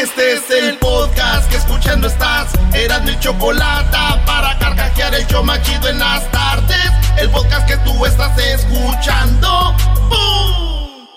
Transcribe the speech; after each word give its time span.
Este 0.00 0.34
es 0.34 0.48
el 0.50 0.78
podcast 0.78 1.50
que 1.50 1.56
escuchando 1.56 2.06
estás. 2.06 2.52
Eran 2.72 3.04
mi 3.04 3.18
chocolate 3.18 3.98
para 4.24 4.56
carcajear 4.60 5.12
el 5.12 5.26
yo 5.26 5.42
machido 5.42 5.88
en 5.88 5.98
las 5.98 6.30
tardes. 6.30 6.92
El 7.16 7.28
podcast 7.30 7.66
que 7.66 7.76
tú 7.78 8.06
estás 8.06 8.38
escuchando. 8.38 9.74
¡Bum! 10.08 11.08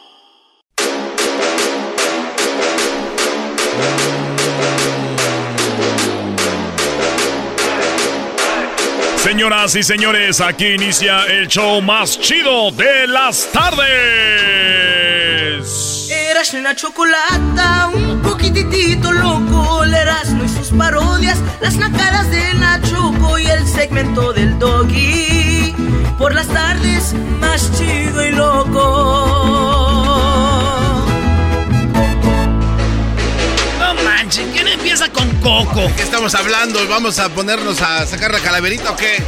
Señoras 9.17 9.75
y 9.75 9.83
señores, 9.83 10.41
aquí 10.41 10.69
inicia 10.69 11.25
el 11.25 11.47
show 11.47 11.83
más 11.83 12.19
chido 12.19 12.71
de 12.71 13.05
las 13.07 13.47
tardes. 13.51 14.90
Eras 16.11 16.53
una 16.53 16.75
chocolata, 16.75 17.87
un 17.93 18.21
poquitito 18.21 19.13
loco, 19.13 19.85
el 19.85 19.93
Erasmo 19.93 20.43
y 20.43 20.49
sus 20.49 20.77
parodias, 20.77 21.37
las 21.61 21.77
nacadas 21.77 22.29
de 22.29 22.53
Nachoco 22.55 23.39
y 23.39 23.47
el 23.47 23.65
segmento 23.65 24.33
del 24.33 24.59
doggy. 24.59 25.73
Por 26.17 26.35
las 26.35 26.47
tardes, 26.47 27.13
más 27.39 27.71
chido 27.77 28.25
y 28.25 28.31
loco. 28.31 28.81
No 33.79 33.93
manches, 34.03 34.45
¿quién 34.53 34.67
empieza 34.67 35.09
con 35.13 35.29
Coco? 35.37 35.79
¿De 35.79 35.93
qué 35.93 36.03
estamos 36.03 36.35
hablando? 36.35 36.85
¿Vamos 36.89 37.19
a 37.19 37.29
ponernos 37.29 37.81
a 37.81 38.05
sacar 38.05 38.31
la 38.33 38.41
calaverita 38.41 38.91
o 38.91 38.97
qué? 38.97 39.23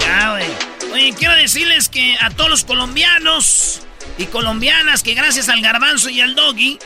Ya, 0.00 0.30
güey. 0.30 0.46
Oye, 0.92 1.12
quiero 1.18 1.34
decirles 1.34 1.88
que 1.88 2.16
a 2.20 2.30
todos 2.30 2.50
los 2.50 2.64
colombianos 2.64 3.83
y 4.18 4.26
colombianas 4.26 5.02
que 5.02 5.14
gracias 5.14 5.48
al 5.48 5.60
garbanzo 5.60 6.08
y 6.10 6.20
al 6.20 6.34
doggy, 6.34 6.78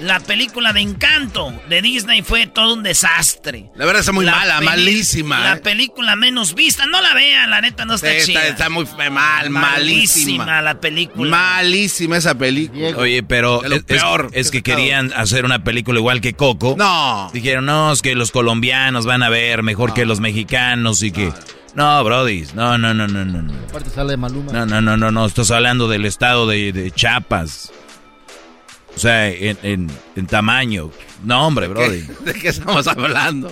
la 0.00 0.18
película 0.20 0.72
de 0.72 0.80
Encanto 0.80 1.52
de 1.68 1.82
Disney 1.82 2.22
fue 2.22 2.46
todo 2.46 2.74
un 2.74 2.82
desastre. 2.82 3.70
La 3.76 3.84
verdad 3.84 4.00
está 4.00 4.10
muy 4.12 4.24
La 4.24 4.32
mala, 4.32 4.60
malísima. 4.60 5.40
La 5.40 5.52
¿eh? 5.54 5.60
película 5.60 6.16
menos 6.16 6.54
vista, 6.54 6.86
no 6.86 7.00
la 7.00 7.14
vean, 7.14 7.50
la 7.50 7.60
neta 7.60 7.84
no 7.84 7.94
está 7.94 8.08
Sí, 8.20 8.32
chida. 8.32 8.40
está, 8.40 8.52
está 8.52 8.68
muy 8.70 8.86
mal, 9.10 9.50
malísima. 9.50 9.58
Malísima 9.60 10.62
la 10.62 10.80
película. 10.80 11.30
Malísima 11.30 12.16
esa 12.16 12.34
película. 12.36 12.96
Oye, 12.96 13.22
pero 13.22 13.62
es, 13.64 13.82
peor 13.84 14.30
es 14.32 14.50
que 14.50 14.62
querían 14.62 15.12
hacer 15.12 15.44
una 15.44 15.62
película 15.62 15.98
igual 16.00 16.20
que 16.20 16.32
Coco. 16.32 16.74
No. 16.76 17.30
Dijeron, 17.32 17.66
no, 17.66 17.92
es 17.92 18.02
que 18.02 18.14
los 18.14 18.32
colombianos 18.32 19.04
van 19.06 19.22
a 19.22 19.28
ver 19.28 19.62
mejor 19.62 19.94
que 19.94 20.04
los 20.06 20.20
mexicanos 20.20 21.02
y 21.02 21.12
que... 21.12 21.32
No, 21.74 22.04
Brody, 22.04 22.46
no, 22.54 22.76
no, 22.76 22.92
no, 22.92 23.08
no, 23.08 23.24
no. 23.24 23.42
no. 23.42 23.52
Aparte 23.68 23.90
sale 23.90 24.16
Maluma. 24.16 24.52
No, 24.52 24.66
no, 24.66 24.80
no, 24.82 24.96
no, 24.96 25.10
no, 25.10 25.26
estás 25.26 25.50
hablando 25.50 25.88
del 25.88 26.04
estado 26.04 26.46
de, 26.46 26.72
de 26.72 26.90
Chiapas. 26.90 27.72
O 28.94 28.98
sea, 28.98 29.28
en, 29.30 29.56
en- 29.62 29.90
en 30.16 30.26
tamaño. 30.26 30.90
No, 31.24 31.46
hombre, 31.46 31.68
Brody. 31.68 32.02
¿De 32.24 32.34
qué 32.34 32.48
estamos 32.48 32.86
hablando? 32.86 33.50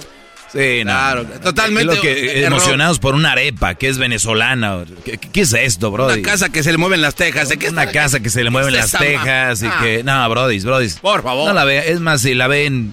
Sí, 0.52 0.80
no. 0.84 0.90
Claro, 0.90 1.22
no. 1.22 1.40
totalmente 1.40 1.92
Es 1.92 1.96
lo 1.96 2.02
que- 2.02 2.44
emocionados 2.44 2.98
por 2.98 3.14
una 3.14 3.32
arepa 3.32 3.74
que 3.76 3.88
es 3.88 3.96
venezolana. 3.96 4.84
¿Qué, 5.04 5.16
qué 5.16 5.40
es 5.40 5.52
esto, 5.54 5.90
Brody? 5.90 6.20
Una 6.20 6.28
casa 6.28 6.50
que 6.50 6.62
se 6.62 6.72
le 6.72 6.76
mueven 6.78 7.00
las 7.00 7.14
tejas. 7.14 7.48
¿De 7.48 7.56
qué 7.56 7.70
Una 7.70 7.84
está- 7.84 7.92
casa 8.00 8.20
que 8.20 8.28
se 8.28 8.44
le 8.44 8.50
mueven 8.50 8.72
¿qué 8.74 8.80
las 8.80 8.90
tejas 8.90 9.62
y 9.62 9.66
Ah, 9.66 9.78
que... 9.80 10.02
No, 10.04 10.28
Brody, 10.28 10.58
Brody. 10.60 10.88
Por 11.00 11.22
favor. 11.22 11.48
No 11.48 11.54
la 11.54 11.64
vean. 11.64 11.84
Es 11.86 12.00
más, 12.00 12.20
si 12.20 12.34
la 12.34 12.48
ven, 12.48 12.92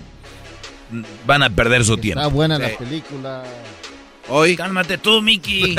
van 1.26 1.44
a 1.44 1.50
perder 1.50 1.84
su 1.84 1.96
Está 1.96 2.02
tiempo. 2.02 2.30
buena 2.30 2.56
Sí. 2.58 2.62
la 2.62 2.78
película. 2.78 3.44
Hoy. 4.30 4.56
Cálmate 4.56 4.98
tú, 4.98 5.22
Mickey. 5.22 5.76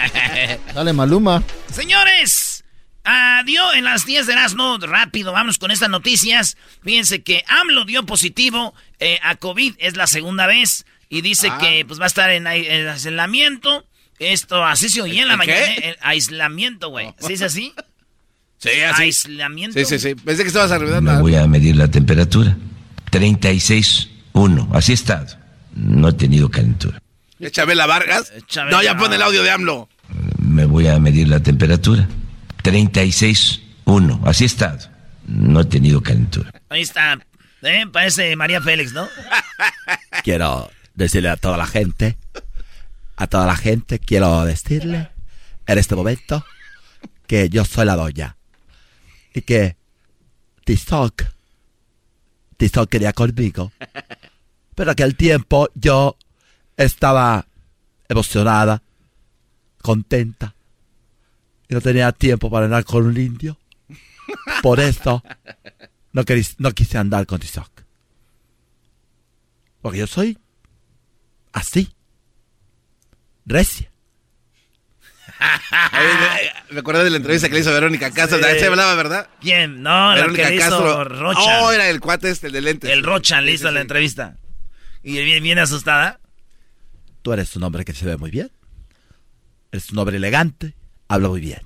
Sale 0.74 0.92
Maluma. 0.92 1.42
Señores, 1.72 2.64
adiós 3.04 3.74
en 3.74 3.84
las 3.84 4.04
10 4.06 4.26
de 4.26 4.32
Erasmo. 4.34 4.78
Rápido, 4.78 5.32
vamos 5.32 5.58
con 5.58 5.70
estas 5.70 5.88
noticias. 5.90 6.56
Fíjense 6.82 7.22
que 7.22 7.44
AMLO 7.48 7.84
dio 7.84 8.04
positivo 8.04 8.74
eh, 8.98 9.18
a 9.22 9.36
COVID, 9.36 9.74
es 9.78 9.96
la 9.96 10.06
segunda 10.06 10.46
vez. 10.46 10.84
Y 11.08 11.20
dice 11.20 11.48
Ah. 11.50 11.58
que 11.58 11.84
pues 11.86 12.00
va 12.00 12.04
a 12.04 12.08
estar 12.08 12.30
en, 12.30 12.46
ai- 12.46 12.66
en 12.66 12.88
aislamiento. 12.88 13.86
Esto, 14.18 14.64
así 14.64 14.88
se 14.88 15.02
oía 15.02 15.22
en 15.22 15.28
la 15.28 15.36
mañana. 15.36 15.58
¿eh? 15.60 15.96
aislamiento, 16.00 16.90
güey. 16.90 17.12
¿Sí 17.18 17.32
es 17.34 17.42
así? 17.42 17.74
Sí, 18.58 18.68
así. 18.80 19.02
Aislamiento. 19.02 19.78
Sí, 19.78 19.84
sí, 19.84 19.98
sí. 19.98 20.14
Pensé 20.14 20.42
que 20.42 20.48
estabas 20.48 20.70
arreglando. 20.70 21.12
Me 21.12 21.20
voy 21.20 21.34
a 21.34 21.46
medir 21.48 21.74
la 21.76 21.88
temperatura. 21.88 22.56
36.1. 23.10 24.68
Así 24.72 24.92
he 24.92 24.94
estado. 24.94 25.26
No 25.74 26.08
he 26.08 26.12
tenido 26.12 26.48
calentura. 26.50 27.00
¿Es 27.42 27.50
Chabela 27.50 27.86
Vargas? 27.86 28.32
Chabela. 28.46 28.76
No, 28.76 28.82
ya 28.84 28.96
pone 28.96 29.16
el 29.16 29.22
audio 29.22 29.42
de 29.42 29.50
AMLO. 29.50 29.88
Me 30.38 30.64
voy 30.64 30.86
a 30.86 31.00
medir 31.00 31.26
la 31.26 31.40
temperatura. 31.40 32.08
36.1. 32.62 34.20
Así 34.24 34.44
he 34.44 34.46
estado. 34.46 34.78
No 35.26 35.60
he 35.60 35.64
tenido 35.64 36.00
calentura. 36.00 36.52
Ahí 36.68 36.82
está. 36.82 37.18
¿Eh? 37.62 37.84
Parece 37.92 38.36
María 38.36 38.62
Félix, 38.62 38.92
¿no? 38.92 39.08
quiero 40.22 40.70
decirle 40.94 41.30
a 41.30 41.36
toda 41.36 41.56
la 41.56 41.66
gente, 41.66 42.16
a 43.16 43.26
toda 43.26 43.44
la 43.44 43.56
gente, 43.56 43.98
quiero 43.98 44.44
decirle 44.44 45.08
en 45.66 45.78
este 45.78 45.96
momento 45.96 46.44
que 47.26 47.48
yo 47.48 47.64
soy 47.64 47.86
la 47.86 47.96
doña 47.96 48.36
y 49.34 49.42
que 49.42 49.76
Tizoc, 50.64 51.24
Tizoc 52.56 52.88
quería 52.88 53.12
conmigo, 53.12 53.72
pero 54.76 54.94
que 54.94 55.02
al 55.02 55.16
tiempo 55.16 55.68
yo 55.74 56.16
estaba 56.82 57.46
emocionada, 58.08 58.82
contenta 59.80 60.54
y 61.68 61.74
no 61.74 61.80
tenía 61.80 62.12
tiempo 62.12 62.50
para 62.50 62.66
andar 62.66 62.84
con 62.84 63.06
un 63.06 63.16
indio. 63.16 63.58
Por 64.62 64.80
eso 64.80 65.22
no, 66.12 66.24
querí- 66.24 66.54
no 66.58 66.72
quise 66.72 66.98
andar 66.98 67.26
con 67.26 67.40
Tizoc. 67.40 67.70
Porque 69.80 69.98
yo 69.98 70.06
soy 70.06 70.38
así. 71.52 71.92
Recia. 73.44 73.90
Me 76.70 76.80
acordé 76.80 77.02
de 77.04 77.10
la 77.10 77.16
entrevista 77.16 77.48
que 77.48 77.54
le 77.54 77.60
hizo 77.60 77.72
Verónica 77.72 78.10
Castro. 78.12 78.38
De 78.38 78.46
ahí 78.46 78.58
se 78.60 78.66
hablaba, 78.66 78.94
¿verdad? 78.94 79.28
¿Quién? 79.40 79.82
No, 79.82 80.10
la 80.10 80.14
Verónica 80.20 80.44
que 80.44 80.50
le 80.50 80.56
hizo 80.56 80.68
Castro. 80.70 81.04
Rocha. 81.04 81.62
Oh, 81.62 81.72
era 81.72 81.88
el 81.88 82.00
cuate 82.00 82.30
este, 82.30 82.46
el 82.48 82.52
de 82.52 82.60
lentes. 82.60 82.90
El 82.90 83.02
Rocha 83.02 83.40
le 83.40 83.48
Sí, 83.50 83.54
hizo 83.56 83.68
sí, 83.68 83.74
la 83.74 83.80
sí. 83.80 83.82
entrevista. 83.82 84.36
Y 85.02 85.12
viene, 85.14 85.40
viene 85.40 85.60
asustada. 85.62 86.20
Tú 87.22 87.32
eres 87.32 87.54
un 87.56 87.62
hombre 87.62 87.84
que 87.84 87.92
se 87.94 88.04
ve 88.06 88.16
muy 88.16 88.30
bien. 88.30 88.50
Eres 89.70 89.90
un 89.90 89.98
hombre 89.98 90.16
elegante. 90.16 90.74
Habla 91.08 91.28
muy 91.28 91.40
bien. 91.40 91.60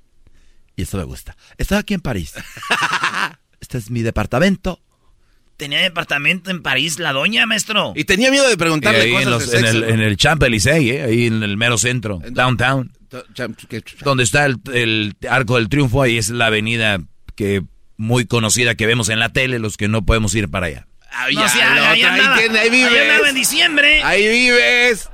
Y 0.76 0.82
eso 0.82 0.96
me 0.98 1.04
gusta. 1.04 1.36
Estoy 1.58 1.78
aquí 1.78 1.94
en 1.94 2.00
París. 2.00 2.32
Este 3.60 3.78
es 3.78 3.90
mi 3.90 4.02
departamento. 4.02 4.80
Tenía 5.56 5.80
departamento 5.80 6.50
en 6.50 6.62
París 6.62 6.98
la 6.98 7.12
doña, 7.12 7.46
maestro. 7.46 7.94
Y 7.96 8.04
tenía 8.04 8.30
miedo 8.30 8.46
de 8.48 8.56
preguntarle 8.58 9.00
ahí 9.00 9.10
cosas 9.12 9.24
en, 9.24 9.30
los- 9.30 9.50
de 9.50 9.58
en 9.58 9.64
sexo. 9.64 9.78
el, 9.78 9.90
en 9.94 10.00
el 10.00 10.16
Champs-Élysées, 10.18 10.92
¿eh? 10.92 11.02
ahí 11.02 11.26
en 11.26 11.42
el 11.42 11.56
mero 11.56 11.78
centro, 11.78 12.20
downtown, 12.30 12.92
donde 14.04 14.22
está 14.24 14.44
el, 14.44 14.58
el 14.74 15.16
Arco 15.28 15.56
del 15.56 15.70
Triunfo, 15.70 16.02
ahí 16.02 16.18
es 16.18 16.28
la 16.28 16.46
avenida 16.46 16.98
que 17.34 17.62
muy 17.96 18.26
conocida 18.26 18.74
que 18.74 18.84
vemos 18.86 19.08
en 19.08 19.18
la 19.18 19.30
tele, 19.30 19.58
los 19.58 19.78
que 19.78 19.88
no 19.88 20.04
podemos 20.04 20.34
ir 20.34 20.50
para 20.50 20.66
allá. 20.66 20.86
No, 21.10 21.30
ya, 21.30 21.46
ahí, 21.46 21.70
otro, 21.72 21.84
ahí 21.86 22.02
andaba, 22.02 22.36
tiene, 22.36 22.58
ahí 22.58 22.68
ahí 22.68 22.82
andaba 22.84 23.00
en 23.14 23.18
vives. 23.20 23.34
diciembre. 23.34 24.02
Ahí 24.04 24.28
vives. 24.28 25.08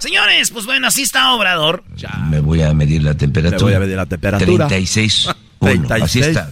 Señores, 0.00 0.50
pues 0.50 0.64
bueno, 0.64 0.86
así 0.88 1.02
está 1.02 1.32
Obrador. 1.34 1.84
Me 2.30 2.40
voy 2.40 2.62
a 2.62 2.72
medir 2.72 3.02
la 3.02 3.14
temperatura. 3.14 3.58
Me 3.58 3.64
voy 3.64 3.74
a 3.74 3.80
medir 3.80 3.96
la 3.96 4.06
temperatura. 4.06 4.68
36.1. 4.68 5.36
Así 6.02 6.20
está. 6.20 6.50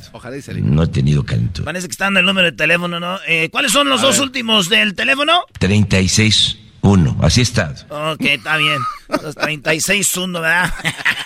No 0.63 0.83
he 0.83 0.87
tenido 0.89 1.25
calentura. 1.25 1.65
Parece 1.65 1.89
que 1.89 1.93
está 1.93 2.05
dando 2.05 2.21
el 2.21 2.27
número 2.27 2.51
de 2.51 2.57
teléfono, 2.57 3.01
¿no? 3.01 3.19
Eh, 3.27 3.49
¿Cuáles 3.51 3.73
son 3.73 3.89
los 3.89 4.03
dos 4.03 4.19
últimos 4.19 4.69
del 4.69 4.95
teléfono? 4.95 5.47
36-1. 5.61 7.17
Así 7.23 7.41
está. 7.41 7.75
Ok, 7.89 8.21
está 8.21 8.59
bien. 8.59 8.79
Los 9.09 9.35
36-1, 9.35 10.33
¿verdad? 10.35 10.75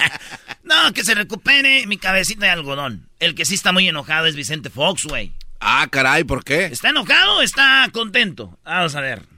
no, 0.63 0.93
que 0.93 1.05
se 1.05 1.17
recupere 1.17 1.89
mi 1.89 1.97
cabecita 1.97 2.47
de 2.47 2.53
algodón. 2.53 3.09
El 3.19 3.35
que 3.35 3.45
sí 3.45 3.55
está 3.55 3.73
muy 3.73 3.89
enojado 3.89 4.27
es 4.27 4.37
Vicente 4.37 4.71
Fox, 4.71 5.07
güey. 5.07 5.33
Ah, 5.59 5.89
caray, 5.91 6.23
¿por 6.23 6.45
qué? 6.45 6.67
¿Está 6.67 6.91
enojado 6.91 7.39
o 7.39 7.43
está 7.43 7.89
contento? 7.93 8.59
Vamos 8.65 8.95
a 8.95 9.01
ver. 9.01 9.31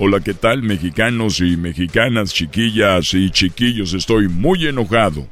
Hola, 0.00 0.20
¿qué 0.20 0.32
tal, 0.32 0.62
mexicanos 0.62 1.40
y 1.40 1.56
mexicanas, 1.56 2.32
chiquillas 2.32 3.14
y 3.14 3.30
chiquillos? 3.30 3.94
Estoy 3.94 4.28
muy 4.28 4.64
enojado. 4.64 5.26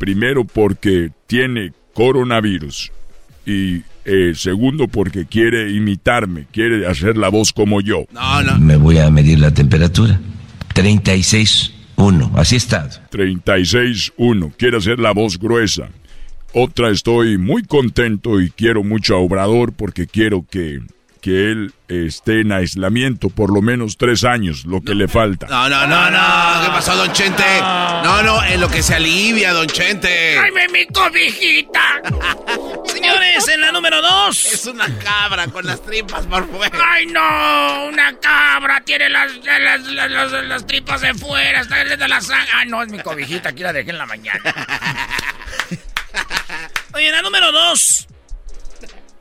Primero 0.00 0.44
porque 0.44 1.10
tiene 1.28 1.72
coronavirus. 1.94 2.90
Y 3.46 3.82
eh, 4.04 4.32
segundo 4.34 4.88
porque 4.88 5.26
quiere 5.26 5.70
imitarme, 5.70 6.46
quiere 6.50 6.88
hacer 6.88 7.16
la 7.16 7.28
voz 7.28 7.52
como 7.52 7.80
yo. 7.80 8.06
No, 8.10 8.42
no. 8.42 8.58
Me 8.58 8.74
voy 8.74 8.98
a 8.98 9.08
medir 9.08 9.38
la 9.38 9.52
temperatura. 9.54 10.20
36.1, 10.74 12.32
así 12.34 12.56
está. 12.56 12.88
36.1, 13.12 14.52
quiere 14.56 14.78
hacer 14.78 14.98
la 14.98 15.12
voz 15.12 15.38
gruesa. 15.38 15.90
Otra, 16.54 16.90
estoy 16.90 17.38
muy 17.38 17.62
contento 17.62 18.40
y 18.40 18.50
quiero 18.50 18.82
mucho 18.82 19.14
a 19.14 19.18
Obrador 19.18 19.74
porque 19.74 20.08
quiero 20.08 20.44
que 20.50 20.80
que 21.20 21.50
él 21.50 21.72
esté 21.88 22.40
en 22.40 22.52
aislamiento 22.52 23.28
por 23.30 23.52
lo 23.52 23.62
menos 23.62 23.96
tres 23.96 24.24
años, 24.24 24.64
lo 24.64 24.80
que 24.82 24.94
le 24.94 25.08
falta. 25.08 25.46
No, 25.46 25.68
no, 25.68 25.86
no, 25.86 26.10
no. 26.10 26.64
¿Qué 26.64 26.70
pasó, 26.70 26.96
don 26.96 27.12
Chente? 27.12 27.44
No, 27.60 28.22
no, 28.22 28.44
en 28.44 28.60
lo 28.60 28.68
que 28.68 28.82
se 28.82 28.94
alivia, 28.94 29.52
don 29.52 29.66
Chente. 29.66 30.38
¡Ay, 30.38 30.50
mi 30.72 30.86
cobijita! 30.86 32.02
Señores, 32.86 33.48
en 33.48 33.60
la 33.60 33.72
número 33.72 34.00
dos. 34.02 34.46
Es 34.46 34.66
una 34.66 34.86
cabra 34.98 35.46
con 35.48 35.66
las 35.66 35.82
tripas 35.82 36.26
por 36.26 36.48
fuera. 36.48 36.78
¡Ay, 36.90 37.06
no! 37.06 37.86
Una 37.86 38.16
cabra 38.18 38.82
tiene 38.84 39.08
las, 39.08 39.32
las, 39.44 40.32
las, 40.44 40.66
tripas 40.66 41.00
de 41.00 41.14
fuera, 41.14 41.60
está 41.60 41.84
de 41.84 42.08
la 42.08 42.20
sangre. 42.20 42.48
¡Ay, 42.54 42.68
no! 42.68 42.82
Es 42.82 42.90
mi 42.90 42.98
cobijita, 42.98 43.50
aquí 43.50 43.62
la 43.62 43.72
dejé 43.72 43.90
en 43.90 43.98
la 43.98 44.06
mañana. 44.06 44.40
Oye, 46.94 47.06
en 47.06 47.12
la 47.12 47.22
número 47.22 47.52
dos. 47.52 48.08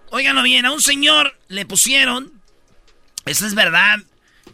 Óiganlo 0.09 0.41
bien, 0.43 0.65
a 0.65 0.71
un 0.71 0.81
señor 0.81 1.37
le 1.49 1.65
pusieron, 1.65 2.31
eso 3.25 3.45
es 3.45 3.55
verdad, 3.55 3.97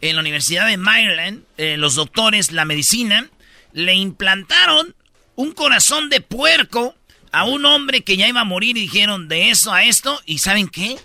en 0.00 0.16
la 0.16 0.20
Universidad 0.20 0.66
de 0.66 0.76
Maryland, 0.76 1.44
eh, 1.56 1.76
los 1.76 1.94
doctores, 1.94 2.50
la 2.50 2.64
medicina, 2.64 3.28
le 3.72 3.94
implantaron 3.94 4.94
un 5.36 5.52
corazón 5.52 6.08
de 6.10 6.20
puerco 6.20 6.94
a 7.30 7.44
un 7.44 7.64
hombre 7.66 8.02
que 8.02 8.16
ya 8.16 8.28
iba 8.28 8.40
a 8.40 8.44
morir 8.44 8.76
y 8.76 8.82
dijeron 8.82 9.28
de 9.28 9.50
eso 9.50 9.72
a 9.72 9.84
esto, 9.84 10.20
y 10.26 10.38
¿saben 10.38 10.68
qué? 10.68 10.98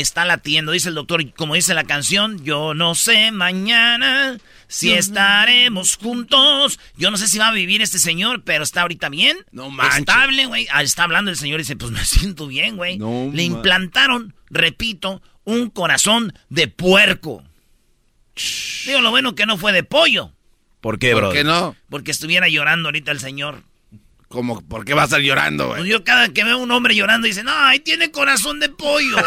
Está 0.00 0.24
latiendo, 0.24 0.72
dice 0.72 0.88
el 0.88 0.94
doctor, 0.94 1.32
como 1.34 1.54
dice 1.54 1.74
la 1.74 1.84
canción, 1.84 2.44
yo 2.44 2.74
no 2.74 2.94
sé 2.94 3.32
mañana 3.32 4.38
si 4.68 4.92
estaremos 4.92 5.96
juntos. 5.96 6.78
Yo 6.96 7.10
no 7.10 7.16
sé 7.16 7.26
si 7.26 7.38
va 7.38 7.48
a 7.48 7.52
vivir 7.52 7.82
este 7.82 7.98
señor, 7.98 8.42
pero 8.44 8.62
está 8.62 8.82
ahorita 8.82 9.08
bien. 9.08 9.38
No 9.50 9.70
manches. 9.70 10.00
Estable, 10.00 10.46
güey. 10.46 10.68
Ah, 10.70 10.82
está 10.82 11.04
hablando 11.04 11.30
el 11.30 11.36
señor 11.36 11.60
y 11.60 11.62
dice, 11.62 11.76
pues 11.76 11.90
me 11.90 12.04
siento 12.04 12.46
bien, 12.46 12.76
güey. 12.76 12.98
Le 12.98 13.42
implantaron, 13.42 14.34
repito, 14.50 15.22
un 15.44 15.70
corazón 15.70 16.34
de 16.50 16.68
puerco. 16.68 17.42
Digo, 18.86 19.00
lo 19.00 19.10
bueno 19.10 19.34
que 19.34 19.46
no 19.46 19.58
fue 19.58 19.72
de 19.72 19.82
pollo. 19.82 20.32
¿Por 20.80 20.98
qué, 20.98 21.14
bro? 21.14 21.28
¿Por 21.28 21.34
qué 21.34 21.44
no? 21.44 21.74
Porque 21.88 22.10
estuviera 22.10 22.48
llorando 22.48 22.88
ahorita 22.88 23.10
el 23.10 23.18
señor. 23.18 23.64
¿Cómo? 24.28 24.60
¿Por 24.60 24.84
qué 24.84 24.94
va 24.94 25.02
a 25.02 25.04
estar 25.06 25.20
llorando, 25.20 25.68
güey? 25.68 25.78
Pues 25.80 25.90
yo 25.90 26.04
cada 26.04 26.28
que 26.28 26.44
veo 26.44 26.54
a 26.54 26.58
un 26.58 26.70
hombre 26.70 26.94
llorando 26.94 27.26
dice, 27.26 27.42
no, 27.42 27.52
ahí 27.52 27.80
tiene 27.80 28.10
corazón 28.10 28.60
de 28.60 28.68
pollo. 28.68 29.16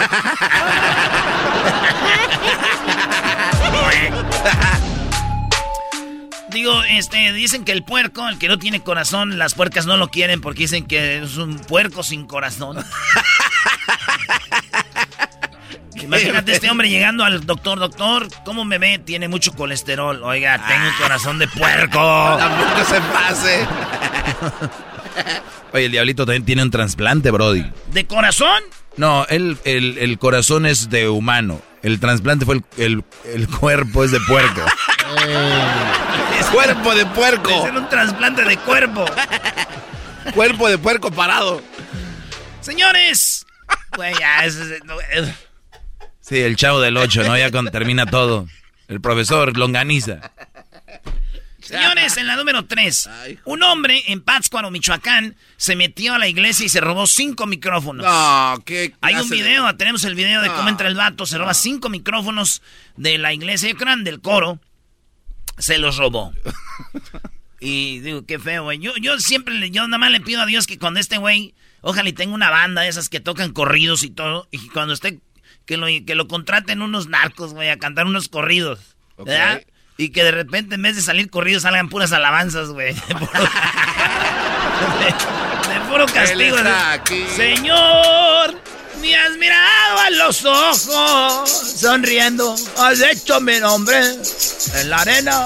Digo, 6.52 6.84
este, 6.84 7.32
dicen 7.32 7.64
que 7.64 7.72
el 7.72 7.84
puerco, 7.84 8.28
el 8.28 8.38
que 8.38 8.50
no 8.50 8.60
tiene 8.60 8.84
corazón, 8.84 9.38
las 9.40 9.54
puercas 9.54 9.86
no 9.86 9.96
lo 9.96 10.10
quieren 10.10 10.42
porque 10.42 10.64
dicen 10.64 10.86
que 10.86 11.20
es 11.20 11.38
un 11.38 11.58
puerco 11.58 12.04
sin 12.04 12.26
corazón. 12.28 12.78
Imagínate 16.02 16.54
este 16.54 16.70
hombre 16.70 16.90
llegando 16.90 17.24
al 17.24 17.46
doctor, 17.46 17.80
doctor, 17.80 18.28
¿cómo 18.44 18.66
me 18.66 18.78
ve? 18.78 19.00
Tiene 19.00 19.28
mucho 19.28 19.54
colesterol. 19.54 20.22
Oiga, 20.24 20.64
tengo 20.68 20.88
un 20.88 21.02
corazón 21.02 21.40
de 21.40 21.48
puerco. 21.48 21.98
Tampoco 22.38 22.86
se 22.86 23.02
pase. 23.02 23.60
Oye, 25.74 25.86
el 25.86 25.92
diablito 25.92 26.26
también 26.26 26.44
tiene 26.44 26.64
un 26.64 26.72
trasplante, 26.72 27.32
Brody. 27.32 27.72
¿De 27.94 28.06
corazón? 28.06 28.62
No, 28.98 29.26
el, 29.30 29.58
el, 29.64 30.20
corazón 30.20 30.66
es 30.66 30.90
de 30.90 31.08
humano. 31.08 31.62
El 31.82 32.02
trasplante 32.02 32.46
fue 32.46 32.62
el, 32.78 33.06
el, 33.34 33.48
cuerpo 33.48 34.04
es 34.04 34.12
de 34.12 34.20
puerco. 34.20 34.62
es 36.38 36.46
cuerpo 36.48 36.94
de 36.94 37.06
puerco. 37.06 37.50
Es 37.50 37.74
un 37.74 37.88
trasplante 37.88 38.44
de 38.44 38.58
cuerpo. 38.58 39.06
cuerpo 40.34 40.68
de 40.68 40.78
puerco 40.78 41.10
parado. 41.10 41.62
Señores. 42.60 43.46
Güey, 43.96 44.14
ya, 44.20 44.46
es, 44.46 44.58
Sí, 46.32 46.40
el 46.40 46.56
chavo 46.56 46.80
del 46.80 46.96
8, 46.96 47.26
¿no? 47.26 47.38
Ya 47.38 47.52
cuando 47.52 47.72
termina 47.72 48.06
todo. 48.06 48.48
El 48.88 49.02
profesor 49.02 49.58
Longaniza. 49.58 50.32
Señores, 51.60 52.16
en 52.16 52.26
la 52.26 52.38
número 52.38 52.64
3, 52.64 53.10
un 53.44 53.62
hombre 53.64 54.02
en 54.08 54.22
Pátzcuaro, 54.22 54.72
Michoacán, 54.72 55.36
se 55.58 55.76
metió 55.76 56.14
a 56.14 56.20
la 56.20 56.30
iglesia 56.30 56.66
y 56.66 56.70
se 56.70 56.80
robó 56.80 57.06
cinco 57.06 57.48
micrófonos. 57.48 58.06
No, 58.06 58.64
¿qué 58.66 58.94
Hay 59.02 59.16
un 59.16 59.30
video, 59.30 59.76
tenemos 59.76 60.06
el 60.06 60.16
video 60.16 60.42
de 60.42 60.48
cómo 60.48 60.70
entra 60.70 60.88
el 60.88 60.96
vato, 60.96 61.26
se 61.26 61.38
roba 61.38 61.54
cinco 61.54 61.90
micrófonos 61.90 62.62
de 62.96 63.18
la 63.18 63.34
iglesia, 63.34 63.70
yo 63.70 63.76
creo 63.76 63.98
del 63.98 64.22
coro, 64.22 64.62
se 65.58 65.80
los 65.80 65.98
robó. 65.98 66.32
y 67.60 68.00
digo, 68.00 68.26
qué 68.26 68.40
feo, 68.40 68.64
güey. 68.64 68.80
Yo, 68.80 68.94
yo 69.02 69.20
siempre, 69.20 69.70
yo 69.70 69.86
nada 69.86 69.98
más 69.98 70.12
le 70.12 70.22
pido 70.22 70.42
a 70.42 70.46
Dios 70.46 70.66
que 70.66 70.80
cuando 70.80 71.02
este 71.02 71.18
güey, 71.18 71.56
ojalá 71.82 72.08
y 72.08 72.14
tenga 72.14 72.34
una 72.34 72.50
banda 72.50 72.84
de 72.84 72.88
esas 72.88 73.10
que 73.10 73.20
tocan 73.20 73.52
corridos 73.52 74.04
y 74.04 74.12
todo, 74.12 74.48
y 74.50 74.70
cuando 74.70 74.94
esté, 74.94 75.20
que 75.72 75.78
lo, 75.78 75.88
que 76.06 76.16
lo 76.16 76.28
contraten 76.28 76.82
unos 76.82 77.08
narcos, 77.08 77.54
güey, 77.54 77.70
a 77.70 77.80
cantar 77.80 78.06
unos 78.06 78.28
corridos. 78.28 78.80
¿Verdad? 79.18 79.64
Y 79.96 80.10
que 80.10 80.22
de 80.26 80.32
repente 80.32 80.76
en 80.76 80.82
vez 80.82 80.98
de 80.98 81.02
salir 81.02 81.30
corridos 81.30 81.62
salgan 81.64 81.88
puras 81.88 82.12
alabanzas, 82.12 82.72
güey. 82.72 82.94
De 85.70 85.80
puro, 85.90 86.06
castigo. 86.08 86.58
Señor, 87.38 88.62
me 89.00 89.16
has 89.16 89.38
mirado 89.38 90.00
a 90.00 90.10
los 90.10 90.44
ojos, 90.44 91.50
sonriendo, 91.50 92.54
has 92.78 93.00
hecho 93.00 93.40
mi 93.40 93.58
nombre 93.60 93.98
en 94.76 94.90
la 94.90 94.98
arena. 94.98 95.46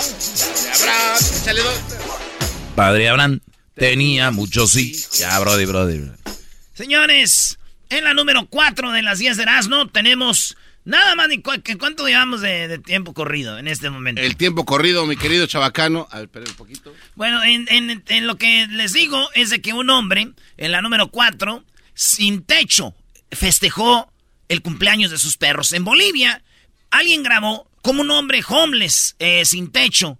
Padre 2.75 3.09
Abraham 3.09 3.41
tenía 3.75 4.31
mucho 4.31 4.65
sí. 4.65 4.99
Ya, 5.19 5.37
Brody, 5.37 5.65
Brody. 5.65 6.09
Señores, 6.73 7.59
en 7.89 8.03
la 8.03 8.13
número 8.13 8.47
4 8.47 8.91
de 8.91 9.01
las 9.01 9.19
10 9.19 9.37
de 9.37 9.43
Erasmo 9.43 9.87
tenemos 9.87 10.55
Nada 10.85 11.15
más 11.15 11.27
ni 11.29 11.41
cuánto 11.41 12.07
llevamos 12.07 12.41
de, 12.41 12.77
tiempo 12.77 13.15
corrido 13.15 13.57
en 13.57 13.67
este 13.67 13.89
momento. 13.89 14.21
El 14.21 14.37
tiempo 14.37 14.65
corrido, 14.65 15.07
mi 15.07 15.17
querido 15.17 15.47
chabacano. 15.47 16.07
A 16.11 16.17
ver, 16.17 16.25
espera 16.25 16.45
un 16.47 16.55
poquito. 16.55 16.93
Bueno, 17.15 17.43
en, 17.43 18.27
lo 18.27 18.37
que 18.37 18.67
les 18.67 18.93
digo 18.93 19.27
es 19.33 19.49
de 19.49 19.61
que 19.61 19.73
un 19.73 19.89
hombre, 19.89 20.31
en 20.57 20.71
la 20.71 20.83
número 20.83 21.09
4, 21.09 21.63
sin 21.95 22.43
techo, 22.43 22.93
festejó 23.31 24.11
el 24.47 24.61
cumpleaños 24.61 25.09
de 25.09 25.17
sus 25.17 25.37
perros. 25.37 25.73
En 25.73 25.83
Bolivia, 25.83 26.43
alguien 26.91 27.23
grabó 27.23 27.67
como 27.81 28.01
un 28.01 28.11
hombre 28.11 28.43
homeless, 28.47 29.15
eh, 29.17 29.43
sin 29.43 29.71
techo, 29.71 30.19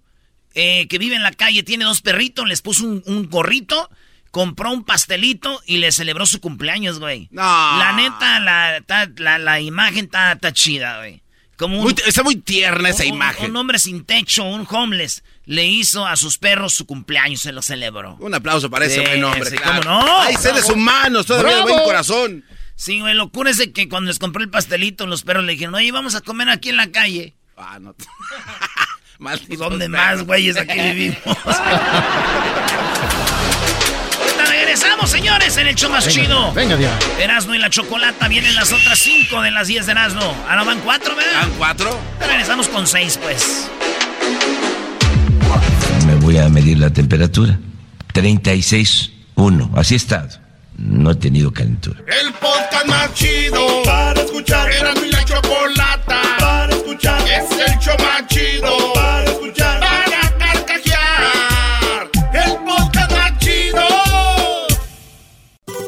eh, 0.54 0.88
que 0.88 0.98
vive 0.98 1.14
en 1.14 1.22
la 1.22 1.32
calle, 1.32 1.62
tiene 1.62 1.84
dos 1.84 2.00
perritos, 2.00 2.48
les 2.48 2.60
puso 2.60 2.86
un, 2.86 3.04
un 3.06 3.30
gorrito 3.30 3.88
compró 4.36 4.70
un 4.70 4.84
pastelito 4.84 5.62
y 5.64 5.78
le 5.78 5.90
celebró 5.92 6.26
su 6.26 6.42
cumpleaños, 6.42 6.98
güey. 6.98 7.26
No. 7.30 7.42
La 7.42 7.94
neta, 7.96 8.38
la, 8.38 9.38
la, 9.38 9.60
imagen 9.62 10.10
está, 10.12 10.52
chida, 10.52 10.98
güey. 10.98 11.22
Como 11.56 11.88
está 11.88 12.22
muy 12.22 12.36
tierna 12.36 12.90
esa 12.90 13.06
imagen. 13.06 13.52
Un 13.52 13.56
hombre 13.56 13.78
sin 13.78 14.04
techo, 14.04 14.44
un 14.44 14.68
homeless, 14.70 15.24
le 15.46 15.64
hizo 15.64 16.06
a 16.06 16.16
sus 16.16 16.36
perros 16.36 16.74
su 16.74 16.84
cumpleaños, 16.84 17.40
se 17.40 17.50
lo 17.50 17.62
celebró. 17.62 18.18
Un 18.20 18.34
aplauso 18.34 18.68
para 18.68 18.84
ese 18.84 19.00
buen 19.00 19.24
hombre. 19.24 19.48
Sí, 19.48 19.56
¿cómo 19.56 19.80
no? 19.80 20.20
Hay 20.20 20.34
seres 20.34 20.68
humanos, 20.68 21.24
todavía 21.24 21.62
buen 21.62 21.82
corazón. 21.84 22.44
Sí, 22.74 23.00
güey, 23.00 23.14
locura 23.14 23.50
es 23.50 23.70
que 23.72 23.88
cuando 23.88 24.08
les 24.08 24.18
compró 24.18 24.42
el 24.42 24.50
pastelito, 24.50 25.06
los 25.06 25.22
perros 25.22 25.44
le 25.44 25.52
dijeron, 25.52 25.76
oye, 25.76 25.90
vamos 25.92 26.14
a 26.14 26.20
comer 26.20 26.50
aquí 26.50 26.68
en 26.68 26.76
la 26.76 26.90
calle. 26.90 27.36
Ah, 27.56 27.78
no. 27.80 27.94
¿Dónde 29.56 29.88
más, 29.88 30.26
güeyes, 30.26 30.58
aquí 30.58 30.78
vivimos? 30.78 31.16
regresamos, 34.76 35.10
señores, 35.10 35.56
en 35.56 35.66
el 35.68 35.74
show 35.74 35.90
más 35.90 36.06
chido. 36.06 36.52
Venga, 36.52 36.76
Diana. 36.76 36.98
Erasmo 37.18 37.54
y 37.54 37.58
la 37.58 37.70
chocolata. 37.70 38.28
Vienen 38.28 38.54
las 38.54 38.72
otras 38.72 38.98
cinco 38.98 39.40
de 39.40 39.50
las 39.50 39.68
diez 39.68 39.86
de 39.86 39.92
Erasmo. 39.92 40.34
Ahora 40.48 40.64
van 40.64 40.80
cuatro, 40.80 41.16
¿verdad? 41.16 41.40
Van 41.42 41.50
cuatro. 41.56 41.98
Regresamos 42.20 42.68
con 42.68 42.86
seis, 42.86 43.18
pues. 43.22 43.70
Me 46.06 46.14
voy 46.16 46.36
a 46.36 46.48
medir 46.50 46.78
la 46.78 46.90
temperatura. 46.90 47.58
36.1. 48.12 49.70
Así 49.78 49.94
está. 49.94 50.28
no 50.76 51.10
he 51.10 51.14
tenido 51.14 51.50
calentura. 51.52 51.98
El 52.06 52.32
podcast 52.34 52.86
más 52.86 53.14
chido 53.14 53.82
para 53.84 54.20
escuchar. 54.20 54.70
Era 54.70 54.94
mi 54.94 55.08
la 55.10 55.24
chocolata 55.24 56.20
para 56.38 56.74
escuchar. 56.74 57.18
Es 57.22 57.50
el 57.50 57.78
show 57.78 57.96
más 57.98 58.26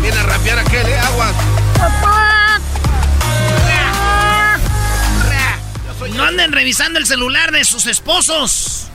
Viene 0.00 0.18
a 0.18 0.22
rapear 0.22 0.58
aquel, 0.58 0.86
¿eh? 0.86 0.98
Aguas. 0.98 1.34
No 6.14 6.24
anden 6.24 6.52
revisando 6.52 6.98
el 6.98 7.06
celular 7.06 7.52
de 7.52 7.64
sus 7.64 7.86
esposos. 7.86 8.88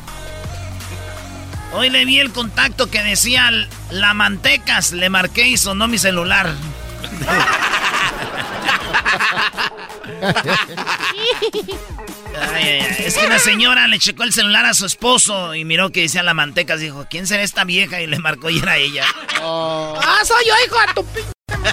Hoy 1.73 1.89
le 1.89 2.05
vi 2.05 2.19
el 2.19 2.31
contacto 2.31 2.89
que 2.89 3.01
decía 3.03 3.49
la 3.89 4.13
mantecas. 4.13 4.91
Le 4.91 5.09
marqué 5.09 5.47
y 5.47 5.57
sonó 5.57 5.87
mi 5.87 5.97
celular. 5.97 6.51
Ay, 12.39 12.63
ay, 12.63 12.79
ay. 12.81 12.95
Es 13.05 13.17
que 13.17 13.25
una 13.25 13.39
señora 13.39 13.87
le 13.87 13.99
checó 13.99 14.23
el 14.23 14.33
celular 14.33 14.65
a 14.65 14.73
su 14.73 14.85
esposo 14.85 15.53
y 15.55 15.65
miró 15.65 15.91
que 15.91 16.01
decía 16.01 16.23
la 16.23 16.33
mantecas. 16.33 16.79
Dijo, 16.79 17.05
¿quién 17.09 17.27
será 17.27 17.43
esta 17.43 17.63
vieja? 17.63 18.01
Y 18.01 18.07
le 18.07 18.19
marcó 18.19 18.49
y 18.49 18.59
era 18.59 18.77
ella. 18.77 19.05
¡Ah, 19.41 20.19
soy 20.25 20.43
yo, 20.47 20.53
hijo 20.65 20.75
de 20.79 20.93
tu 20.93 21.05
p 21.05 21.23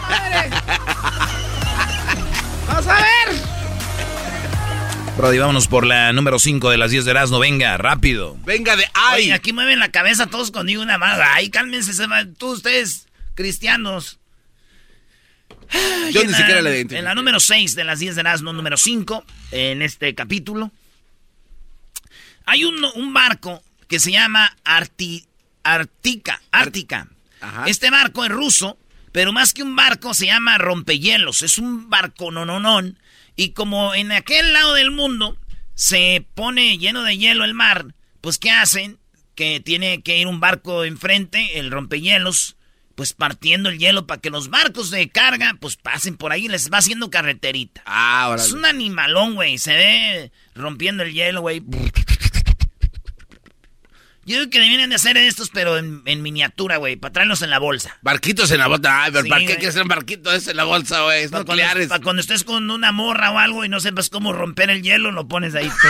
madre! 0.00 0.50
¡Vas 2.66 2.86
a 2.86 2.94
ver! 2.94 3.58
Brody, 5.16 5.38
vámonos 5.38 5.66
por 5.66 5.84
la 5.84 6.12
número 6.12 6.38
5 6.38 6.70
de 6.70 6.76
las 6.78 6.90
10 6.92 7.04
de 7.04 7.10
Erasmo. 7.10 7.38
Venga, 7.40 7.76
rápido. 7.76 8.36
Venga 8.44 8.76
de 8.76 8.84
ay. 8.94 9.24
Oye, 9.24 9.32
aquí 9.32 9.52
mueven 9.52 9.80
la 9.80 9.90
cabeza 9.90 10.26
todos 10.26 10.50
conmigo 10.52 10.80
una 10.82 10.96
mano. 10.98 11.22
Ay, 11.34 11.50
cálmense, 11.50 11.92
se 11.92 12.06
van- 12.06 12.34
tú, 12.34 12.52
ustedes, 12.52 13.06
cristianos. 13.34 14.17
Yo 16.12 16.20
en 16.22 16.26
ni 16.26 16.32
la- 16.32 16.38
siquiera 16.38 16.60
identifico. 16.62 16.98
En 16.98 17.04
la 17.04 17.14
número 17.14 17.40
6 17.40 17.74
de 17.74 17.84
las 17.84 17.98
10 17.98 18.14
de 18.14 18.20
Erasmo, 18.22 18.52
número 18.52 18.76
5, 18.76 19.24
en 19.52 19.82
este 19.82 20.14
capítulo, 20.14 20.70
hay 22.46 22.64
un, 22.64 22.82
un 22.94 23.12
barco 23.12 23.62
que 23.88 23.98
se 24.00 24.12
llama 24.12 24.56
Arti, 24.64 25.26
Artica. 25.62 26.40
Ártica. 26.50 27.08
Este 27.66 27.90
barco 27.90 28.24
es 28.24 28.30
ruso, 28.30 28.78
pero 29.12 29.32
más 29.32 29.52
que 29.52 29.62
un 29.62 29.76
barco 29.76 30.14
se 30.14 30.26
llama 30.26 30.58
rompehielos. 30.58 31.42
Es 31.42 31.58
un 31.58 31.88
barco 31.90 32.30
nononón. 32.30 32.98
Y 33.36 33.50
como 33.50 33.94
en 33.94 34.10
aquel 34.12 34.52
lado 34.52 34.74
del 34.74 34.90
mundo 34.90 35.36
se 35.74 36.26
pone 36.34 36.78
lleno 36.78 37.02
de 37.04 37.16
hielo 37.18 37.44
el 37.44 37.54
mar, 37.54 37.86
pues 38.20 38.38
¿qué 38.38 38.50
hacen? 38.50 38.98
Que 39.36 39.60
tiene 39.60 40.02
que 40.02 40.18
ir 40.18 40.26
un 40.26 40.40
barco 40.40 40.84
enfrente, 40.84 41.58
el 41.60 41.70
rompehielos, 41.70 42.56
pues 42.98 43.12
partiendo 43.12 43.68
el 43.68 43.78
hielo 43.78 44.08
para 44.08 44.20
que 44.20 44.28
los 44.28 44.50
barcos 44.50 44.90
de 44.90 45.08
carga 45.08 45.54
pues 45.60 45.76
pasen 45.76 46.16
por 46.16 46.32
ahí, 46.32 46.48
les 46.48 46.68
va 46.68 46.78
haciendo 46.78 47.10
carreterita. 47.10 47.80
Ah, 47.86 48.34
Es 48.36 48.50
un 48.50 48.64
animalón, 48.64 49.36
güey, 49.36 49.56
se 49.58 49.72
ve 49.72 50.32
rompiendo 50.56 51.04
el 51.04 51.12
hielo, 51.12 51.40
güey. 51.42 51.62
Yo 54.26 54.40
digo 54.40 54.50
que 54.50 54.58
deberían 54.58 54.90
de 54.90 54.96
hacer 54.96 55.16
estos, 55.16 55.48
pero 55.50 55.78
en, 55.78 56.02
en 56.06 56.22
miniatura, 56.22 56.76
güey, 56.78 56.96
para 56.96 57.12
traerlos 57.12 57.40
en 57.42 57.50
la 57.50 57.60
bolsa. 57.60 57.96
Barquitos 58.02 58.50
en 58.50 58.58
la 58.58 58.66
bolsa. 58.66 59.04
Ay, 59.04 59.12
pero 59.12 59.22
Sí, 59.22 59.28
¿para 59.30 59.40
qué 59.42 59.46
güey. 59.46 59.58
quieres 59.58 59.76
un 59.76 59.86
barquito 59.88 60.32
ese 60.32 60.50
en 60.50 60.56
la 60.56 60.64
bolsa, 60.64 61.02
güey? 61.02 61.22
Es 61.22 61.30
Para 61.30 61.44
nucleares. 61.44 61.86
cuando, 61.86 61.94
pa' 62.00 62.04
cuando 62.04 62.20
estés 62.20 62.42
con 62.42 62.68
una 62.68 62.90
morra 62.90 63.30
o 63.30 63.38
algo 63.38 63.64
y 63.64 63.68
no 63.68 63.78
sepas 63.78 64.10
cómo 64.10 64.32
romper 64.32 64.70
el 64.70 64.82
hielo, 64.82 65.12
lo 65.12 65.28
pones 65.28 65.54
ahí. 65.54 65.70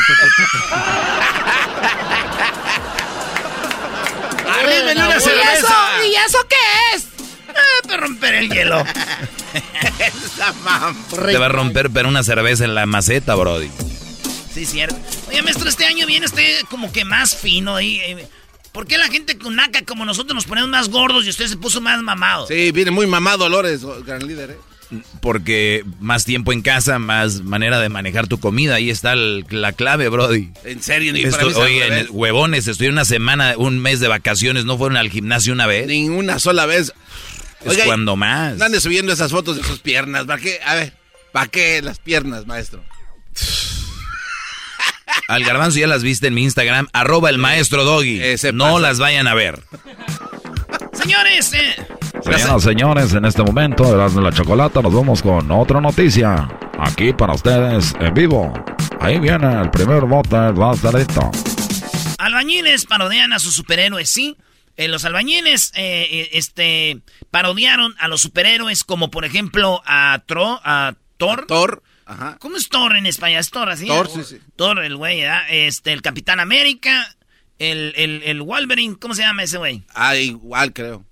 Tu, 4.95 5.01
tu, 5.01 5.07
tu, 5.07 5.13
tu, 5.13 5.21
tu. 5.23 5.29
¡Arrímenle 5.29 5.33
una 5.33 5.53
¿Y 5.53 5.57
eso? 5.59 5.75
¿Y 6.07 6.15
eso 6.27 6.39
qué 6.49 6.97
es? 6.97 7.07
Ah, 7.49 7.87
para 7.89 7.97
romper 8.03 8.35
el 8.35 8.51
hielo. 8.51 8.81
Esa 9.99 10.55
mam- 10.65 10.97
Te 11.27 11.39
va 11.39 11.47
a 11.47 11.49
romper 11.49 11.91
pero 11.91 12.09
una 12.09 12.23
cerveza 12.23 12.65
en 12.65 12.75
la 12.75 12.87
maceta, 12.87 13.35
Brody. 13.35 13.71
Sí, 14.53 14.67
cierto. 14.67 14.97
Oye, 15.29 15.43
maestro, 15.43 15.69
este 15.69 15.87
año 15.87 16.07
viene 16.07 16.27
usted 16.27 16.63
como 16.71 16.93
que 16.93 17.05
más 17.05 17.35
fino 17.37 17.77
ahí. 17.77 17.99
eh. 18.01 18.29
¿Por 18.73 18.87
qué 18.87 18.99
la 18.99 19.09
gente 19.09 19.39
con 19.39 19.57
naca 19.57 19.83
como 19.85 20.05
nosotros 20.05 20.35
nos 20.35 20.45
ponemos 20.45 20.71
más 20.71 20.89
gordos 20.89 21.25
y 21.25 21.31
usted 21.31 21.47
se 21.47 21.57
puso 21.57 21.81
más 21.81 22.01
mamado? 22.03 22.47
Sí, 22.47 22.71
viene 22.71 22.91
muy 22.91 23.07
mamado 23.07 23.39
Dolores, 23.39 23.81
gran 24.05 24.27
líder, 24.27 24.51
¿eh? 24.53 24.59
Porque 25.21 25.85
más 26.01 26.25
tiempo 26.25 26.53
en 26.53 26.63
casa, 26.63 26.99
más 26.99 27.43
manera 27.43 27.79
de 27.79 27.89
manejar 27.91 28.27
tu 28.27 28.41
comida. 28.41 28.77
Ahí 28.77 28.89
está 28.91 29.13
el- 29.13 29.45
la 29.51 29.73
clave, 29.73 30.09
Brody. 30.09 30.51
En 30.65 30.83
serio, 30.83 31.13
ni 31.13 31.23
Esto- 31.23 31.47
oye, 31.61 31.87
en- 32.01 32.07
huevones, 32.11 32.67
estoy 32.69 32.89
una 32.89 33.05
semana, 33.05 33.55
un 33.59 33.79
mes 33.81 34.01
de 34.01 34.09
vacaciones, 34.09 34.65
¿no 34.65 34.79
fueron 34.79 34.97
al 34.97 35.11
gimnasio 35.11 35.53
una 35.53 35.67
vez? 35.67 35.87
Ni 35.87 36.09
una 36.09 36.39
sola 36.39 36.65
vez. 36.67 36.93
Es 37.65 37.73
Oiga, 37.73 37.85
cuando 37.85 38.17
más. 38.17 38.61
Ande 38.61 38.81
subiendo 38.81 39.13
esas 39.13 39.31
fotos 39.33 39.57
de 39.57 39.65
sus 39.65 39.81
piernas. 39.81 40.25
¿Para 40.27 40.41
qué? 40.41 40.61
A 40.65 40.75
ver, 40.77 40.93
¿para 41.33 41.49
qué 41.49 41.83
las 41.83 41.99
piernas, 41.99 42.47
maestro? 42.47 42.83
Al 45.29 45.45
garbanzo 45.45 45.79
ya 45.79 45.87
las 45.87 46.03
viste 46.03 46.29
en 46.29 46.35
mi 46.35 46.45
Instagram, 46.45 46.89
arroba 46.93 47.29
el 47.31 47.37
maestro 47.39 47.85
Doggy. 47.85 48.21
No 48.55 48.79
las 48.79 48.99
vayan 48.99 49.27
a 49.27 49.35
ver. 49.35 49.63
Señores, 50.95 51.53
eh, 51.53 51.75
Señoras, 52.23 52.63
señores, 52.63 53.15
en 53.15 53.25
este 53.25 53.43
momento, 53.43 53.95
Erasmo 53.95 54.21
y 54.21 54.25
la 54.25 54.33
Chocolata, 54.33 54.83
nos 54.83 54.93
vamos 54.93 55.23
con 55.23 55.51
otra 55.51 55.81
noticia. 55.81 56.49
Aquí 56.79 57.13
para 57.13 57.35
ustedes, 57.35 57.95
en 58.01 58.13
vivo. 58.15 58.53
Ahí 59.01 59.19
viene 59.19 59.61
el 59.61 59.71
primer 59.71 60.05
bote, 60.05 60.37
va 60.37 60.73
a 60.73 60.75
estar 60.75 60.95
listo. 60.95 61.31
albañiles 62.19 62.85
parodian 62.87 63.33
a 63.33 63.39
sus 63.39 63.55
superhéroes, 63.55 64.11
¿sí? 64.11 64.37
Eh, 64.77 64.89
los 64.89 65.05
albañiles, 65.05 65.73
eh, 65.77 66.07
eh, 66.11 66.29
este, 66.33 67.01
parodiaron 67.31 67.95
a 67.99 68.09
los 68.09 68.21
superhéroes 68.21 68.85
como, 68.85 69.11
por 69.11 69.25
ejemplo, 69.25 69.83
a, 69.87 70.23
Tro, 70.27 70.61
a 70.65 70.95
Thor. 71.17 71.47
Thor, 71.47 71.83
ajá. 72.07 72.37
¿Cómo 72.41 72.57
es 72.57 72.69
Thor 72.69 72.97
en 72.97 73.07
España? 73.07 73.39
¿Es 73.39 73.51
Thor 73.51 73.71
así? 73.71 73.87
Thor, 73.87 74.09
sí, 74.09 74.23
sí. 74.25 74.39
Thor, 74.57 74.85
el 74.85 74.97
güey, 74.97 75.21
¿verdad? 75.21 75.43
Este, 75.51 75.93
el 75.93 76.03
Capitán 76.03 76.39
América, 76.41 77.17
el, 77.59 77.93
el, 77.97 78.23
el 78.25 78.43
Wolverine, 78.43 78.97
¿cómo 79.01 79.15
se 79.15 79.23
llama 79.23 79.43
ese 79.45 79.59
güey? 79.59 79.83
Ah, 79.95 80.17
igual 80.17 80.73
creo. 80.73 81.05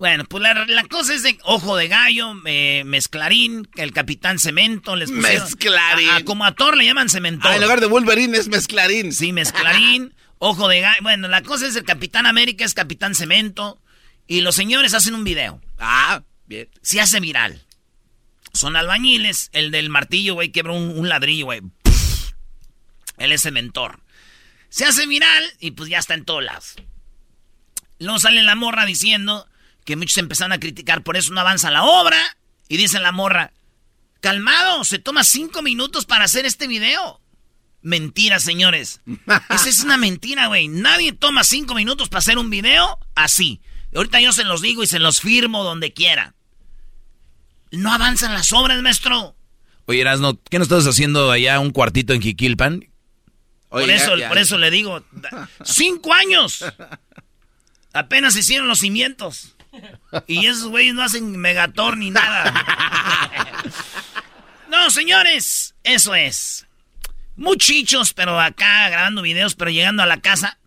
Bueno, 0.00 0.24
pues 0.24 0.42
la, 0.42 0.64
la 0.66 0.84
cosa 0.84 1.14
es 1.14 1.22
de 1.22 1.38
Ojo 1.44 1.76
de 1.76 1.86
Gallo, 1.86 2.32
eh, 2.46 2.82
Mezclarín, 2.86 3.68
el 3.76 3.92
Capitán 3.92 4.38
Cemento, 4.38 4.96
les 4.96 5.10
Mezclarín. 5.10 6.08
A- 6.08 6.16
a- 6.16 6.24
como 6.24 6.44
a 6.46 6.54
Thor 6.54 6.76
le 6.76 6.86
llaman 6.86 7.08
Cemento. 7.10 7.46
Ah, 7.46 7.54
en 7.54 7.60
lugar 7.62 7.80
de 7.80 7.86
Wolverine 7.86 8.36
es 8.36 8.48
Mezclarín. 8.48 9.12
Sí, 9.12 9.32
Mezclarín, 9.32 10.14
Ojo 10.38 10.68
de 10.68 10.80
Gallo. 10.80 11.02
Bueno, 11.02 11.28
la 11.28 11.42
cosa 11.42 11.66
es 11.66 11.76
el 11.76 11.84
Capitán 11.84 12.24
América 12.26 12.64
es 12.64 12.72
Capitán 12.74 13.14
Cemento. 13.14 13.78
Y 14.26 14.40
los 14.40 14.54
señores 14.54 14.94
hacen 14.94 15.14
un 15.14 15.22
video. 15.24 15.60
Ah, 15.78 16.22
bien. 16.46 16.68
Se 16.80 16.98
hace 17.00 17.20
viral. 17.20 17.62
Son 18.54 18.76
albañiles. 18.76 19.50
El 19.52 19.70
del 19.70 19.90
martillo, 19.90 20.32
güey, 20.34 20.50
quebra 20.50 20.72
un, 20.72 20.98
un 20.98 21.08
ladrillo, 21.10 21.44
güey. 21.44 21.60
Él 23.18 23.32
es 23.32 23.42
cementor. 23.42 24.00
Se 24.70 24.86
hace 24.86 25.06
viral 25.06 25.44
y 25.58 25.72
pues 25.72 25.90
ya 25.90 25.98
está 25.98 26.14
en 26.14 26.24
todos 26.24 26.42
lados. 26.42 26.76
Luego 27.98 28.18
sale 28.18 28.42
la 28.42 28.54
morra 28.54 28.86
diciendo 28.86 29.46
que 29.84 29.96
muchos 29.96 30.18
empezaron 30.18 30.52
a 30.52 30.60
criticar, 30.60 31.02
por 31.02 31.16
eso 31.16 31.32
no 31.32 31.40
avanza 31.40 31.70
la 31.70 31.84
obra. 31.84 32.18
Y 32.68 32.76
dice 32.76 33.00
la 33.00 33.12
morra, 33.12 33.52
calmado, 34.20 34.84
se 34.84 34.98
toma 34.98 35.24
cinco 35.24 35.62
minutos 35.62 36.06
para 36.06 36.24
hacer 36.24 36.46
este 36.46 36.68
video. 36.68 37.20
Mentira, 37.82 38.38
señores. 38.38 39.00
Esa 39.50 39.68
es 39.68 39.80
una 39.80 39.96
mentira, 39.96 40.46
güey. 40.46 40.68
Nadie 40.68 41.12
toma 41.12 41.44
cinco 41.44 41.74
minutos 41.74 42.08
para 42.08 42.20
hacer 42.20 42.38
un 42.38 42.50
video 42.50 42.98
así. 43.14 43.60
Ahorita 43.94 44.20
yo 44.20 44.32
se 44.32 44.44
los 44.44 44.62
digo 44.62 44.82
y 44.82 44.86
se 44.86 44.98
los 44.98 45.20
firmo 45.20 45.64
donde 45.64 45.92
quiera. 45.92 46.34
No 47.72 47.92
avanzan 47.92 48.34
las 48.34 48.52
obras, 48.52 48.80
maestro. 48.82 49.34
Oye, 49.86 50.00
Erasno, 50.00 50.38
¿qué 50.48 50.58
no 50.58 50.62
estás 50.62 50.86
haciendo 50.86 51.30
allá 51.30 51.58
un 51.58 51.70
cuartito 51.70 52.12
en 52.12 52.22
Jiquilpan? 52.22 52.86
por 53.68 53.88
eso, 53.88 54.12
por 54.28 54.38
eso 54.38 54.58
le 54.58 54.70
digo, 54.70 55.04
cinco 55.64 56.12
años. 56.12 56.64
Apenas 57.92 58.36
hicieron 58.36 58.68
los 58.68 58.80
cimientos. 58.80 59.56
Y 60.26 60.46
esos 60.46 60.68
güeyes 60.68 60.94
no 60.94 61.02
hacen 61.02 61.36
megator 61.36 61.96
ni 61.96 62.10
nada. 62.10 62.52
No, 64.68 64.90
señores, 64.90 65.74
eso 65.82 66.14
es. 66.14 66.66
Muchichos, 67.36 68.12
pero 68.12 68.38
acá 68.38 68.88
grabando 68.88 69.22
videos, 69.22 69.54
pero 69.54 69.70
llegando 69.70 70.02
a 70.02 70.06
la 70.06 70.20
casa. 70.20 70.58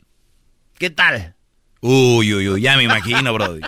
¿Qué 0.78 0.90
tal? 0.90 1.36
Uy, 1.82 2.34
uy, 2.34 2.50
uy, 2.50 2.62
ya 2.62 2.76
me 2.78 2.84
imagino, 2.84 3.34
Brody. 3.34 3.62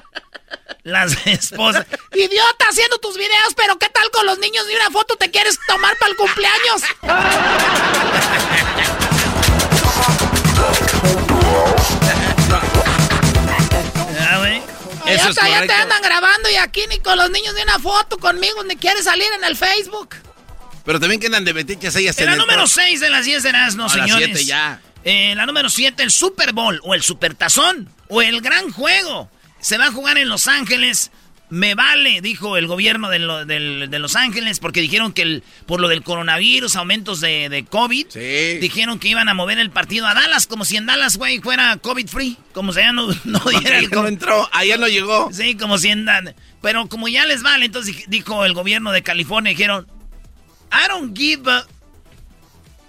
Las 0.83 1.25
esposas. 1.25 1.85
Idiota, 2.13 2.65
haciendo 2.69 2.97
tus 2.99 3.15
videos, 3.17 3.53
pero 3.55 3.77
¿qué 3.77 3.89
tal 3.89 4.09
con 4.11 4.25
los 4.25 4.39
niños 4.39 4.67
de 4.67 4.75
una 4.75 4.91
foto 4.91 5.15
te 5.15 5.31
quieres 5.31 5.57
tomar 5.67 5.97
para 5.97 6.11
el 6.11 6.17
cumpleaños? 6.17 6.81
Eso 15.07 15.29
es 15.29 15.35
ya 15.35 15.65
te 15.67 15.73
andan 15.73 16.01
grabando 16.01 16.49
y 16.49 16.55
aquí 16.55 16.81
ni 16.89 16.99
con 16.99 17.17
los 17.17 17.29
niños 17.31 17.53
de 17.55 17.63
una 17.63 17.79
foto 17.79 18.17
conmigo 18.17 18.63
ni 18.63 18.75
quieres 18.75 19.03
salir 19.05 19.27
en 19.37 19.43
el 19.43 19.55
Facebook. 19.55 20.15
Pero 20.83 20.99
también 20.99 21.19
quedan 21.19 21.43
de 21.45 21.53
metiches 21.53 21.95
ellas 21.95 22.17
En 22.19 22.27
la 22.27 22.35
número 22.35 22.67
6 22.67 22.99
de 22.99 23.09
las 23.09 23.25
10 23.25 23.43
de 23.43 23.49
Erasmo, 23.49 23.83
No, 23.87 23.95
la 23.95 24.03
señores. 24.05 24.25
siete 24.27 24.45
ya. 24.45 24.81
Eh, 25.03 25.33
la 25.35 25.45
número 25.45 25.69
7, 25.69 26.01
el 26.03 26.11
Super 26.11 26.53
Bowl, 26.53 26.79
o 26.83 26.95
el 26.95 27.03
Super 27.03 27.35
Tazón, 27.35 27.89
o 28.07 28.21
el 28.21 28.41
Gran 28.41 28.71
Juego. 28.71 29.29
Se 29.59 29.77
va 29.77 29.87
a 29.87 29.91
jugar 29.91 30.17
en 30.17 30.29
Los 30.29 30.47
Ángeles. 30.47 31.11
Me 31.49 31.75
vale, 31.75 32.21
dijo 32.21 32.57
el 32.57 32.65
gobierno 32.65 33.07
de, 33.09 33.19
lo- 33.19 33.45
de 33.45 33.99
Los 33.99 34.15
Ángeles, 34.15 34.59
porque 34.59 34.81
dijeron 34.81 35.13
que 35.13 35.21
el, 35.21 35.43
por 35.67 35.79
lo 35.79 35.87
del 35.87 36.01
coronavirus, 36.01 36.75
aumentos 36.75 37.21
de, 37.21 37.49
de 37.49 37.63
COVID, 37.65 38.07
dijeron 38.59 38.97
que 38.97 39.09
iban 39.09 39.29
a 39.29 39.35
mover 39.35 39.59
el 39.59 39.69
partido 39.69 40.07
a 40.07 40.15
Dallas, 40.15 40.47
como 40.47 40.65
si 40.65 40.75
en 40.77 40.87
Dallas, 40.87 41.17
güey, 41.17 41.39
fuera 41.39 41.77
COVID 41.77 42.07
free, 42.07 42.35
como 42.51 42.73
si 42.73 42.79
ya 42.79 42.91
no, 42.93 43.07
no 43.25 43.39
diera 43.59 43.77
el 43.77 43.91
no 43.91 44.07
entró, 44.07 44.49
allá 44.53 44.77
no 44.77 44.87
llegó. 44.87 45.29
Sí, 45.31 45.55
como 45.55 45.77
si 45.77 45.89
en... 45.89 46.07
Pero 46.63 46.87
como 46.89 47.07
ya 47.07 47.25
les 47.27 47.43
vale, 47.43 47.65
entonces 47.67 47.95
dij- 47.95 48.05
dijo 48.07 48.43
el 48.43 48.53
gobierno 48.53 48.91
de 48.91 49.03
California, 49.03 49.51
dijeron, 49.51 49.85
I 50.71 50.87
don't 50.89 51.15
give 51.15 51.49
a... 51.51 51.63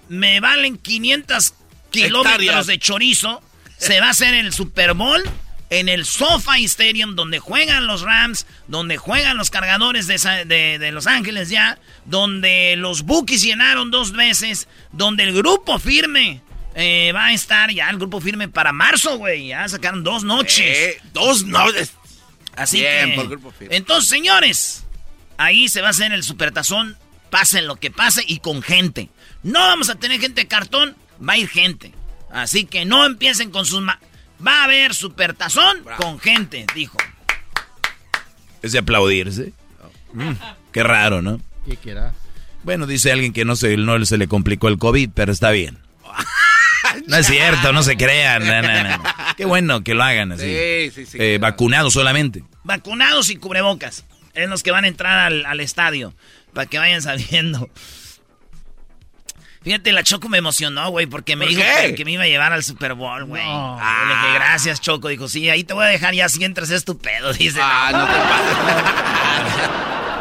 Me 0.09 0.39
valen 0.39 0.77
500 0.77 1.53
kilómetros 1.91 2.65
de 2.67 2.79
chorizo. 2.79 3.41
Se 3.77 3.99
va 3.99 4.07
a 4.07 4.11
hacer 4.11 4.33
el 4.33 4.51
Super 4.53 4.93
Bowl 4.95 5.21
en 5.69 5.89
el 5.89 6.05
SoFi 6.05 6.63
Stadium, 6.65 7.15
donde 7.15 7.39
juegan 7.39 7.87
los 7.87 8.01
Rams, 8.01 8.45
donde 8.67 8.97
juegan 8.97 9.37
los 9.37 9.49
cargadores 9.49 10.07
de, 10.07 10.17
Sa- 10.17 10.45
de- 10.45 10.79
de 10.79 10.91
Los 10.91 11.07
Ángeles 11.07 11.49
ya, 11.49 11.77
donde 12.05 12.75
los 12.77 13.03
Bookies 13.03 13.41
llenaron 13.41 13.91
dos 13.91 14.11
veces, 14.13 14.67
donde 14.91 15.23
el 15.23 15.33
grupo 15.33 15.77
firme 15.79 16.41
eh, 16.75 17.11
va 17.13 17.25
a 17.27 17.33
estar 17.33 17.71
ya, 17.71 17.89
el 17.89 17.97
grupo 17.97 18.21
firme 18.21 18.47
para 18.47 18.71
marzo, 18.71 19.17
güey. 19.17 19.47
Ya 19.47 19.67
sacaron 19.67 20.03
dos 20.03 20.23
noches. 20.23 20.77
Eh, 20.77 21.01
dos 21.13 21.43
noches. 21.43 21.91
Así 22.55 22.79
Bien, 22.79 23.09
que. 23.11 23.15
por 23.15 23.27
grupo 23.29 23.51
firme. 23.51 23.75
Entonces, 23.75 24.09
señores, 24.09 24.85
ahí 25.37 25.67
se 25.69 25.81
va 25.81 25.87
a 25.87 25.91
hacer 25.91 26.11
el 26.11 26.23
supertazón. 26.23 26.97
Pase 27.29 27.61
lo 27.61 27.75
que 27.75 27.91
pase 27.91 28.23
y 28.25 28.39
con 28.39 28.61
gente. 28.61 29.09
No 29.43 29.59
vamos 29.59 29.89
a 29.89 29.95
tener 29.95 30.19
gente 30.21 30.41
de 30.41 30.47
cartón, 30.47 30.95
va 31.27 31.33
a 31.33 31.37
ir 31.37 31.49
gente. 31.49 31.91
Así 32.31 32.63
que 32.65 32.85
no 32.85 33.05
empiecen 33.05 33.51
con 33.51 33.65
sus. 33.65 33.81
ma- 33.81 33.99
Va 34.45 34.61
a 34.61 34.63
haber 34.65 34.93
supertazón 34.93 35.83
con 35.97 36.19
gente, 36.19 36.65
dijo. 36.75 36.97
Es 38.61 38.71
de 38.71 38.79
aplaudirse. 38.79 39.53
Mm, 40.13 40.31
qué 40.71 40.83
raro, 40.83 41.21
¿no? 41.21 41.39
¿Qué 41.65 41.75
quiera? 41.77 42.13
Bueno, 42.63 42.85
dice 42.85 43.11
alguien 43.11 43.33
que 43.33 43.45
no 43.45 43.55
se, 43.55 43.77
no 43.77 44.03
se 44.05 44.17
le 44.17 44.27
complicó 44.27 44.67
el 44.67 44.77
COVID, 44.77 45.09
pero 45.13 45.31
está 45.31 45.51
bien. 45.51 45.77
No 47.05 47.17
es 47.17 47.27
cierto, 47.27 47.73
no 47.73 47.83
se 47.83 47.95
crean. 47.97 48.47
no, 48.47 48.61
no, 48.61 48.83
no. 48.97 49.03
Qué 49.35 49.45
bueno 49.45 49.83
que 49.83 49.93
lo 49.93 50.03
hagan 50.03 50.31
así. 50.31 50.43
Sí, 50.45 50.91
sí, 50.95 51.05
sí, 51.05 51.17
Eh, 51.19 51.37
vacunados 51.39 51.93
solamente. 51.93 52.43
Vacunados 52.63 53.29
y 53.29 53.35
cubrebocas. 53.35 54.05
Es 54.33 54.49
los 54.49 54.63
que 54.63 54.71
van 54.71 54.85
a 54.85 54.87
entrar 54.87 55.19
al, 55.19 55.45
al 55.45 55.59
estadio. 55.59 56.13
Para 56.53 56.65
que 56.65 56.79
vayan 56.79 57.01
sabiendo. 57.01 57.69
Fíjate, 59.67 59.91
la 59.91 60.01
Choco 60.01 60.29
me 60.29 60.37
emocionó, 60.37 60.89
güey, 60.91 61.07
porque 61.07 61.35
me 61.35 61.43
¿Por 61.43 61.53
dijo 61.53 61.61
que, 61.81 61.93
que 61.93 62.05
me 62.05 62.13
iba 62.13 62.23
a 62.23 62.27
llevar 62.27 62.53
al 62.53 62.63
Super 62.63 62.93
Bowl, 62.93 63.25
güey. 63.25 63.43
Ah, 63.45 64.05
le 64.07 64.15
dije, 64.15 64.33
gracias, 64.35 64.79
Choco. 64.79 65.09
Dijo, 65.09 65.27
sí, 65.27 65.49
ahí 65.49 65.65
te 65.65 65.73
voy 65.73 65.83
a 65.83 65.89
dejar 65.89 66.13
ya 66.13 66.29
si 66.29 66.41
entras 66.45 66.69
es 66.69 66.85
tu 66.85 66.97
pedo, 66.97 67.33
dice. 67.37 67.59
Ah, 67.61 67.89
no 67.91 68.05
te 68.05 68.13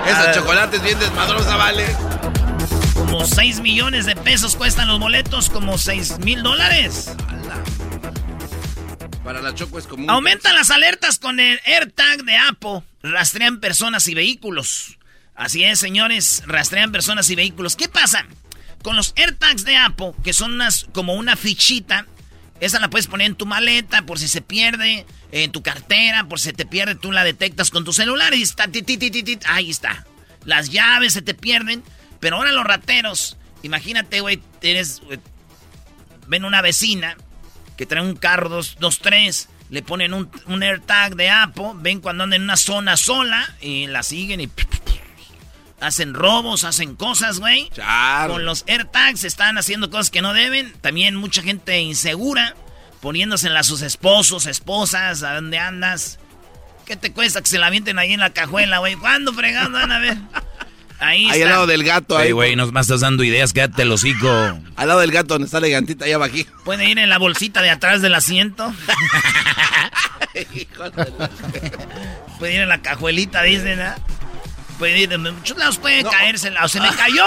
pases. 0.03 0.19
Esos 0.25 0.35
chocolates 0.35 0.83
bien 0.83 0.99
desmadrosa, 0.99 1.55
vale. 1.55 1.87
Como 2.95 3.25
6 3.25 3.61
millones 3.61 4.05
de 4.05 4.17
pesos 4.17 4.57
cuestan 4.57 4.89
los 4.89 4.99
boletos, 4.99 5.49
como 5.49 5.79
6 5.79 6.19
mil 6.25 6.43
dólares. 6.43 7.15
Para 9.23 9.41
la 9.43 9.55
Choco 9.55 9.79
es 9.79 9.87
común. 9.87 10.11
Aumentan 10.11 10.57
las 10.57 10.73
alertas 10.73 11.21
con 11.21 11.39
el 11.39 11.61
AirTag 11.67 12.25
de 12.25 12.37
Apple. 12.37 12.83
Rastrean 13.05 13.61
personas 13.61 14.09
y 14.09 14.15
vehículos. 14.17 14.99
Así 15.37 15.63
es, 15.63 15.79
señores, 15.79 16.43
rastrean 16.47 16.91
personas 16.91 17.31
y 17.31 17.37
vehículos. 17.37 17.77
¿Qué 17.77 17.89
pasa? 17.89 18.27
Con 18.83 18.97
los 18.97 19.13
AirTags 19.17 19.65
de 19.65 19.77
Apple, 19.77 20.13
que 20.23 20.33
son 20.33 20.55
unas, 20.55 20.87
como 20.93 21.15
una 21.15 21.37
fichita, 21.37 22.07
esa 22.61 22.81
la 22.81 22.89
puedes 22.89 23.07
poner 23.07 23.27
en 23.27 23.35
tu 23.35 23.47
maleta 23.47 24.03
por 24.03 24.19
si 24.19 24.29
se 24.29 24.41
pierde, 24.41 25.07
en 25.33 25.53
tu 25.53 25.63
cartera, 25.63 26.25
por 26.29 26.41
si 26.41 26.53
te 26.53 26.65
pierde, 26.65 26.95
tú 26.95 27.13
la 27.13 27.25
detectas 27.25 27.71
con 27.71 27.85
tu 27.85 27.93
celular 27.93 28.35
y 28.35 28.43
está, 28.43 28.69
ahí 29.47 29.71
está. 29.71 30.07
Las 30.45 30.71
llaves 30.71 31.13
se 31.13 31.23
te 31.23 31.35
pierden, 31.35 31.83
pero 32.21 32.37
ahora 32.37 32.53
los 32.53 32.65
rateros, 32.65 33.37
imagínate, 33.63 34.21
güey, 34.21 34.41
tienes, 34.61 35.03
ven 36.29 36.45
una 36.45 36.63
vecina 36.63 37.17
que 37.77 37.87
trae 37.87 38.03
un 38.03 38.17
carro 38.17 38.61
2-3, 38.61 39.49
le 39.69 39.83
ponen 39.83 40.15
un, 40.15 40.31
un 40.47 40.63
AirTag 40.63 41.17
de 41.17 41.29
Apple, 41.29 41.73
ven 41.77 42.01
cuando 42.01 42.25
andan 42.25 42.41
en 42.41 42.45
una 42.45 42.57
zona 42.57 42.97
sola 42.97 43.55
y 43.61 43.87
la 43.89 44.03
siguen 44.03 44.41
y 44.41 44.49
hacen 45.81 46.15
robos, 46.15 46.65
hacen 46.65 46.97
cosas, 46.97 47.41
güey. 47.41 47.71
Con 48.29 48.45
los 48.45 48.65
AirTags 48.67 49.25
están 49.25 49.59
haciendo 49.59 49.91
cosas 49.91 50.11
que 50.11 50.23
no 50.23 50.33
deben. 50.33 50.73
También 50.81 51.17
mucha 51.17 51.43
gente 51.43 51.81
insegura, 51.81 52.55
poniéndosela 53.01 53.61
a 53.61 53.65
sus 53.65 53.83
esposos, 53.83 54.47
esposas, 54.47 55.23
a 55.23 55.35
dónde 55.35 55.59
andas. 55.59 56.19
¿Qué 56.85 56.97
te 56.97 57.13
cuesta 57.13 57.41
que 57.41 57.49
se 57.49 57.59
la 57.59 57.67
avienten 57.67 57.99
ahí 57.99 58.13
en 58.13 58.21
la 58.21 58.31
cajuela, 58.31 58.79
güey? 58.79 58.95
¿Cuándo 58.95 59.33
fregando 59.33 59.79
van 59.79 59.93
a 59.93 59.99
ver? 59.99 60.17
Ahí, 60.99 61.27
Ahí 61.27 61.41
está. 61.41 61.45
al 61.45 61.51
lado 61.51 61.67
del 61.67 61.85
gato. 61.85 62.17
Ahí, 62.17 62.33
güey, 62.33 62.57
nos 62.57 62.73
más 62.73 62.87
estás 62.87 63.01
dando 63.01 63.23
ideas, 63.23 63.53
quédate 63.53 63.83
el 63.83 63.93
hocico. 63.93 64.29
Al 64.77 64.89
lado 64.89 65.01
del 65.01 65.11
gato 65.11 65.35
donde 65.35 65.47
está 65.47 65.61
la 65.61 65.67
gigantita, 65.67 66.07
allá 66.07 66.25
aquí. 66.25 66.47
Puede 66.65 66.89
ir 66.89 66.99
en 66.99 67.11
la 67.11 67.19
bolsita 67.19 67.61
de 67.61 67.71
atrás 67.71 68.01
del 68.03 68.15
asiento. 68.15 68.73
Puede 72.39 72.55
ir 72.55 72.61
en 72.61 72.69
la 72.69 72.83
cajuelita, 72.83 73.43
dicen, 73.43 73.81
¿ah? 73.81 73.97
Puede 74.79 74.99
ir, 74.99 75.13
en 75.13 75.23
muchos 75.23 75.57
lados 75.57 75.79
puede 75.79 76.05
caerse. 76.05 76.53
O 76.63 76.69
se 76.69 76.81
me 76.81 76.95
cayó. 76.95 77.25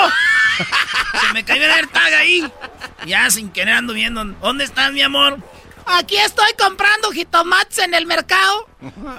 se 1.20 1.34
me 1.34 1.44
cayó 1.44 1.64
el 1.64 1.72
AirTag 1.72 2.14
ahí. 2.14 2.52
Ya 3.06 3.30
sin 3.32 3.50
querer 3.50 3.76
ando 3.76 3.94
viendo. 3.94 4.24
¿Dónde 4.24 4.64
estás, 4.66 4.92
mi 4.92 5.02
amor? 5.02 5.38
Aquí 5.86 6.18
estoy 6.18 6.54
comprando 6.58 7.12
jitomates 7.12 7.80
en 7.80 7.94
el 7.96 8.06
mercado. 8.06 8.68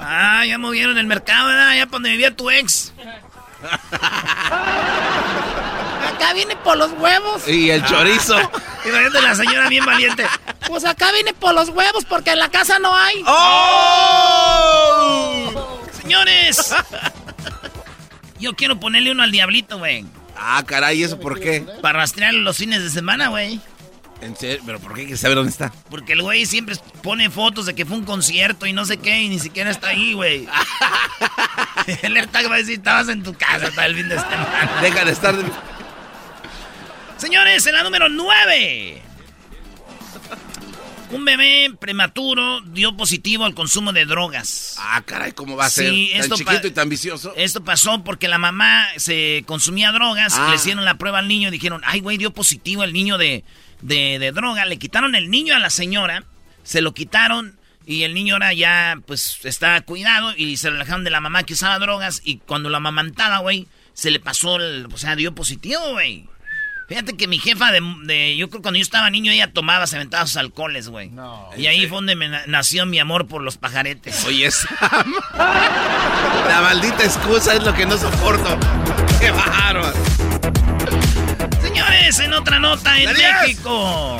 Ah, 0.00 0.44
ya 0.46 0.56
movieron 0.58 0.96
el 0.98 1.06
mercado, 1.06 1.48
¿verdad? 1.48 1.74
Ya 1.74 1.86
para 1.86 1.90
donde 1.92 2.10
vivía 2.10 2.34
tu 2.34 2.48
ex. 2.50 2.92
Acá 6.14 6.32
viene 6.34 6.54
por 6.56 6.76
los 6.76 6.92
huevos. 6.92 7.48
Y 7.48 7.70
el 7.70 7.84
chorizo. 7.84 8.38
Imagínate 8.84 9.22
la 9.22 9.34
señora 9.34 9.68
bien 9.68 9.84
valiente. 9.84 10.26
Pues 10.68 10.84
acá 10.84 11.10
viene 11.12 11.34
por 11.34 11.54
los 11.54 11.70
huevos 11.70 12.04
porque 12.04 12.30
en 12.30 12.38
la 12.38 12.50
casa 12.50 12.78
no 12.78 12.94
hay. 12.94 13.24
¡Oh! 13.26 14.60
Señores. 16.00 16.72
Yo 18.40 18.54
quiero 18.54 18.80
ponerle 18.80 19.12
uno 19.12 19.22
al 19.22 19.30
diablito, 19.30 19.78
güey. 19.78 20.04
Ah, 20.36 20.62
caray, 20.66 21.02
¿eso 21.02 21.20
por 21.20 21.38
qué? 21.38 21.64
Para 21.82 21.98
rastrearlo 22.00 22.40
los 22.40 22.56
fines 22.56 22.82
de 22.82 22.90
semana, 22.90 23.28
güey. 23.28 23.60
¿En 24.22 24.36
serio? 24.36 24.62
¿Pero 24.66 24.80
por 24.80 24.94
qué? 24.94 25.02
¿Quiere 25.02 25.16
saber 25.16 25.36
dónde 25.36 25.50
está? 25.50 25.72
Porque 25.88 26.12
el 26.12 26.22
güey 26.22 26.46
siempre 26.46 26.76
pone 27.02 27.30
fotos 27.30 27.66
de 27.66 27.74
que 27.74 27.86
fue 27.86 27.96
un 27.96 28.04
concierto 28.04 28.66
y 28.66 28.72
no 28.72 28.84
sé 28.84 28.98
qué, 28.98 29.22
y 29.22 29.28
ni 29.28 29.38
siquiera 29.38 29.70
está 29.70 29.88
ahí, 29.88 30.12
güey. 30.14 30.46
el 32.02 32.16
AirTag 32.16 32.50
va 32.50 32.54
a 32.56 32.58
decir, 32.58 32.78
estabas 32.78 33.08
en 33.08 33.22
tu 33.22 33.34
casa 33.34 33.70
todo 33.70 33.84
el 33.84 33.96
fin 33.96 34.08
de 34.08 34.18
semana. 34.18 34.78
Deja 34.82 35.04
de 35.04 35.12
estar... 35.12 35.34
Señores, 37.16 37.66
en 37.66 37.74
la 37.74 37.82
número 37.82 38.08
9. 38.08 39.02
Un 41.10 41.24
bebé 41.24 41.72
prematuro 41.80 42.60
dio 42.60 42.96
positivo 42.96 43.44
al 43.44 43.54
consumo 43.54 43.92
de 43.92 44.04
drogas. 44.04 44.76
Ah, 44.78 45.02
caray, 45.04 45.32
¿cómo 45.32 45.56
va 45.56 45.66
a 45.66 45.70
ser? 45.70 45.90
Sí, 45.92 46.12
tan 46.20 46.30
chiquito 46.38 46.66
y 46.68 46.70
tan 46.70 46.88
vicioso. 46.88 47.32
Esto 47.36 47.64
pasó 47.64 48.04
porque 48.04 48.28
la 48.28 48.38
mamá 48.38 48.86
se 48.96 49.42
consumía 49.46 49.90
drogas, 49.90 50.34
Ah. 50.38 50.48
le 50.50 50.56
hicieron 50.56 50.84
la 50.84 50.98
prueba 50.98 51.18
al 51.18 51.26
niño 51.28 51.48
y 51.48 51.50
dijeron, 51.50 51.82
ay, 51.84 52.00
güey, 52.00 52.16
dio 52.16 52.32
positivo 52.32 52.84
el 52.84 52.92
niño 52.92 53.18
de, 53.18 53.44
de, 53.80 54.18
de 54.20 54.30
droga. 54.32 54.64
Le 54.66 54.78
quitaron 54.78 55.16
el 55.16 55.30
niño 55.30 55.54
a 55.56 55.58
la 55.58 55.70
señora, 55.70 56.24
se 56.62 56.80
lo 56.80 56.94
quitaron 56.94 57.58
y 57.86 58.04
el 58.04 58.14
niño 58.14 58.34
ahora 58.34 58.52
ya, 58.52 59.00
pues, 59.06 59.40
está 59.44 59.80
cuidado 59.80 60.32
y 60.36 60.58
se 60.58 60.70
lo 60.70 60.76
alejaron 60.76 61.02
de 61.02 61.10
la 61.10 61.20
mamá 61.20 61.42
que 61.42 61.54
usaba 61.54 61.78
drogas 61.80 62.20
y 62.24 62.38
cuando 62.38 62.68
la 62.70 62.78
mamantaba, 62.78 63.38
güey, 63.38 63.66
se 63.94 64.12
le 64.12 64.20
pasó, 64.20 64.56
el, 64.56 64.86
o 64.92 64.96
sea, 64.96 65.16
dio 65.16 65.34
positivo, 65.34 65.80
güey. 65.90 66.28
Fíjate 66.90 67.16
que 67.16 67.28
mi 67.28 67.38
jefa 67.38 67.70
de, 67.70 67.80
de- 68.02 68.36
yo 68.36 68.48
creo 68.50 68.58
que 68.60 68.62
cuando 68.64 68.78
yo 68.78 68.82
estaba 68.82 69.08
niño 69.10 69.30
ella 69.30 69.52
tomaba, 69.52 69.86
se 69.86 69.94
aventaba 69.94 70.26
sus 70.26 70.36
alcoholes, 70.38 70.88
güey. 70.88 71.12
y 71.56 71.66
ahí 71.68 71.86
fue 71.86 71.98
donde 71.98 72.16
me 72.16 72.28
na- 72.28 72.42
nació 72.48 72.84
mi 72.84 72.98
amor 72.98 73.28
por 73.28 73.42
los 73.42 73.56
pajaretes. 73.58 74.24
Oye, 74.24 74.46
esa... 74.46 74.68
La 76.48 76.60
maldita 76.62 77.04
excusa 77.04 77.54
es 77.54 77.62
lo 77.62 77.72
que 77.74 77.86
no 77.86 77.96
soporto. 77.96 78.58
¡Qué 79.20 79.30
bárbaro! 79.30 79.92
Señores, 81.62 82.18
en 82.18 82.32
otra 82.32 82.58
nota 82.58 82.98
en 83.00 83.12
México. 83.12 84.18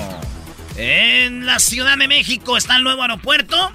En 0.76 1.46
la 1.46 1.59
Ciudad 1.59 1.98
de 1.98 2.06
México 2.06 2.56
está 2.56 2.76
el 2.76 2.85
nuevo 2.85 3.02
aeropuerto. 3.02 3.72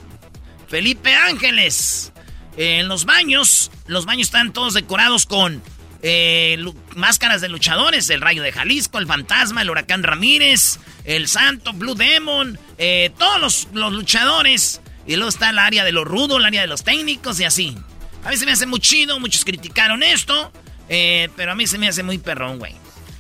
Felipe 0.69 1.13
Ángeles. 1.13 2.13
En 2.55 2.88
los 2.88 3.03
baños, 3.03 3.71
los 3.88 4.05
baños 4.05 4.27
están 4.29 4.53
todos 4.53 4.73
decorados 4.73 5.25
con 5.25 5.62
eh, 6.07 6.63
máscaras 6.95 7.41
de 7.41 7.49
luchadores. 7.49 8.11
El 8.11 8.21
Rayo 8.21 8.43
de 8.43 8.51
Jalisco, 8.51 8.99
el 8.99 9.07
Fantasma, 9.07 9.63
el 9.63 9.71
Huracán 9.71 10.03
Ramírez, 10.03 10.79
el 11.03 11.27
Santo, 11.27 11.73
Blue 11.73 11.95
Demon. 11.95 12.59
Eh, 12.77 13.11
todos 13.17 13.41
los, 13.41 13.67
los 13.73 13.91
luchadores. 13.91 14.81
Y 15.07 15.15
luego 15.15 15.29
está 15.29 15.49
el 15.49 15.57
área 15.57 15.83
de 15.83 15.91
los 15.91 16.05
rudos, 16.05 16.37
el 16.37 16.45
área 16.45 16.61
de 16.61 16.67
los 16.67 16.83
técnicos 16.83 17.39
y 17.39 17.45
así. 17.45 17.75
A 18.23 18.29
mí 18.29 18.37
se 18.37 18.45
me 18.45 18.51
hace 18.51 18.67
muy 18.67 18.79
chido, 18.79 19.19
muchos 19.19 19.43
criticaron 19.43 20.03
esto, 20.03 20.51
eh, 20.89 21.29
pero 21.35 21.53
a 21.53 21.55
mí 21.55 21.65
se 21.65 21.79
me 21.79 21.87
hace 21.87 22.03
muy 22.03 22.19
perrón, 22.19 22.59
güey. 22.59 22.75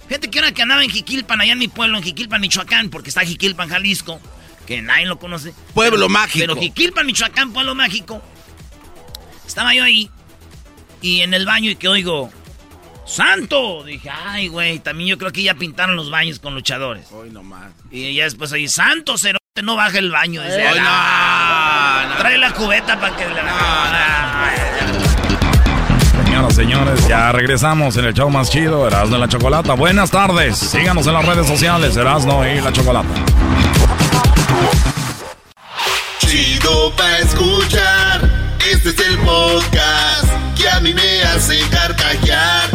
Gente 0.07 0.29
que 0.29 0.37
ahora 0.37 0.51
que 0.51 0.61
andaba 0.61 0.83
en 0.83 0.91
Jiquilpan, 0.91 1.41
allá 1.41 1.53
en 1.53 1.59
mi 1.59 1.67
pueblo, 1.67 1.97
en 1.97 2.03
Jiquilpan, 2.03 2.39
Michoacán, 2.39 2.91
porque 2.91 3.09
está 3.09 3.21
Jiquilpan, 3.21 3.67
Jalisco, 3.67 4.19
que 4.67 4.83
nadie 4.83 5.07
lo 5.07 5.17
conoce. 5.17 5.55
Pueblo 5.73 6.07
mágico. 6.07 6.39
Pero 6.39 6.55
Jiquilpan, 6.55 7.05
Michoacán, 7.07 7.51
pueblo 7.51 7.73
mágico. 7.73 8.21
Estaba 9.47 9.73
yo 9.73 9.83
ahí, 9.83 10.11
y 11.01 11.21
en 11.21 11.33
el 11.33 11.47
baño, 11.47 11.71
y 11.71 11.75
que 11.75 11.87
oigo, 11.87 12.31
¡Santo! 13.05 13.83
Dije, 13.83 14.09
ay, 14.09 14.47
güey, 14.47 14.79
también 14.79 15.09
yo 15.09 15.17
creo 15.17 15.31
que 15.31 15.43
ya 15.43 15.53
pintaron 15.53 15.95
los 15.95 16.09
baños 16.09 16.39
con 16.39 16.55
luchadores. 16.55 17.11
Hoy 17.11 17.29
nomás. 17.29 17.71
Y 17.91 18.15
ya 18.15 18.23
después 18.23 18.51
ahí, 18.51 18.67
¡Santo, 18.67 19.15
cero! 19.17 19.37
No 19.63 19.75
baja 19.75 19.99
el 19.99 20.11
baño. 20.11 20.41
Dice, 20.41 20.67
Hoy 20.67 20.79
no, 20.79 22.17
Trae 22.17 22.37
la 22.37 22.51
cubeta 22.53 22.99
para 22.99 23.15
que... 23.15 23.25
Señoras, 26.25 26.55
señores, 26.55 27.07
ya 27.07 27.31
regresamos 27.31 27.95
en 27.95 28.05
el 28.05 28.13
show 28.13 28.29
más 28.29 28.49
chido, 28.49 28.85
Erasmo 28.85 29.15
y 29.15 29.19
la 29.19 29.29
Chocolata. 29.29 29.73
Buenas 29.75 30.11
tardes. 30.11 30.57
Síganos 30.57 31.07
en 31.07 31.13
las 31.13 31.25
redes 31.25 31.47
sociales, 31.47 31.95
Erasmo 31.95 32.43
y 32.45 32.59
la 32.59 32.73
Chocolata. 32.73 33.07
Chido 36.19 36.91
pa' 36.97 37.19
escuchar. 37.19 38.29
Este 38.69 38.89
es 38.89 38.99
el 38.99 39.17
podcast 39.19 40.27
que 40.57 40.67
a 40.69 40.79
mí 40.81 40.93
me 40.93 41.21
hace 41.23 41.59
carcajear. 41.69 42.74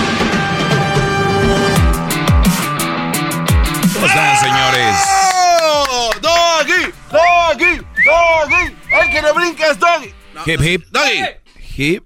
¿Cómo 4.01 4.07
están, 4.07 4.39
señores? 4.39 4.95
¡Doggy! 6.21 6.91
¡Doggy! 7.11 7.85
¡Doggy! 8.03 8.75
¡El 8.99 9.09
que 9.11 9.21
no 9.21 9.33
brinca 9.35 9.69
es 9.69 9.77
Doggy! 9.79 10.13
hip, 10.47 10.61
hip. 10.63 10.83
Doggy. 10.89 11.21
Hip. 11.77 12.03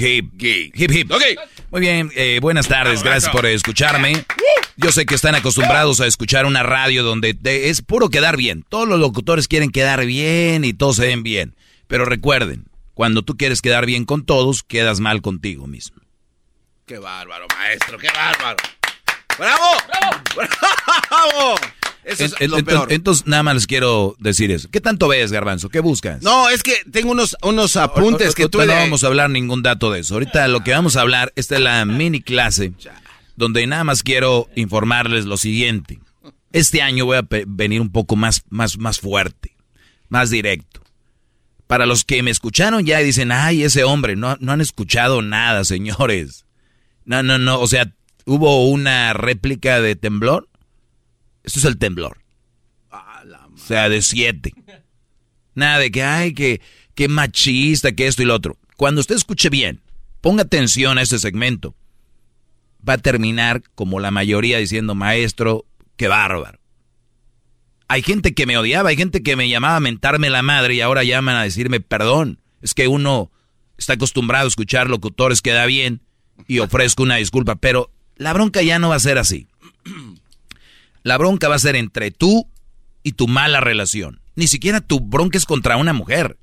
Hip. 0.00 0.74
Hip, 0.74 0.90
hip. 0.90 1.08
Doggy. 1.08 1.36
Muy 1.70 1.82
bien, 1.82 2.10
eh, 2.16 2.38
buenas 2.40 2.66
tardes, 2.68 3.02
gracias 3.02 3.30
por 3.30 3.44
escucharme. 3.44 4.24
Yo 4.78 4.92
sé 4.92 5.04
que 5.04 5.14
están 5.14 5.34
acostumbrados 5.34 6.00
a 6.00 6.06
escuchar 6.06 6.46
una 6.46 6.62
radio 6.62 7.02
donde 7.02 7.34
te- 7.34 7.68
es 7.68 7.82
puro 7.82 8.08
quedar 8.08 8.38
bien. 8.38 8.64
Todos 8.70 8.88
los 8.88 8.98
locutores 8.98 9.46
quieren 9.46 9.70
quedar 9.70 10.06
bien 10.06 10.64
y 10.64 10.72
todos 10.72 10.96
se 10.96 11.06
ven 11.06 11.22
bien. 11.22 11.54
Pero 11.86 12.06
recuerden, 12.06 12.64
cuando 12.94 13.20
tú 13.22 13.36
quieres 13.36 13.60
quedar 13.60 13.84
bien 13.84 14.06
con 14.06 14.24
todos, 14.24 14.62
quedas 14.62 15.00
mal 15.00 15.20
contigo 15.20 15.66
mismo. 15.66 16.00
¡Qué 16.86 16.98
bárbaro, 16.98 17.46
maestro! 17.58 17.98
¡Qué 17.98 18.08
bárbaro! 18.08 18.56
¡Bravo! 19.40 19.64
¡Bravo! 19.88 20.22
¡Bravo! 21.10 21.54
Eso 22.04 22.24
es 22.24 22.34
En- 22.40 22.50
lo 22.50 22.58
en- 22.58 22.64
peor. 22.64 22.92
Entonces, 22.92 23.26
nada 23.26 23.42
más 23.42 23.54
les 23.54 23.66
quiero 23.66 24.16
decir 24.18 24.50
eso. 24.50 24.68
¿Qué 24.70 24.80
tanto 24.80 25.08
ves, 25.08 25.32
Garbanzo? 25.32 25.68
¿Qué 25.68 25.80
buscas? 25.80 26.22
No, 26.22 26.48
es 26.48 26.62
que 26.62 26.74
tengo 26.90 27.12
unos, 27.12 27.36
unos 27.42 27.76
apuntes 27.76 28.34
que 28.34 28.48
tuve 28.48 28.66
no 28.66 28.72
vamos 28.74 29.04
a 29.04 29.08
hablar 29.08 29.30
ningún 29.30 29.62
dato 29.62 29.90
de 29.90 30.00
eso. 30.00 30.14
Ahorita 30.14 30.46
lo 30.48 30.62
que 30.64 30.72
vamos 30.72 30.96
a 30.96 31.02
hablar, 31.02 31.32
esta 31.36 31.56
es 31.56 31.60
la 31.60 31.84
mini 31.84 32.20
clase, 32.22 32.72
donde 33.36 33.66
nada 33.66 33.84
más 33.84 34.02
quiero 34.02 34.48
informarles 34.56 35.26
lo 35.26 35.36
siguiente. 35.36 36.00
Este 36.52 36.82
año 36.82 37.04
voy 37.04 37.18
a 37.18 37.26
venir 37.46 37.80
un 37.80 37.92
poco 37.92 38.16
más, 38.16 38.42
más, 38.48 38.76
más 38.78 38.98
fuerte, 38.98 39.54
más 40.08 40.30
directo. 40.30 40.80
Para 41.66 41.86
los 41.86 42.04
que 42.04 42.22
me 42.24 42.32
escucharon 42.32 42.84
ya 42.84 43.00
y 43.00 43.04
dicen, 43.04 43.30
ay, 43.30 43.62
ese 43.62 43.84
hombre, 43.84 44.16
no, 44.16 44.36
no 44.40 44.50
han 44.52 44.60
escuchado 44.60 45.22
nada, 45.22 45.64
señores. 45.64 46.44
No, 47.04 47.22
no, 47.22 47.38
no, 47.38 47.60
o 47.60 47.68
sea, 47.68 47.92
hubo 48.26 48.68
una 48.68 49.12
réplica 49.12 49.80
de 49.80 49.96
temblor. 49.96 50.48
Esto 51.42 51.58
es 51.58 51.64
el 51.64 51.78
temblor. 51.78 52.18
O 52.90 53.58
sea, 53.58 53.88
de 53.88 54.02
siete. 54.02 54.54
Nada 55.54 55.78
de 55.78 55.90
que, 55.90 56.02
ay, 56.02 56.34
que, 56.34 56.60
que 56.94 57.08
machista, 57.08 57.92
que 57.92 58.06
esto 58.06 58.22
y 58.22 58.26
lo 58.26 58.34
otro. 58.34 58.58
Cuando 58.76 59.00
usted 59.00 59.16
escuche 59.16 59.50
bien, 59.50 59.80
ponga 60.20 60.42
atención 60.42 60.98
a 60.98 61.02
este 61.02 61.18
segmento. 61.18 61.74
Va 62.86 62.94
a 62.94 62.98
terminar 62.98 63.62
como 63.74 64.00
la 64.00 64.10
mayoría 64.10 64.58
diciendo, 64.58 64.94
maestro, 64.94 65.66
qué 65.96 66.08
bárbaro. 66.08 66.58
Hay 67.88 68.02
gente 68.02 68.34
que 68.34 68.46
me 68.46 68.56
odiaba, 68.56 68.90
hay 68.90 68.96
gente 68.96 69.22
que 69.22 69.36
me 69.36 69.48
llamaba 69.48 69.76
a 69.76 69.80
mentarme 69.80 70.30
la 70.30 70.42
madre 70.42 70.74
y 70.74 70.80
ahora 70.80 71.04
llaman 71.04 71.36
a 71.36 71.42
decirme 71.42 71.80
perdón. 71.80 72.40
Es 72.62 72.72
que 72.72 72.88
uno 72.88 73.30
está 73.76 73.94
acostumbrado 73.94 74.44
a 74.44 74.48
escuchar 74.48 74.88
locutores 74.88 75.42
que 75.42 75.50
da 75.50 75.66
bien 75.66 76.00
y 76.46 76.60
ofrezco 76.60 77.02
una 77.02 77.16
disculpa, 77.16 77.56
pero 77.56 77.90
la 78.20 78.34
bronca 78.34 78.60
ya 78.60 78.78
no 78.78 78.90
va 78.90 78.96
a 78.96 79.00
ser 79.00 79.16
así. 79.16 79.46
La 81.02 81.16
bronca 81.16 81.48
va 81.48 81.54
a 81.54 81.58
ser 81.58 81.74
entre 81.74 82.10
tú 82.10 82.46
y 83.02 83.12
tu 83.12 83.28
mala 83.28 83.62
relación. 83.62 84.20
Ni 84.34 84.46
siquiera 84.46 84.82
tu 84.82 85.00
bronca 85.00 85.38
es 85.38 85.46
contra 85.46 85.78
una 85.78 85.94
mujer. 85.94 86.36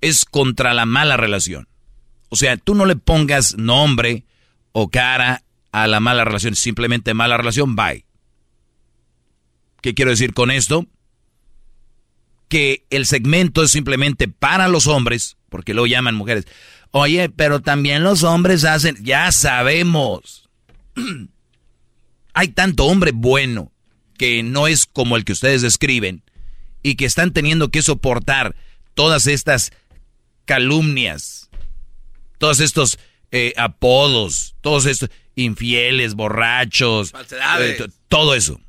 Es 0.00 0.24
contra 0.24 0.74
la 0.74 0.86
mala 0.86 1.16
relación. 1.16 1.68
O 2.30 2.36
sea, 2.36 2.56
tú 2.56 2.74
no 2.74 2.84
le 2.84 2.96
pongas 2.96 3.56
nombre 3.56 4.24
o 4.72 4.88
cara 4.90 5.44
a 5.70 5.86
la 5.86 6.00
mala 6.00 6.24
relación. 6.24 6.56
Simplemente 6.56 7.14
mala 7.14 7.36
relación, 7.36 7.76
bye. 7.76 8.04
¿Qué 9.80 9.94
quiero 9.94 10.10
decir 10.10 10.34
con 10.34 10.50
esto? 10.50 10.84
Que 12.48 12.84
el 12.90 13.06
segmento 13.06 13.62
es 13.62 13.70
simplemente 13.70 14.26
para 14.26 14.66
los 14.66 14.88
hombres, 14.88 15.36
porque 15.48 15.74
lo 15.74 15.86
llaman 15.86 16.16
mujeres. 16.16 16.48
Oye, 16.90 17.28
pero 17.28 17.60
también 17.60 18.02
los 18.02 18.24
hombres 18.24 18.64
hacen, 18.64 18.96
ya 19.04 19.30
sabemos. 19.30 20.47
Hay 22.34 22.48
tanto 22.48 22.84
hombre 22.84 23.12
bueno 23.12 23.72
que 24.16 24.42
no 24.42 24.66
es 24.66 24.86
como 24.86 25.16
el 25.16 25.24
que 25.24 25.32
ustedes 25.32 25.62
describen 25.62 26.22
y 26.82 26.94
que 26.94 27.04
están 27.04 27.32
teniendo 27.32 27.70
que 27.70 27.82
soportar 27.82 28.54
todas 28.94 29.26
estas 29.26 29.72
calumnias, 30.44 31.50
todos 32.38 32.60
estos 32.60 32.98
eh, 33.30 33.52
apodos, 33.56 34.54
todos 34.60 34.86
estos 34.86 35.10
infieles, 35.34 36.14
borrachos, 36.14 37.10
Falsedades. 37.10 37.80
eh, 37.80 37.86
todo 38.08 38.34
eso. 38.34 38.60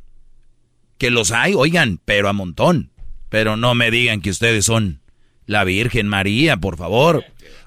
Que 0.97 1.09
los 1.09 1.31
hay, 1.31 1.53
oigan, 1.53 1.99
pero 2.03 2.27
a 2.29 2.33
montón. 2.33 2.91
Pero 3.29 3.55
no 3.57 3.75
me 3.75 3.91
digan 3.91 4.21
que 4.21 4.31
ustedes 4.31 4.65
son 4.65 5.01
la 5.45 5.63
Virgen 5.63 6.07
María, 6.07 6.57
por 6.57 6.77
favor. 6.77 7.23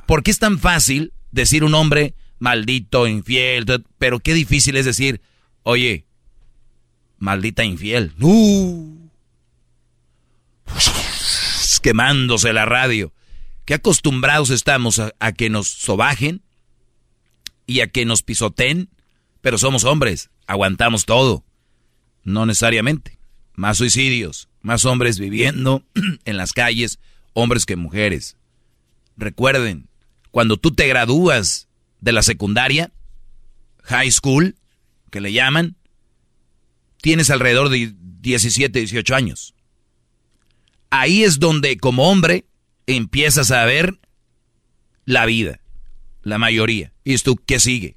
¿Por 0.06 0.22
qué 0.22 0.30
es 0.30 0.38
tan 0.38 0.58
fácil 0.58 1.12
decir 1.30 1.64
un 1.64 1.74
hombre 1.74 2.14
maldito, 2.42 3.06
infiel? 3.06 3.64
Pero 3.98 4.18
qué 4.18 4.34
difícil 4.34 4.76
es 4.76 4.84
decir, 4.84 5.20
oye, 5.62 6.04
maldita 7.18 7.62
infiel. 7.64 8.12
¡Uh! 8.20 9.08
Quemándose 11.82 12.52
la 12.52 12.64
radio. 12.64 13.12
Qué 13.64 13.74
acostumbrados 13.74 14.50
estamos 14.50 14.98
a, 14.98 15.12
a 15.20 15.32
que 15.32 15.50
nos 15.50 15.68
sobajen 15.68 16.42
y 17.66 17.80
a 17.80 17.86
que 17.86 18.04
nos 18.04 18.22
pisoteen, 18.22 18.90
pero 19.40 19.56
somos 19.56 19.84
hombres, 19.84 20.30
aguantamos 20.48 21.06
todo. 21.06 21.44
No 22.24 22.44
necesariamente. 22.44 23.18
Más 23.54 23.78
suicidios, 23.78 24.48
más 24.62 24.84
hombres 24.84 25.20
viviendo 25.20 25.84
en 26.24 26.36
las 26.36 26.52
calles, 26.52 26.98
hombres 27.34 27.66
que 27.66 27.76
mujeres. 27.76 28.36
Recuerden, 29.16 29.88
cuando 30.32 30.56
tú 30.56 30.72
te 30.72 30.88
gradúas 30.88 31.68
de 32.02 32.12
la 32.12 32.22
secundaria, 32.22 32.92
high 33.84 34.10
school, 34.10 34.56
que 35.10 35.22
le 35.22 35.32
llaman, 35.32 35.76
tienes 37.00 37.30
alrededor 37.30 37.70
de 37.70 37.94
17, 37.96 38.78
18 38.78 39.14
años. 39.14 39.54
Ahí 40.90 41.24
es 41.24 41.38
donde 41.38 41.78
como 41.78 42.10
hombre 42.10 42.44
empiezas 42.86 43.50
a 43.50 43.64
ver 43.64 43.98
la 45.06 45.24
vida, 45.24 45.60
la 46.22 46.38
mayoría. 46.38 46.92
¿Y 47.04 47.16
tú 47.18 47.36
qué 47.36 47.58
sigue? 47.60 47.96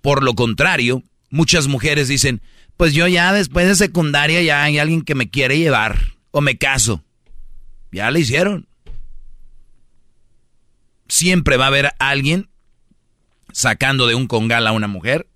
Por 0.00 0.22
lo 0.22 0.34
contrario, 0.34 1.02
muchas 1.30 1.66
mujeres 1.66 2.08
dicen, 2.08 2.42
pues 2.76 2.92
yo 2.92 3.08
ya 3.08 3.32
después 3.32 3.66
de 3.66 3.74
secundaria 3.74 4.42
ya 4.42 4.62
hay 4.62 4.78
alguien 4.78 5.02
que 5.02 5.14
me 5.14 5.30
quiere 5.30 5.58
llevar 5.58 5.98
o 6.30 6.40
me 6.40 6.58
caso. 6.58 7.04
Ya 7.90 8.10
le 8.10 8.20
hicieron. 8.20 8.68
Siempre 11.12 11.58
va 11.58 11.64
a 11.64 11.68
haber 11.68 11.92
alguien 11.98 12.48
sacando 13.52 14.06
de 14.06 14.14
un 14.14 14.26
congal 14.26 14.66
a 14.66 14.72
una 14.72 14.88
mujer. 14.88 15.28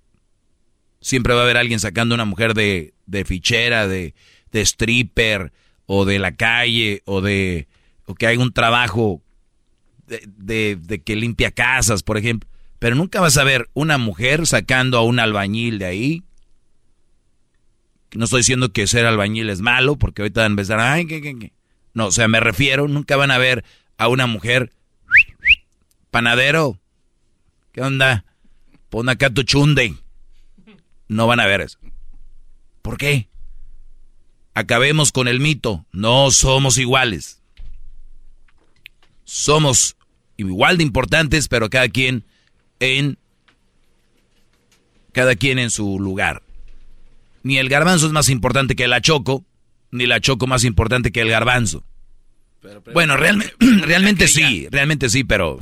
Siempre 1.03 1.35
va 1.35 1.41
a 1.41 1.43
haber 1.43 1.59
alguien 1.59 1.81
sacando 1.81 2.15
a 2.15 2.17
una 2.17 2.25
mujer 2.25 2.55
de, 2.55 2.95
de 3.05 3.27
fichera, 3.27 3.87
de, 3.87 4.15
stripper, 4.55 5.53
o 5.85 6.07
de 6.07 6.19
la 6.19 6.35
calle, 6.35 7.03
o 7.05 7.21
de 7.21 7.69
o 8.07 8.15
que 8.15 8.27
hay 8.27 8.39
un 8.39 8.55
trabajo 8.55 9.21
de, 10.07 11.03
que 11.05 11.15
limpia 11.15 11.51
casas, 11.51 12.03
por 12.03 12.17
ejemplo. 12.17 12.49
Pero 12.79 12.97
nunca 12.97 13.21
vas 13.21 13.37
a 13.37 13.45
ver 13.45 13.69
una 13.75 13.99
mujer 13.99 14.47
sacando 14.47 14.97
a 14.97 15.03
un 15.03 15.21
albañil 15.21 15.79
de 15.79 15.85
ahí. 15.85 16.23
No 18.15 18.25
estoy 18.25 18.41
diciendo 18.41 18.73
que 18.73 18.87
ser 18.87 19.05
albañil 19.05 19.51
es 19.51 19.61
malo, 19.61 19.97
porque 19.97 20.23
ahorita 20.23 20.41
van 20.41 20.53
a 20.53 20.55
empezar, 20.55 20.81
ay, 20.81 21.07
¿qué, 21.07 21.21
qué, 21.21 21.39
qué? 21.39 21.53
No, 21.93 22.07
o 22.07 22.13
sea, 22.13 22.29
me 22.29 22.41
refiero, 22.41 22.89
nunca 22.89 23.17
van 23.17 23.31
a 23.31 23.37
ver 23.37 23.63
a 23.99 24.09
una 24.09 24.27
mujer, 24.27 24.73
panadero, 26.17 26.81
¿qué 27.73 27.83
onda? 27.83 28.25
Pon 28.89 29.11
acá 29.11 29.29
tu 29.29 29.43
chunde. 29.43 29.97
No 31.09 31.27
van 31.27 31.41
a 31.41 31.47
ver 31.47 31.61
eso. 31.61 31.79
¿Por 32.81 32.97
qué? 32.97 33.29
Acabemos 34.55 35.13
con 35.13 35.29
el 35.29 35.41
mito, 35.41 35.85
no 35.93 36.31
somos 36.31 36.79
iguales. 36.79 37.43
Somos 39.25 39.99
igual 40.39 40.79
de 40.79 40.85
importantes, 40.85 41.49
pero 41.49 41.69
cada 41.69 41.91
quien 41.91 42.25
en 42.81 43.19
cada 45.13 45.37
quien 45.37 45.59
en 45.59 45.71
su 45.71 46.01
lugar. 46.01 46.43
Ni 47.43 47.59
el 47.59 47.69
garbanzo 47.69 48.07
es 48.07 48.13
más 48.13 48.31
importante 48.31 48.75
que 48.75 48.89
la 48.89 49.03
choco, 49.03 49.45
ni 49.91 50.07
la 50.07 50.23
choco 50.23 50.47
más 50.47 50.65
importante 50.65 51.13
que 51.13 51.21
el 51.21 51.29
garbanzo. 51.29 51.85
bueno, 52.95 53.17
realmente, 53.19 53.55
realmente 53.61 54.29
sí, 54.29 54.67
realmente 54.71 55.11
sí, 55.11 55.25
pero... 55.25 55.59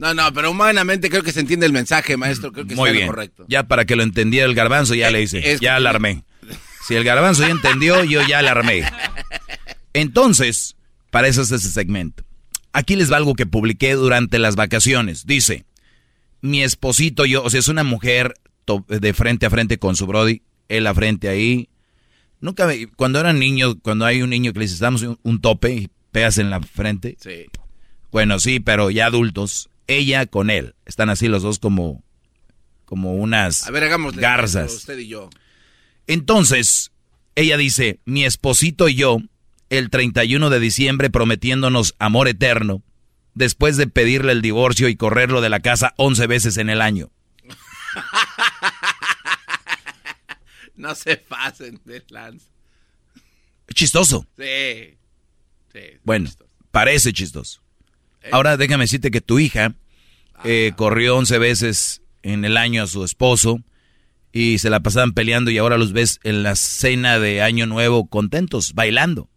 No, 0.00 0.14
no, 0.14 0.32
pero 0.32 0.50
humanamente 0.50 1.10
creo 1.10 1.22
que 1.22 1.30
se 1.30 1.40
entiende 1.40 1.66
el 1.66 1.74
mensaje, 1.74 2.16
maestro. 2.16 2.52
Creo 2.52 2.66
que 2.66 2.74
Muy 2.74 2.90
bien. 2.90 3.06
correcto. 3.06 3.44
Ya 3.48 3.64
para 3.64 3.84
que 3.84 3.96
lo 3.96 4.02
entendiera 4.02 4.46
el 4.46 4.54
garbanzo, 4.54 4.94
ya 4.94 5.10
le 5.10 5.20
hice. 5.20 5.58
ya 5.60 5.76
alarmé. 5.76 6.24
Si 6.88 6.94
el 6.94 7.04
garbanzo 7.04 7.42
ya 7.42 7.50
entendió, 7.50 8.02
yo 8.04 8.26
ya 8.26 8.38
alarmé. 8.38 8.82
Entonces, 9.92 10.74
para 11.10 11.28
eso 11.28 11.42
es 11.42 11.52
ese 11.52 11.70
segmento. 11.70 12.24
Aquí 12.72 12.96
les 12.96 13.12
va 13.12 13.18
algo 13.18 13.34
que 13.34 13.44
publiqué 13.44 13.92
durante 13.92 14.38
las 14.38 14.56
vacaciones. 14.56 15.26
Dice, 15.26 15.66
mi 16.40 16.62
esposito 16.62 17.26
yo, 17.26 17.42
o 17.42 17.50
sea, 17.50 17.60
es 17.60 17.68
una 17.68 17.84
mujer 17.84 18.34
de 18.88 19.12
frente 19.12 19.44
a 19.44 19.50
frente 19.50 19.76
con 19.76 19.96
su 19.96 20.06
brody, 20.06 20.40
él 20.68 20.86
a 20.86 20.94
frente 20.94 21.28
ahí. 21.28 21.68
Nunca, 22.40 22.66
cuando 22.96 23.20
eran 23.20 23.38
niños, 23.38 23.76
cuando 23.82 24.06
hay 24.06 24.22
un 24.22 24.30
niño 24.30 24.54
que 24.54 24.60
le 24.60 24.64
dice, 24.64 24.78
damos 24.82 25.02
un, 25.02 25.40
tope 25.42 25.74
y 25.74 25.90
pegas 26.10 26.38
en 26.38 26.48
la 26.48 26.60
frente. 26.60 27.18
Sí. 27.20 27.48
Bueno, 28.10 28.38
sí, 28.38 28.60
pero 28.60 28.90
ya 28.90 29.06
adultos, 29.06 29.69
ella 29.90 30.26
con 30.26 30.50
él, 30.50 30.74
están 30.86 31.10
así 31.10 31.28
los 31.28 31.42
dos 31.42 31.58
como, 31.58 32.02
como 32.84 33.14
unas 33.14 33.66
a 33.66 33.70
ver, 33.70 33.90
garzas. 34.14 34.72
Usted 34.72 34.98
y 34.98 35.08
yo. 35.08 35.30
Entonces, 36.06 36.92
ella 37.34 37.56
dice, 37.56 38.00
mi 38.04 38.24
esposito 38.24 38.88
y 38.88 38.94
yo 38.94 39.18
el 39.68 39.90
31 39.90 40.50
de 40.50 40.60
diciembre 40.60 41.10
prometiéndonos 41.10 41.94
amor 41.98 42.28
eterno, 42.28 42.82
después 43.34 43.76
de 43.76 43.86
pedirle 43.86 44.32
el 44.32 44.42
divorcio 44.42 44.88
y 44.88 44.96
correrlo 44.96 45.40
de 45.40 45.48
la 45.48 45.60
casa 45.60 45.94
11 45.96 46.26
veces 46.26 46.56
en 46.56 46.70
el 46.70 46.82
año. 46.82 47.10
no 50.76 50.94
se 50.94 51.16
pasen 51.16 51.80
de 51.84 52.02
lance. 52.08 52.46
Chistoso. 53.72 54.26
Sí. 54.36 54.98
bueno, 56.02 56.28
parece 56.70 57.12
chistoso. 57.12 57.62
Eh. 58.22 58.30
Ahora 58.32 58.56
déjame 58.56 58.84
decirte 58.84 59.10
que 59.10 59.20
tu 59.20 59.38
hija 59.38 59.74
eh, 60.44 60.72
corrió 60.76 61.16
11 61.16 61.38
veces 61.38 62.02
en 62.22 62.44
el 62.44 62.56
año 62.56 62.82
a 62.82 62.86
su 62.86 63.04
esposo 63.04 63.60
y 64.32 64.58
se 64.58 64.70
la 64.70 64.80
pasaban 64.80 65.12
peleando 65.12 65.50
y 65.50 65.58
ahora 65.58 65.78
los 65.78 65.92
ves 65.92 66.20
en 66.22 66.42
la 66.42 66.54
cena 66.54 67.18
de 67.18 67.42
Año 67.42 67.66
Nuevo 67.66 68.08
contentos, 68.08 68.74
bailando. 68.74 69.28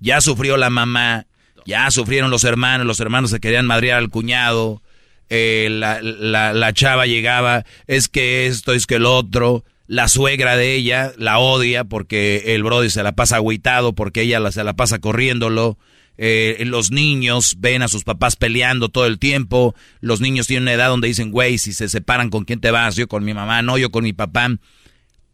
Ya 0.00 0.20
sufrió 0.20 0.56
la 0.56 0.70
mamá, 0.70 1.26
ya 1.66 1.90
sufrieron 1.90 2.30
los 2.30 2.44
hermanos, 2.44 2.86
los 2.86 3.00
hermanos 3.00 3.30
se 3.30 3.40
querían 3.40 3.66
madrear 3.66 3.98
al 3.98 4.10
cuñado, 4.10 4.80
eh, 5.28 5.68
la, 5.70 6.00
la, 6.00 6.72
chava 6.72 7.06
llegaba, 7.06 7.64
es 7.86 8.08
que 8.08 8.46
esto, 8.46 8.72
es 8.72 8.86
que 8.86 8.94
el 8.94 9.04
otro, 9.04 9.64
la 9.86 10.08
suegra 10.08 10.56
de 10.56 10.74
ella 10.74 11.12
la 11.18 11.38
odia 11.38 11.84
porque 11.84 12.54
el 12.54 12.62
brody 12.62 12.90
se 12.90 13.02
la 13.02 13.12
pasa 13.12 13.36
agüitado, 13.36 13.94
porque 13.94 14.22
ella 14.22 14.40
la, 14.40 14.52
se 14.52 14.64
la 14.64 14.74
pasa 14.74 15.00
corriéndolo. 15.00 15.78
Eh, 16.18 16.62
los 16.66 16.90
niños 16.90 17.56
ven 17.58 17.82
a 17.82 17.88
sus 17.88 18.04
papás 18.04 18.36
peleando 18.36 18.88
todo 18.88 19.06
el 19.06 19.18
tiempo. 19.18 19.74
Los 20.00 20.20
niños 20.20 20.46
tienen 20.46 20.64
una 20.64 20.72
edad 20.74 20.88
donde 20.88 21.08
dicen, 21.08 21.30
güey, 21.30 21.58
si 21.58 21.72
se 21.72 21.88
separan, 21.88 22.28
¿con 22.28 22.44
quién 22.44 22.60
te 22.60 22.70
vas? 22.70 22.96
Yo 22.96 23.08
con 23.08 23.24
mi 23.24 23.34
mamá, 23.34 23.62
no, 23.62 23.78
yo 23.78 23.90
con 23.90 24.04
mi 24.04 24.12
papá. 24.12 24.50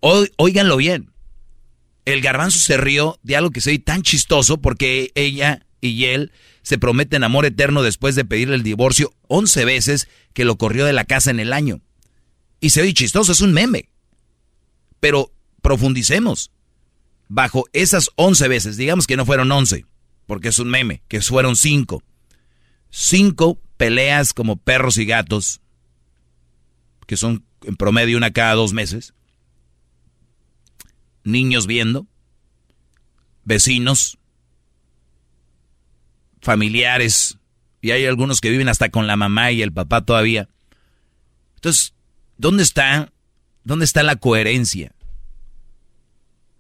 O, 0.01 0.25
óiganlo 0.37 0.77
bien 0.77 1.15
el 2.05 2.21
garbanzo 2.21 2.59
se 2.59 2.77
rió 2.77 3.19
de 3.23 3.37
algo 3.37 3.51
que 3.51 3.61
se 3.61 3.79
tan 3.79 4.03
chistoso 4.03 4.59
porque 4.59 5.11
ella 5.15 5.67
y 5.81 6.05
él 6.05 6.33
se 6.63 6.79
prometen 6.79 7.25
amor 7.25 7.45
eterno 7.45 7.83
después 7.83 8.15
de 8.15 8.25
pedirle 8.25 8.57
el 8.57 8.63
divorcio 8.63 9.13
11 9.29 9.65
veces 9.65 10.09
que 10.33 10.45
lo 10.45 10.57
corrió 10.57 10.87
de 10.87 10.93
la 10.93 11.05
casa 11.05 11.31
en 11.31 11.41
el 11.41 11.53
año. 11.53 11.81
Y 12.61 12.71
se 12.71 12.81
oye 12.81 12.95
chistoso, 12.95 13.33
es 13.33 13.43
un 13.43 13.53
meme. 13.53 13.91
Pero 15.01 15.33
profundicemos. 15.61 16.51
Bajo 17.29 17.65
esas 17.73 18.11
11 18.17 18.49
veces, 18.49 18.77
digamos 18.77 19.07
que 19.07 19.17
no 19.17 19.27
fueron 19.27 19.51
11, 19.51 19.85
porque 20.27 20.49
es 20.49 20.59
un 20.59 20.69
meme, 20.69 21.03
que 21.09 21.21
fueron 21.21 21.57
5. 21.57 22.03
5 22.91 23.61
peleas 23.77 24.33
como 24.33 24.57
perros 24.57 24.99
y 24.99 25.05
gatos, 25.05 25.61
que 27.07 27.17
son 27.17 27.45
en 27.63 27.77
promedio 27.77 28.17
una 28.17 28.33
cada 28.33 28.55
dos 28.55 28.73
meses 28.73 29.15
niños 31.25 31.67
viendo, 31.67 32.07
vecinos, 33.45 34.19
familiares, 36.41 37.39
y 37.81 37.91
hay 37.91 38.07
algunos 38.07 38.41
que 38.41 38.51
viven 38.51 38.69
hasta 38.69 38.91
con 38.91 39.07
la 39.07 39.17
mamá 39.17 39.51
y 39.51 39.63
el 39.63 39.73
papá 39.73 40.05
todavía. 40.05 40.49
Entonces, 41.57 41.95
¿dónde 42.37 42.63
está, 42.63 43.13
dónde 43.65 43.85
está 43.85 44.03
la 44.03 44.17
coherencia? 44.17 44.95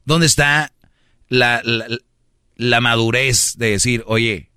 ¿Dónde 0.04 0.26
está 0.26 0.72
la, 1.28 1.62
la, 1.64 1.86
madurez 2.80 3.56
de 3.56 3.70
decir, 3.70 4.04
oye, 4.06 4.50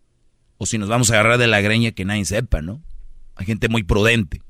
o 0.58 0.66
si 0.66 0.78
nos 0.78 0.90
vamos 0.90 1.10
a 1.10 1.14
agarrar 1.14 1.38
de 1.38 1.48
la 1.48 1.62
greña 1.62 1.92
que 1.92 2.06
nadie 2.06 2.26
sepa, 2.26 2.62
¿no? 2.62 2.82
Hay 3.36 3.46
gente 3.46 3.70
muy 3.70 3.84
prudente. 3.84 4.42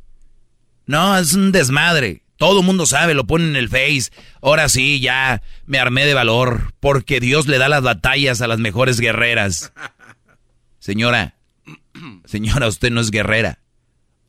No, 0.86 1.18
es 1.18 1.34
un 1.34 1.52
desmadre. 1.52 2.24
Todo 2.38 2.60
el 2.60 2.66
mundo 2.66 2.86
sabe, 2.86 3.14
lo 3.14 3.26
ponen 3.26 3.50
en 3.50 3.56
el 3.56 3.70
Face. 3.70 4.12
Ahora 4.42 4.70
sí, 4.70 5.00
ya 5.00 5.42
me 5.66 5.80
armé 5.80 6.06
de 6.06 6.14
valor, 6.14 6.74
porque 6.80 7.20
Dios 7.20 7.48
le 7.48 7.58
da 7.58 7.68
las 7.68 7.82
batallas 7.82 8.42
a 8.42 8.48
las 8.48 8.60
mejores 8.60 9.00
guerreras. 9.00 9.74
Señora, 10.80 11.36
señora, 12.26 12.68
usted 12.68 12.92
no 12.92 13.02
es 13.02 13.12
guerrera. 13.12 13.60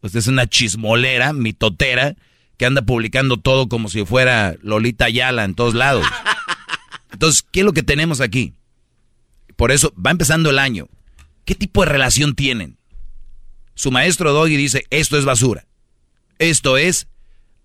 Usted 0.01 0.21
es 0.21 0.27
una 0.27 0.47
chismolera, 0.47 1.33
mitotera, 1.33 2.17
que 2.57 2.67
anda 2.67 2.83
publicando 2.83 3.37
todo 3.37 3.69
como 3.69 3.89
si 3.89 4.05
fuera 4.05 4.57
Lolita 4.63 5.05
Ayala 5.05 5.45
en 5.45 5.55
todos 5.55 5.75
lados. 5.75 6.07
Entonces, 7.13 7.45
¿qué 7.51 7.61
es 7.61 7.67
lo 7.67 7.73
que 7.73 7.83
tenemos 7.83 8.21
aquí? 8.21 8.55
Por 9.59 9.73
eso 9.73 9.93
va 9.95 10.13
empezando 10.13 10.51
el 10.51 10.61
año. 10.61 10.89
¿Qué 11.45 11.57
tipo 11.57 11.83
de 11.83 11.91
relación 11.91 12.37
tienen? 12.37 12.79
Su 13.75 13.91
maestro 13.91 14.33
Doggy 14.33 14.57
dice, 14.57 14.85
esto 14.91 15.19
es 15.19 15.25
basura. 15.25 15.67
Esto 16.39 16.77
es 16.79 17.09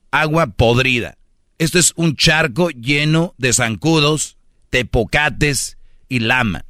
agua 0.09 0.47
podrida. 0.47 1.19
Esto 1.59 1.77
es 1.77 1.93
un 1.95 2.15
charco 2.15 2.71
lleno 2.71 3.35
de 3.37 3.53
zancudos, 3.53 4.37
tepocates 4.71 5.77
y 6.09 6.17
lama. 6.17 6.65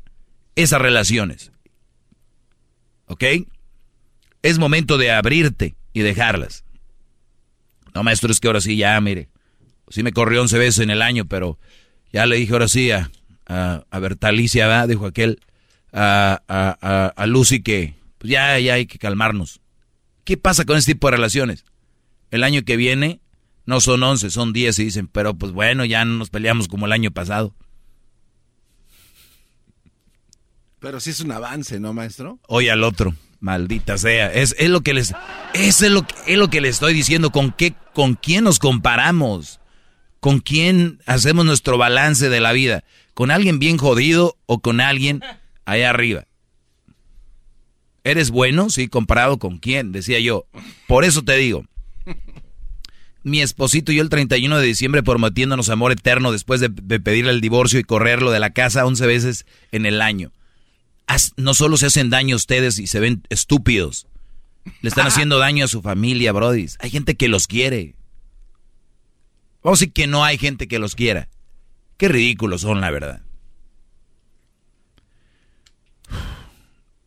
Esas 0.58 0.82
relaciones. 0.82 1.54
¿Ok? 3.06 3.24
Es 4.42 4.60
momento 4.60 4.98
de 4.98 5.14
abrirte 5.14 5.78
y 5.94 6.02
dejarlas. 6.02 6.66
No, 7.96 8.04
maestro, 8.04 8.30
es 8.30 8.42
que 8.42 8.48
ahora 8.48 8.60
sí, 8.60 8.76
ya, 8.76 9.00
mire. 9.00 9.30
Sí 9.88 10.04
me 10.04 10.12
corrió 10.12 10.42
11 10.42 10.58
veces 10.58 10.80
en 10.80 10.90
el 10.90 11.02
año, 11.02 11.24
pero 11.30 11.58
ya 12.12 12.26
le 12.26 12.36
dije 12.36 12.52
ahora 12.52 12.68
sí 12.68 12.92
a, 13.54 13.86
a, 13.89 14.00
Bertalicia, 14.00 14.68
¿verdad? 14.68 14.88
dijo 14.88 15.06
aquel, 15.06 15.39
a, 15.92 16.42
a, 16.48 17.13
a 17.16 17.26
Lucy 17.28 17.62
que 17.62 17.96
pues 18.18 18.32
ya, 18.32 18.58
ya 18.60 18.76
hay 18.76 18.86
que 18.86 19.00
calmarnos. 19.00 19.60
¿Qué 20.24 20.38
pasa 20.38 20.63
con 20.63 20.78
este 20.78 20.94
tipo 20.94 21.08
de 21.08 21.18
relaciones? 21.18 21.66
El 22.32 22.44
año 22.44 22.63
que 22.63 22.78
viene 22.78 23.20
no 23.66 23.82
son 23.82 24.02
11, 24.02 24.30
son 24.30 24.54
10 24.54 24.80
y 24.80 24.86
dicen, 24.86 25.08
pero 25.08 25.34
pues 25.34 25.52
bueno, 25.52 25.86
ya 25.86 26.06
no 26.06 26.16
nos 26.16 26.30
peleamos 26.30 26.70
como 26.70 26.86
el 26.86 26.94
año 26.94 27.12
pasado. 27.12 27.54
Pero 30.80 31.00
sí 31.00 31.10
es 31.12 31.20
un 31.20 31.32
avance, 31.32 31.80
¿no, 31.80 31.94
maestro? 31.94 32.39
Oye 32.48 32.72
al 32.72 32.84
otro, 32.84 33.13
maldita 33.39 33.98
sea. 33.98 34.32
Es, 34.34 34.56
es 34.58 34.70
lo 34.70 34.82
que 34.82 34.94
les 34.94 35.13
es 35.54 35.82
lo, 35.82 36.06
es 36.26 36.38
lo 36.38 36.50
que 36.50 36.62
les 36.62 36.76
estoy 36.76 36.94
diciendo. 36.94 37.30
¿Con 37.30 37.52
qué, 37.52 37.74
con 37.94 38.16
quién 38.16 38.44
nos 38.44 38.60
comparamos? 38.60 39.60
¿Con 40.20 40.39
quién 40.39 41.02
hacemos 41.06 41.46
nuestro 41.46 41.78
balance 41.78 42.30
de 42.30 42.39
la 42.39 42.54
vida? 42.54 42.84
¿Con 43.13 43.32
alguien 43.32 43.60
bien 43.60 43.78
jodido 43.78 44.38
o 44.45 44.60
con 44.60 44.82
alguien 44.82 45.21
allá 45.65 45.89
arriba? 45.89 46.26
¿Eres 48.04 48.32
bueno? 48.32 48.69
Sí, 48.69 48.88
comparado 48.88 49.39
con 49.39 49.60
quién, 49.60 49.91
decía 49.91 50.19
yo. 50.19 50.45
Por 50.88 51.06
eso 51.06 51.23
te 51.23 51.38
digo, 51.38 51.65
mi 53.23 53.41
esposito 53.41 53.91
y 53.91 53.95
yo 53.95 54.02
el 54.02 54.10
31 54.10 54.58
de 54.58 54.65
diciembre 54.65 55.04
prometiéndonos 55.04 55.69
amor 55.69 55.93
eterno 55.93 56.32
después 56.32 56.60
de, 56.60 56.69
pedirle 56.69 57.32
el 57.32 57.41
divorcio 57.41 57.80
y 57.80 57.84
correrlo 57.84 58.32
de 58.32 58.39
la 58.39 58.52
casa 58.52 58.86
11 58.86 59.06
veces 59.08 59.45
en 59.71 59.86
el 59.86 60.02
año. 60.02 60.32
no 61.38 61.54
solo 61.54 61.78
se 61.78 61.86
hacen 61.86 62.10
daño 62.10 62.36
a 62.36 62.38
ustedes 62.38 62.78
y 62.80 62.88
se 62.88 62.99
ven 62.99 63.23
estúpidos, 63.30 64.08
le 64.82 64.89
están 64.89 65.08
haciendo 65.08 65.39
daño 65.39 65.65
a 65.65 65.69
su 65.69 65.82
familia, 65.82 66.32
Brody. 66.32 66.67
Hay 66.80 66.89
gente 66.89 67.15
que 67.15 67.28
los 67.28 67.47
quiere. 67.47 67.95
Vamos 69.62 69.80
a 69.80 69.82
decir 69.82 69.93
que 69.93 70.08
no 70.08 70.23
hay 70.23 70.38
gente 70.38 70.67
que 70.67 70.80
los 70.80 70.95
quiera. 70.95 71.30
Qué 71.97 72.08
ridículos 72.08 72.62
son, 72.62 72.82
la 72.82 72.91
verdad. 72.91 73.21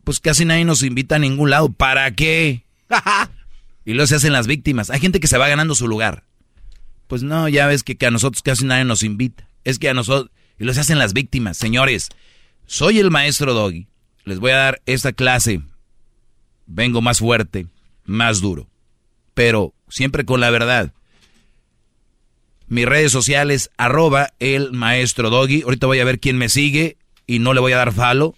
Pues 0.03 0.19
casi 0.19 0.45
nadie 0.45 0.63
nos 0.63 0.83
invita 0.83 1.17
a 1.17 1.19
ningún 1.19 1.49
lado. 1.49 1.69
¿Para 1.69 2.09
qué? 2.11 2.63
y 3.85 3.93
luego 3.93 4.07
se 4.07 4.15
hacen 4.15 4.33
las 4.33 4.47
víctimas. 4.47 4.89
Hay 4.89 4.99
gente 4.99 5.19
que 5.19 5.27
se 5.27 5.37
va 5.37 5.49
ganando 5.49 5.75
su 5.75 5.87
lugar. 5.87 6.23
Pues 7.07 7.23
no, 7.23 7.49
ya 7.49 7.67
ves 7.67 7.83
que, 7.83 7.97
a 8.05 8.11
nosotros 8.11 8.41
casi 8.41 8.65
nadie 8.65 8.85
nos 8.85 9.03
invita. 9.03 9.49
Es 9.63 9.79
que 9.79 9.89
a 9.89 9.93
nosotros... 9.93 10.31
Y 10.59 10.63
luego 10.63 10.75
se 10.75 10.81
hacen 10.81 10.97
las 10.97 11.13
víctimas. 11.13 11.57
Señores, 11.57 12.09
soy 12.65 12.99
el 12.99 13.11
maestro 13.11 13.53
Doggy. 13.53 13.87
Les 14.23 14.39
voy 14.39 14.51
a 14.51 14.57
dar 14.57 14.81
esta 14.85 15.13
clase. 15.13 15.61
Vengo 16.65 17.01
más 17.01 17.19
fuerte, 17.19 17.67
más 18.05 18.41
duro. 18.41 18.69
Pero 19.33 19.73
siempre 19.89 20.25
con 20.25 20.39
la 20.39 20.49
verdad. 20.49 20.93
Mis 22.67 22.85
redes 22.85 23.11
sociales, 23.11 23.71
arroba 23.77 24.33
el 24.39 24.73
maestro 24.73 25.29
Doggy. 25.29 25.61
Ahorita 25.63 25.87
voy 25.87 25.99
a 25.99 26.05
ver 26.05 26.19
quién 26.19 26.37
me 26.37 26.49
sigue 26.49 26.97
y 27.25 27.39
no 27.39 27.53
le 27.53 27.61
voy 27.61 27.73
a 27.73 27.77
dar 27.77 27.93
falo. 27.93 28.35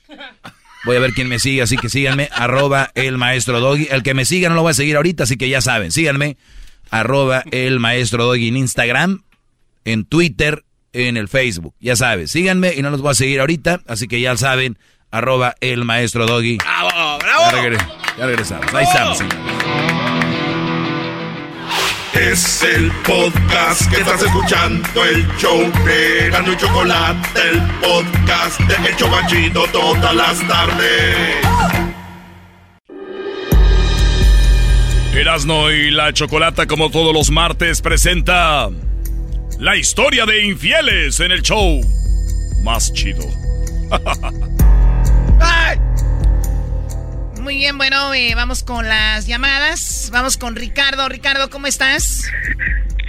Voy 0.85 0.95
a 0.95 0.99
ver 0.99 1.11
quién 1.11 1.27
me 1.27 1.39
sigue, 1.39 1.61
así 1.61 1.77
que 1.77 1.89
síganme, 1.89 2.29
arroba 2.31 2.91
el 2.95 3.17
maestro 3.17 3.59
Doggy. 3.59 3.87
El 3.91 4.01
que 4.01 4.13
me 4.13 4.23
siga 4.25 4.49
no 4.49 4.55
lo 4.55 4.61
voy 4.61 4.71
a 4.71 4.73
seguir 4.73 4.95
ahorita, 4.95 5.23
así 5.23 5.35
que 5.35 5.49
ya 5.49 5.61
saben, 5.61 5.91
síganme, 5.91 6.37
arroba 6.89 7.43
el 7.51 7.79
maestro 7.79 8.25
Doggy 8.25 8.47
en 8.47 8.57
Instagram, 8.57 9.23
en 9.83 10.05
Twitter, 10.05 10.63
en 10.93 11.17
el 11.17 11.27
Facebook. 11.27 11.75
Ya 11.81 11.97
saben, 11.97 12.27
síganme 12.27 12.73
y 12.75 12.81
no 12.81 12.91
los 12.91 13.01
voy 13.01 13.11
a 13.11 13.15
seguir 13.15 13.41
ahorita, 13.41 13.81
así 13.87 14.07
que 14.07 14.21
ya 14.21 14.37
saben, 14.37 14.77
arroba 15.11 15.55
el 15.59 15.83
maestro 15.83 16.25
Doggy. 16.25 16.57
¡Bravo, 16.57 17.19
bravo! 17.19 17.77
Ya, 18.17 18.25
regresamos, 18.25 18.73
ahí 18.73 18.85
estamos, 18.85 19.19
es 22.19 22.63
el 22.63 22.91
podcast 23.07 23.89
que 23.89 24.01
estás 24.01 24.21
escuchando, 24.21 25.05
el 25.05 25.25
show 25.37 25.59
de 25.85 26.29
Gano 26.29 26.51
y 26.51 26.57
Chocolate, 26.57 27.39
el 27.49 27.61
podcast 27.79 28.59
de 28.61 28.89
Hecho 28.89 29.05
Chocachito 29.05 29.63
todas 29.71 30.13
las 30.13 30.47
tardes. 30.47 31.37
Erasno 35.13 35.71
y 35.71 35.91
la 35.91 36.11
Chocolata, 36.11 36.67
como 36.67 36.91
todos 36.91 37.13
los 37.13 37.31
martes, 37.31 37.81
presenta 37.81 38.69
la 39.57 39.77
historia 39.77 40.25
de 40.25 40.45
infieles 40.45 41.21
en 41.21 41.31
el 41.31 41.41
show 41.41 41.79
más 42.63 42.91
chido. 42.93 43.23
Muy 47.39 47.55
bien, 47.55 47.77
bueno, 47.77 48.13
eh, 48.13 48.33
vamos 48.35 48.63
con 48.63 48.87
las 48.87 49.25
llamadas. 49.25 50.09
Vamos 50.11 50.37
con 50.37 50.55
Ricardo. 50.55 51.07
Ricardo, 51.07 51.49
¿cómo 51.49 51.67
estás? 51.67 52.29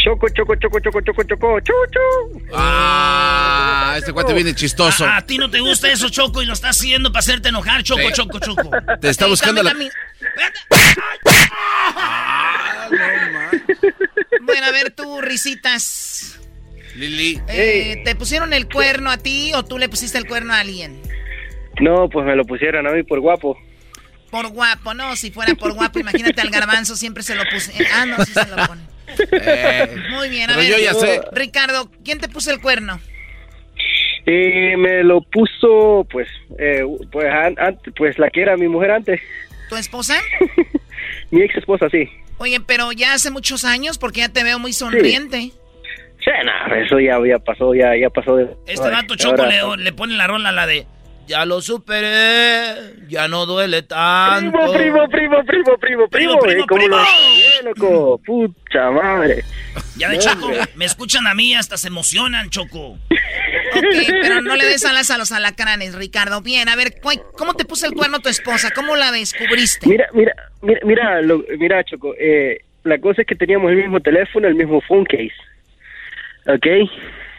Choco, 0.03 0.29
choco, 0.29 0.55
choco, 0.55 0.81
choco, 0.81 1.01
choco, 1.01 1.23
choco, 1.25 1.61
chuchu. 1.61 2.49
Ah, 2.55 3.97
este 3.99 4.13
cuate 4.13 4.33
viene 4.33 4.55
chistoso. 4.55 5.05
Ah, 5.05 5.19
a, 5.19 5.27
ti 5.27 5.37
no 5.37 5.51
te 5.51 5.61
gusta 5.61 5.91
eso, 5.93 6.09
Choco, 6.09 6.41
y 6.41 6.47
lo 6.47 6.55
estás 6.55 6.79
haciendo 6.79 7.13
para 7.13 7.21
hacerte 7.21 7.51
enojar, 7.51 7.83
Choco, 7.83 8.11
Choco, 8.13 8.39
Choco. 8.39 8.71
Te 9.01 9.11
está 9.11 9.27
buscando 9.27 9.63
la... 9.63 9.75
bueno, 14.43 14.67
a 14.67 14.71
ver 14.71 14.93
tú, 14.93 15.21
risitas. 15.21 16.41
Lili. 16.95 17.41
Eh, 17.49 18.01
¿Te 18.05 18.15
pusieron 18.15 18.55
el 18.55 18.69
cuerno 18.69 19.11
a 19.11 19.19
ti 19.19 19.53
o 19.55 19.65
tú 19.65 19.77
le 19.77 19.89
pusiste 19.89 20.17
el 20.17 20.27
cuerno 20.27 20.55
a 20.55 20.61
alguien? 20.61 21.03
No, 21.81 22.09
pues 22.09 22.25
me 22.25 22.37
lo 22.37 22.45
pusieron 22.45 22.87
a 22.87 22.93
mí 22.93 23.03
por 23.03 23.21
guapo. 23.21 23.59
Por 24.31 24.49
guapo, 24.49 24.95
no, 24.95 25.17
si 25.17 25.31
fuera 25.31 25.55
por 25.55 25.73
guapo, 25.73 25.99
imagínate 25.99 26.41
al 26.41 26.51
garbanzo, 26.51 26.97
siempre 26.97 27.23
se 27.23 27.35
lo 27.35 27.43
puse. 27.51 27.73
Ah, 27.93 28.07
no, 28.07 28.25
sí 28.25 28.33
se 28.33 28.47
lo 28.49 28.57
pone. 28.67 28.83
Eh, 29.33 29.97
Muy 30.11 30.29
bien, 30.29 30.51
a 30.51 30.57
ver. 30.57 30.71
Yo 30.71 30.79
ya 30.79 30.95
sé. 30.95 31.21
Ricardo, 31.33 31.91
¿quién 32.05 32.21
te 32.21 32.29
puso 32.29 32.53
el 32.53 32.61
cuerno? 32.61 33.01
Eh, 34.27 34.77
me 34.77 35.03
lo 35.03 35.23
puso, 35.23 36.07
pues, 36.11 36.29
eh, 36.59 36.85
pues, 37.11 37.27
pues 37.97 38.19
la 38.19 38.31
que 38.31 38.43
era 38.43 38.57
mi 38.57 38.69
mujer 38.69 38.93
antes. 38.93 39.21
¿Tu 39.69 39.77
esposa? 39.77 40.17
mi 41.31 41.43
ex 41.43 41.57
esposa, 41.57 41.89
sí. 41.91 42.09
Oye, 42.39 42.61
pero 42.61 42.93
ya 42.93 43.15
hace 43.15 43.31
muchos 43.31 43.65
años, 43.65 43.99
porque 43.99 44.21
ya 44.21 44.29
te 44.29 44.45
veo 44.45 44.59
muy 44.59 44.73
sonriente. 44.73 45.41
Sí, 45.41 45.53
sí 46.25 46.31
no, 46.45 46.75
eso 46.77 47.01
ya, 47.01 47.19
ya 47.27 47.39
pasó, 47.39 47.75
ya, 47.75 47.97
ya 47.97 48.11
pasó. 48.11 48.37
De, 48.37 48.49
este 48.67 48.89
vato 48.91 49.17
Choco 49.17 49.45
le, 49.47 49.61
le 49.77 49.93
pone 49.93 50.15
la 50.15 50.27
rola 50.27 50.53
la 50.53 50.67
de 50.67 50.87
ya 51.31 51.47
lo 51.47 51.61
superé, 51.61 52.75
ya 53.07 53.29
no 53.29 53.47
duele 53.47 53.83
tanto. 53.83 54.51
Primo, 54.51 54.73
primo, 54.73 55.09
primo, 55.09 55.45
primo, 55.45 55.79
primo, 55.79 56.09
primo. 56.09 56.39
Primo, 56.41 56.67
primo, 56.67 56.67
primo. 56.67 56.97
loco, 57.63 58.21
pucha 58.27 58.91
madre. 58.91 59.45
Ya 59.97 60.09
de 60.09 60.19
Choco, 60.19 60.51
me 60.75 60.87
escuchan 60.87 61.29
a 61.29 61.35
mí, 61.35 61.55
hasta 61.55 61.77
se 61.77 61.87
emocionan, 61.87 62.51
Choco. 62.51 62.99
Ok, 63.73 63.85
pero 64.23 64.43
no 64.43 64.57
le 64.57 64.65
des 64.65 64.85
alas 64.85 65.13
a 65.13 65.19
los 65.19 65.31
alacranes, 65.31 65.95
Ricardo. 65.95 66.43
Bien, 66.43 66.69
a 66.69 66.75
ver, 66.75 66.95
¿cómo 67.37 67.55
te 67.55 67.65
puso 67.65 67.87
el 67.87 67.93
cuerno 67.93 68.19
tu 68.19 68.29
esposa? 68.29 68.73
¿Cómo 68.75 68.97
la 68.97 69.13
descubriste? 69.13 69.89
Mira, 69.89 70.09
mira, 70.13 70.35
mira, 70.61 70.81
mira, 70.85 71.21
mira 71.57 71.85
Choco, 71.85 72.13
eh, 72.19 72.63
la 72.83 72.99
cosa 72.99 73.23
es 73.23 73.29
que 73.29 73.37
teníamos 73.37 73.71
el 73.71 73.77
mismo 73.77 74.01
teléfono, 74.01 74.49
el 74.49 74.57
mismo 74.57 74.81
phone 74.81 75.05
case. 75.05 75.33
¿Ok? 76.47 76.67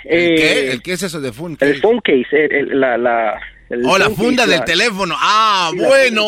¿El 0.05 0.35
qué? 0.35 0.69
Eh, 0.69 0.71
¿El 0.71 0.81
qué 0.81 0.93
es 0.93 1.03
eso 1.03 1.19
de 1.19 1.33
phone 1.33 1.57
case? 1.57 1.73
El 1.73 1.81
phone 1.81 1.99
case, 1.99 2.47
la, 2.67 2.97
la, 2.97 3.37
oh, 3.85 3.97
la 3.97 4.09
funda 4.09 4.45
del 4.45 4.63
teléfono. 4.63 5.15
Ah, 5.17 5.71
bueno. 5.75 6.27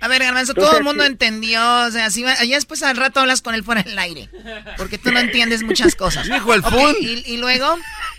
A 0.00 0.06
ver, 0.06 0.22
Garbanzo, 0.22 0.54
todo 0.54 0.78
el 0.78 0.84
mundo 0.84 1.04
entendió. 1.04 1.60
O 1.86 1.90
sea, 1.90 2.10
si 2.10 2.22
ya 2.22 2.54
después 2.54 2.82
al 2.82 2.96
rato 2.96 3.20
hablas 3.20 3.42
con 3.42 3.54
él 3.54 3.64
fuera 3.64 3.82
del 3.82 3.98
aire. 3.98 4.28
Porque 4.76 4.96
tú 4.96 5.10
no 5.10 5.18
entiendes 5.18 5.62
muchas 5.64 5.96
cosas. 5.96 6.28
Dijo 6.32 6.54
el 6.54 6.62
fund. 6.62 6.96
¿y, 7.00 7.36
luego? 7.38 7.66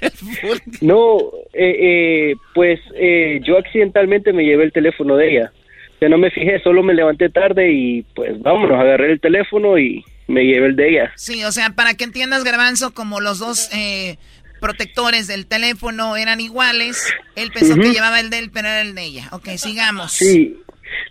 no, 0.81 1.19
eh, 1.53 2.31
eh, 2.31 2.35
pues 2.53 2.79
eh, 2.95 3.39
yo 3.45 3.57
accidentalmente 3.57 4.33
me 4.33 4.43
llevé 4.43 4.65
el 4.65 4.73
teléfono 4.73 5.15
de 5.15 5.31
ella. 5.31 5.53
O 5.95 5.99
sea, 5.99 6.09
no 6.09 6.17
me 6.17 6.31
fijé, 6.31 6.59
solo 6.61 6.83
me 6.83 6.93
levanté 6.93 7.29
tarde 7.29 7.71
y 7.71 8.03
pues 8.15 8.41
vámonos, 8.41 8.79
agarré 8.79 9.11
el 9.11 9.19
teléfono 9.19 9.77
y 9.77 10.03
me 10.29 10.45
llevé 10.45 10.67
el 10.67 10.75
de 10.75 10.89
ella. 10.89 11.11
Sí, 11.15 11.43
o 11.43 11.51
sea, 11.51 11.71
para 11.71 11.95
que 11.95 12.03
entiendas, 12.03 12.43
Garbanzo, 12.43 12.93
como 12.93 13.19
los 13.19 13.39
dos 13.39 13.69
eh, 13.73 14.17
protectores 14.59 15.27
del 15.27 15.45
teléfono 15.45 16.15
eran 16.15 16.39
iguales. 16.39 17.13
Él 17.35 17.51
pensó 17.51 17.75
que 17.75 17.91
llevaba 17.91 18.19
el 18.19 18.29
de 18.29 18.39
él, 18.39 18.51
pero 18.53 18.67
era 18.67 18.81
el 18.81 18.95
de 18.95 19.03
ella. 19.03 19.29
Ok, 19.31 19.49
sigamos. 19.57 20.11
Sí. 20.11 20.57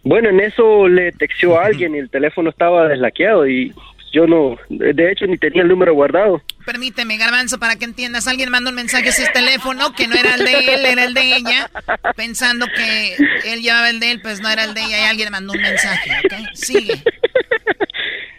Bueno, 0.02 0.28
en 0.30 0.40
eso 0.40 0.88
le 0.88 1.12
texteó 1.12 1.58
a 1.58 1.66
alguien 1.66 1.94
y 1.94 1.98
el 1.98 2.10
teléfono 2.10 2.50
estaba 2.50 2.88
deslaqueado 2.88 3.46
y 3.46 3.72
yo 4.12 4.26
no, 4.26 4.56
de 4.68 5.12
hecho 5.12 5.26
ni 5.26 5.36
tenía 5.36 5.62
el 5.62 5.68
número 5.68 5.94
guardado. 5.94 6.42
Permíteme, 6.64 7.16
Garbanzo, 7.16 7.58
para 7.58 7.76
que 7.76 7.84
entiendas, 7.84 8.26
alguien 8.26 8.50
mandó 8.50 8.70
un 8.70 8.76
mensaje 8.76 9.06
a 9.06 9.10
ese 9.10 9.26
teléfono 9.32 9.92
que 9.92 10.06
no 10.08 10.16
era 10.16 10.34
el 10.34 10.44
de 10.44 10.74
él, 10.74 10.86
era 10.86 11.04
el 11.04 11.14
de 11.14 11.36
ella, 11.36 11.70
pensando 12.16 12.66
que 12.74 13.16
él 13.44 13.62
llevaba 13.62 13.90
el 13.90 14.00
de 14.00 14.12
él, 14.12 14.20
pues 14.20 14.40
no 14.40 14.48
era 14.48 14.64
el 14.64 14.74
de 14.74 14.80
ella 14.82 14.98
y 14.98 15.04
alguien 15.04 15.30
mandó 15.30 15.52
un 15.52 15.62
mensaje, 15.62 16.10
¿ok? 16.24 16.34
Sigue. 16.54 17.02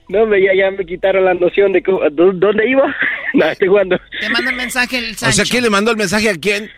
No, 0.10 0.26
me, 0.26 0.42
ya, 0.42 0.54
ya 0.56 0.72
me 0.72 0.86
quitaron 0.86 1.24
la 1.24 1.36
noción 1.36 1.72
de 1.72 1.84
dónde 2.12 2.68
iba. 2.68 2.96
no, 3.34 3.46
estoy 3.46 3.68
jugando. 3.68 4.00
Te 4.20 4.30
mando 4.30 4.50
el 4.50 4.56
mensaje 4.58 4.98
el 4.98 5.16
Sancho. 5.16 5.42
O 5.42 5.46
sea, 5.46 5.46
¿quién 5.50 5.64
le 5.64 5.70
mandó 5.70 5.92
el 5.92 5.98
mensaje 5.98 6.30
a 6.30 6.36
quién? 6.36 6.70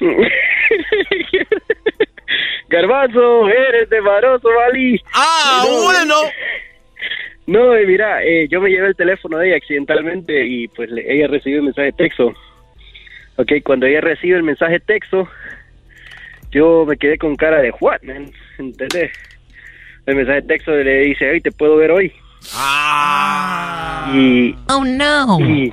Garbanzo, 2.68 3.48
eres 3.48 3.90
de 3.90 4.00
Maroso, 4.00 4.48
Vali. 4.48 5.02
Ah, 5.12 5.66
bueno. 5.66 6.14
No, 7.48 7.74
eh, 7.74 7.84
mira, 7.84 8.22
eh, 8.22 8.46
yo 8.48 8.60
me 8.60 8.70
llevé 8.70 8.86
el 8.86 8.94
teléfono 8.94 9.38
de 9.38 9.48
ella 9.48 9.56
accidentalmente 9.56 10.46
y 10.46 10.68
pues 10.68 10.88
ella 10.92 11.26
recibió 11.26 11.58
el 11.58 11.64
mensaje 11.64 11.86
de 11.86 11.92
texto. 11.92 12.32
Ok, 13.34 13.52
cuando 13.64 13.86
ella 13.86 14.00
recibe 14.00 14.36
el 14.36 14.44
mensaje 14.44 14.74
de 14.74 14.80
texto, 14.80 15.28
yo 16.52 16.84
me 16.86 16.96
quedé 16.96 17.18
con 17.18 17.34
cara 17.34 17.60
de 17.60 17.74
what, 17.80 18.02
man, 18.02 18.30
¿entendés? 18.58 19.10
El 20.06 20.14
mensaje 20.14 20.42
de 20.42 20.46
texto 20.46 20.70
le 20.76 21.00
dice, 21.00 21.30
hey, 21.32 21.40
te 21.40 21.50
puedo 21.50 21.76
ver 21.76 21.90
hoy. 21.90 22.12
Ah. 22.54 24.10
Y, 24.14 24.54
oh 24.68 24.84
no. 24.84 25.38
Y, 25.40 25.72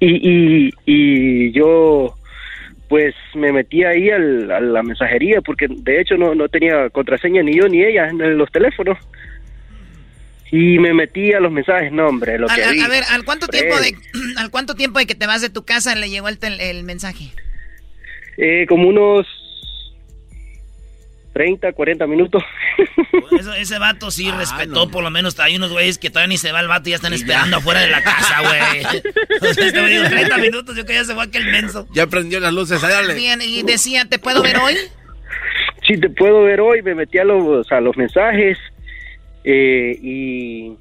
y, 0.00 0.70
y, 0.84 1.52
yo 1.52 2.14
pues 2.88 3.14
me 3.34 3.52
metí 3.52 3.82
ahí 3.84 4.10
al, 4.10 4.50
a 4.50 4.60
la 4.60 4.82
mensajería 4.82 5.40
porque 5.40 5.66
de 5.68 6.00
hecho 6.00 6.16
no, 6.16 6.34
no 6.36 6.48
tenía 6.48 6.88
contraseña 6.90 7.42
ni 7.42 7.56
yo 7.56 7.66
ni 7.68 7.82
ella 7.82 8.08
en 8.08 8.38
los 8.38 8.50
teléfonos. 8.52 8.96
Y 10.52 10.78
me 10.78 10.94
metí 10.94 11.32
a 11.32 11.40
los 11.40 11.50
mensajes, 11.50 11.90
no, 11.90 12.06
hombre, 12.06 12.38
lo 12.38 12.48
Al- 12.48 12.54
que 12.54 12.62
al- 12.64 12.74
vi. 12.74 12.80
a 12.80 12.88
ver, 12.88 13.02
¿al 13.10 13.24
cuánto 13.24 13.48
tiempo 13.48 13.74
de 13.80 13.96
al 14.36 14.50
cuánto 14.50 14.74
tiempo 14.76 15.00
de 15.00 15.06
que 15.06 15.16
te 15.16 15.26
vas 15.26 15.42
de 15.42 15.50
tu 15.50 15.64
casa 15.64 15.94
le 15.96 16.08
llegó 16.08 16.28
el, 16.28 16.38
tel- 16.38 16.60
el 16.60 16.84
mensaje? 16.84 17.32
eh, 18.38 18.66
como 18.68 18.88
unos 18.88 19.26
30, 21.36 21.72
40 21.74 22.06
minutos. 22.06 22.42
Eso- 23.38 23.52
ese 23.52 23.78
vato 23.78 24.10
sí 24.10 24.30
respetó, 24.38 24.90
por 24.90 25.04
lo 25.04 25.10
menos 25.10 25.38
hay 25.38 25.56
unos 25.56 25.70
güeyes 25.70 25.98
que 25.98 26.08
todavía 26.08 26.28
ni 26.28 26.38
se 26.38 26.50
va 26.50 26.60
el 26.60 26.68
vato 26.68 26.88
y 26.88 26.92
ya 26.92 26.96
están 26.96 27.12
esperando 27.12 27.58
afuera 27.58 27.80
de 27.80 27.88
la 27.88 28.02
casa, 28.02 28.40
güey. 28.40 28.82
Sea, 29.54 29.66
este 29.66 29.80
güey 29.80 29.98
dijo 29.98 30.08
30 30.08 30.38
minutos, 30.38 30.74
yo 30.74 30.86
que 30.86 30.94
ya 30.94 31.04
se 31.04 31.14
fue 31.14 31.24
aquel 31.24 31.44
menso. 31.44 31.86
Ya 31.92 32.06
prendió 32.06 32.40
las 32.40 32.54
luces. 32.54 32.80
Bien, 33.14 33.42
y 33.42 33.62
decía, 33.64 34.06
¿te 34.06 34.18
puedo 34.18 34.42
ver 34.42 34.56
hoy? 34.56 34.76
Sí, 35.86 36.00
te 36.00 36.08
puedo 36.08 36.44
ver 36.44 36.62
hoy, 36.62 36.80
me 36.80 36.94
metí 36.94 37.18
a 37.18 37.24
los, 37.24 37.70
a 37.70 37.80
los 37.82 37.94
mensajes 37.98 38.56
eh, 39.44 39.98
y... 40.02 40.72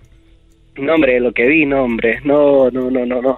No, 0.77 0.93
hombre, 0.95 1.19
lo 1.19 1.33
que 1.33 1.47
vi, 1.47 1.65
no, 1.65 1.83
hombre, 1.83 2.21
no, 2.23 2.69
no, 2.71 2.89
no, 2.89 3.05
no, 3.05 3.21
no. 3.21 3.37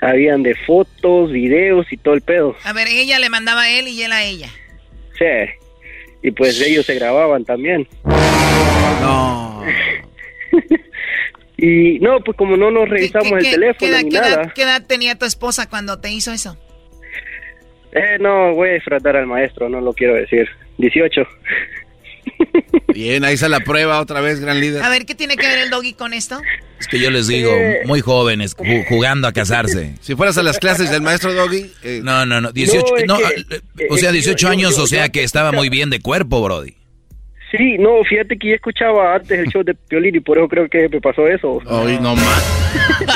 Habían 0.00 0.42
de 0.42 0.56
fotos, 0.56 1.30
videos 1.30 1.92
y 1.92 1.96
todo 1.96 2.14
el 2.14 2.20
pedo. 2.22 2.56
A 2.64 2.72
ver, 2.72 2.88
ella 2.88 3.20
le 3.20 3.30
mandaba 3.30 3.62
a 3.62 3.70
él 3.70 3.86
y 3.86 4.02
él 4.02 4.12
a 4.12 4.24
ella. 4.24 4.48
Sí. 5.16 5.24
Y 6.22 6.30
pues 6.30 6.60
ellos 6.60 6.86
se 6.86 6.94
grababan 6.94 7.44
también. 7.44 7.86
No. 8.04 9.62
Y 11.56 12.00
no, 12.00 12.18
pues 12.24 12.36
como 12.36 12.56
no 12.56 12.72
nos 12.72 12.88
revisamos 12.88 13.30
el 13.34 13.38
¿Qué, 13.38 13.50
teléfono 13.52 13.92
edad, 13.92 14.02
ni 14.02 14.10
qué 14.10 14.16
edad- 14.16 14.30
nada. 14.36 14.52
qué 14.52 14.62
edad 14.62 14.82
tenía 14.84 15.14
tu 15.16 15.26
esposa 15.26 15.68
cuando 15.68 16.00
te 16.00 16.10
hizo 16.10 16.32
eso? 16.32 16.56
Eh, 17.92 18.16
no, 18.18 18.52
voy 18.54 18.70
a 18.70 18.72
disfrutar 18.72 19.16
al 19.16 19.28
maestro, 19.28 19.68
no 19.68 19.80
lo 19.80 19.92
quiero 19.92 20.14
decir. 20.14 20.48
18. 20.78 21.22
Bien, 22.94 23.24
ahí 23.24 23.34
está 23.34 23.48
la 23.48 23.60
prueba 23.60 24.00
otra 24.00 24.20
vez, 24.20 24.40
gran 24.40 24.60
líder. 24.60 24.82
A 24.82 24.88
ver, 24.88 25.06
¿qué 25.06 25.14
tiene 25.14 25.36
que 25.36 25.46
ver 25.46 25.58
el 25.58 25.70
doggy 25.70 25.94
con 25.94 26.12
esto? 26.12 26.40
Es 26.78 26.86
que 26.88 26.98
yo 26.98 27.10
les 27.10 27.26
digo, 27.26 27.52
muy 27.86 28.00
jóvenes, 28.00 28.56
ju- 28.56 28.86
jugando 28.88 29.28
a 29.28 29.32
casarse. 29.32 29.94
Si 30.02 30.14
fueras 30.14 30.36
a 30.38 30.42
las 30.42 30.58
clases 30.58 30.90
del 30.90 31.00
maestro 31.00 31.32
Doggy. 31.32 31.70
No, 32.02 32.26
no, 32.26 32.40
no. 32.40 32.52
18, 32.52 32.84
No, 33.06 33.18
no, 33.18 33.28
que- 33.28 33.56
eh, 33.56 33.60
o 33.90 33.96
sea, 33.96 34.10
es 34.10 34.16
que 34.16 34.18
18 34.18 34.46
yo- 34.46 34.52
años, 34.52 34.76
yo- 34.76 34.82
o 34.82 34.86
sea 34.86 35.08
que 35.08 35.22
estaba 35.22 35.52
muy 35.52 35.68
bien 35.68 35.90
de 35.90 36.00
cuerpo, 36.00 36.42
Brody. 36.42 36.74
Sí, 37.56 37.76
no, 37.78 38.02
fíjate 38.08 38.38
que 38.38 38.48
yo 38.48 38.54
escuchaba 38.54 39.14
antes 39.14 39.38
el 39.38 39.46
show 39.48 39.62
de 39.62 39.74
Piolín 39.74 40.16
y 40.16 40.20
por 40.20 40.38
eso 40.38 40.48
creo 40.48 40.68
que 40.70 40.88
me 40.88 41.00
pasó 41.02 41.28
eso. 41.28 41.60
Ay, 41.68 41.98
no 42.00 42.16
más. 42.16 42.42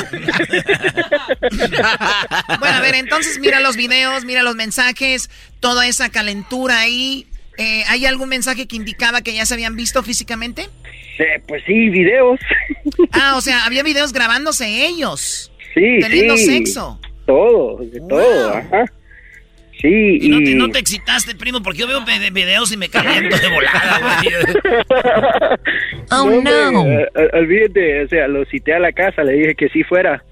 Bueno, 2.61 2.77
a 2.77 2.81
ver, 2.81 2.95
entonces 2.97 3.39
mira 3.39 3.61
los 3.61 3.77
videos, 3.77 4.25
mira 4.25 4.43
los 4.43 4.55
mensajes, 4.55 5.31
toda 5.61 5.87
esa 5.87 6.09
calentura 6.11 6.81
ahí. 6.81 7.27
Eh, 7.59 7.85
¿Hay 7.89 8.07
algún 8.07 8.29
mensaje 8.29 8.67
que 8.67 8.77
indicaba 8.77 9.23
que 9.23 9.35
ya 9.35 9.47
se 9.47 9.55
habían 9.55 9.77
visto 9.77 10.03
físicamente? 10.03 10.69
Eh, 11.19 11.41
pues 11.49 11.63
sí, 11.67 11.89
videos. 11.89 12.39
Ah, 13.13 13.35
o 13.37 13.41
sea, 13.41 13.65
había 13.65 13.83
videos 13.83 14.13
grabándose 14.13 14.87
ellos. 14.87 15.51
Sí, 15.75 15.99
Teniendo 16.01 16.37
sí. 16.37 16.47
sexo. 16.47 17.01
Todo, 17.27 17.79
de 17.79 18.01
todo, 18.09 18.55
ajá. 18.55 18.85
Sí, 19.81 20.19
Y 20.23 20.29
no, 20.31 20.39
te, 20.43 20.55
no 20.55 20.67
excitaste, 20.79 21.35
primo, 21.35 21.63
porque 21.63 21.81
yo 21.81 21.87
veo 21.87 22.03
videos 22.33 22.73
y 22.73 22.77
me 22.79 22.89
caliento 22.89 23.37
de 23.37 23.49
volada, 23.49 24.01
güey. 24.23 24.35
Oh, 26.11 26.31
no. 26.31 26.83
eh, 26.87 27.09
eh, 27.15 27.29
olvídate, 27.35 28.05
o 28.05 28.09
sea, 28.09 28.29
lo 28.29 28.45
cité 28.47 28.73
a 28.75 28.79
la 28.79 28.93
casa, 28.93 29.23
le 29.25 29.33
dije 29.33 29.55
que 29.55 29.69
sí 29.69 29.83
fuera 29.83 30.23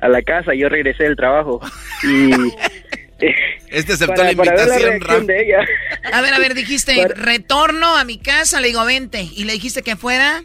a 0.00 0.08
la 0.08 0.22
casa, 0.22 0.54
yo 0.54 0.68
regresé 0.68 1.04
del 1.04 1.16
trabajo. 1.16 1.60
Y. 2.04 2.30
Este 3.70 3.94
aceptó 3.94 4.16
para, 4.16 4.32
la 4.32 4.36
para 4.36 4.54
ver 4.54 4.68
la 4.68 4.92
invitación, 4.92 5.26
de 5.26 5.42
ella. 5.42 5.64
A 6.12 6.20
ver, 6.20 6.34
a 6.34 6.38
ver, 6.38 6.54
dijiste 6.54 7.08
retorno 7.08 7.96
a 7.96 8.04
mi 8.04 8.18
casa, 8.18 8.60
le 8.60 8.68
digo, 8.68 8.84
vente. 8.84 9.22
¿Y 9.34 9.44
le 9.44 9.54
dijiste 9.54 9.82
que 9.82 9.96
fuera? 9.96 10.44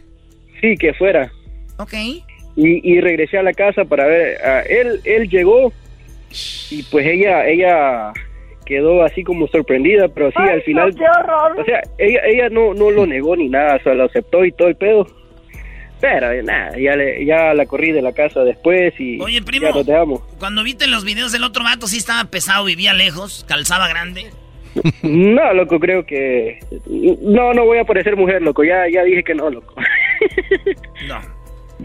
Sí, 0.62 0.76
que 0.76 0.94
fuera. 0.94 1.30
Ok. 1.76 1.92
Y, 1.92 2.24
y 2.56 3.00
regresé 3.00 3.38
a 3.38 3.42
la 3.42 3.52
casa 3.52 3.84
para 3.84 4.06
ver. 4.06 4.38
él, 4.68 5.00
él 5.04 5.28
llegó 5.28 5.72
y 6.70 6.82
pues 6.84 7.06
ella, 7.06 7.46
ella 7.46 8.12
quedó 8.64 9.02
así 9.02 9.24
como 9.24 9.48
sorprendida, 9.48 10.08
pero 10.08 10.30
sí, 10.30 10.42
al 10.42 10.62
final. 10.62 10.94
O 11.56 11.64
sea, 11.64 11.82
ella, 11.98 12.20
ella 12.26 12.48
no, 12.50 12.74
no 12.74 12.90
lo 12.90 13.06
negó 13.06 13.34
ni 13.36 13.48
nada, 13.48 13.80
solo 13.82 14.04
aceptó 14.04 14.44
y 14.44 14.52
todo 14.52 14.68
el 14.68 14.76
pedo. 14.76 15.06
Pero 16.00 16.30
eh, 16.30 16.42
nada, 16.42 16.78
ya, 16.78 16.94
le, 16.94 17.24
ya 17.24 17.54
la 17.54 17.66
corrí 17.66 17.90
de 17.92 18.02
la 18.02 18.12
casa 18.12 18.40
después 18.44 18.94
y 19.00 19.20
Oye, 19.20 19.42
primo. 19.42 19.66
ya 19.66 19.72
nos 19.72 19.86
dejamos. 19.86 20.20
Cuando 20.38 20.62
viste 20.62 20.86
los 20.86 21.04
videos 21.04 21.32
del 21.32 21.42
otro 21.44 21.64
vato, 21.64 21.86
sí 21.88 21.96
estaba 21.96 22.24
pesado, 22.30 22.64
vivía 22.64 22.92
lejos, 22.94 23.44
calzaba 23.48 23.88
grande. 23.88 24.30
No, 25.02 25.52
loco, 25.54 25.80
creo 25.80 26.06
que... 26.06 26.60
No, 27.22 27.52
no 27.52 27.64
voy 27.64 27.78
a 27.78 27.84
parecer 27.84 28.14
mujer, 28.16 28.42
loco, 28.42 28.62
ya, 28.62 28.84
ya 28.92 29.02
dije 29.02 29.24
que 29.24 29.34
no, 29.34 29.50
loco. 29.50 29.74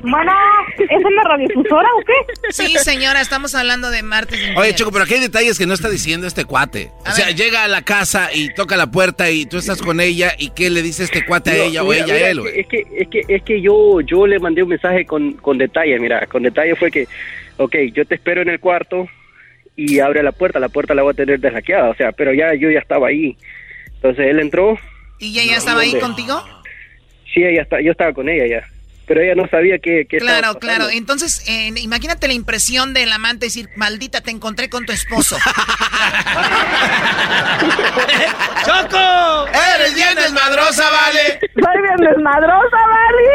Bueno, 0.03 0.33
¿es 0.77 0.91
en 0.91 1.15
la 1.15 1.23
radiodifusora 1.23 1.87
o 1.97 2.03
qué? 2.05 2.51
Sí, 2.51 2.75
señora, 2.77 3.21
estamos 3.21 3.55
hablando 3.55 3.89
de 3.89 4.03
martes. 4.03 4.37
Oye. 4.57 4.75
Choco, 4.75 4.91
pero 4.91 5.05
aquí 5.05 5.13
hay 5.13 5.21
detalles 5.21 5.57
que 5.57 5.65
no 5.65 5.73
está 5.73 5.89
diciendo 5.89 6.27
este 6.27 6.43
cuate. 6.43 6.91
O 7.07 7.11
sea, 7.11 7.31
llega 7.31 7.63
a 7.63 7.67
la 7.69 7.83
casa 7.83 8.29
y 8.33 8.53
toca 8.53 8.75
la 8.75 8.91
puerta 8.91 9.31
y 9.31 9.45
tú 9.45 9.57
estás 9.57 9.81
con 9.81 10.01
ella 10.01 10.33
y 10.37 10.49
¿qué 10.49 10.69
le 10.69 10.81
dice 10.81 11.03
este 11.05 11.25
cuate 11.25 11.51
a 11.51 11.53
No, 11.55 11.63
ella 11.63 11.83
o 11.83 11.87
mira, 11.87 12.03
ella 12.05 12.13
a 12.13 12.29
él, 12.29 12.41
güey? 12.41 12.59
Es 12.59 12.67
que, 12.67 12.83
es 12.97 13.07
que, 13.07 13.21
es 13.27 13.43
que 13.43 13.61
yo, 13.61 14.01
yo 14.01 14.27
le 14.27 14.39
mandé 14.39 14.61
un 14.61 14.69
mensaje 14.69 15.05
con, 15.05 15.33
con 15.33 15.57
detalle, 15.57 15.97
mira, 15.99 16.25
con 16.27 16.43
detalle 16.43 16.75
fue 16.75 16.91
que, 16.91 17.07
ok, 17.57 17.75
yo 17.93 18.05
te 18.05 18.15
espero 18.15 18.41
en 18.41 18.49
el 18.49 18.59
cuarto 18.59 19.07
y 19.75 19.99
abre 19.99 20.21
la 20.21 20.33
puerta, 20.33 20.59
la 20.59 20.69
puerta 20.69 20.93
la 20.93 21.03
voy 21.03 21.11
a 21.11 21.15
tener 21.15 21.39
deslaqueada, 21.39 21.89
o 21.89 21.95
sea, 21.95 22.11
pero 22.11 22.33
ya 22.33 22.53
yo 22.55 22.69
ya 22.69 22.79
estaba 22.79 23.07
ahí. 23.07 23.37
Entonces 23.95 24.27
él 24.27 24.39
entró, 24.39 24.77
¿Y 25.19 25.29
ella 25.39 25.53
ya 25.53 25.57
estaba 25.57 25.81
ahí 25.81 25.97
contigo? 25.97 26.43
sí, 27.33 27.43
ella 27.43 27.61
está, 27.61 27.79
yo 27.81 27.91
estaba 27.91 28.11
con 28.13 28.27
ella 28.29 28.45
ya, 28.45 28.67
pero 29.07 29.21
ella 29.21 29.35
no 29.35 29.47
sabía 29.49 29.77
que... 29.79 30.05
que 30.09 30.17
Claro, 30.17 30.37
estaba 30.47 30.59
claro. 30.59 30.89
Entonces, 30.89 31.43
eh, 31.47 31.71
imagínate 31.77 32.27
la 32.27 32.33
impresión 32.33 32.93
del 32.93 33.11
amante 33.11 33.45
decir, 33.47 33.69
maldita, 33.75 34.21
te 34.21 34.31
encontré 34.31 34.69
con 34.69 34.85
tu 34.85 34.93
esposo. 34.93 35.37
¡Choco! 38.65 39.47
¡Eres 39.75 39.93
bien 39.95 40.15
desmadrosa, 40.15 40.89
vale! 40.89 41.39
Soy 41.53 41.81
bien 41.81 41.97
desmadrosa, 42.09 42.77
¿vale? 42.89 43.27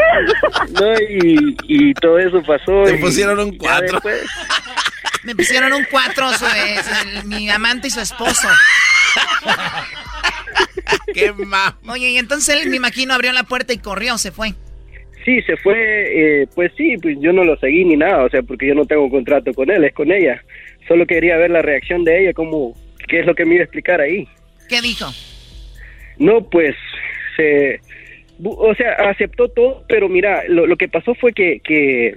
No, 0.70 0.92
y, 1.10 1.56
y 1.90 1.94
todo 1.94 2.18
eso 2.18 2.42
pasó. 2.42 2.82
Te 2.84 2.96
y 2.96 3.00
pusieron 3.00 3.38
un 3.40 3.56
cuatro. 3.56 4.00
Me 5.24 5.34
pusieron 5.36 5.72
un 5.72 5.84
cuatro, 5.90 6.32
su- 6.32 6.46
eh, 6.46 6.80
su- 7.20 7.26
mi 7.26 7.50
amante 7.50 7.88
y 7.88 7.90
su 7.90 8.00
esposo. 8.00 8.48
¡Qué 11.14 11.32
ma... 11.32 11.76
Oye, 11.88 12.10
y 12.10 12.18
entonces 12.18 12.54
él, 12.62 12.68
me 12.70 12.76
imagino, 12.76 13.14
abrió 13.14 13.32
la 13.32 13.42
puerta 13.44 13.72
y 13.72 13.78
corrió, 13.78 14.18
se 14.18 14.30
fue. 14.32 14.54
Sí, 15.28 15.42
se 15.42 15.58
fue, 15.58 15.74
eh, 16.42 16.46
pues 16.54 16.72
sí, 16.78 16.96
pues 17.02 17.18
yo 17.20 17.34
no 17.34 17.44
lo 17.44 17.58
seguí 17.58 17.84
ni 17.84 17.96
nada, 17.98 18.24
o 18.24 18.30
sea, 18.30 18.40
porque 18.42 18.66
yo 18.66 18.74
no 18.74 18.86
tengo 18.86 19.10
contrato 19.10 19.52
con 19.52 19.70
él, 19.70 19.84
es 19.84 19.92
con 19.92 20.10
ella. 20.10 20.42
Solo 20.86 21.04
quería 21.06 21.36
ver 21.36 21.50
la 21.50 21.60
reacción 21.60 22.02
de 22.02 22.22
ella, 22.22 22.32
como, 22.32 22.74
qué 23.06 23.20
es 23.20 23.26
lo 23.26 23.34
que 23.34 23.44
me 23.44 23.56
iba 23.56 23.60
a 23.60 23.64
explicar 23.64 24.00
ahí. 24.00 24.26
¿Qué 24.70 24.80
dijo? 24.80 25.04
No, 26.16 26.48
pues, 26.48 26.74
se, 27.36 27.78
o 28.42 28.74
sea, 28.74 28.92
aceptó 29.10 29.48
todo, 29.50 29.84
pero 29.86 30.08
mira, 30.08 30.44
lo, 30.48 30.66
lo 30.66 30.76
que 30.78 30.88
pasó 30.88 31.14
fue 31.14 31.34
que, 31.34 31.60
que, 31.62 32.14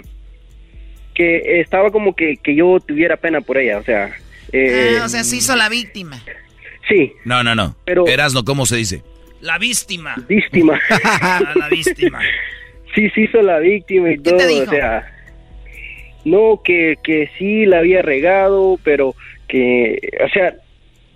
que 1.14 1.59
estaba 1.59 1.91
como 1.91 2.16
que, 2.16 2.38
que 2.41 2.55
yo 2.55 2.80
tuviera 2.80 3.18
pena 3.18 3.41
por 3.41 3.57
ella, 3.57 3.80
o 3.80 3.84
sea, 3.84 4.16
eh, 4.53 4.99
Ah, 5.01 5.03
o 5.05 5.09
sea, 5.09 5.26
se 5.26 5.36
hizo 5.36 5.53
la 5.57 5.68
víctima. 5.68 6.24
sí, 6.88 7.12
No, 7.26 7.43
no, 7.43 7.55
no. 7.55 7.76
Pero- 7.84 8.07
Erasno, 8.07 8.45
¿cómo 8.45 8.66
se 8.66 8.78
dice? 8.78 9.01
La 9.41 9.57
víctima. 9.57 10.16
víctima. 10.30 10.80
A 10.89 11.53
la 11.59 11.68
víctima. 11.68 12.22
Sí 12.96 13.10
se 13.12 13.22
hizo 13.22 13.42
la 13.42 13.60
víctima 13.60 14.12
y 14.12 14.18
todo, 14.18 14.38
te 14.38 14.48
dijo? 14.48 14.64
o 14.64 14.70
sea, 14.76 15.08
no, 16.26 16.62
que, 16.64 16.96
que 17.04 17.30
sí 17.38 17.66
la 17.66 17.80
había 17.80 18.02
regado, 18.02 18.80
pero 18.84 19.16
que, 19.48 20.00
o 20.24 20.30
sea, 20.30 20.54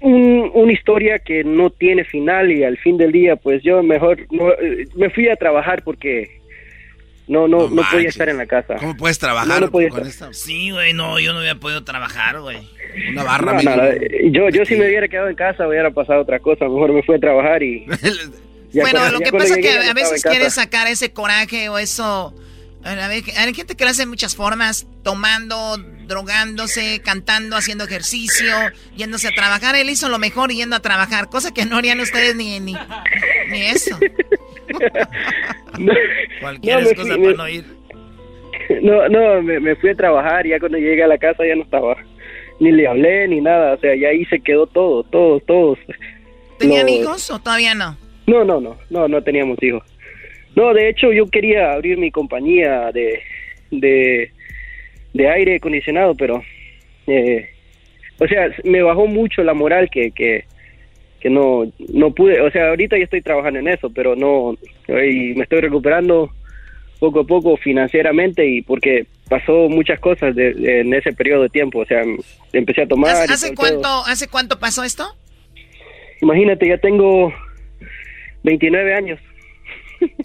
un- 0.02 0.52
una 0.54 0.72
historia 0.74 1.20
que 1.20 1.44
no 1.44 1.70
tiene 1.70 2.04
final 2.04 2.52
y 2.52 2.64
al 2.64 2.78
fin 2.78 2.98
del 2.98 3.12
día, 3.12 3.36
pues 3.36 3.62
yo 3.64 3.82
mejor 3.84 4.20
no, 4.32 4.52
eh, 4.54 4.86
me 4.96 5.10
fui 5.10 5.30
a 5.30 5.36
trabajar 5.36 5.84
porque 5.84 6.42
no, 7.28 7.48
no, 7.48 7.70
no, 7.70 7.82
podía 7.92 8.10
estar 8.10 8.30
en 8.30 8.38
la 8.38 8.46
casa. 8.46 8.76
¿Cómo 8.76 8.96
puedes 8.98 9.18
trabajar 9.18 9.48
No, 9.62 9.66
no 9.68 9.72
podía 9.72 9.90
con 9.90 10.06
estar. 10.08 10.30
esta? 10.30 10.34
Sí, 10.34 10.72
güey, 10.72 10.94
no, 10.94 11.20
yo 11.20 11.34
no 11.34 11.40
había 11.40 11.56
podido 11.56 11.84
trabajar, 11.84 12.40
güey. 12.42 12.58
Una 13.12 13.24
barra, 13.24 13.54
No, 13.54 13.60
amigo. 13.60 13.76
no, 13.76 13.84
no, 13.84 14.32
yo, 14.32 14.50
yo 14.50 14.66
si 14.66 14.76
me 14.76 14.86
hubiera 14.88 15.08
quedado 15.08 15.30
en 15.30 15.36
casa 15.36 15.68
hubiera 15.68 15.90
pasado 15.92 16.22
otra 16.22 16.40
cosa, 16.40 16.66
mejor 16.66 16.94
me 16.94 17.04
fui 17.04 17.16
a 17.16 17.20
trabajar 17.20 17.62
y... 17.64 17.86
ya 18.76 18.82
bueno, 18.84 19.00
cuando- 19.00 19.20
lo 19.20 19.26
que 19.26 19.32
pasa 19.32 19.56
es 19.56 19.66
que 19.66 19.76
no 19.86 19.90
a 19.92 19.94
veces 19.94 20.22
quieres 20.24 20.54
sacar 20.54 20.88
ese 20.88 21.12
coraje 21.14 21.70
o 21.70 21.78
eso. 21.78 22.34
A 22.84 23.08
ver, 23.08 23.24
hay 23.36 23.54
gente 23.56 23.76
que 23.76 23.84
lo 23.84 23.90
hace 23.90 24.04
de 24.04 24.06
muchas 24.06 24.36
formas, 24.36 24.86
tomando, 25.04 25.78
drogándose, 26.06 27.02
cantando, 27.04 27.56
haciendo 27.56 27.84
ejercicio, 27.86 28.54
yéndose 28.96 29.28
a 29.28 29.32
trabajar. 29.32 29.76
Él 29.76 29.90
hizo 29.90 30.08
lo 30.08 30.20
mejor 30.20 30.52
yendo 30.52 30.76
a 30.76 30.80
trabajar, 30.82 31.30
cosa 31.30 31.52
que 31.52 31.66
no 31.66 31.78
harían 31.78 32.00
ustedes 32.00 32.36
ni, 32.36 32.60
ni, 32.60 32.76
ni 33.50 33.62
eso. 33.64 33.98
Cualquier 36.42 36.76
No, 36.84 36.90
excusa 36.90 37.14
fui- 37.16 37.24
para 37.24 37.38
no 37.38 37.50
ir. 37.50 37.66
No, 38.82 39.08
no, 39.10 39.42
me, 39.44 39.60
me 39.60 39.76
fui 39.76 39.92
a 39.92 39.96
trabajar 39.96 40.46
y 40.48 40.50
ya 40.50 40.60
cuando 40.60 40.78
llegué 40.80 41.04
a 41.04 41.08
la 41.08 41.18
casa 41.20 41.44
ya 41.48 41.56
no 41.56 41.64
estaba. 41.64 41.98
Ni 42.60 42.72
le 42.72 42.88
hablé 42.88 43.28
ni 43.28 43.42
nada, 43.42 43.74
o 43.74 43.80
sea, 43.80 43.96
ya 43.96 44.08
ahí 44.10 44.26
se 44.26 44.40
quedó 44.40 44.66
todo, 44.66 45.04
todos, 45.04 45.44
todos. 45.46 45.78
¿Tenían 46.58 46.88
hijos 46.90 47.30
o 47.30 47.38
todavía 47.40 47.76
no? 47.76 47.98
No, 48.28 48.44
no, 48.44 48.60
no, 48.60 48.78
no, 48.90 49.08
no 49.08 49.22
teníamos 49.22 49.62
hijos. 49.62 49.84
No, 50.56 50.74
de 50.74 50.90
hecho 50.90 51.12
yo 51.12 51.28
quería 51.28 51.74
abrir 51.74 51.98
mi 51.98 52.12
compañía 52.12 52.92
de, 52.92 53.22
de, 53.72 54.32
de 55.14 55.30
aire 55.30 55.58
acondicionado, 55.58 56.16
pero, 56.16 56.42
eh, 57.08 57.50
o 58.20 58.28
sea, 58.28 58.50
me 58.64 58.82
bajó 58.82 59.06
mucho 59.08 59.44
la 59.44 59.54
moral 59.54 59.90
que, 59.90 60.12
que, 60.12 60.46
que 61.20 61.30
no, 61.30 61.70
no 61.94 62.12
pude, 62.12 62.40
o 62.42 62.50
sea, 62.52 62.70
ahorita 62.70 62.98
ya 62.98 63.04
estoy 63.04 63.22
trabajando 63.22 63.60
en 63.60 63.68
eso, 63.68 63.90
pero 63.90 64.16
no, 64.16 64.56
y 64.88 65.34
me 65.36 65.44
estoy 65.44 65.60
recuperando 65.60 66.30
poco 67.00 67.20
a 67.20 67.24
poco 67.26 67.58
financieramente 67.58 68.48
y 68.48 68.62
porque 68.62 69.06
pasó 69.30 69.68
muchas 69.68 70.00
cosas 70.00 70.34
de- 70.34 70.54
de- 70.54 70.80
en 70.80 70.94
ese 70.94 71.12
periodo 71.12 71.44
de 71.44 71.50
tiempo, 71.50 71.80
o 71.80 71.86
sea, 71.86 72.02
empecé 72.54 72.84
a 72.84 72.88
tomar. 72.88 73.12
¿Hace, 73.16 73.48
todo 73.48 73.56
cuánto, 73.56 73.88
¿Hace 74.08 74.30
cuánto 74.30 74.58
pasó 74.58 74.84
esto? 74.84 75.04
Imagínate, 76.22 76.68
ya 76.70 76.78
tengo 76.78 77.34
29 78.46 78.94
años. 78.94 79.20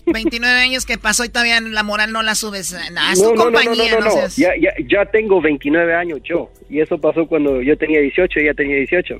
29 0.06 0.60
años 0.60 0.84
que 0.84 0.98
pasó 0.98 1.24
y 1.24 1.28
todavía 1.28 1.60
la 1.60 1.82
moral 1.82 2.12
no 2.12 2.22
la 2.22 2.34
subes. 2.34 2.76
Nah, 2.92 3.12
es 3.12 3.18
tu 3.22 3.24
no, 3.24 3.30
no, 3.30 3.36
no, 3.36 3.50
no, 3.50 3.58
compañía, 3.58 3.92
no, 3.92 4.00
no, 4.00 4.06
no, 4.16 4.28
Ya, 4.36 4.52
ya, 4.60 4.72
ya 4.86 5.06
tengo 5.06 5.40
29 5.40 5.94
años 5.94 6.20
yo. 6.24 6.50
Y 6.68 6.80
eso 6.80 6.98
pasó 6.98 7.26
cuando 7.26 7.62
yo 7.62 7.76
tenía 7.78 8.00
18 8.00 8.40
y 8.40 8.42
ella 8.42 8.54
tenía 8.54 8.76
18. 8.76 9.18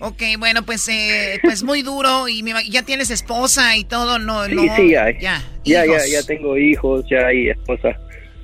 Ok, 0.00 0.22
bueno, 0.38 0.64
pues 0.64 0.88
eh, 0.88 1.40
pues 1.42 1.64
muy 1.64 1.82
duro 1.82 2.28
y 2.28 2.44
ya 2.70 2.84
tienes 2.84 3.10
esposa 3.10 3.76
y 3.76 3.82
todo, 3.84 4.20
no, 4.20 4.44
Sí, 4.44 4.54
no. 4.54 4.76
sí, 4.76 4.90
ya. 4.90 5.10
Ya, 5.18 5.42
Ya, 5.64 5.84
ya, 5.84 5.98
ya 6.06 6.22
tengo 6.24 6.56
hijos, 6.56 7.04
ya 7.10 7.26
hay 7.26 7.48
esposa. 7.48 7.98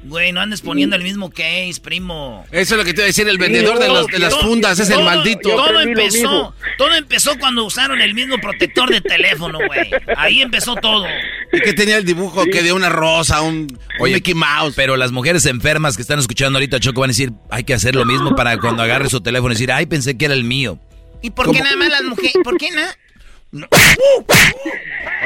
Güey, 0.07 0.32
no 0.32 0.40
andes 0.42 0.61
poniendo 0.61 0.96
el 0.96 1.02
mismo 1.02 1.30
case, 1.30 1.76
primo. 1.82 2.44
Eso 2.52 2.74
es 2.74 2.78
lo 2.78 2.84
que 2.84 2.92
te 2.92 3.00
iba 3.00 3.05
a 3.05 3.07
decir, 3.07 3.26
el 3.26 3.38
vendedor 3.38 3.78
de, 3.78 3.88
los- 3.88 4.07
de 4.07 4.18
las 4.18 4.36
fundas 4.36 4.78
es 4.78 4.90
el 4.90 5.02
maldito. 5.02 5.48
Todo 5.48 5.80
empezó, 5.80 6.55
todo 6.76 6.94
empezó 6.94 7.38
cuando 7.38 7.64
usaron 7.64 8.00
el 8.02 8.12
mismo 8.12 8.36
protector 8.38 8.90
de 8.90 9.00
teléfono, 9.00 9.59
güey. 9.66 9.90
Ahí 10.16 10.42
empezó 10.42 10.74
todo. 10.76 11.07
Y 11.52 11.61
que 11.61 11.72
tenía 11.72 11.96
el 11.96 12.05
dibujo 12.05 12.44
que 12.44 12.62
de 12.62 12.72
una 12.74 12.90
rosa, 12.90 13.40
un, 13.40 13.66
un 13.98 14.12
Mickey 14.12 14.34
Mouse. 14.34 14.74
Pero 14.76 14.96
las 14.98 15.11
mujeres 15.11 15.46
enfermas 15.46 15.96
que 15.96 16.02
están 16.02 16.18
escuchando 16.18 16.59
ahorita, 16.59 16.80
Choco, 16.80 17.00
van 17.00 17.09
a 17.09 17.12
decir, 17.12 17.32
hay 17.50 17.64
que 17.64 17.72
hacer 17.72 17.94
lo 17.94 18.05
mismo 18.05 18.36
para 18.36 18.59
cuando 18.59 18.82
agarre 18.82 19.09
su 19.09 19.22
teléfono 19.22 19.52
y 19.52 19.55
decir, 19.55 19.72
ay, 19.72 19.86
pensé 19.86 20.18
que 20.18 20.26
era 20.26 20.34
el 20.34 20.44
mío. 20.44 20.78
¿Y 21.22 21.30
por 21.30 21.50
qué 21.50 21.61
nada 21.61 21.76
más 21.76 21.88
las 21.88 22.02
mujeres? 22.02 22.34
¿Por 22.44 22.59
qué 22.59 22.70
nada? 22.72 22.94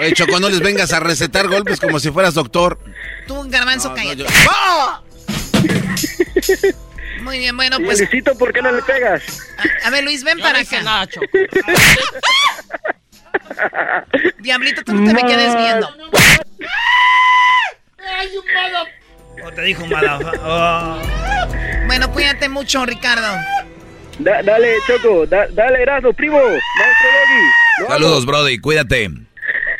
Oye, 0.00 0.12
Choco, 0.12 0.38
no 0.38 0.48
les 0.48 0.60
vengas 0.60 0.92
a 0.92 1.00
recetar 1.00 1.48
golpes 1.48 1.80
como 1.80 1.98
si 1.98 2.10
fueras 2.10 2.34
doctor. 2.34 2.78
Tú, 3.28 3.44
garbanzo, 3.48 3.94
cállate. 3.94 4.24
yo- 4.24 4.26
Muy 7.22 7.38
bien, 7.38 7.56
bueno, 7.56 7.76
pues. 7.84 7.98
Luisito, 8.00 8.36
¿por 8.38 8.52
qué 8.52 8.60
no 8.62 8.70
le 8.72 8.80
pegas? 8.82 9.22
A, 9.84 9.88
a 9.88 9.90
ver, 9.90 10.02
Luis, 10.04 10.22
ven 10.24 10.38
para 10.40 10.60
acá. 10.60 11.06
Diablito, 14.40 14.82
tú 14.84 14.94
no 14.94 15.06
te 15.06 15.14
me 15.14 15.22
quedes 15.28 15.54
viendo. 15.56 15.88
O 19.44 19.52
te 19.52 19.62
dijo 19.62 19.86
madafa. 19.86 20.32
Oh. 20.42 20.98
Bueno, 21.86 22.10
cuídate 22.12 22.48
mucho, 22.48 22.84
Ricardo. 22.86 23.36
Da- 24.18 24.42
dale, 24.42 24.74
Choco, 24.86 25.26
da- 25.26 25.46
dale, 25.52 25.82
Erasmo, 25.82 26.12
primo, 26.12 26.38
maestro 26.38 27.08
Doggy. 27.78 27.92
Saludos, 27.92 28.26
Brody, 28.26 28.58
cuídate. 28.58 29.10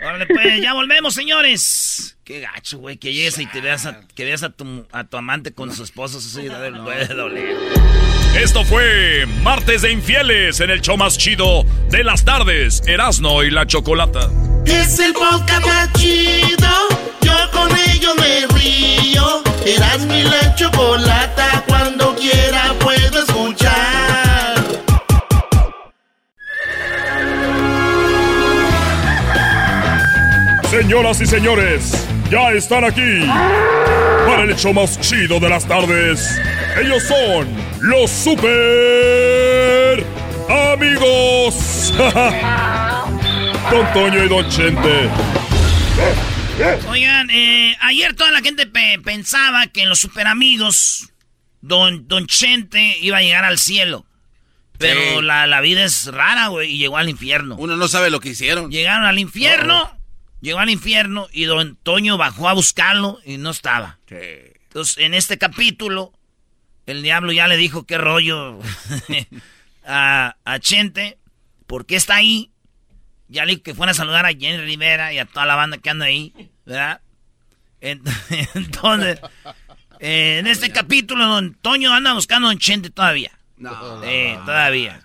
Órale, 0.01 0.27
pues, 0.27 0.63
ya 0.63 0.75
volvemos, 0.75 1.15
señores. 1.15 2.17
Qué 2.25 2.41
gacho, 2.41 2.79
güey, 2.79 2.99
que 2.99 3.13
llegues 3.13 3.39
y 3.39 3.47
te 3.47 3.61
veas 3.61 3.87
a, 3.87 4.01
que 4.15 4.25
veas 4.25 4.43
a 4.43 4.51
tu, 4.51 4.87
a 4.93 5.05
tu 5.05 5.17
amante 5.17 5.53
con 5.53 5.75
su 5.75 5.83
esposo. 5.83 6.19
Eso 6.19 6.41
sí, 6.41 6.49
puede 6.85 7.07
doler. 7.07 7.57
Esto 8.37 8.65
fue 8.65 9.27
Martes 9.43 9.83
de 9.83 9.91
Infieles 9.91 10.61
en 10.61 10.71
el 10.71 10.81
show 10.81 10.97
más 10.97 11.19
chido 11.19 11.65
de 11.91 12.05
las 12.05 12.25
tardes, 12.25 12.83
Erasno 12.87 13.43
y 13.43 13.51
la 13.51 13.67
Chocolata. 13.67 14.31
Es 14.65 14.99
el 15.01 15.13
podcast 15.15 15.67
más 15.67 15.93
chido. 15.95 16.69
Yo 17.23 17.51
con 17.51 17.71
ello 17.77 18.15
me 18.17 18.47
río. 18.59 19.43
Eras 19.67 20.05
mi 20.07 20.23
la 20.23 20.55
chocolata. 20.55 21.65
Cuando 21.67 22.15
quiera 22.15 22.75
puedo 22.79 23.19
escuchar. 23.19 23.38
Señoras 30.83 31.21
y 31.21 31.27
señores, 31.27 32.07
ya 32.31 32.53
están 32.53 32.85
aquí 32.85 33.27
para 34.29 34.45
el 34.45 34.55
show 34.55 34.73
más 34.73 34.97
chido 35.01 35.41
de 35.41 35.49
las 35.49 35.67
tardes. 35.67 36.41
Ellos 36.81 37.03
son 37.03 37.49
los 37.81 38.09
super 38.09 40.07
amigos. 40.49 41.93
Don 43.73 43.93
Toño 43.93 44.25
y 44.25 44.29
Don 44.29 44.49
Chente. 44.49 45.11
Oigan, 46.89 47.29
eh, 47.31 47.77
ayer 47.81 48.15
toda 48.15 48.31
la 48.31 48.41
gente 48.41 48.69
pe- 48.69 49.01
pensaba 49.05 49.67
que 49.67 49.83
en 49.83 49.89
los 49.89 49.99
super 49.99 50.29
amigos, 50.29 51.09
don, 51.61 52.07
don 52.07 52.29
Chente 52.29 52.99
iba 53.01 53.17
a 53.19 53.23
llegar 53.23 53.45
al 53.45 53.59
cielo. 53.59 54.07
Pero 54.79 55.01
Sí. 55.19 55.23
la, 55.27 55.49
la 55.49 55.61
vida 55.61 55.85
es 55.85 56.07
rara, 56.07 56.47
güey, 56.47 56.71
y 56.71 56.79
llegó 56.79 56.99
al 56.99 57.09
infierno. 57.09 57.57
Uno 57.59 57.75
no 57.77 57.89
sabe 57.89 58.11
lo 58.11 58.21
que 58.21 58.29
hicieron. 58.29 58.71
Llegaron 58.71 59.05
al 59.07 59.19
infierno, 59.19 59.98
llegó 60.41 60.59
al 60.61 60.71
infierno 60.71 61.29
y 61.33 61.45
don 61.45 61.77
Toño 61.83 62.17
bajó 62.17 62.49
a 62.49 62.53
buscarlo 62.55 63.19
y 63.25 63.37
no 63.39 63.51
estaba. 63.51 63.99
Entonces, 64.65 64.99
en 64.99 65.15
este 65.15 65.39
capítulo, 65.39 66.13
el 66.87 67.03
diablo 67.03 67.33
ya 67.33 67.49
le 67.49 67.57
dijo 67.57 67.85
qué 67.87 67.99
rollo 67.99 68.59
a, 69.87 70.37
a 70.45 70.59
Chente, 70.59 71.19
por 71.67 71.87
qué 71.87 71.97
está 71.97 72.17
ahí. 72.17 72.51
Ya 73.29 73.45
le 73.45 73.53
dijo 73.53 73.63
que 73.63 73.75
fuera 73.75 73.93
a 73.93 73.95
saludar 73.95 74.25
a 74.27 74.31
Jenny 74.31 74.59
Rivera 74.59 75.13
y 75.13 75.19
a 75.19 75.27
toda 75.27 75.45
la 75.47 75.55
banda 75.55 75.77
que 75.79 75.91
anda 75.91 76.07
ahí, 76.07 76.33
¿verdad? 76.65 77.01
Ent- 77.81 78.09
Entonces, 78.55 79.21
eh, 80.01 80.39
en 80.39 80.47
este 80.47 80.71
capítulo, 80.73 81.27
don 81.27 81.55
Toño 81.55 81.93
anda 81.93 82.15
buscando 82.15 82.49
a 82.49 82.51
don 82.53 82.59
Chente 82.59 82.91
todavía. 82.91 83.33
No. 83.57 83.75
Todavía. 84.47 85.01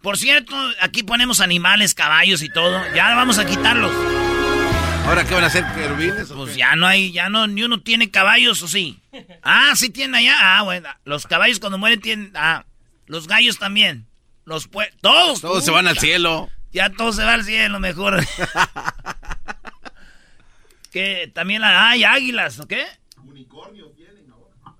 Por 0.00 0.16
cierto, 0.16 0.54
aquí 0.80 1.02
ponemos 1.02 1.40
animales, 1.40 1.92
caballos 1.94 2.42
y 2.42 2.48
todo. 2.48 2.80
Ya 2.94 3.14
vamos 3.14 3.38
a 3.38 3.44
quitarlos. 3.44 3.92
¿Ahora 5.06 5.24
qué 5.24 5.34
van 5.34 5.42
a 5.44 5.48
hacer, 5.48 5.64
querubines? 5.74 6.30
o 6.30 6.36
Pues 6.36 6.54
ya 6.56 6.76
no 6.76 6.86
hay, 6.86 7.10
ya 7.12 7.28
no, 7.28 7.46
ni 7.48 7.62
uno 7.64 7.80
tiene 7.80 8.10
caballos, 8.10 8.62
¿o 8.62 8.68
sí? 8.68 9.00
Ah, 9.42 9.72
sí 9.74 9.90
tienen 9.90 10.14
allá. 10.14 10.36
Ah, 10.58 10.62
bueno. 10.62 10.88
Los 11.04 11.26
caballos 11.26 11.58
cuando 11.58 11.78
mueren 11.78 12.00
tienen. 12.00 12.32
Ah, 12.36 12.64
los 13.06 13.26
gallos 13.26 13.58
también. 13.58 14.06
Los 14.44 14.70
pue- 14.70 14.90
Todos. 15.00 15.40
Todos 15.40 15.64
se 15.64 15.70
van 15.72 15.88
al 15.88 15.98
cielo. 15.98 16.48
Ya 16.72 16.90
todos 16.90 17.16
se 17.16 17.24
van 17.24 17.40
al 17.40 17.44
cielo, 17.44 17.80
mejor. 17.80 18.24
que 20.92 21.30
también 21.34 21.60
la- 21.62 21.88
hay 21.90 22.04
águilas, 22.04 22.60
¿o 22.60 22.68
qué? 22.68 22.84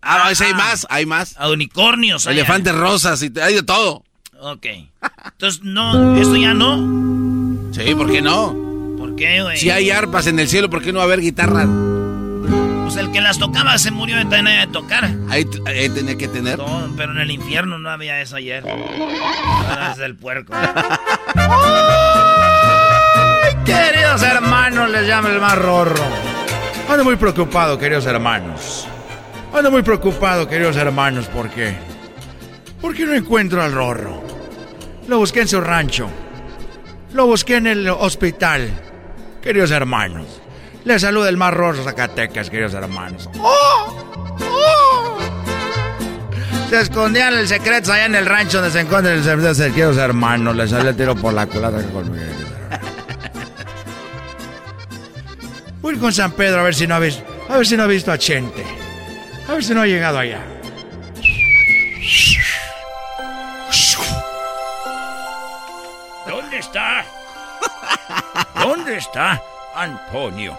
Ah, 0.03 0.31
ese 0.31 0.45
hay 0.47 0.55
más, 0.55 0.87
hay 0.89 1.05
más. 1.07 1.35
A 1.39 1.51
unicornios. 1.51 2.27
hay 2.27 2.35
Elefantes 2.39 2.75
rosas 2.75 3.21
y 3.23 3.31
te- 3.31 3.43
hay 3.43 3.55
de 3.55 3.63
todo. 3.65 4.05
Ok. 4.41 4.67
Entonces, 5.25 5.63
no, 5.63 6.17
esto 6.17 6.37
ya 6.37 6.55
no. 6.55 7.73
Sí, 7.75 7.95
¿por 7.95 8.11
qué 8.11 8.23
no? 8.23 8.70
¿Por 9.21 9.29
qué, 9.29 9.43
güey? 9.43 9.57
Si 9.59 9.69
hay 9.69 9.91
arpas 9.91 10.27
en 10.29 10.39
el 10.39 10.49
cielo, 10.49 10.71
¿por 10.71 10.81
qué 10.83 10.95
no 10.95 10.99
va 11.01 11.05
a 11.05 11.07
haber 11.07 11.21
guitarra? 11.21 11.67
Pues 12.85 12.97
el 12.97 13.13
que 13.13 13.21
las 13.21 13.39
tocaba 13.39 13.77
se 13.77 13.91
murió 13.91 14.17
de 14.17 14.25
tener 14.25 14.67
de 14.67 14.73
tocar. 14.73 15.11
Ahí, 15.29 15.47
ahí 15.67 15.91
tenía 15.91 16.17
que 16.17 16.27
tener. 16.27 16.57
No, 16.57 16.91
pero 16.97 17.13
en 17.13 17.19
el 17.19 17.31
infierno 17.31 17.79
no 17.79 17.91
había 17.91 18.23
eso 18.23 18.37
ayer. 18.37 18.65
Ahora 18.67 19.93
es 19.93 19.99
el 19.99 20.17
puerco. 20.17 20.55
Queridos 23.67 24.23
hermanos, 24.23 24.89
les 24.89 25.07
llama 25.07 25.29
el 25.29 25.39
más 25.39 25.59
rorro. 25.59 26.03
Ando 26.89 27.05
muy 27.05 27.17
preocupado, 27.17 27.79
queridos 27.79 28.07
hermanos. 28.07 28.89
Ando 29.53 29.71
muy 29.71 29.83
preocupado, 29.83 30.49
queridos 30.49 30.77
hermanos, 30.77 31.27
¿por 31.27 31.51
qué? 31.51 31.75
Porque 32.81 33.05
no 33.05 33.13
encuentro 33.13 33.63
al 33.63 33.73
rorro. 33.73 34.25
Lo 35.09 35.19
busqué 35.19 35.43
en 35.43 35.49
su 35.49 35.61
rancho. 35.61 36.09
Lo 37.13 37.27
busqué 37.27 37.57
en 37.57 37.67
el 37.67 37.87
hospital. 37.91 38.71
Queridos 39.43 39.71
hermanos. 39.71 40.41
Les 40.85 41.03
saluda 41.03 41.29
el 41.29 41.37
más 41.37 41.53
rorro 41.53 41.83
Zacatecas, 41.83 42.51
queridos 42.51 42.75
hermanos. 42.75 43.29
¡Oh! 43.39 44.37
¡Oh! 44.41 45.19
Se 46.69 46.81
escondían 46.81 47.35
el 47.35 47.49
secreto 47.49 47.93
allá 47.93 48.07
en 48.07 48.15
el 48.15 48.27
rancho 48.27 48.59
donde 48.59 48.73
se 48.73 48.81
encuentran 48.81 49.17
el 49.17 49.25
secreto, 49.25 49.75
queridos 49.75 49.97
hermanos. 49.97 50.55
Les 50.57 50.71
salió 50.71 50.91
el 50.91 50.97
tiro 50.97 51.17
por 51.17 51.33
la 51.33 51.47
culata 51.47 51.83
conmigo. 51.85 52.25
Voy 55.81 55.97
con 55.97 56.13
San 56.13 56.33
Pedro 56.33 56.61
a 56.61 56.63
ver 56.65 56.75
si 56.75 56.87
no 56.87 56.95
ha 56.95 56.99
visto, 56.99 57.25
a 57.49 57.57
ver 57.57 57.67
si 57.67 57.77
no 57.77 57.85
ha 57.85 57.87
visto 57.87 58.13
a 58.13 58.19
Chente. 58.19 58.65
A 59.49 59.55
ver 59.55 59.65
si 59.65 59.75
no 59.75 59.81
ha 59.81 59.87
llegado 59.87 60.19
allá. 60.19 60.45
¿Dónde 66.29 66.59
está? 66.59 67.05
¿Dónde 68.63 68.97
está 68.97 69.43
Antonio? 69.75 70.57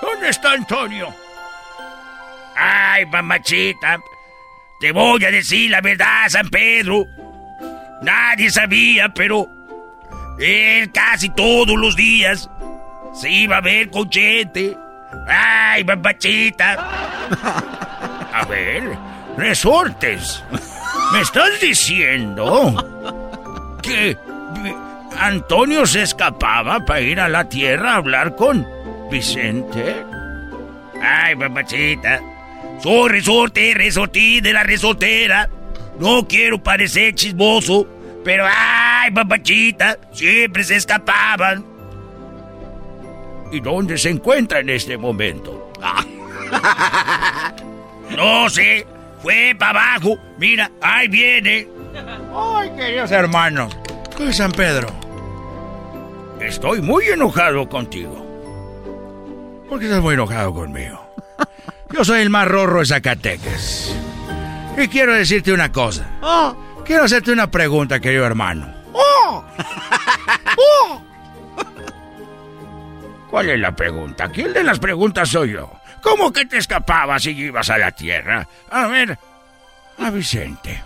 ¿Dónde 0.00 0.28
está 0.28 0.52
Antonio? 0.52 1.14
Ay, 2.56 3.06
mamachita. 3.06 3.98
Te 4.80 4.92
voy 4.92 5.24
a 5.24 5.30
decir 5.30 5.70
la 5.70 5.80
verdad, 5.80 6.28
San 6.28 6.48
Pedro. 6.48 7.06
Nadie 8.02 8.50
sabía, 8.50 9.08
pero 9.14 9.46
él 10.38 10.90
casi 10.92 11.28
todos 11.30 11.76
los 11.76 11.94
días 11.96 12.48
Sí, 13.12 13.46
va 13.46 13.58
a 13.58 13.60
ver, 13.60 13.90
cochete. 13.90 14.76
Ay, 15.26 15.82
babachita. 15.82 16.72
A 18.32 18.44
ver, 18.46 18.96
resortes. 19.36 20.42
¿Me 21.12 21.20
estás 21.20 21.60
diciendo 21.60 22.74
que 23.82 24.16
Antonio 25.18 25.86
se 25.86 26.02
escapaba 26.02 26.84
para 26.84 27.00
ir 27.00 27.20
a 27.20 27.28
la 27.28 27.48
tierra 27.48 27.92
a 27.92 27.96
hablar 27.96 28.36
con 28.36 28.66
Vicente? 29.10 29.96
Ay, 31.02 31.34
babachita. 31.34 32.20
Soy 32.82 33.08
resorte, 33.10 33.72
resortí 33.74 34.40
de 34.40 34.52
la 34.52 34.62
resortera. 34.62 35.48
No 35.98 36.26
quiero 36.26 36.62
parecer 36.62 37.14
chismoso, 37.14 37.86
pero 38.24 38.46
ay, 38.46 39.10
babachita, 39.10 39.98
siempre 40.12 40.64
se 40.64 40.76
escapaban. 40.76 41.64
¿Y 43.52 43.60
dónde 43.60 43.98
se 43.98 44.10
encuentra 44.10 44.60
en 44.60 44.70
este 44.70 44.96
momento? 44.96 45.72
no 48.16 48.48
sé, 48.48 48.86
fue 49.22 49.54
para 49.58 49.94
abajo. 49.94 50.16
Mira, 50.38 50.70
ahí 50.80 51.08
viene. 51.08 51.68
Ay, 52.34 52.70
queridos 52.76 53.10
hermanos. 53.10 53.76
¿Qué 54.20 54.34
San 54.34 54.52
Pedro? 54.52 54.88
Estoy 56.40 56.82
muy 56.82 57.06
enojado 57.06 57.66
contigo. 57.66 58.26
¿Por 59.66 59.78
qué 59.78 59.86
estás 59.86 60.02
muy 60.02 60.12
enojado 60.12 60.52
conmigo? 60.52 61.14
Yo 61.90 62.04
soy 62.04 62.20
el 62.20 62.28
más 62.28 62.46
rorro 62.46 62.80
de 62.80 62.86
Zacatecas. 62.86 63.96
Y 64.76 64.88
quiero 64.88 65.14
decirte 65.14 65.54
una 65.54 65.72
cosa. 65.72 66.06
Quiero 66.84 67.04
hacerte 67.04 67.32
una 67.32 67.50
pregunta, 67.50 67.98
querido 67.98 68.26
hermano. 68.26 68.70
¿Cuál 73.30 73.48
es 73.48 73.58
la 73.58 73.74
pregunta? 73.74 74.28
¿Quién 74.28 74.52
de 74.52 74.62
las 74.62 74.78
preguntas 74.78 75.30
soy 75.30 75.52
yo? 75.52 75.72
¿Cómo 76.02 76.30
que 76.30 76.44
te 76.44 76.58
escapabas 76.58 77.24
y 77.24 77.30
ibas 77.30 77.70
a 77.70 77.78
la 77.78 77.90
tierra? 77.90 78.46
A 78.70 78.86
ver, 78.86 79.18
a 79.98 80.10
Vicente. 80.10 80.84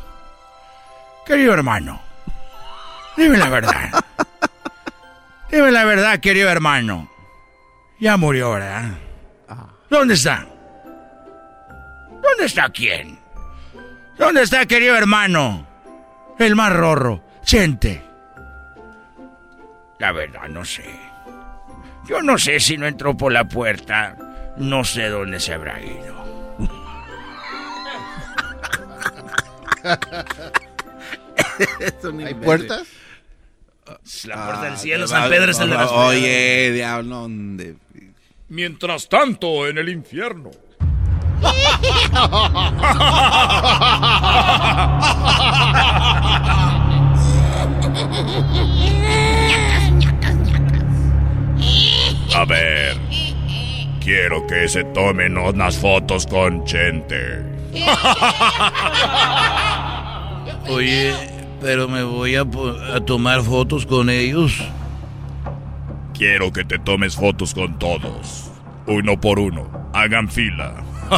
Querido 1.26 1.53
hermano, 1.53 2.01
dime 3.17 3.37
la 3.37 3.49
verdad. 3.49 4.05
Dime 5.51 5.71
la 5.71 5.85
verdad, 5.85 6.21
querido 6.21 6.49
hermano. 6.49 7.11
Ya 8.01 8.17
murió, 8.17 8.53
¿verdad? 8.53 8.93
¿Dónde 9.89 10.15
está? 10.15 10.47
¿Dónde 12.23 12.47
está 12.47 12.69
quién? 12.71 13.19
¿Dónde 14.19 14.43
está, 14.43 14.67
querido 14.67 14.97
hermano? 14.97 15.67
El 16.39 16.57
más 16.57 16.73
rorro, 16.73 17.23
Chente. 17.45 18.03
La 19.99 20.12
verdad, 20.12 20.49
no 20.49 20.65
sé. 20.65 20.85
Yo 22.07 22.23
no 22.23 22.39
sé 22.39 22.61
si 22.61 22.77
no 22.77 22.87
entró 22.87 23.17
por 23.17 23.33
la 23.33 23.49
puerta. 23.49 24.17
No 24.57 24.85
sé 24.85 25.09
dónde 25.09 25.41
se 25.41 25.55
habrá 25.55 25.81
ido. 25.81 26.15
¿Hay 32.27 32.35
puertas? 32.35 32.87
La 34.24 34.47
puerta 34.47 34.62
del 34.64 34.78
cielo, 34.78 35.07
San 35.07 35.28
Pedro 35.28 35.51
es 35.51 35.59
el 35.59 35.68
de 35.70 35.76
las 35.76 35.91
Oye, 35.91 36.72
diablo, 36.72 37.16
¿dónde? 37.16 37.76
Mientras 38.49 39.09
tanto, 39.09 39.66
en 39.66 39.78
el 39.78 39.89
infierno. 39.91 40.51
A 52.35 52.45
ver, 52.47 52.97
quiero 54.01 54.47
que 54.47 54.68
se 54.68 54.85
tomen 54.85 55.37
unas 55.39 55.76
fotos 55.76 56.26
con 56.26 56.64
Chente. 56.64 57.43
Oye, 60.68 61.12
pero 61.65 61.89
me 61.89 62.03
voy 62.03 62.37
a, 62.37 62.45
a 62.95 63.01
tomar 63.01 63.43
fotos 63.43 63.87
con 63.87 64.11
ellos. 64.11 64.62
Quiero 66.12 66.53
que 66.53 66.62
te 66.62 66.79
tomes 66.79 67.17
fotos 67.17 67.55
con 67.55 67.79
todos. 67.79 68.51
Uno 68.87 69.19
por 69.19 69.39
uno. 69.39 69.89
Hagan 69.95 70.29
fila. 70.29 70.75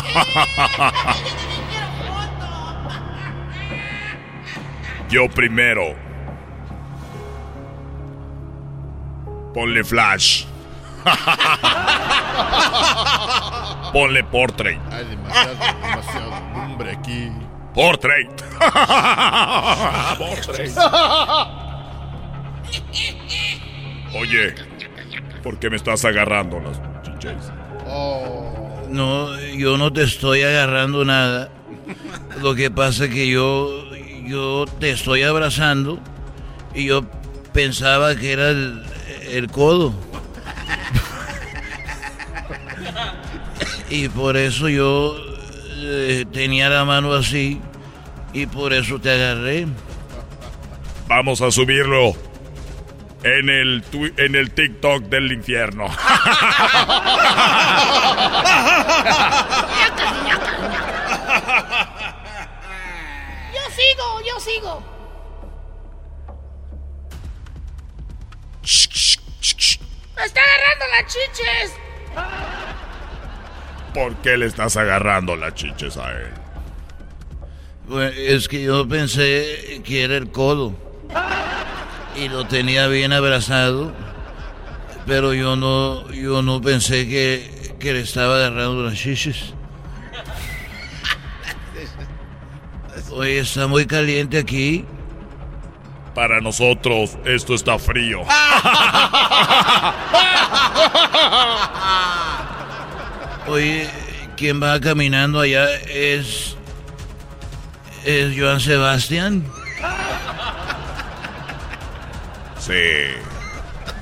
Yo 5.10 5.28
primero. 5.28 5.96
Ponle 9.52 9.82
flash. 9.82 10.44
Ponle 13.92 14.22
portrait. 14.22 14.78
Hay 14.92 15.06
demasiado, 15.06 15.56
demasiado 15.82 16.30
hombre 16.54 16.92
aquí. 16.92 17.32
Portrait. 17.76 18.26
Portrait. 20.16 20.72
Oye, 24.18 24.54
¿por 25.42 25.58
qué 25.58 25.68
me 25.68 25.76
estás 25.76 26.06
agarrando 26.06 26.58
las 26.58 26.80
chiches? 27.02 27.52
No, 28.88 29.38
yo 29.40 29.76
no 29.76 29.92
te 29.92 30.04
estoy 30.04 30.42
agarrando 30.42 31.04
nada. 31.04 31.50
Lo 32.40 32.54
que 32.54 32.70
pasa 32.70 33.04
es 33.04 33.10
que 33.10 33.28
yo, 33.28 33.84
yo 34.24 34.64
te 34.80 34.92
estoy 34.92 35.24
abrazando 35.24 35.98
y 36.74 36.86
yo 36.86 37.04
pensaba 37.52 38.16
que 38.16 38.32
era 38.32 38.48
el, 38.48 38.82
el 39.28 39.50
codo. 39.50 39.92
Y 43.88 44.08
por 44.08 44.36
eso 44.36 44.68
yo 44.68 45.35
eh, 45.76 46.24
tenía 46.32 46.68
la 46.68 46.84
mano 46.84 47.12
así 47.12 47.60
y 48.32 48.46
por 48.46 48.72
eso 48.72 48.98
te 48.98 49.10
agarré. 49.10 49.66
Vamos 51.08 51.40
a 51.40 51.50
subirlo 51.50 52.14
en 53.22 53.48
el, 53.48 53.84
en 54.16 54.34
el 54.34 54.50
TikTok 54.52 55.04
del 55.04 55.32
infierno. 55.32 55.86
Yo 63.54 63.62
sigo, 63.70 64.20
yo 64.26 64.40
sigo. 64.40 64.82
Me 70.16 70.24
está 70.24 70.40
agarrando 70.40 70.84
las 70.92 71.06
chiches. 71.12 71.72
¿Por 73.96 74.14
qué 74.16 74.36
le 74.36 74.44
estás 74.44 74.76
agarrando 74.76 75.36
las 75.36 75.54
chiches 75.54 75.96
a 75.96 76.12
él? 76.12 76.28
Bueno, 77.88 78.12
es 78.14 78.46
que 78.46 78.62
yo 78.62 78.86
pensé 78.86 79.80
que 79.86 80.04
era 80.04 80.18
el 80.18 80.30
codo 80.30 80.74
y 82.14 82.28
lo 82.28 82.46
tenía 82.46 82.88
bien 82.88 83.14
abrazado, 83.14 83.94
pero 85.06 85.32
yo 85.32 85.56
no, 85.56 86.10
yo 86.10 86.42
no 86.42 86.60
pensé 86.60 87.08
que, 87.08 87.74
que 87.80 87.94
le 87.94 88.00
estaba 88.00 88.36
agarrando 88.36 88.82
las 88.82 88.98
chiches. 88.98 89.54
Oye, 93.12 93.38
está 93.38 93.66
muy 93.66 93.86
caliente 93.86 94.36
aquí. 94.36 94.84
Para 96.14 96.42
nosotros 96.42 97.16
esto 97.24 97.54
está 97.54 97.78
frío. 97.78 98.20
Oye, 103.48 103.88
¿quién 104.36 104.62
va 104.62 104.80
caminando 104.80 105.40
allá 105.40 105.66
es 105.88 106.56
es 108.06 108.38
Joan 108.38 108.60
Sebastián. 108.60 109.44
Sí. 112.58 112.72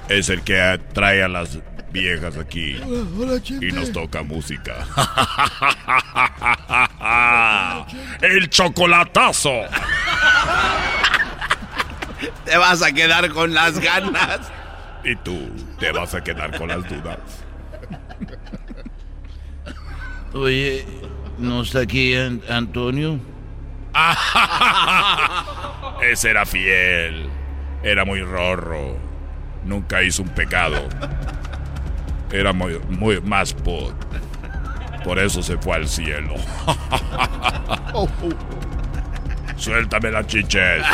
Es 0.08 0.28
el 0.28 0.42
que 0.42 0.78
trae 0.92 1.22
a 1.22 1.28
las 1.28 1.58
viejas 1.90 2.36
aquí. 2.36 2.78
Hola, 2.84 3.40
Y 3.46 3.72
nos 3.72 3.90
toca 3.92 4.22
música. 4.22 4.74
¡El 8.20 8.50
chocolatazo! 8.50 9.62
Te 12.44 12.58
vas 12.58 12.82
a 12.82 12.92
quedar 12.92 13.30
con 13.30 13.54
las 13.54 13.80
ganas. 13.80 14.40
Y 15.02 15.16
tú 15.16 15.50
te 15.78 15.92
vas 15.92 16.14
a 16.14 16.22
quedar 16.22 16.58
con 16.58 16.68
las 16.68 16.86
dudas. 16.86 17.18
Oye, 20.34 20.84
¿no 21.38 21.62
está 21.62 21.80
aquí 21.80 22.14
An- 22.16 22.42
Antonio? 22.48 23.18
Ese 26.02 26.30
era 26.30 26.44
fiel. 26.44 27.28
Era 27.82 28.04
muy 28.04 28.20
rorro. 28.22 28.96
Nunca 29.64 30.02
hizo 30.02 30.22
un 30.22 30.28
pecado. 30.30 30.88
Era 32.32 32.52
muy, 32.52 32.78
muy 32.88 33.20
más 33.20 33.54
por. 33.54 33.94
Por 35.04 35.18
eso 35.18 35.42
se 35.42 35.56
fue 35.58 35.76
al 35.76 35.88
cielo. 35.88 36.34
Suéltame 39.56 40.10
las 40.10 40.26
chiches. 40.26 40.84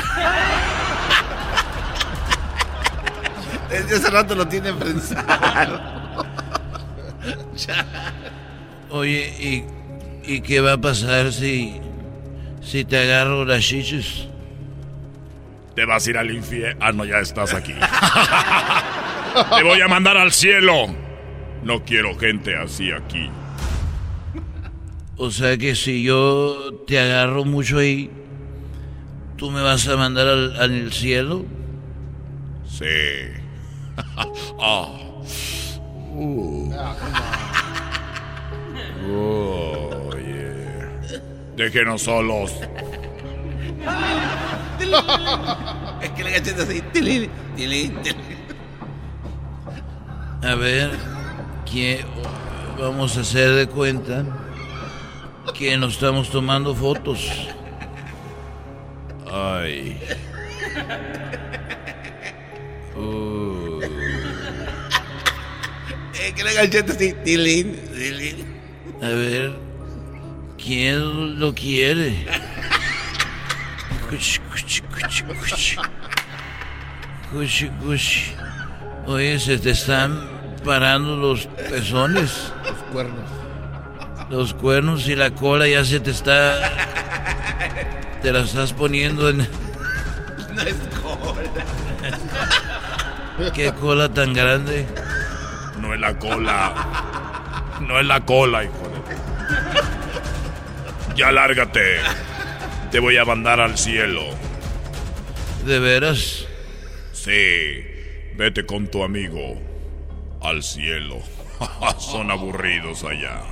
Desde 3.70 3.96
hace 3.96 4.10
rato 4.10 4.34
lo 4.34 4.46
tiene 4.46 4.72
pensado. 4.74 5.80
Oye, 8.90 9.32
¿y, 9.38 10.32
¿y 10.32 10.40
qué 10.40 10.60
va 10.60 10.74
a 10.74 10.80
pasar 10.80 11.32
si, 11.32 11.80
si 12.60 12.84
te 12.84 12.98
agarro 12.98 13.44
las 13.44 13.62
chichis? 13.62 14.26
Te 15.74 15.84
vas 15.84 16.06
a 16.06 16.10
ir 16.10 16.18
al 16.18 16.30
infierno. 16.30 16.84
Ah, 16.84 16.92
no, 16.92 17.04
ya 17.04 17.18
estás 17.18 17.54
aquí. 17.54 17.72
te 19.56 19.62
voy 19.62 19.80
a 19.80 19.88
mandar 19.88 20.16
al 20.16 20.32
cielo. 20.32 20.88
No 21.62 21.84
quiero 21.84 22.18
gente 22.18 22.56
así 22.56 22.90
aquí. 22.90 23.30
O 25.16 25.30
sea 25.30 25.56
que 25.56 25.76
si 25.76 26.02
yo 26.02 26.82
te 26.86 26.98
agarro 26.98 27.44
mucho 27.44 27.78
ahí, 27.78 28.10
¿tú 29.36 29.50
me 29.50 29.62
vas 29.62 29.86
a 29.86 29.96
mandar 29.96 30.26
al, 30.26 30.56
al 30.60 30.92
cielo? 30.92 31.44
Sí. 32.68 32.86
oh. 34.58 35.06
Uh. 36.12 36.74
Oh, 39.12 40.10
yeah. 40.16 41.20
Déjenos 41.56 42.02
solos. 42.02 42.52
es 46.02 46.10
que 46.10 46.24
la 46.24 46.30
gacheta 46.30 46.62
así. 46.62 46.82
Tilín, 46.92 47.30
tilín, 47.56 47.98
A 50.42 50.54
ver, 50.54 50.90
¿qué 51.70 52.04
vamos 52.78 53.16
a 53.16 53.20
hacer 53.20 53.50
de 53.50 53.66
cuenta 53.66 54.24
que 55.54 55.76
nos 55.76 55.94
estamos 55.94 56.30
tomando 56.30 56.74
fotos? 56.74 57.48
Ay. 59.30 60.00
Uh. 62.96 63.80
Es 66.14 66.32
que 66.34 66.44
la 66.44 66.52
gacheta 66.52 66.92
así. 66.92 67.14
Tilín, 67.24 67.76
tilín. 67.94 68.49
A 69.02 69.08
ver, 69.08 69.56
¿quién 70.62 71.40
lo 71.40 71.54
quiere? 71.54 72.26
Cuchi, 74.10 74.40
cuchi, 74.40 74.82
cuchi, 74.82 75.22
cuchi. 75.24 75.76
Cuchi, 77.32 77.68
cuchi. 77.80 78.34
Oye, 79.06 79.38
se 79.38 79.56
te 79.56 79.70
están 79.70 80.20
parando 80.64 81.16
los 81.16 81.46
pezones. 81.46 82.52
Los 82.62 82.76
cuernos. 82.92 83.30
Los 84.28 84.52
cuernos 84.52 85.08
y 85.08 85.16
la 85.16 85.30
cola 85.30 85.66
ya 85.66 85.82
se 85.82 85.98
te 86.00 86.10
está. 86.10 86.60
Te 88.20 88.32
la 88.32 88.40
estás 88.40 88.74
poniendo 88.74 89.30
en. 89.30 89.38
No 89.38 90.62
es 90.62 90.76
cola. 91.02 91.40
¿Qué 93.54 93.72
cola 93.72 94.10
tan 94.10 94.34
grande? 94.34 94.86
No 95.80 95.94
es 95.94 96.00
la 96.00 96.18
cola. 96.18 96.74
No 97.80 97.98
es 97.98 98.06
la 98.06 98.20
cola, 98.20 98.64
hijo. 98.64 98.79
Ya 101.16 101.32
lárgate. 101.32 101.98
Te 102.90 102.98
voy 102.98 103.16
a 103.16 103.24
mandar 103.24 103.60
al 103.60 103.76
cielo. 103.76 104.22
¿De 105.64 105.78
veras? 105.78 106.46
Sí. 107.12 107.84
Vete 108.36 108.64
con 108.64 108.88
tu 108.88 109.04
amigo 109.04 109.60
al 110.42 110.62
cielo. 110.62 111.18
son 111.98 112.30
aburridos 112.30 113.04
allá. 113.04 113.42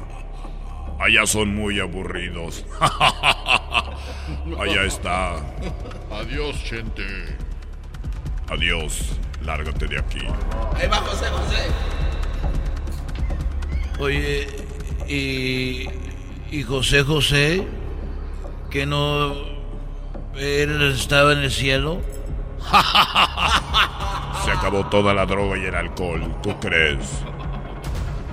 Allá 0.98 1.26
son 1.26 1.54
muy 1.54 1.78
aburridos. 1.78 2.64
allá 4.58 4.84
está. 4.84 5.36
Adiós, 6.10 6.56
gente. 6.64 7.04
Adiós. 8.48 9.18
Lárgate 9.42 9.86
de 9.86 9.98
aquí. 9.98 10.26
Ahí 10.74 10.88
va 10.88 10.96
José 10.96 11.26
José. 11.26 11.66
Oye, 14.00 14.46
¿y, 15.08 15.88
y 16.50 16.62
José 16.62 17.02
José? 17.02 17.66
¿Que 18.70 18.86
no... 18.86 19.34
él 20.36 20.92
estaba 20.94 21.32
en 21.32 21.38
el 21.38 21.50
cielo? 21.50 22.00
Se 24.44 24.50
acabó 24.50 24.86
toda 24.86 25.14
la 25.14 25.26
droga 25.26 25.56
y 25.58 25.64
el 25.64 25.74
alcohol, 25.74 26.36
¿tú 26.42 26.58
crees? 26.60 27.22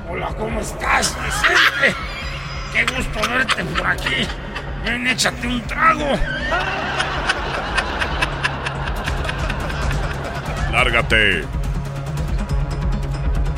Hola, 0.10 0.28
¿cómo 0.38 0.60
estás, 0.60 1.18
Vicente? 1.24 1.96
Qué 2.74 2.86
gusto 2.96 3.30
verte 3.30 3.64
por 3.64 3.88
aquí. 3.88 4.28
Ven, 4.84 5.08
échate 5.08 5.48
un 5.48 5.62
trago. 5.62 6.20
Lárgate. 10.72 11.44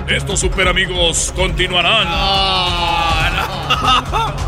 Estos 0.08 0.40
super 0.40 0.68
amigos 0.68 1.34
continuarán. 1.36 3.07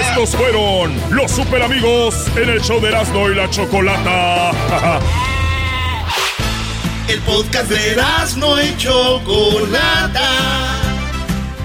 Estos 0.00 0.36
fueron 0.36 0.94
los 1.10 1.30
super 1.30 1.62
amigos 1.62 2.26
en 2.36 2.50
el 2.50 2.60
show 2.60 2.80
de 2.80 2.88
Erasmo 2.88 3.30
y 3.30 3.34
la 3.34 3.48
Chocolata. 3.50 4.50
El 7.08 7.20
podcast 7.20 7.68
de 7.68 7.92
Erasmo 7.92 8.58
y 8.60 8.76
Chocolata. 8.76 10.30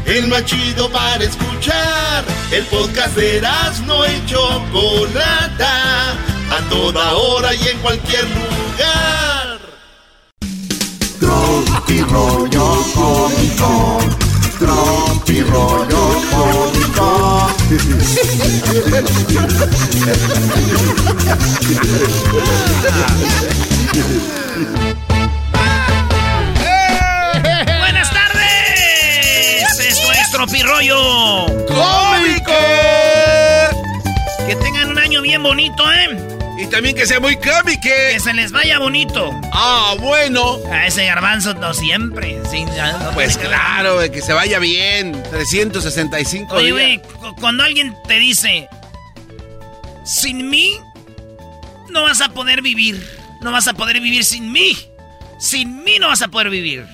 El 0.06 0.28
más 0.28 0.44
chido 0.46 0.90
para 0.90 1.24
escuchar. 1.24 2.26
El 2.52 2.66
podcast 2.66 3.16
de 3.16 3.38
Erasmo 3.38 4.04
y 4.06 4.26
Chocolata. 4.26 6.12
A 6.52 6.70
toda 6.70 7.14
hora 7.14 7.54
y 7.54 7.68
en 7.68 7.78
cualquier 7.80 8.26
lugar. 8.26 9.60
Tropi 11.20 12.02
rollo 12.02 12.84
cómico. 12.94 14.00
Tropi 14.60 15.42
rollo 15.44 16.22
cómico. 16.30 17.48
¡Buenas 27.80 28.12
tardes! 28.12 29.80
Esto 29.80 30.12
es 30.12 30.32
Tropirollo 30.32 31.46
¡Cómico! 31.68 32.52
Que 34.46 34.56
tengan 34.58 34.90
un 34.90 34.98
año 34.98 35.22
bien 35.22 35.42
bonito, 35.42 35.84
¿eh? 35.94 36.39
Y 36.62 36.68
también 36.68 36.96
que 36.96 37.06
sea 37.06 37.20
muy 37.20 37.36
cómico. 37.38 37.82
Que 37.82 38.20
se 38.20 38.34
les 38.34 38.52
vaya 38.52 38.80
bonito. 38.80 39.32
Ah, 39.54 39.96
bueno. 40.00 40.58
A 40.72 40.88
ese 40.88 41.06
garbanzo 41.06 41.54
no 41.54 41.74
siempre. 41.74 42.38
sí, 42.52 42.66
no 42.66 43.12
Pues 43.14 43.38
claro, 43.38 43.96
güey, 43.96 44.12
que 44.12 44.22
se 44.22 44.34
vaya 44.34 44.60
bien. 44.60 45.14
365 45.32 46.54
Oye, 46.56 46.66
días. 46.66 46.74
güey, 46.74 47.02
cu- 47.02 47.36
cuando 47.40 47.64
alguien 47.64 47.96
te 48.08 48.20
dice, 48.20 48.68
sin 50.04 50.50
mí, 50.50 50.78
no 51.90 52.04
vas 52.04 52.20
a 52.22 52.30
poder 52.30 52.62
vivir. 52.62 53.02
No 53.42 53.52
vas 53.54 53.68
a 53.70 53.74
poder 53.74 54.02
vivir 54.02 54.26
sin 54.26 54.52
mí. 54.52 54.76
Sin 55.40 55.84
mí 55.86 55.98
no 56.00 56.08
vas 56.10 56.22
a 56.22 56.28
poder 56.28 56.50
vivir. 56.50 56.86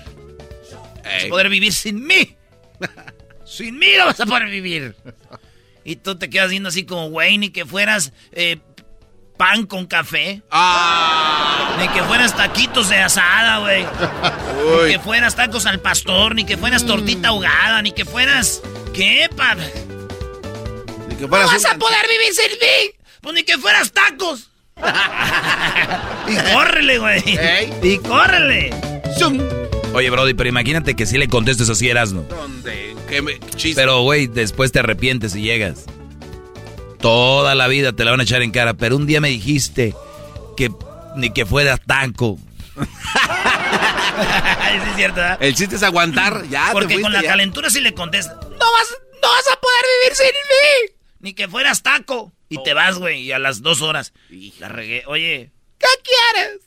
Vas 1.03 1.23
a 1.25 1.27
poder 1.29 1.49
vivir 1.49 1.73
sin 1.73 2.05
mí. 2.05 2.35
sin 3.45 3.79
mí 3.79 3.87
no 3.97 4.05
vas 4.05 4.19
a 4.19 4.25
poder 4.27 4.47
vivir. 4.49 4.95
Y 5.83 5.95
tú 5.95 6.15
te 6.17 6.29
quedas 6.29 6.49
viendo 6.51 6.69
así 6.69 6.83
como, 6.85 7.09
güey, 7.09 7.37
ni 7.39 7.49
que 7.49 7.65
fueras 7.65 8.11
eh, 8.31 8.57
pan 9.37 9.65
con 9.65 9.85
café. 9.85 10.41
Ah. 10.51 11.75
Ni 11.79 11.87
que 11.89 12.01
fueras 12.03 12.35
taquitos 12.35 12.89
de 12.89 12.97
asada, 12.97 13.59
güey. 13.59 13.85
Ni 14.85 14.93
que 14.93 14.99
fueras 14.99 15.35
tacos 15.35 15.65
al 15.65 15.79
pastor, 15.79 16.35
ni 16.35 16.45
que 16.45 16.57
fueras 16.57 16.85
tortita 16.85 17.29
ahogada, 17.29 17.81
ni 17.81 17.91
que 17.91 18.05
fueras... 18.05 18.61
¿Qué, 18.93 19.29
pa? 19.35 19.55
Ni 19.55 21.15
que 21.15 21.23
No 21.23 21.27
vas 21.27 21.65
un- 21.65 21.71
a 21.71 21.77
poder 21.77 22.01
vivir 22.09 22.33
sin 22.33 22.51
mí. 22.51 22.95
Pues 23.21 23.35
ni 23.35 23.43
que 23.43 23.57
fueras 23.57 23.91
tacos. 23.91 24.49
y 26.27 26.35
córrele, 26.53 26.97
güey. 26.99 27.23
Y 27.83 27.97
córrele. 27.99 28.73
Oye, 29.93 30.09
Brody, 30.09 30.33
pero 30.33 30.49
imagínate 30.49 30.95
que 30.95 31.05
si 31.05 31.17
le 31.17 31.27
contestes 31.27 31.69
así, 31.69 31.89
Erasno. 31.89 32.21
¿Dónde? 32.23 32.95
¿Qué 33.07 33.21
me... 33.21 33.39
chiste? 33.55 33.81
Pero, 33.81 34.01
güey, 34.01 34.27
después 34.27 34.71
te 34.71 34.79
arrepientes 34.79 35.35
y 35.35 35.41
llegas. 35.41 35.85
Toda 37.05 37.53
la 37.53 37.67
vida 37.67 37.93
te 37.93 38.03
la 38.03 38.09
van 38.09 38.19
a 38.19 38.23
echar 38.23 38.41
en 38.41 38.49
cara, 38.49 38.73
pero 38.73 38.95
un 38.95 39.05
día 39.05 39.21
me 39.21 39.29
dijiste 39.29 39.93
que 40.57 40.71
ni 41.15 41.29
que 41.29 41.45
fueras 41.45 41.79
tanco. 41.85 42.39
Sí 44.15 44.89
es 44.89 44.95
cierto, 44.95 45.15
¿verdad? 45.17 45.37
El 45.41 45.53
chiste 45.55 45.75
es 45.75 45.83
aguantar. 45.83 46.47
Ya, 46.49 46.67
te 46.67 46.71
Porque 46.71 46.87
fuiste, 46.87 47.01
con 47.03 47.13
la 47.13 47.21
ya. 47.21 47.27
calentura 47.29 47.69
sí 47.69 47.79
le 47.81 47.93
contestas. 47.93 48.35
No 48.37 48.47
vas, 48.49 48.95
no 49.21 49.27
vas 49.29 49.47
a 49.51 49.59
poder 49.59 49.85
vivir 50.01 50.15
sin 50.15 50.25
mí. 50.27 50.95
Ni 51.19 51.33
que 51.33 51.47
fueras 51.47 51.83
taco. 51.83 52.31
Y 52.49 52.63
te 52.63 52.73
vas, 52.73 52.97
güey, 52.97 53.21
y 53.21 53.31
a 53.33 53.39
las 53.39 53.61
dos 53.61 53.81
horas. 53.83 54.13
La 54.59 54.69
regué. 54.69 55.03
Oye, 55.07 55.51
¿qué 55.77 55.87
quieres? 56.03 56.61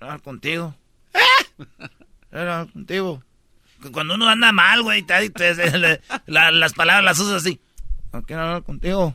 Hablar 0.00 0.22
contigo. 0.22 0.74
¿Eh? 1.14 1.64
Hablar 2.32 2.68
contigo. 2.72 3.22
Cu- 3.82 3.92
Cuando 3.92 4.14
uno 4.14 4.28
anda 4.28 4.50
mal, 4.52 4.82
güey, 4.82 5.02
te- 5.02 5.30
te- 5.30 5.78
le- 5.78 6.00
la- 6.26 6.50
las 6.50 6.72
palabras 6.72 7.04
las 7.04 7.18
usas 7.20 7.42
así. 7.42 7.60
No 8.12 8.22
quiero 8.22 8.42
hablar 8.42 8.62
contigo. 8.64 9.14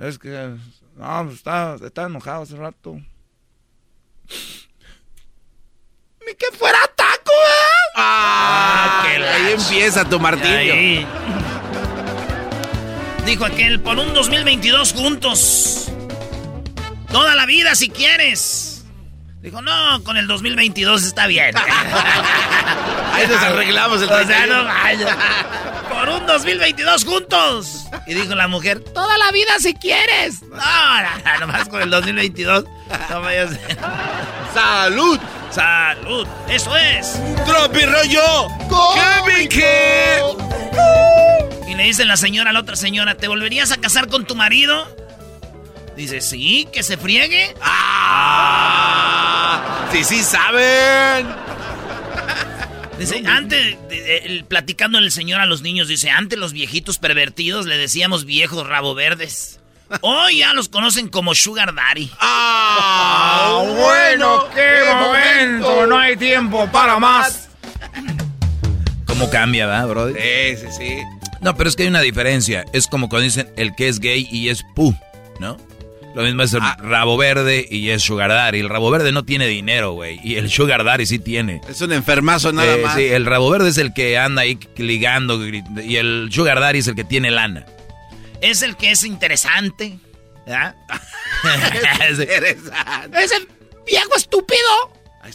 Es 0.00 0.18
que, 0.18 0.56
no, 0.96 1.24
pues, 1.24 1.36
está, 1.36 1.76
está 1.84 2.06
enojado 2.06 2.42
hace 2.42 2.56
rato. 2.56 2.94
Ni 6.26 6.34
que 6.34 6.46
fuera 6.56 6.78
taco, 6.96 7.30
¿eh? 7.30 7.92
Ah, 7.96 9.04
que 9.04 9.16
ahí 9.22 9.52
empieza 9.52 10.08
tu 10.08 10.18
martillo. 10.18 11.06
Dijo 13.26 13.44
aquel, 13.44 13.80
por 13.80 13.98
un 13.98 14.14
2022 14.14 14.94
juntos. 14.94 15.92
Toda 17.12 17.34
la 17.34 17.44
vida 17.44 17.74
si 17.74 17.90
quieres. 17.90 18.69
Dijo, 19.40 19.62
no, 19.62 20.04
con 20.04 20.18
el 20.18 20.26
2022 20.26 21.02
está 21.02 21.26
bien. 21.26 21.56
Ahí 23.12 23.26
nos 23.26 23.42
arreglamos 23.42 24.02
el 24.02 24.10
o 24.10 24.26
sea, 24.26 24.46
no 24.46 24.64
vaya. 24.64 25.16
Por 25.88 26.08
un 26.10 26.26
2022 26.26 27.04
juntos. 27.06 27.86
Y 28.06 28.12
dijo 28.12 28.34
la 28.34 28.48
mujer, 28.48 28.80
toda 28.80 29.16
la 29.16 29.30
vida 29.32 29.58
si 29.58 29.72
quieres. 29.74 30.42
No, 30.42 30.56
no, 30.56 31.40
nomás 31.40 31.68
con 31.70 31.80
el 31.80 31.88
2022. 31.88 32.64
No 33.08 33.20
vayas. 33.22 33.52
¡Salud! 34.52 35.18
¡Salud! 35.50 36.28
¡Eso 36.48 36.76
es! 36.76 37.18
¡Tropi 37.46 37.86
rollo! 37.86 38.46
¡Qué 39.48 40.22
Y 41.66 41.74
le 41.74 41.84
dice 41.84 42.04
la 42.04 42.18
señora 42.18 42.50
a 42.50 42.52
la 42.52 42.60
otra 42.60 42.76
señora, 42.76 43.14
¿te 43.16 43.26
volverías 43.26 43.72
a 43.72 43.78
casar 43.78 44.08
con 44.08 44.26
tu 44.26 44.34
marido? 44.34 44.86
Dice, 46.00 46.22
sí, 46.22 46.66
que 46.72 46.82
se 46.82 46.96
friegue. 46.96 47.54
¡Ah! 47.60 48.80
Sí, 49.92 50.02
sí, 50.02 50.22
saben. 50.22 51.26
Dice, 52.98 53.22
antes, 53.26 53.76
el, 53.90 54.46
platicando 54.46 54.96
el 54.96 55.12
señor 55.12 55.42
a 55.42 55.46
los 55.46 55.60
niños, 55.60 55.88
dice, 55.88 56.08
antes 56.08 56.38
los 56.38 56.54
viejitos 56.54 56.96
pervertidos 56.96 57.66
le 57.66 57.76
decíamos 57.76 58.24
viejos 58.24 58.66
rabo 58.66 58.94
verdes. 58.94 59.60
Hoy 60.00 60.38
ya 60.38 60.54
los 60.54 60.70
conocen 60.70 61.10
como 61.10 61.34
Sugar 61.34 61.74
Daddy. 61.74 62.10
¡Ah! 62.18 63.62
bueno, 63.62 64.48
qué 64.54 64.80
momento. 64.94 65.86
No 65.86 65.98
hay 65.98 66.16
tiempo 66.16 66.66
para 66.72 66.98
más. 66.98 67.50
¿Cómo 69.04 69.28
cambia, 69.28 69.66
va, 69.66 69.84
bro? 69.84 70.08
Sí, 70.14 70.56
sí, 70.56 70.66
sí. 70.78 71.02
No, 71.42 71.54
pero 71.58 71.68
es 71.68 71.76
que 71.76 71.82
hay 71.82 71.90
una 71.90 72.00
diferencia. 72.00 72.64
Es 72.72 72.86
como 72.86 73.10
cuando 73.10 73.24
dicen 73.24 73.52
el 73.58 73.74
que 73.74 73.88
es 73.88 74.00
gay 74.00 74.26
y 74.32 74.48
es 74.48 74.64
pu, 74.74 74.94
¿no? 75.38 75.58
Lo 76.14 76.22
mismo 76.22 76.42
es 76.42 76.52
el 76.54 76.60
Ah. 76.62 76.76
rabo 76.80 77.16
verde 77.16 77.66
y 77.70 77.90
es 77.90 78.02
sugar 78.02 78.30
daddy. 78.30 78.58
El 78.60 78.68
rabo 78.68 78.90
verde 78.90 79.12
no 79.12 79.24
tiene 79.24 79.46
dinero, 79.46 79.92
güey. 79.92 80.18
Y 80.24 80.36
el 80.36 80.50
sugar 80.50 80.82
daddy 80.84 81.06
sí 81.06 81.18
tiene. 81.20 81.60
Es 81.68 81.80
un 81.80 81.92
enfermazo 81.92 82.52
nada 82.52 82.74
Eh, 82.74 82.82
más. 82.82 82.96
Sí, 82.96 83.04
el 83.06 83.26
rabo 83.26 83.48
verde 83.50 83.68
es 83.68 83.78
el 83.78 83.94
que 83.94 84.18
anda 84.18 84.42
ahí 84.42 84.58
ligando. 84.76 85.40
Y 85.46 85.96
el 85.96 86.28
sugar 86.32 86.58
daddy 86.60 86.80
es 86.80 86.88
el 86.88 86.94
que 86.96 87.04
tiene 87.04 87.30
lana. 87.30 87.64
Es 88.40 88.62
el 88.62 88.76
que 88.76 88.90
es 88.90 89.04
interesante. 89.04 89.98
¿verdad? 90.46 90.74
Interesante. 91.44 93.22
Ese 93.22 93.46
viejo 93.86 94.16
estúpido. 94.16 94.58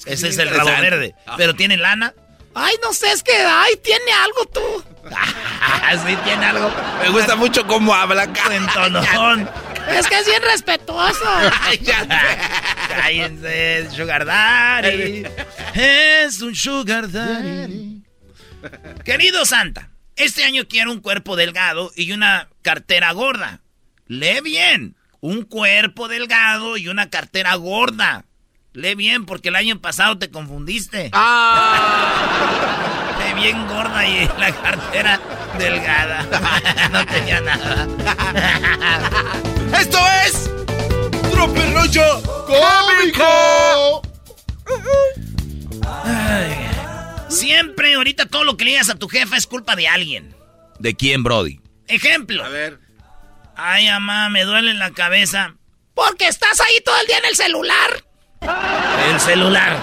Ese 0.05 0.28
es 0.28 0.38
el 0.38 0.49
rabo 0.49 0.69
verde. 0.82 1.15
Pero 1.38 1.53
tiene 1.55 1.78
lana. 1.78 2.13
Ay, 2.57 2.73
no 2.84 2.93
sé, 2.93 3.11
es 3.11 3.21
que, 3.21 3.34
ay, 3.36 3.73
tiene 3.84 4.11
algo 4.23 4.45
tú. 4.45 4.84
sí, 6.07 6.15
tiene 6.23 6.45
algo. 6.45 6.71
Me 7.03 7.09
gusta 7.09 7.36
mucho 7.36 7.67
cómo 7.67 7.93
habla. 7.93 8.28
Cuentonón. 8.45 9.49
Es 9.89 10.07
que 10.07 10.19
es 10.19 10.25
bien 10.25 10.41
respetuoso. 10.41 11.25
Cállense, 12.89 13.89
Sugar 13.91 14.25
Daddy. 14.25 15.23
Es 15.73 16.41
un 16.41 16.55
Sugar 16.55 17.11
Daddy. 17.11 18.03
Querido 19.03 19.45
Santa, 19.45 19.89
este 20.15 20.43
año 20.43 20.63
quiero 20.67 20.91
un 20.91 21.01
cuerpo 21.01 21.36
delgado 21.36 21.91
y 21.95 22.11
una 22.11 22.49
cartera 22.61 23.11
gorda. 23.11 23.61
Lee 24.07 24.41
bien. 24.43 24.95
Un 25.21 25.43
cuerpo 25.43 26.07
delgado 26.07 26.77
y 26.77 26.88
una 26.88 27.09
cartera 27.09 27.55
gorda. 27.55 28.25
Lee 28.73 28.95
bien 28.95 29.25
porque 29.25 29.49
el 29.49 29.55
año 29.55 29.79
pasado 29.79 30.17
te 30.17 30.29
confundiste. 30.29 31.09
Ah. 31.13 32.45
Lee 33.19 33.33
bien 33.41 33.67
gorda 33.67 34.07
y 34.07 34.27
la 34.38 34.51
cartera 34.51 35.19
delgada. 35.57 36.23
no 36.91 37.05
tenía 37.05 37.41
nada. 37.41 37.88
Esto 39.74 39.99
es 40.26 40.49
rollo 41.74 42.22
cómico. 42.45 44.01
Ay, 46.03 46.55
siempre, 47.30 47.95
ahorita 47.95 48.26
todo 48.26 48.43
lo 48.43 48.57
que 48.57 48.66
le 48.66 48.72
digas 48.72 48.89
a 48.89 48.95
tu 48.95 49.07
jefa 49.07 49.38
es 49.38 49.47
culpa 49.47 49.76
de 49.76 49.88
alguien. 49.88 50.36
¿De 50.80 50.95
quién, 50.95 51.24
Brody? 51.24 51.61
Ejemplo. 51.88 52.43
A 52.43 52.49
ver. 52.49 52.80
Ay, 53.55 53.88
mamá, 53.88 54.30
me 54.30 54.43
duele 54.43 54.74
la 54.74 54.91
cabeza. 54.91 55.55
Porque 55.93 56.28
estás 56.28 56.59
ahí 56.59 56.82
todo 56.84 56.99
el 56.99 57.07
día 57.07 57.20
en 57.20 57.26
el 57.26 57.36
celular. 57.36 58.03
El 59.09 59.20
celular. 59.20 59.80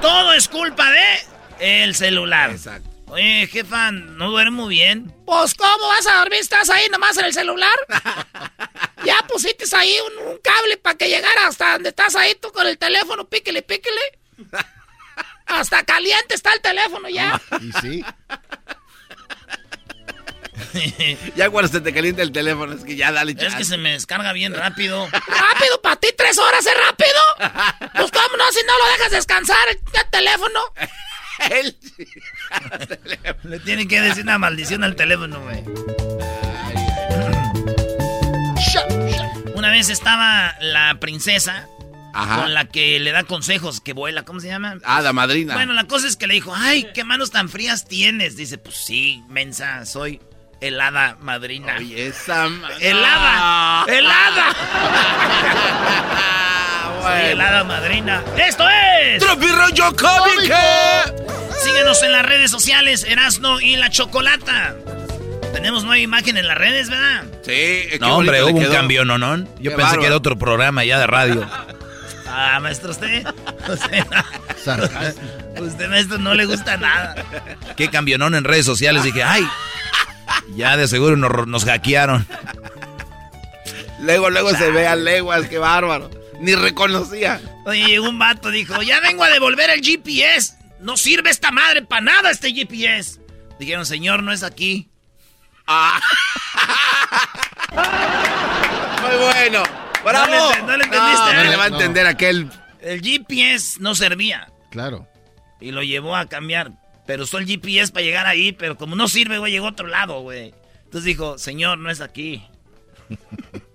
Todo 0.00 0.32
es 0.32 0.48
culpa 0.48 0.90
de 0.90 1.84
el 1.84 1.94
celular. 1.94 2.50
Exacto. 2.50 2.95
Oye, 3.08 3.46
jefa, 3.46 3.92
no 3.92 4.30
duermo 4.30 4.66
bien. 4.66 5.14
Pues, 5.24 5.54
¿cómo 5.54 5.88
vas 5.88 6.06
a 6.06 6.18
dormir? 6.18 6.40
¿Estás 6.40 6.68
ahí 6.70 6.86
nomás 6.90 7.16
en 7.16 7.26
el 7.26 7.32
celular? 7.32 7.70
ya 9.04 9.16
pusiste 9.28 9.64
ahí 9.76 9.94
un, 10.06 10.26
un 10.28 10.38
cable 10.38 10.76
para 10.76 10.96
que 10.98 11.08
llegara 11.08 11.46
hasta 11.46 11.72
donde 11.74 11.90
estás 11.90 12.16
ahí 12.16 12.34
tú 12.34 12.50
con 12.52 12.66
el 12.66 12.78
teléfono, 12.78 13.24
píquele, 13.28 13.62
píquele. 13.62 14.00
Hasta 15.46 15.84
caliente 15.84 16.34
está 16.34 16.52
el 16.52 16.60
teléfono 16.60 17.08
ya. 17.08 17.40
Y 17.60 17.72
sí. 17.80 18.04
ya 21.36 21.50
cuando 21.50 21.70
se 21.70 21.80
te 21.80 21.92
calienta 21.94 22.22
el 22.22 22.32
teléfono, 22.32 22.74
es 22.74 22.82
que 22.84 22.96
ya 22.96 23.12
dale 23.12 23.32
Es 23.32 23.38
chance. 23.38 23.56
que 23.58 23.64
se 23.64 23.76
me 23.76 23.92
descarga 23.92 24.32
bien 24.32 24.52
rápido. 24.54 25.06
¿Rápido? 25.10 25.80
¿Para 25.80 25.96
ti 25.96 26.08
tres 26.16 26.38
horas 26.38 26.66
es 26.66 26.74
rápido? 26.76 27.20
Pues, 27.96 28.10
¿cómo 28.10 28.36
no? 28.36 28.52
Si 28.52 28.60
no 28.66 28.78
lo 28.78 28.92
dejas 28.92 29.10
descansar 29.10 29.68
el 29.70 29.80
teléfono. 30.10 30.60
Él- 31.50 31.76
Le 33.44 33.58
tienen 33.60 33.88
que 33.88 34.00
decir 34.00 34.22
una 34.24 34.38
maldición 34.38 34.84
al 34.84 34.96
teléfono, 34.96 35.40
güey. 35.40 35.62
Una 39.54 39.70
vez 39.70 39.88
estaba 39.90 40.54
la 40.60 40.98
princesa 41.00 41.66
Ajá. 42.12 42.42
con 42.42 42.54
la 42.54 42.66
que 42.66 42.98
le 43.00 43.12
da 43.12 43.24
consejos 43.24 43.80
que 43.80 43.92
vuela, 43.92 44.24
¿cómo 44.24 44.40
se 44.40 44.48
llama? 44.48 44.76
Ah, 44.84 45.00
la 45.00 45.12
madrina. 45.12 45.54
Bueno, 45.54 45.72
la 45.72 45.84
cosa 45.84 46.06
es 46.08 46.16
que 46.16 46.26
le 46.26 46.34
dijo, 46.34 46.52
ay, 46.54 46.88
qué 46.94 47.04
manos 47.04 47.30
tan 47.30 47.48
frías 47.48 47.86
tienes. 47.86 48.36
Dice, 48.36 48.58
pues 48.58 48.76
sí, 48.76 49.22
mensa, 49.28 49.84
soy 49.86 50.20
el 50.60 50.80
hada 50.80 51.16
madrina. 51.20 51.76
Oye, 51.78 52.08
esa... 52.08 52.46
¡El 52.80 53.04
hada! 53.04 53.86
Hada 56.90 57.64
madrina. 57.64 58.22
¡Esto 58.36 58.64
es! 59.02 59.22
¡Tropirollo 59.22 59.94
Cómico! 59.96 60.54
Síguenos 61.62 62.02
en 62.02 62.12
las 62.12 62.24
redes 62.24 62.50
sociales, 62.50 63.04
Erasno 63.04 63.60
y 63.60 63.76
la 63.76 63.90
Chocolata. 63.90 64.76
Tenemos 65.52 65.84
nueva 65.84 65.98
imagen 65.98 66.36
en 66.36 66.46
las 66.46 66.58
redes, 66.58 66.90
¿verdad? 66.90 67.24
Sí, 67.42 67.86
qué 67.90 67.98
No, 68.00 68.18
hombre, 68.18 68.42
hubo 68.42 68.58
un 68.58 68.66
cambio, 68.66 69.04
¿no? 69.04 69.18
no? 69.18 69.36
Yo 69.58 69.70
Qué 69.70 69.76
pensé 69.76 69.98
que 69.98 70.06
era 70.06 70.16
otro 70.16 70.36
programa 70.36 70.84
ya 70.84 70.98
de 70.98 71.06
radio. 71.06 71.48
Ah, 72.28 72.58
maestro, 72.60 72.90
usted. 72.90 73.24
Usted, 73.68 74.04
usted, 75.60 75.88
maestro, 75.88 76.18
no 76.18 76.34
le 76.34 76.44
gusta 76.44 76.76
nada. 76.76 77.14
Qué 77.76 77.88
campeonón 77.88 78.34
en 78.34 78.44
redes 78.44 78.66
sociales. 78.66 79.02
Dije, 79.04 79.22
ay, 79.22 79.46
ya 80.54 80.76
de 80.76 80.86
seguro 80.88 81.16
nos, 81.16 81.46
nos 81.46 81.64
hackearon. 81.64 82.26
Luego, 84.00 84.28
luego 84.30 84.50
se 84.50 84.70
ve 84.70 84.86
a 84.86 84.96
leguas, 84.96 85.46
qué 85.48 85.58
bárbaro. 85.58 86.10
Ni 86.40 86.54
reconocía. 86.54 87.40
Oye, 87.64 87.86
llegó 87.86 88.08
un 88.08 88.18
vato, 88.18 88.50
dijo, 88.50 88.82
ya 88.82 89.00
vengo 89.00 89.24
a 89.24 89.30
devolver 89.30 89.70
el 89.70 89.80
GPS. 89.80 90.54
No 90.80 90.96
sirve 90.96 91.30
esta 91.30 91.50
madre 91.50 91.82
para 91.82 92.02
nada 92.02 92.30
este 92.30 92.52
GPS. 92.52 93.20
Dijeron, 93.58 93.86
señor, 93.86 94.22
no 94.22 94.32
es 94.32 94.42
aquí. 94.42 94.88
Ah. 95.66 96.00
Muy 99.02 99.16
bueno. 99.16 99.62
¡Bravo! 100.04 100.26
No 100.26 100.54
le, 100.54 100.62
no 100.62 100.76
le 100.76 100.84
entendiste. 100.84 101.34
No, 101.34 101.40
¿eh? 101.40 101.48
le 101.48 101.56
va 101.56 101.64
a 101.64 101.68
entender 101.68 102.06
aquel. 102.06 102.50
El 102.80 103.00
GPS 103.00 103.80
no 103.80 103.94
servía. 103.94 104.52
Claro. 104.70 105.08
Y 105.60 105.72
lo 105.72 105.82
llevó 105.82 106.14
a 106.14 106.26
cambiar. 106.26 106.72
Pero 107.06 107.24
usó 107.24 107.38
el 107.38 107.46
GPS 107.46 107.92
para 107.92 108.04
llegar 108.04 108.26
ahí, 108.26 108.52
pero 108.52 108.76
como 108.76 108.94
no 108.96 109.08
sirve, 109.08 109.38
güey, 109.38 109.52
llegó 109.52 109.66
a 109.66 109.70
otro 109.70 109.86
lado, 109.86 110.20
güey. 110.20 110.54
Entonces 110.84 111.04
dijo, 111.04 111.38
señor, 111.38 111.78
no 111.78 111.90
es 111.90 112.00
aquí. 112.00 112.44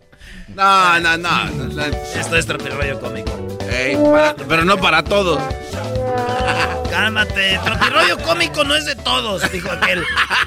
No, 0.56 1.00
no, 1.00 1.18
no. 1.18 1.46
no, 1.46 1.64
no. 1.66 1.84
Esto 1.86 2.36
es 2.38 2.46
tropirroyo 2.46 3.00
cómico. 3.00 3.32
Ey, 3.70 3.96
para- 3.96 4.36
pero 4.36 4.66
no 4.66 4.78
para 4.78 5.04
todos. 5.04 5.42
Cálmate, 6.90 7.60
tropirroyo 7.64 8.18
cómico 8.20 8.64
no 8.64 8.76
es 8.76 8.86
de 8.86 8.96
todos, 8.96 9.50
dijo 9.52 9.72
aquel. 9.72 10.04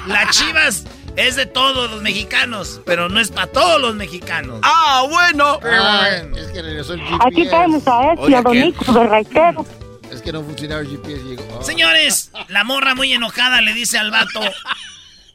La 0.06 0.28
chivas 0.30 0.84
es 1.16 1.36
de 1.36 1.46
todos 1.46 1.90
los 1.90 2.02
mexicanos, 2.02 2.80
pero 2.84 3.08
no 3.08 3.18
es 3.20 3.30
para 3.30 3.46
todos 3.46 3.80
los 3.80 3.94
mexicanos. 3.94 4.60
Ah, 4.62 5.04
bueno. 5.08 5.58
Ah, 5.64 6.08
es 6.36 6.46
que 6.48 6.62
regresó 6.62 6.94
el 6.94 7.00
GPS. 7.00 7.22
Aquí 7.26 7.44
tenemos 7.48 7.86
a 7.88 8.12
Ed 8.12 8.18
y 8.18 8.20
Oye, 8.22 8.36
a 8.36 8.42
Don. 8.42 8.60
Nico 8.60 8.92
de 8.92 9.06
Raitero. 9.06 9.66
Es 10.12 10.22
que 10.22 10.32
no 10.32 10.42
funcionaba 10.42 10.80
el 10.82 10.88
GPS 10.88 11.22
llegó. 11.24 11.58
ah. 11.60 11.64
Señores, 11.64 12.30
la 12.48 12.62
morra 12.64 12.94
muy 12.94 13.12
enojada 13.12 13.60
le 13.62 13.72
dice 13.72 13.98
al 13.98 14.10
vato, 14.10 14.40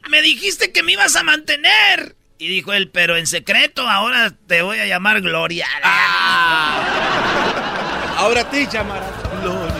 me 0.08 0.22
dijiste 0.22 0.70
que 0.72 0.82
me 0.82 0.92
ibas 0.92 1.16
a 1.16 1.22
mantener. 1.22 2.14
Y 2.40 2.48
dijo 2.48 2.72
él, 2.72 2.88
pero 2.90 3.16
en 3.18 3.26
secreto, 3.26 3.86
ahora 3.86 4.32
te 4.46 4.62
voy 4.62 4.78
a 4.78 4.86
llamar 4.86 5.20
Gloria. 5.20 5.66
Ahora 8.16 8.48
te 8.48 8.66
llamarás 8.66 9.10
Gloria. 9.42 9.74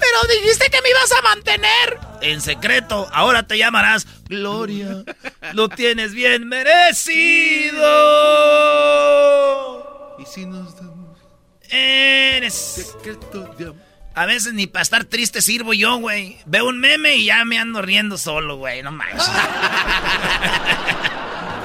Pero 0.00 0.40
dijiste 0.40 0.68
que 0.70 0.82
me 0.82 0.90
ibas 0.90 1.12
a 1.12 1.22
mantener. 1.22 1.98
En 2.20 2.40
secreto, 2.42 3.08
ahora 3.12 3.46
te 3.46 3.56
llamarás 3.58 4.06
Gloria. 4.28 5.02
Lo 5.54 5.68
tienes 5.70 6.12
bien 6.12 6.46
merecido. 6.46 7.80
Y 10.18 10.26
si 10.26 10.44
nos 10.46 10.76
damos 10.76 11.18
Eres. 11.70 12.54
secreto 12.54 13.54
de 13.58 13.64
amor. 13.64 13.76
A 14.14 14.26
veces 14.26 14.52
ni 14.52 14.66
para 14.66 14.82
estar 14.82 15.04
triste 15.04 15.40
sirvo 15.42 15.72
yo, 15.74 15.96
güey. 15.96 16.38
Veo 16.46 16.68
un 16.68 16.78
meme 16.80 17.16
y 17.16 17.26
ya 17.26 17.44
me 17.44 17.58
ando 17.58 17.82
riendo 17.82 18.16
solo, 18.16 18.56
güey. 18.56 18.82
No 18.82 18.92
manches. 18.92 19.26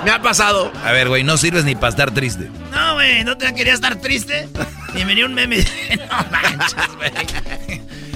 Me 0.04 0.12
ha 0.12 0.22
pasado. 0.22 0.72
A 0.84 0.92
ver, 0.92 1.08
güey, 1.10 1.24
no 1.24 1.38
sirves 1.38 1.66
ni 1.66 1.76
para 1.76 1.90
estar 1.90 2.12
triste. 2.14 2.50
No, 2.72 2.94
güey, 2.96 3.24
no 3.24 3.38
te 3.38 3.54
quería 3.54 3.74
estar 3.74 3.96
triste. 3.98 4.48
Y 4.96 5.04
venía 5.04 5.26
un 5.26 5.34
meme 5.34 5.58
no 6.10 6.26
manches, 6.32 6.96
güey. 6.98 7.12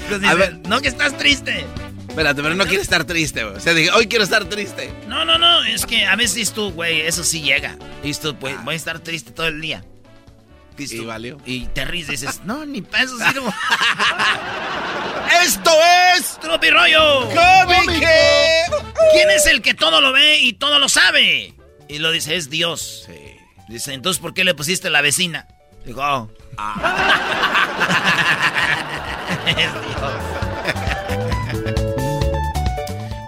Dice, 0.10 0.28
A 0.28 0.34
ver. 0.34 0.58
no 0.68 0.82
que 0.82 0.88
estás 0.88 1.18
triste. 1.18 1.66
Espérate, 2.08 2.44
pero 2.44 2.54
no 2.56 2.66
quiero 2.66 2.82
estar 2.82 3.04
triste, 3.06 3.44
güey. 3.44 3.56
O 3.58 3.60
sea, 3.60 3.74
dije, 3.74 3.92
hoy 3.92 4.08
quiero 4.08 4.24
estar 4.24 4.46
triste. 4.46 4.94
No, 5.08 5.26
no, 5.26 5.38
no, 5.38 5.64
es 5.64 5.86
que 5.86 6.06
a 6.06 6.16
veces 6.16 6.54
tú, 6.54 6.72
güey, 6.72 7.02
eso 7.02 7.24
sí 7.24 7.42
llega. 7.42 7.76
Y 8.04 8.14
tú, 8.14 8.36
pues, 8.36 8.56
voy 8.64 8.74
a 8.76 8.78
estar 8.78 9.00
triste 9.00 9.32
todo 9.32 9.48
el 9.48 9.60
día. 9.62 9.84
Y 10.78 11.00
valió. 11.02 11.38
Y 11.46 11.68
te 11.68 11.86
ríes 11.86 12.08
y 12.08 12.12
dices, 12.12 12.42
no, 12.46 12.66
ni 12.66 12.82
para 12.82 13.04
eso 13.04 13.18
sirvo. 13.18 13.54
¡Esto 15.44 15.72
es 16.18 16.40
¡Tropirollo! 16.40 17.28
Cómico! 17.30 18.06
¿Quién 19.14 19.30
es 19.32 19.46
el 19.48 19.62
que 19.62 19.74
todo 19.74 20.02
lo 20.02 20.12
ve 20.12 20.40
y 20.40 20.54
todo 20.54 20.80
lo 20.80 20.90
sabe? 20.90 21.54
Y 21.94 22.00
lo 22.00 22.12
dice, 22.12 22.36
es 22.36 22.50
Dios. 22.50 23.08
Dice, 23.68 23.94
entonces, 23.94 24.20
¿por 24.20 24.34
qué 24.34 24.44
le 24.44 24.56
pusiste 24.56 24.90
la 24.90 25.02
vecina? 25.02 25.48
Digo, 25.86 26.02
oh. 26.02 26.32
es 29.46 29.56
Dios. 29.56 29.72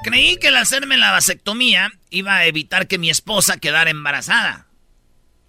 Creí 0.03 0.37
que 0.37 0.47
al 0.47 0.57
hacerme 0.57 0.97
la 0.97 1.11
vasectomía 1.11 1.91
iba 2.09 2.37
a 2.37 2.47
evitar 2.47 2.87
que 2.87 2.97
mi 2.97 3.11
esposa 3.11 3.57
quedara 3.57 3.91
embarazada. 3.91 4.65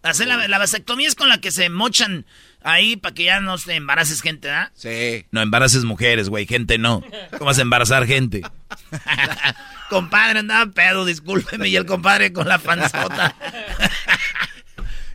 Hacer 0.03 0.27
la, 0.27 0.47
la 0.47 0.59
vasectomía 0.59 1.09
es 1.09 1.15
con 1.15 1.31
la 1.31 1.41
que 1.41 1.53
se 1.53 1.71
mochan 1.71 2.27
ahí 2.63 2.97
para 2.97 3.15
que 3.15 3.25
ya 3.25 3.41
no 3.41 3.57
te 3.59 3.75
embaraces 3.75 4.21
gente, 4.23 4.49
¿verdad? 4.49 4.71
Sí. 4.75 5.27
No 5.31 5.41
embaraces 5.41 5.85
mujeres, 5.85 6.29
güey, 6.29 6.47
gente 6.47 6.79
no. 6.79 7.03
¿Cómo 7.33 7.47
vas 7.47 7.59
a 7.59 7.63
embarazar 7.63 8.07
gente? 8.07 8.43
compadre 9.91 10.41
andaba 10.41 10.71
pedo, 10.73 11.05
discúlpeme, 11.05 11.69
y 11.69 11.77
el 11.77 11.87
compadre 11.87 12.33
con 12.33 12.49
la 12.49 12.59
panzota. 12.59 13.35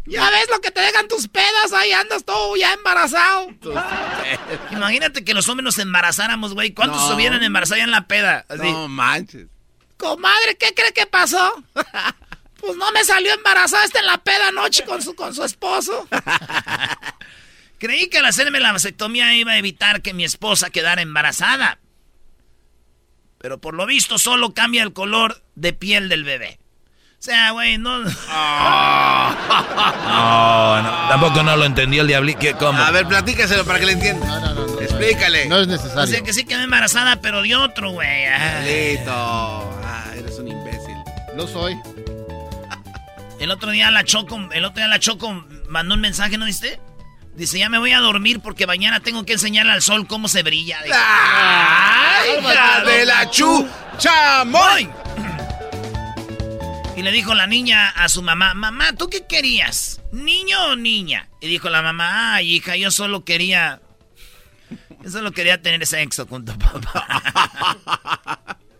Ya 0.05 0.29
ves 0.29 0.47
lo 0.49 0.59
que 0.59 0.71
te 0.71 0.81
dejan 0.81 1.07
tus 1.07 1.27
pedas, 1.27 1.71
ahí 1.73 1.91
andas 1.91 2.25
todo 2.25 2.55
ya 2.57 2.73
embarazado. 2.73 3.47
Imagínate 4.71 5.23
que 5.23 5.33
los 5.33 5.47
hombres 5.47 5.63
nos 5.63 5.77
embarazáramos, 5.79 6.53
güey. 6.53 6.71
¿Cuántos 6.73 7.01
No. 7.01 7.07
se 7.09 7.13
hubieran 7.13 7.43
embarazado 7.43 7.77
ya 7.77 7.83
en 7.83 7.91
la 7.91 8.07
peda? 8.07 8.45
Así. 8.49 8.63
No 8.71 8.87
manches. 8.87 9.47
Comadre, 9.97 10.55
¿qué 10.59 10.73
cree 10.73 10.91
que 10.93 11.05
pasó? 11.05 11.63
Pues 12.62 12.78
no 12.78 12.91
me 12.91 13.03
salió 13.03 13.34
embarazada 13.34 13.84
esta 13.84 13.99
en 13.99 14.05
la 14.05 14.18
peda 14.20 14.47
anoche 14.49 14.84
con 14.86 15.01
su, 15.01 15.16
con 15.16 15.34
su 15.34 15.43
esposo. 15.43 16.07
Creí 17.80 18.07
que 18.07 18.20
al 18.20 18.26
hacerme 18.26 18.59
la 18.59 18.72
vasectomía 18.72 19.34
iba 19.36 19.53
a 19.53 19.57
evitar 19.57 20.01
que 20.01 20.14
mi 20.14 20.24
esposa 20.24 20.70
quedara 20.70 21.01
embarazada. 21.01 21.80
Pero 23.39 23.59
por 23.59 23.74
lo 23.74 23.88
visto 23.88 24.20
solo 24.20 24.53
cambia 24.53 24.84
el 24.84 24.93
color 24.93 25.41
de 25.55 25.74
piel 25.74 26.07
del 26.07 26.24
bebé. 26.24 26.59
O 27.20 27.24
sea, 27.24 27.51
güey, 27.51 27.78
no... 27.80 27.99
No, 30.12 30.82
no, 30.82 31.07
tampoco 31.09 31.43
no 31.43 31.55
lo 31.57 31.66
entendió 31.66 32.01
el 32.01 32.07
diablito. 32.07 32.39
¿Qué, 32.39 32.53
¿Cómo? 32.53 32.78
A 32.82 32.91
ver, 32.91 33.07
platícaselo 33.07 33.66
para 33.66 33.80
que 33.80 33.86
le 33.88 33.91
entienda. 33.93 34.26
No, 34.26 34.39
no, 34.39 34.53
no, 34.53 34.68
no, 34.68 34.82
Explícale. 34.82 35.47
No 35.47 35.57
es 35.59 35.68
O 35.68 35.72
necesario. 35.72 36.07
sea, 36.07 36.22
que 36.22 36.34
sí 36.34 36.43
quedó 36.45 36.62
embarazada, 36.62 37.22
pero 37.22 37.41
de 37.41 37.55
otro, 37.55 37.91
güey. 37.91 38.26
Ah. 38.26 38.62
Listo. 38.64 39.12
Ah, 39.12 40.05
eres 40.16 40.38
un 40.39 40.47
imbécil. 40.47 40.95
Lo 41.36 41.47
soy. 41.47 41.76
El 43.41 43.49
otro 43.49 43.71
día 43.71 43.89
la 43.89 44.03
Choco, 44.03 44.39
el 44.51 44.65
otro 44.65 44.77
día 44.77 44.87
la 44.87 44.99
Choco 44.99 45.47
mandó 45.67 45.95
un 45.95 46.01
mensaje, 46.01 46.37
¿no 46.37 46.45
viste? 46.45 46.79
Dice, 47.33 47.57
ya 47.57 47.69
me 47.69 47.79
voy 47.79 47.91
a 47.91 47.99
dormir 47.99 48.39
porque 48.39 48.67
mañana 48.67 48.99
tengo 48.99 49.25
que 49.25 49.33
enseñarle 49.33 49.71
al 49.71 49.81
sol 49.81 50.05
cómo 50.05 50.27
se 50.27 50.43
brilla. 50.43 50.77
¡Ay, 50.93 52.29
hija 52.39 52.83
de 52.83 53.03
la 53.03 53.27
chu! 53.31 53.67
¡Chamoy! 53.97 54.87
Y 56.95 57.01
le 57.01 57.11
dijo 57.11 57.33
la 57.33 57.47
niña 57.47 57.89
a 57.89 58.09
su 58.09 58.21
mamá, 58.21 58.53
mamá, 58.53 58.93
¿tú 58.93 59.09
qué 59.09 59.25
querías? 59.25 60.01
¿Niño 60.11 60.63
o 60.65 60.75
niña? 60.75 61.27
Y 61.41 61.47
dijo 61.47 61.67
la 61.71 61.81
mamá, 61.81 62.35
ay, 62.35 62.57
hija, 62.57 62.75
yo 62.75 62.91
solo 62.91 63.25
quería... 63.25 63.81
Yo 65.03 65.09
solo 65.09 65.31
quería 65.31 65.59
tener 65.59 65.87
sexo 65.87 66.27
con 66.27 66.45
tu 66.45 66.55
papá. 66.59 67.23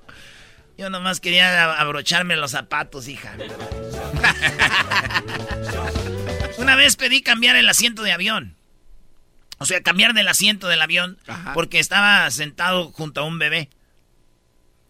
Yo 0.82 0.90
nomás 0.90 1.20
quería 1.20 1.80
abrocharme 1.80 2.36
los 2.38 2.50
zapatos, 2.50 3.08
hija. 3.08 3.38
Una 6.58 6.76
vez 6.76 6.96
pedí 6.96 7.22
cambiar 7.22 7.56
el 7.56 7.70
asiento 7.70 8.02
de 8.02 8.12
avión. 8.12 8.56
O 9.60 9.68
sea, 9.68 9.84
cambiar 9.84 10.16
del 10.16 10.28
asiento 10.28 10.68
del 10.68 10.82
avión 10.82 11.20
Ajá. 11.28 11.54
porque 11.54 11.78
estaba 11.78 12.28
sentado 12.32 12.92
junto 12.92 13.22
a 13.22 13.26
un 13.26 13.38
bebé 13.38 13.70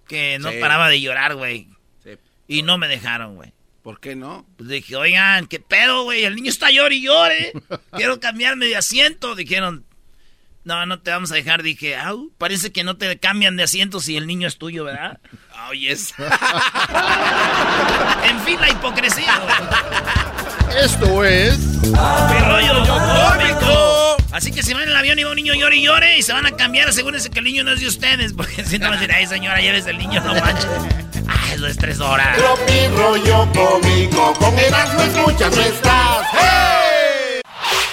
que 0.07 0.39
no 0.39 0.51
Sí. 0.51 0.59
paraba 0.61 0.87
de 0.87 1.01
llorar, 1.01 1.35
güey. 1.35 1.67
Sí. 2.05 2.11
Y 2.47 2.61
no 2.63 2.77
me 2.77 2.87
dejaron, 2.87 3.35
güey. 3.35 3.51
¿Por 3.83 3.99
qué 3.99 4.15
no? 4.15 4.45
Pues 4.55 4.69
dije, 4.69 4.95
oigan, 4.95 5.45
¿qué 5.47 5.59
pedo, 5.59 6.05
güey? 6.05 6.23
El 6.23 6.37
niño 6.37 6.51
está 6.51 6.71
llore 6.71 6.95
y 6.95 7.01
llore. 7.01 7.51
Quiero 7.91 8.21
cambiarme 8.21 8.67
de 8.67 8.77
asiento. 8.77 9.35
Dijeron, 9.35 9.83
no, 10.63 10.85
no 10.85 11.01
te 11.01 11.11
vamos 11.11 11.33
a 11.33 11.35
dejar. 11.35 11.63
Dije, 11.63 11.97
au, 11.97 12.31
parece 12.37 12.71
que 12.71 12.85
no 12.85 12.95
te 12.95 13.19
cambian 13.19 13.57
de 13.57 13.63
asiento 13.63 13.99
si 13.99 14.15
el 14.15 14.25
niño 14.27 14.47
es 14.47 14.57
tuyo, 14.57 14.85
¿verdad? 14.85 15.19
Oh, 15.71 15.73
yes. 15.73 16.13
En 18.27 18.39
fin, 18.41 18.59
la 18.59 18.69
hipocresía, 18.69 19.39
güey. 19.39 20.83
Esto 20.83 21.23
es. 21.23 21.59
¡Mi 21.59 22.39
rollo 22.39 22.85
cómico! 22.85 24.17
Así 24.33 24.51
que 24.51 24.63
si 24.63 24.73
van 24.73 24.83
en 24.83 24.89
el 24.89 24.97
avión 24.97 25.17
y 25.17 25.23
va 25.23 25.29
un 25.29 25.37
niño 25.37 25.53
llore 25.53 25.77
y 25.77 25.83
llore 25.83 26.17
y 26.17 26.23
se 26.23 26.33
van 26.33 26.45
a 26.45 26.51
cambiar, 26.51 26.89
asegúrense 26.89 27.29
que 27.29 27.39
el 27.39 27.45
niño 27.45 27.63
no 27.63 27.71
es 27.71 27.79
de 27.79 27.87
ustedes. 27.87 28.33
Porque 28.33 28.65
si 28.65 28.79
no 28.79 28.89
van 28.89 28.97
a 28.97 29.01
decir, 29.01 29.15
ay 29.15 29.27
señora, 29.27 29.61
lleves 29.61 29.85
el 29.87 29.97
niño, 29.97 30.19
no 30.19 30.33
manches. 30.33 30.67
Ay, 31.29 31.53
es 31.53 31.59
lo 31.61 31.67
estresora. 31.67 32.33
Tropi 32.35 32.87
rollo 32.89 33.47
cómico, 33.53 34.33
con 34.33 34.59
Erasmo 34.59 35.01
escuchas 35.03 35.55
no 35.55 35.61
estás. 35.61 36.80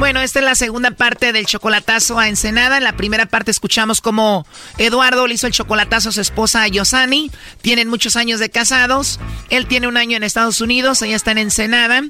Bueno, 0.00 0.22
esta 0.22 0.38
es 0.38 0.46
la 0.46 0.54
segunda 0.54 0.92
parte 0.92 1.34
del 1.34 1.44
chocolatazo 1.44 2.18
a 2.18 2.26
Ensenada. 2.26 2.78
En 2.78 2.84
la 2.84 2.96
primera 2.96 3.26
parte 3.26 3.50
escuchamos 3.50 4.00
cómo 4.00 4.46
Eduardo 4.78 5.26
le 5.26 5.34
hizo 5.34 5.46
el 5.46 5.52
chocolatazo 5.52 6.08
a 6.08 6.12
su 6.12 6.22
esposa 6.22 6.66
Yosani. 6.68 7.30
Tienen 7.60 7.86
muchos 7.86 8.16
años 8.16 8.40
de 8.40 8.48
casados. 8.48 9.20
Él 9.50 9.66
tiene 9.66 9.88
un 9.88 9.98
año 9.98 10.16
en 10.16 10.22
Estados 10.22 10.62
Unidos, 10.62 11.02
ella 11.02 11.16
está 11.16 11.32
en 11.32 11.38
Ensenada. 11.38 12.00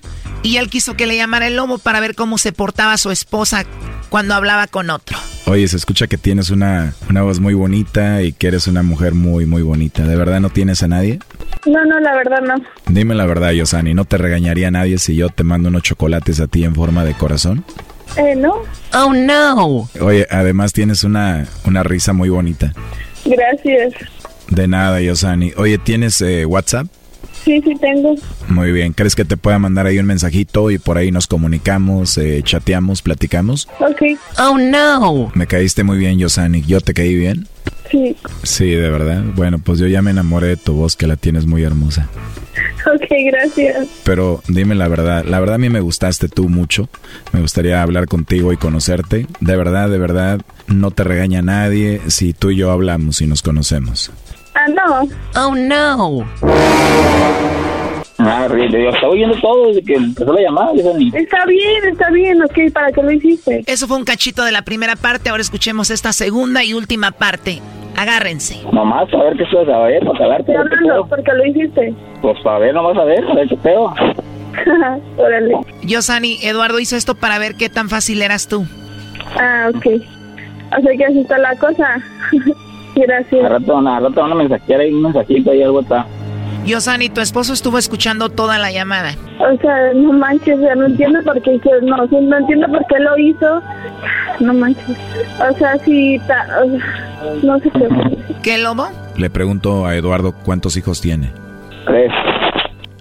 Y 0.44 0.58
él 0.58 0.70
quiso 0.70 0.94
que 0.94 1.08
le 1.08 1.16
llamara 1.16 1.48
el 1.48 1.56
lobo 1.56 1.78
para 1.78 1.98
ver 1.98 2.14
cómo 2.14 2.38
se 2.38 2.52
portaba 2.52 2.96
su 2.96 3.10
esposa 3.10 3.66
cuando 4.08 4.34
hablaba 4.34 4.68
con 4.68 4.88
otro. 4.88 5.18
Oye, 5.46 5.66
se 5.66 5.76
escucha 5.76 6.06
que 6.06 6.16
tienes 6.16 6.50
una, 6.50 6.94
una 7.08 7.22
voz 7.22 7.40
muy 7.40 7.54
bonita 7.54 8.22
y 8.22 8.32
que 8.32 8.46
eres 8.46 8.68
una 8.68 8.84
mujer 8.84 9.14
muy, 9.14 9.46
muy 9.46 9.62
bonita. 9.62 10.04
¿De 10.04 10.14
verdad 10.14 10.38
no 10.38 10.50
tienes 10.50 10.84
a 10.84 10.88
nadie? 10.88 11.18
No, 11.66 11.84
no, 11.84 11.98
la 11.98 12.14
verdad 12.14 12.40
no. 12.40 12.54
Dime 12.86 13.14
la 13.14 13.26
verdad, 13.26 13.50
Yosani, 13.50 13.94
¿no 13.94 14.04
te 14.04 14.16
regañaría 14.16 14.70
nadie 14.70 14.98
si 14.98 15.16
yo 15.16 15.28
te 15.28 15.42
mando 15.42 15.68
unos 15.68 15.82
chocolates 15.82 16.40
a 16.40 16.46
ti 16.46 16.64
en 16.64 16.74
forma 16.74 17.04
de 17.04 17.14
corazón? 17.14 17.64
Eh, 18.16 18.34
no. 18.36 18.54
Oh, 18.94 19.12
no. 19.12 19.88
Oye, 20.00 20.26
además 20.30 20.72
tienes 20.72 21.04
una, 21.04 21.46
una 21.64 21.82
risa 21.82 22.12
muy 22.12 22.28
bonita. 22.28 22.72
Gracias. 23.24 23.94
De 24.48 24.66
nada, 24.66 25.00
Yosani. 25.00 25.52
Oye, 25.56 25.78
¿tienes 25.78 26.20
eh, 26.20 26.44
WhatsApp? 26.44 26.86
Sí, 27.44 27.60
sí 27.64 27.74
tengo. 27.80 28.16
Muy 28.48 28.72
bien. 28.72 28.92
¿Crees 28.92 29.14
que 29.14 29.24
te 29.24 29.36
pueda 29.36 29.58
mandar 29.58 29.86
ahí 29.86 29.98
un 29.98 30.06
mensajito 30.06 30.70
y 30.70 30.78
por 30.78 30.98
ahí 30.98 31.10
nos 31.10 31.26
comunicamos, 31.26 32.18
eh, 32.18 32.42
chateamos, 32.44 33.00
platicamos? 33.00 33.68
Ok. 33.78 34.02
Oh, 34.38 34.58
no. 34.58 35.30
Me 35.34 35.46
caíste 35.46 35.82
muy 35.84 35.96
bien, 35.98 36.18
Yosani. 36.18 36.62
¿Yo 36.62 36.80
te 36.80 36.92
caí 36.92 37.14
bien? 37.14 37.46
Sí. 37.90 38.16
Sí, 38.42 38.70
de 38.70 38.90
verdad. 38.90 39.22
Bueno, 39.34 39.58
pues 39.58 39.78
yo 39.78 39.86
ya 39.86 40.02
me 40.02 40.10
enamoré 40.10 40.48
de 40.48 40.56
tu 40.56 40.74
voz, 40.74 40.96
que 40.96 41.06
la 41.06 41.16
tienes 41.16 41.46
muy 41.46 41.62
hermosa. 41.64 42.08
Ok, 42.86 43.06
gracias. 43.26 43.88
Pero 44.04 44.42
dime 44.48 44.74
la 44.74 44.88
verdad, 44.88 45.24
la 45.24 45.40
verdad 45.40 45.56
a 45.56 45.58
mí 45.58 45.68
me 45.68 45.80
gustaste 45.80 46.28
tú 46.28 46.48
mucho. 46.48 46.88
Me 47.32 47.40
gustaría 47.40 47.82
hablar 47.82 48.06
contigo 48.06 48.52
y 48.52 48.56
conocerte. 48.56 49.26
De 49.40 49.56
verdad, 49.56 49.90
de 49.90 49.98
verdad, 49.98 50.40
no 50.66 50.90
te 50.90 51.04
regaña 51.04 51.42
nadie 51.42 52.00
si 52.08 52.32
tú 52.32 52.50
y 52.50 52.56
yo 52.56 52.70
hablamos 52.70 53.20
y 53.20 53.26
nos 53.26 53.42
conocemos. 53.42 54.10
Ah, 54.54 54.66
no. 54.68 55.08
Oh, 55.36 55.54
no. 55.54 56.26
Ah, 58.22 58.46
yo 58.48 58.90
estaba 58.90 59.12
oyendo 59.12 59.36
todo 59.40 59.68
desde 59.68 59.82
que 59.82 59.94
empezó 59.94 60.32
la 60.32 60.42
llamada. 60.42 60.74
Yosani. 60.74 61.12
Está 61.14 61.44
bien, 61.46 61.84
está 61.90 62.10
bien, 62.10 62.42
ok, 62.42 62.72
¿para 62.72 62.92
qué 62.92 63.02
lo 63.02 63.10
hiciste? 63.12 63.62
Eso 63.66 63.86
fue 63.86 63.96
un 63.96 64.04
cachito 64.04 64.44
de 64.44 64.52
la 64.52 64.62
primera 64.62 64.96
parte. 64.96 65.30
Ahora 65.30 65.40
escuchemos 65.40 65.90
esta 65.90 66.12
segunda 66.12 66.62
y 66.64 66.74
última 66.74 67.10
parte. 67.10 67.60
Agárrense. 67.96 68.62
Nomás 68.72 69.12
a 69.12 69.16
ver 69.24 69.36
qué 69.36 69.42
estás 69.44 69.68
a 69.68 69.78
ver, 69.80 70.04
para 70.04 70.18
cagarte. 70.18 70.52
Estoy 70.52 70.56
hablando, 70.56 71.06
¿por 71.06 71.22
qué 71.22 71.32
lo 71.32 71.46
hiciste? 71.46 71.94
Pues 72.22 72.38
para 72.42 72.58
ver, 72.58 72.74
nomás 72.74 72.96
a 72.96 73.04
ver, 73.04 73.24
a 73.24 73.34
ver 73.34 73.48
qué 73.48 73.56
pedo. 73.56 73.94
Órale. 75.16 75.54
Yosani, 75.82 76.38
Eduardo 76.42 76.78
hizo 76.78 76.96
esto 76.96 77.14
para 77.14 77.38
ver 77.38 77.56
qué 77.56 77.68
tan 77.68 77.88
fácil 77.88 78.22
eras 78.22 78.48
tú. 78.48 78.66
Ah, 79.38 79.70
ok. 79.74 79.86
O 80.78 80.82
sea 80.82 80.96
que 80.96 81.04
así 81.04 81.20
está 81.20 81.38
la 81.38 81.56
cosa. 81.56 81.96
Gracias. 82.94 83.44
A 83.44 83.48
rato, 83.48 83.78
a 83.78 84.00
rato 84.00 84.20
van 84.20 84.32
a 84.32 84.34
mensajear 84.34 84.80
ahí 84.80 84.92
un 84.92 85.02
mensajito 85.02 85.54
y 85.54 85.62
algo 85.62 85.80
está. 85.80 86.06
Yosani, 86.66 87.08
tu 87.08 87.20
esposo 87.20 87.52
estuvo 87.52 87.78
escuchando 87.78 88.28
toda 88.28 88.58
la 88.58 88.70
llamada. 88.70 89.14
O 89.38 89.56
sea, 89.60 89.92
no 89.94 90.12
manches, 90.12 90.58
o 90.58 90.60
sea, 90.60 90.74
no 90.74 90.86
entiendo 90.86 91.20
por 91.24 91.40
qué 91.42 91.54
hizo, 91.54 91.70
no, 91.82 92.06
sí, 92.08 92.16
no 92.20 92.36
entiendo 92.36 92.66
por 92.68 92.86
qué 92.86 92.98
lo 93.00 93.18
hizo. 93.18 93.62
No 94.40 94.54
manches. 94.54 94.96
O 95.50 95.58
sea, 95.58 95.78
sí, 95.84 96.20
ta- 96.26 96.46
o 96.64 96.70
sea, 96.70 96.80
no 97.42 97.58
sé 97.60 97.70
qué. 97.70 97.88
¿Qué, 98.42 98.58
Lobo? 98.58 98.88
Le 99.16 99.30
pregunto 99.30 99.86
a 99.86 99.96
Eduardo 99.96 100.32
cuántos 100.44 100.76
hijos 100.76 101.00
tiene. 101.00 101.30
Tres. 101.86 102.12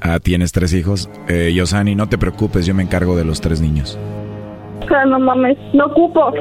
Ah, 0.01 0.19
¿tienes 0.19 0.51
tres 0.53 0.73
hijos? 0.73 1.09
Eh, 1.27 1.51
Yosani, 1.53 1.95
no 1.95 2.07
te 2.07 2.17
preocupes, 2.17 2.65
yo 2.65 2.73
me 2.73 2.83
encargo 2.83 3.15
de 3.17 3.25
los 3.25 3.41
tres 3.41 3.59
niños. 3.61 3.97
O 4.83 4.87
sea, 4.87 5.05
no 5.05 5.19
mames, 5.19 5.57
no 5.73 5.85
ocupo. 5.87 6.31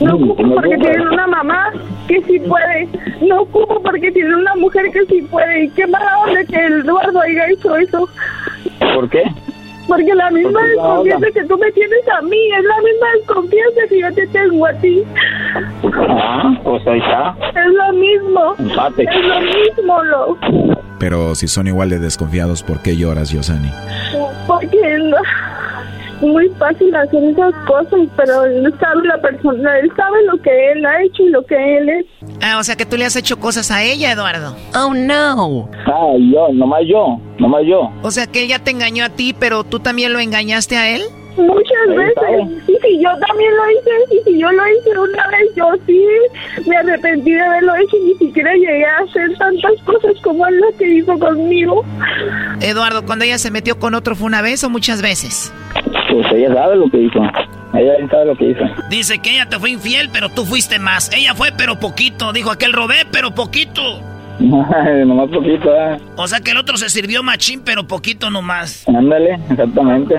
No 0.00 0.14
ocupo 0.16 0.54
porque 0.54 0.76
tienen 0.76 1.08
una 1.08 1.26
mamá 1.26 1.72
que 2.08 2.22
sí 2.22 2.38
puede. 2.40 2.88
No 3.22 3.42
ocupo 3.42 3.80
porque 3.82 4.12
tienen 4.12 4.34
una 4.34 4.54
mujer 4.56 4.90
que 4.92 5.04
sí 5.06 5.22
puede. 5.22 5.64
Y 5.64 5.70
qué 5.70 5.86
mala 5.86 6.18
onda 6.18 6.44
que 6.44 6.56
el 6.56 6.80
Eduardo 6.80 7.20
haya 7.20 7.50
hecho 7.50 7.76
eso. 7.76 8.08
¿Por 8.94 9.08
qué? 9.08 9.22
Porque 9.88 10.14
la 10.14 10.30
misma 10.30 10.50
Porque 10.52 10.68
desconfianza 10.70 11.26
que 11.32 11.44
tú 11.44 11.58
me 11.58 11.72
tienes 11.72 12.08
a 12.08 12.20
mí 12.22 12.38
es 12.58 12.64
la 12.64 12.76
misma 12.78 13.06
desconfianza 13.18 13.80
que 13.88 14.00
yo 14.00 14.14
te 14.14 14.26
tengo 14.26 14.66
a 14.66 14.72
ti. 14.74 15.02
Ah, 16.08 16.58
pues 16.64 16.86
ahí 16.86 16.98
está. 16.98 17.36
Es 17.50 17.72
lo 17.72 17.92
mismo. 17.92 18.54
Empate. 18.58 19.04
Es 19.04 19.24
lo 19.24 19.40
mismo, 19.40 20.02
lo. 20.02 20.38
Pero 20.98 21.34
si 21.34 21.46
son 21.46 21.68
igual 21.68 21.90
de 21.90 21.98
desconfiados, 21.98 22.62
¿por 22.62 22.82
qué 22.82 22.96
lloras, 22.96 23.30
Yosani? 23.30 23.70
Porque 24.46 24.98
no, 24.98 25.16
muy 26.20 26.48
fácil 26.58 26.94
hacer 26.94 27.22
esas 27.24 27.54
cosas, 27.66 28.00
pero 28.16 28.44
él 28.44 28.74
sabe 28.80 29.06
la 29.06 29.20
persona, 29.20 29.78
él 29.78 29.90
sabe 29.96 30.24
lo 30.24 30.40
que 30.40 30.72
él 30.72 30.84
ha 30.84 31.02
hecho 31.02 31.22
y 31.22 31.30
lo 31.30 31.44
que 31.44 31.78
él 31.78 31.88
es. 31.88 32.06
Ah, 32.42 32.58
o 32.58 32.64
sea 32.64 32.76
que 32.76 32.86
tú 32.86 32.96
le 32.96 33.04
has 33.04 33.16
hecho 33.16 33.38
cosas 33.38 33.70
a 33.70 33.82
ella, 33.82 34.12
Eduardo. 34.12 34.56
Oh, 34.74 34.94
no. 34.94 35.68
Ah, 35.86 36.12
yo, 36.18 36.48
nomás 36.52 36.82
yo, 36.86 37.20
nomás 37.38 37.62
yo. 37.66 37.90
O 38.02 38.10
sea 38.10 38.26
que 38.26 38.42
él 38.42 38.48
ya 38.48 38.58
te 38.58 38.70
engañó 38.70 39.04
a 39.04 39.10
ti, 39.10 39.34
pero 39.38 39.64
tú 39.64 39.80
también 39.80 40.12
lo 40.12 40.20
engañaste 40.20 40.76
a 40.76 40.94
él. 40.94 41.02
Muchas 41.36 41.88
Ahí 41.90 41.96
veces. 41.96 42.68
Y 42.68 42.72
si 42.80 43.02
yo 43.02 43.10
también 43.26 43.50
lo 43.56 43.70
hice, 43.70 43.90
y 44.10 44.24
si 44.24 44.38
yo 44.38 44.50
lo 44.50 44.62
hice 44.68 44.90
una 44.98 45.28
vez, 45.28 45.54
yo 45.54 45.66
sí 45.86 46.06
me 46.66 46.76
arrepentí 46.76 47.32
de 47.32 47.40
haberlo 47.40 47.74
hecho 47.76 47.96
y 47.96 48.00
ni 48.00 48.14
siquiera 48.14 48.52
llegué 48.54 48.84
a 48.84 48.98
hacer 48.98 49.36
tantas 49.38 49.72
cosas 49.84 50.14
como 50.22 50.46
él 50.46 50.60
las 50.60 50.74
que 50.76 50.88
hizo 50.88 51.18
conmigo. 51.18 51.84
Eduardo, 52.60 53.04
cuando 53.04 53.24
ella 53.24 53.38
se 53.38 53.50
metió 53.50 53.78
con 53.78 53.94
otro 53.94 54.16
fue 54.16 54.26
una 54.26 54.42
vez 54.42 54.64
o 54.64 54.70
muchas 54.70 55.02
veces. 55.02 55.52
Pues 56.10 56.26
ella 56.32 56.54
sabe 56.54 56.76
lo 56.76 56.90
que 56.90 56.98
hizo. 57.02 57.20
Ella 57.74 57.92
sabe 58.10 58.24
lo 58.26 58.36
que 58.36 58.50
hizo. 58.50 58.64
Dice 58.88 59.18
que 59.18 59.32
ella 59.34 59.48
te 59.48 59.58
fue 59.58 59.70
infiel, 59.70 60.08
pero 60.12 60.30
tú 60.30 60.44
fuiste 60.44 60.78
más. 60.78 61.10
Ella 61.12 61.34
fue, 61.34 61.52
pero 61.56 61.78
poquito. 61.78 62.32
Dijo 62.32 62.50
aquel 62.50 62.72
robé, 62.72 63.04
pero 63.10 63.34
poquito. 63.34 64.00
Nomás 64.40 65.30
poquito, 65.30 65.74
¿eh? 65.74 65.98
O 66.16 66.26
sea 66.26 66.40
que 66.40 66.50
el 66.50 66.58
otro 66.58 66.76
se 66.76 66.88
sirvió 66.90 67.22
machín, 67.22 67.62
pero 67.64 67.86
poquito 67.86 68.30
nomás. 68.30 68.86
Ándale, 68.88 69.38
exactamente. 69.50 70.16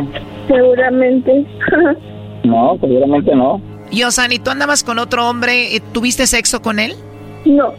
Seguramente. 0.48 1.46
No, 2.44 2.78
seguramente 2.80 3.36
no. 3.36 3.60
Yosani, 3.92 4.40
¿tú 4.40 4.52
andabas 4.52 4.82
con 4.82 5.00
otro 5.00 5.28
hombre? 5.28 5.82
¿Tuviste 5.92 6.26
sexo 6.28 6.62
con 6.62 6.80
él? 6.80 6.96
No, 7.46 7.74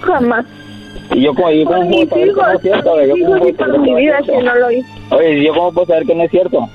jamás. 0.00 0.44
Y 1.14 1.22
yo 1.22 1.34
como, 1.34 1.52
yo 1.52 1.64
puedo 1.66 1.82
saber 1.84 2.08
que 2.08 2.16
no 2.16 2.26
hijos, 2.26 2.44
es 2.54 2.62
cierto, 2.62 3.06
yo 3.06 3.16
y 3.16 3.22
puedo 3.22 3.38
saber 3.38 4.24
que 4.24 4.42
no 4.42 4.54
lo 4.56 4.70
hice. 4.72 4.88
Oye, 5.10 5.44
¿yo 5.44 5.54
cómo 5.54 5.72
puedo 5.72 5.86
saber 5.86 6.06
que 6.06 6.14
no 6.16 6.24
es 6.24 6.30
cierto? 6.32 6.68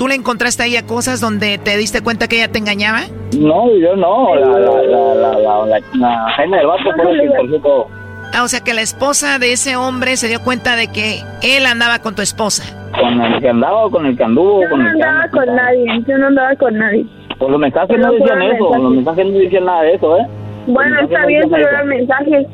¿Tú 0.00 0.08
le 0.08 0.14
encontraste 0.14 0.62
a 0.62 0.66
ella 0.66 0.86
cosas 0.86 1.20
donde 1.20 1.58
te 1.58 1.76
diste 1.76 2.00
cuenta 2.00 2.26
que 2.26 2.36
ella 2.36 2.50
te 2.50 2.58
engañaba? 2.58 3.00
No, 3.38 3.70
yo 3.76 3.94
no, 3.96 4.34
la, 4.34 4.46
la, 4.58 5.14
la, 5.14 5.78
la, 5.92 6.56
del 6.56 6.66
vato 6.66 6.84
fue 6.96 7.58
todo. 7.60 7.86
Ah, 8.32 8.42
o 8.42 8.48
sea 8.48 8.60
que 8.60 8.72
la 8.72 8.80
esposa 8.80 9.38
de 9.38 9.52
ese 9.52 9.76
hombre 9.76 10.16
se 10.16 10.28
dio 10.28 10.40
cuenta 10.40 10.74
de 10.74 10.86
que 10.90 11.20
él 11.42 11.66
andaba 11.66 11.98
con 11.98 12.14
tu 12.14 12.22
esposa. 12.22 12.64
¿Con 12.98 13.20
el 13.20 13.42
que 13.42 13.50
andaba 13.50 13.84
o 13.84 13.90
con 13.90 14.06
el 14.06 14.16
que 14.16 14.24
anduvo? 14.24 14.62
Yo 14.62 14.70
con 14.70 14.82
no 14.82 14.88
el 14.88 14.96
que 14.96 15.02
andaba 15.02 15.22
anda? 15.24 15.36
con 15.38 15.54
nadie, 15.54 16.04
yo 16.08 16.16
no 16.16 16.26
andaba 16.28 16.56
con 16.56 16.78
nadie. 16.78 17.06
Pues 17.38 17.50
los 17.50 17.60
mensajes 17.60 17.98
no 17.98 18.12
decían 18.12 18.40
eso, 18.40 18.78
los 18.78 18.92
mensajes 18.94 19.26
no 19.26 19.32
decían 19.38 19.64
nada 19.66 19.82
de 19.82 19.92
eso, 19.96 20.16
¿eh? 20.16 20.26
Bueno, 20.66 20.98
está 21.02 21.26
bien, 21.26 21.42
no 21.42 21.48
pero 21.50 21.68
eran 21.68 21.88
mensajes. 21.88 22.46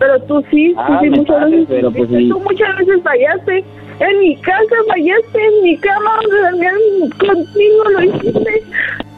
Pero 0.00 0.20
tú 0.22 0.44
sí, 0.50 0.74
tú 0.74 0.80
Ah, 0.82 0.98
sí, 1.00 1.10
muchas 1.10 1.44
veces. 1.48 1.66
pero 1.68 1.92
pues 1.92 2.08
sí. 2.10 2.28
Tú 2.28 2.40
muchas 2.40 2.76
veces 2.76 3.02
fallaste. 3.04 3.64
En 4.00 4.18
mi 4.20 4.36
casa 4.36 4.74
fallaste, 4.88 5.38
en 5.44 5.62
mi 5.62 5.76
cama, 5.78 6.18
también 6.42 7.10
contigo 7.18 7.84
lo 7.90 8.02
hiciste. 8.04 8.62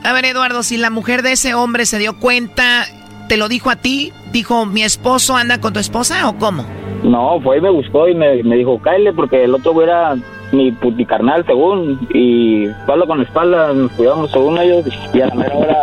A 0.04 0.12
ver, 0.12 0.24
Eduardo, 0.24 0.62
si 0.62 0.78
la 0.78 0.90
mujer 0.90 1.22
de 1.22 1.32
ese 1.32 1.54
hombre 1.54 1.84
se 1.84 1.98
dio 1.98 2.18
cuenta, 2.18 2.86
¿te 3.28 3.36
lo 3.36 3.48
dijo 3.48 3.70
a 3.70 3.76
ti? 3.76 4.12
¿Dijo, 4.32 4.64
mi 4.64 4.82
esposo 4.82 5.36
anda 5.36 5.60
con 5.60 5.72
tu 5.72 5.80
esposa 5.80 6.28
o 6.28 6.38
cómo? 6.38 6.64
No, 7.02 7.40
fue 7.42 7.58
y 7.58 7.60
me 7.60 7.70
buscó 7.70 8.08
y 8.08 8.14
me, 8.14 8.42
me 8.42 8.56
dijo, 8.56 8.80
cáele 8.80 9.12
porque 9.12 9.44
el 9.44 9.54
otro 9.54 9.82
era, 9.82 10.16
mi 10.52 10.72
puti 10.72 11.04
carnal, 11.04 11.44
según, 11.46 11.98
y 12.12 12.64
espalda 12.64 13.06
con 13.06 13.20
espalda 13.20 13.72
nos 13.72 13.92
cuidamos 13.92 14.30
según 14.30 14.58
ellos, 14.58 14.84
y 15.12 15.20
a 15.20 15.26
la 15.26 15.34
mera 15.34 15.56
hora 15.56 15.76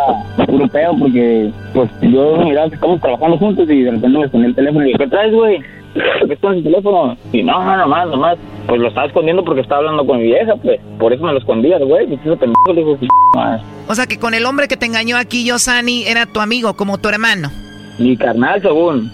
puro 0.46 0.68
pedo 0.68 0.96
porque, 0.98 1.50
pues, 1.74 1.90
yo 2.02 2.36
miraba 2.38 2.68
que 2.68 2.74
estamos 2.74 3.00
trabajando 3.00 3.38
juntos 3.38 3.68
y 3.70 3.82
de 3.82 3.90
repente 3.90 4.18
me 4.18 4.28
ponía 4.28 4.46
el 4.48 4.54
teléfono 4.54 4.82
y 4.82 4.86
dije, 4.86 4.98
¿qué 4.98 5.06
traes, 5.06 5.32
güey? 5.32 5.62
¿Qué 5.94 6.32
está 6.32 6.48
en 6.48 6.54
el 6.54 6.62
teléfono? 6.64 7.16
Y 7.32 7.42
no, 7.42 7.64
no, 7.64 7.76
nomás, 7.76 8.08
nomás, 8.08 8.38
pues 8.66 8.80
lo 8.80 8.88
estaba 8.88 9.06
escondiendo 9.06 9.44
porque 9.44 9.62
estaba 9.62 9.80
hablando 9.80 10.06
con 10.06 10.18
mi 10.18 10.24
vieja, 10.24 10.54
pues, 10.62 10.80
por 10.98 11.12
eso 11.12 11.24
me 11.24 11.32
lo 11.32 11.38
escondía, 11.38 11.78
güey, 11.78 12.06
pues 12.06 12.20
ese 12.20 12.36
pendejo 12.36 12.72
le 12.72 12.84
dijo, 12.84 12.98
madre. 13.34 13.62
O 13.88 13.94
sea 13.94 14.06
que 14.06 14.18
con 14.18 14.34
el 14.34 14.44
hombre 14.46 14.68
que 14.68 14.76
te 14.76 14.86
engañó 14.86 15.16
aquí, 15.16 15.44
Yosani, 15.44 16.04
era 16.04 16.26
tu 16.26 16.40
amigo, 16.40 16.74
como 16.74 16.98
tu 16.98 17.08
hermano. 17.08 17.50
Mi 17.98 18.16
carnal, 18.16 18.60
según. 18.62 19.10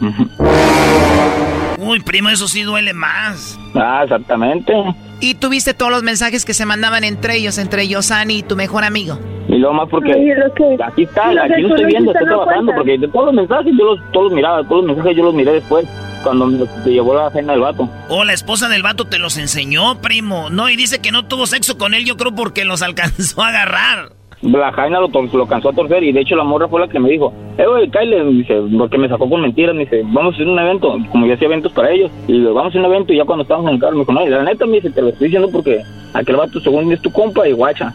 Uy, 1.79 2.01
primo, 2.01 2.29
eso 2.29 2.49
sí 2.49 2.63
duele 2.63 2.93
más. 2.93 3.59
Ah, 3.75 4.03
exactamente. 4.05 4.73
Y 5.21 5.35
tuviste 5.35 5.75
todos 5.75 5.91
los 5.91 6.03
mensajes 6.03 6.45
que 6.45 6.53
se 6.53 6.67
mandaban 6.67 7.05
entre 7.05 7.37
ellos, 7.37 7.59
entre 7.59 7.89
Yosani 7.89 8.39
y 8.39 8.43
tu 8.43 8.57
mejor 8.57 8.85
amigo. 8.85 9.19
Y 9.49 9.57
luego 9.57 9.75
más 9.75 9.89
porque 9.89 10.13
aquí 10.13 11.03
está, 11.03 11.31
aquí 11.31 11.63
lo 11.63 11.69
estoy 11.69 11.85
viendo, 11.87 12.13
estoy 12.13 12.27
trabajando, 12.27 12.73
porque 12.75 12.99
de 12.99 13.09
todos 13.09 13.27
los 13.27 13.35
mensajes 13.35 13.73
yo 13.79 13.85
los, 13.85 14.13
todos 14.13 14.27
los 14.27 14.33
miraba, 14.35 14.63
todos 14.65 14.85
los 14.85 14.97
mensajes 14.97 15.17
yo 15.17 15.25
los 15.25 15.35
miré 15.35 15.53
después, 15.53 15.87
cuando 16.25 16.47
me 16.47 16.67
llevó 16.87 17.15
la 17.15 17.31
cena 17.31 17.53
del 17.53 17.63
vato. 17.63 17.89
Oh, 18.09 18.25
la 18.25 18.33
esposa 18.33 18.69
del 18.69 18.83
vato 18.83 19.05
te 19.05 19.19
los 19.19 19.37
enseñó, 19.39 20.01
primo. 20.01 20.51
No, 20.51 20.69
y 20.69 20.77
dice 20.77 21.01
que 21.01 21.13
no 21.13 21.27
tuvo 21.27 21.47
sexo 21.47 21.79
con 21.79 21.95
él, 21.95 22.05
yo 22.05 22.17
creo 22.17 22.35
porque 22.35 22.65
los 22.65 22.83
alcanzó 22.83 23.43
a 23.43 23.49
agarrar. 23.49 24.13
La 24.43 24.73
Jaina 24.73 25.01
lo, 25.01 25.09
lo 25.09 25.47
cansó 25.47 25.71
a 25.71 25.73
torcer 25.73 26.03
y 26.03 26.13
de 26.13 26.21
hecho 26.21 26.37
la 26.37 26.45
morra 26.45 26.69
fue 26.69 26.81
la 26.81 26.89
que 26.89 26.99
me 26.99 27.09
dijo, 27.09 27.33
eh, 27.57 27.65
güey, 27.67 27.91
Kyle, 27.91 28.31
dice, 28.31 28.61
porque 28.77 28.99
me 28.99 29.09
sacó 29.09 29.29
con 29.29 29.41
mentiras, 29.41 29.75
me 29.75 29.85
dice, 29.85 30.03
vamos 30.05 30.33
a 30.33 30.35
hacer 30.35 30.47
un 30.47 30.59
evento, 30.59 30.99
como 31.11 31.27
yo 31.27 31.33
hacía 31.33 31.47
eventos 31.47 31.73
para 31.73 31.91
ellos, 31.91 32.11
y 32.29 32.33
le 32.33 32.39
digo, 32.41 32.53
vamos 32.53 32.67
a 32.67 32.69
hacer 32.71 32.81
un 32.83 32.93
evento 32.93 33.13
y 33.15 33.17
ya 33.17 33.25
cuando 33.25 33.43
estábamos 33.43 33.71
en 33.71 33.77
el 33.77 33.81
carro 33.81 33.93
me 33.95 34.01
dijo, 34.01 34.13
no, 34.13 34.27
la 34.27 34.43
neta 34.43 34.67
me 34.67 34.73
dice, 34.73 34.91
te 34.91 35.01
lo 35.01 35.09
estoy 35.09 35.29
diciendo 35.29 35.49
porque 35.51 35.81
aquel 36.13 36.37
vato 36.37 36.61
según 36.61 36.93
es 36.93 37.01
tu 37.01 37.11
compa 37.11 37.49
y 37.49 37.53
guacha. 37.53 37.95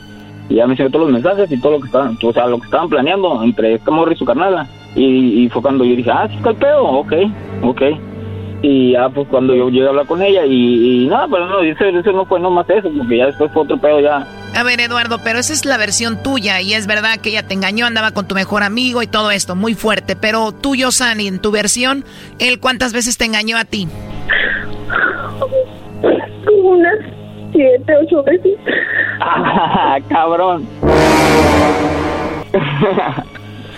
Y 0.50 0.56
ya 0.56 0.66
me 0.66 0.74
enseñó 0.74 0.90
todos 0.90 1.06
los 1.06 1.14
mensajes 1.14 1.52
y 1.52 1.62
todo 1.62 1.74
lo 1.74 1.80
que 1.82 1.86
estaban, 1.86 2.18
o 2.20 2.34
sea, 2.34 2.48
lo 2.48 2.58
que 2.58 2.66
estaban 2.66 2.90
planeando 2.90 3.44
entre 3.44 3.76
esta 3.76 3.92
morra 3.92 4.14
y 4.14 4.16
su 4.16 4.26
carnala. 4.26 4.68
Y, 4.96 5.44
y 5.44 5.50
fue 5.50 5.62
cuando 5.62 5.86
yo 5.86 5.96
dije, 5.96 6.10
ah, 6.10 6.28
sí 6.28 6.36
está 6.36 6.50
el 6.50 6.56
pedo, 6.56 6.84
ok, 6.84 7.14
ok. 7.62 7.82
Y 8.61 8.91
ya 8.91 9.07
pues 9.10 9.27
cuando 9.30 9.56
yo 9.56 9.69
llegué 9.69 9.86
a 9.86 9.90
hablar 9.90 10.06
con 10.06 10.22
ella 10.22 10.45
y, 10.45 11.03
y 11.03 11.07
nada, 11.07 11.27
pero 11.31 11.48
no, 11.48 11.61
ese, 11.61 11.90
ese 11.90 12.11
no 12.11 12.26
fue 12.26 12.40
nomás 12.40 12.69
eso, 12.69 12.90
porque 12.98 13.18
ya 13.18 13.27
después 13.27 13.52
fue 13.53 13.64
otro 13.64 13.77
pedo 13.77 14.02
ya. 14.02 14.27
A 14.56 14.64
ver, 14.64 14.81
Eduardo, 14.81 15.19
pero 15.23 15.40
esa 15.40 15.53
es 15.53 15.64
la 15.64 15.77
versión 15.77 16.22
tuya 16.23 16.60
y 16.60 16.73
es 16.73 16.88
verdad 16.88 17.19
que 17.22 17.30
ella 17.30 17.44
te 17.44 17.53
engañó, 17.53 17.86
andaba 17.86 18.11
con 18.11 18.27
tu 18.27 18.36
mejor 18.36 18.64
amigo 18.64 19.02
y 19.02 19.07
todo 19.07 19.31
esto, 19.31 19.56
muy 19.56 19.76
fuerte. 19.76 20.15
Pero 20.15 20.52
tú, 20.52 20.76
Yosani, 20.76 21.27
en 21.27 21.40
tu 21.40 21.52
versión, 21.52 22.03
¿él 22.40 22.60
cuántas 22.60 22.91
veces 22.91 23.18
te 23.18 23.26
engañó 23.26 23.57
a 23.57 23.65
ti? 23.65 23.88
Unas 26.64 26.95
siete, 27.53 27.94
ocho 28.03 28.23
veces. 28.23 28.57
Ah, 29.22 29.98
cabrón. 30.10 30.68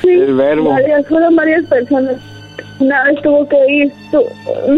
Sí, 0.01 0.09
El 0.09 0.33
verbo. 0.35 0.69
Varias, 0.71 1.07
fueron 1.07 1.35
varias 1.35 1.65
personas. 1.65 2.15
Una 2.81 3.03
vez 3.03 3.21
tuvo 3.21 3.47
que 3.47 3.57
ir. 3.71 3.91
tu- 4.11 4.23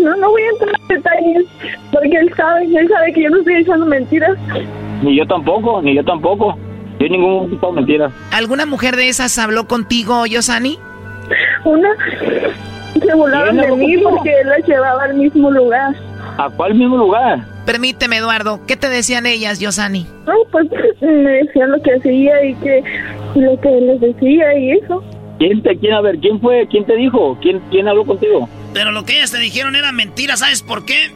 No, 0.03 0.15
no 0.17 0.30
voy 0.30 0.41
a 0.43 0.49
entrar 0.49 0.75
en 0.81 0.88
detalles 0.97 1.45
porque 1.91 2.15
él 2.17 2.31
sabe, 2.35 2.65
él 2.65 2.88
sabe 2.89 3.13
que 3.13 3.23
yo 3.23 3.30
no 3.30 3.38
estoy 3.39 3.55
echando 3.55 3.85
mentiras. 3.85 4.38
Ni 5.01 5.17
yo 5.17 5.25
tampoco, 5.25 5.81
ni 5.81 5.95
yo 5.95 6.03
tampoco. 6.03 6.57
Yo 6.99 7.07
ningún 7.09 7.49
tipo 7.49 7.67
de 7.67 7.73
mentira. 7.73 8.11
¿Alguna 8.31 8.65
mujer 8.65 8.95
de 8.95 9.09
esas 9.09 9.38
habló 9.39 9.67
contigo, 9.67 10.25
Yosani? 10.25 10.77
Una 11.65 11.89
se 13.01 13.13
burlaron 13.15 13.57
de 13.57 13.71
mí 13.75 13.97
porque 13.97 14.30
él 14.41 14.47
las 14.49 14.65
llevaba 14.67 15.03
al 15.03 15.15
mismo 15.15 15.49
lugar. 15.51 15.93
¿A 16.38 16.49
cuál 16.49 16.75
mismo 16.75 16.97
lugar? 16.97 17.39
Permíteme, 17.65 18.17
Eduardo, 18.17 18.59
¿qué 18.67 18.75
te 18.77 18.89
decían 18.89 19.25
ellas, 19.25 19.59
Yosani? 19.59 20.05
No, 20.27 20.34
pues 20.51 20.67
me 21.01 21.31
decían 21.31 21.71
lo 21.71 21.81
que 21.81 21.93
hacía 21.95 22.43
y 22.45 22.53
que 22.55 22.84
lo 23.35 23.59
que 23.59 23.69
les 23.69 23.99
decía 24.01 24.57
y 24.57 24.71
eso. 24.71 25.03
¿Quién 25.39 25.61
te, 25.61 25.77
quién, 25.77 25.93
a 25.93 26.01
ver, 26.01 26.19
quién 26.19 26.39
fue, 26.39 26.68
quién 26.69 26.85
te 26.85 26.95
dijo? 26.95 27.38
¿Quién, 27.41 27.60
quién 27.72 27.88
habló 27.88 28.05
contigo? 28.05 28.47
Pero 28.73 28.91
lo 28.91 29.03
que 29.03 29.18
ellas 29.18 29.31
te 29.31 29.39
dijeron 29.39 29.76
era 29.76 29.91
mentira, 29.91 30.38
¿sabes 30.38 30.61
por 30.61 30.85
qué? 30.85 31.11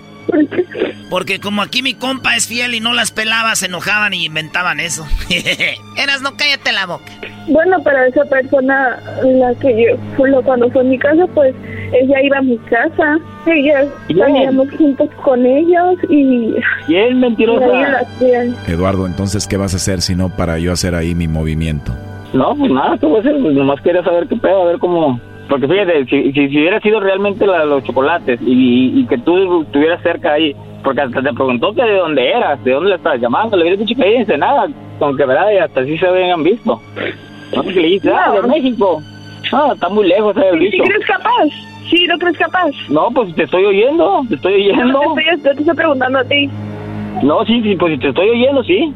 Porque 1.10 1.39
como 1.39 1.61
aquí 1.61 1.81
mi 1.81 1.94
compa 1.94 2.35
es 2.35 2.48
fiel 2.48 2.76
y 2.76 2.80
no 2.80 2.94
las 2.94 3.11
pelaba, 3.11 3.56
se 3.56 3.68
enojaban 3.68 4.14
y 4.14 4.26
inventaban 4.26 4.80
eso. 4.80 5.06
Eras, 5.98 6.22
no 6.22 6.35
cállate 6.35 6.72
la 6.73 6.85
boca. 6.85 7.11
Bueno, 7.48 7.77
pero 7.84 8.03
esa 8.03 8.26
persona, 8.26 8.99
la 9.23 9.56
que 9.56 9.85
yo, 9.85 10.44
cuando 10.44 10.69
fue 10.69 10.81
a 10.81 10.84
mi 10.84 10.99
casa, 10.99 11.26
pues 11.34 11.56
ella 11.94 12.22
iba 12.22 12.38
a 12.39 12.41
mi 12.41 12.57
casa. 12.57 13.18
Ella 13.45 13.85
salíamos 14.07 14.69
juntos 14.77 15.10
con 15.23 15.45
ellos 15.45 15.95
y. 16.10 16.53
¿Quién 16.88 17.11
y 17.11 17.15
mentirosa? 17.15 17.99
hacían. 17.99 18.56
Eduardo, 18.68 19.07
entonces, 19.07 19.48
¿qué 19.48 19.56
vas 19.56 19.73
a 19.73 19.77
hacer 19.77 20.02
si 20.02 20.15
no 20.15 20.30
para 20.35 20.60
yo 20.60 20.73
hacer 20.73 20.94
ahí 20.94 21.15
mi 21.15 21.30
movimiento? 21.30 21.94
No, 22.34 22.56
pues 22.56 22.72
nada, 22.72 22.98
¿qué 22.98 23.06
voy 23.06 23.18
a 23.18 23.20
hacer? 23.20 23.38
Pues 23.41 23.56
nomás 23.56 23.82
quería 23.82 24.04
saber 24.04 24.28
qué 24.28 24.36
pedo, 24.36 24.64
a 24.64 24.66
ver 24.66 24.80
cómo... 24.80 25.20
Porque 25.49 25.68
fíjate, 25.68 26.06
si, 26.08 26.34
si, 26.34 26.49
si 26.49 26.60
hubiera 26.60 26.80
sido 26.82 26.99
realmente 26.99 27.48
la 27.48 27.64
los 27.64 27.84
chocolates 27.86 28.40
y, 28.41 28.99
y 28.99 29.06
que 29.08 29.18
tú 29.18 29.62
estuvieras 29.62 30.02
cerca 30.04 30.34
ahí, 30.34 30.54
porque 30.84 31.02
hasta 31.02 31.22
te 31.22 31.34
preguntó 31.34 31.74
que 31.74 31.84
de 31.84 31.95
dónde 31.95 32.30
eras, 32.30 32.62
de 32.66 32.74
dónde 32.74 32.90
le 32.90 32.95
estabas 32.95 33.22
llamando, 33.22 33.56
le 33.56 33.64
hubieras 33.64 33.80
dicho 33.80 33.95
que 33.95 34.06
ahí 34.06 34.16
en 34.16 34.22
Ensenada, 34.22 34.68
aunque 34.99 35.26
verdad, 35.26 35.52
y 35.54 35.58
hasta 35.58 35.82
así 35.82 35.98
se 35.98 36.06
habían 36.06 36.44
visto. 36.44 36.82
No, 37.56 37.64
que 37.64 37.72
le 37.72 37.82
dijiste, 37.84 38.12
ah, 38.12 38.34
de 38.34 38.48
México. 38.48 39.02
No, 39.52 39.74
está 39.74 39.88
muy 39.88 40.08
lejos, 40.08 40.36
¿sabes? 40.36 40.52
¿Sí, 40.52 40.60
dicho. 40.60 40.84
crees 40.84 41.06
capaz? 41.06 41.48
¿Sí, 41.90 42.06
no 42.08 42.18
crees 42.18 42.38
capaz? 42.38 42.72
No, 42.90 43.10
pues 43.12 43.34
te 43.36 43.44
estoy 43.44 43.64
oyendo, 43.66 44.24
te 44.28 44.36
estoy 44.36 44.54
oyendo. 44.56 44.86
No, 44.86 44.99
te 44.99 45.22
estoy, 45.22 45.24
yo 45.26 45.54
te 45.54 45.60
estoy 45.62 45.76
preguntando 45.76 46.20
a 46.20 46.24
ti. 46.26 46.49
No, 47.24 47.45
sí, 47.45 47.62
sí, 47.64 47.76
pues 47.78 47.94
si 47.94 47.99
te 47.99 48.10
estoy 48.10 48.30
oyendo, 48.30 48.64
sí. 48.64 48.94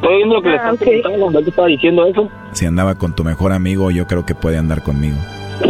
Estoy 0.00 0.14
oyendo 0.14 0.34
lo 0.36 0.42
que 0.42 0.48
le 0.50 0.54
Ah, 0.58 0.70
estás 0.72 0.76
preguntando, 0.78 1.30
no 1.30 1.42
te 1.42 1.50
estaba 1.50 1.68
diciendo 1.68 2.06
eso. 2.06 2.28
Si 2.52 2.66
andaba 2.66 2.94
con 2.94 3.14
tu 3.14 3.24
mejor 3.24 3.52
amigo, 3.52 3.90
yo 3.90 4.06
creo 4.06 4.24
que 4.24 4.34
puede 4.34 4.56
andar 4.56 4.82
conmigo. 4.82 5.16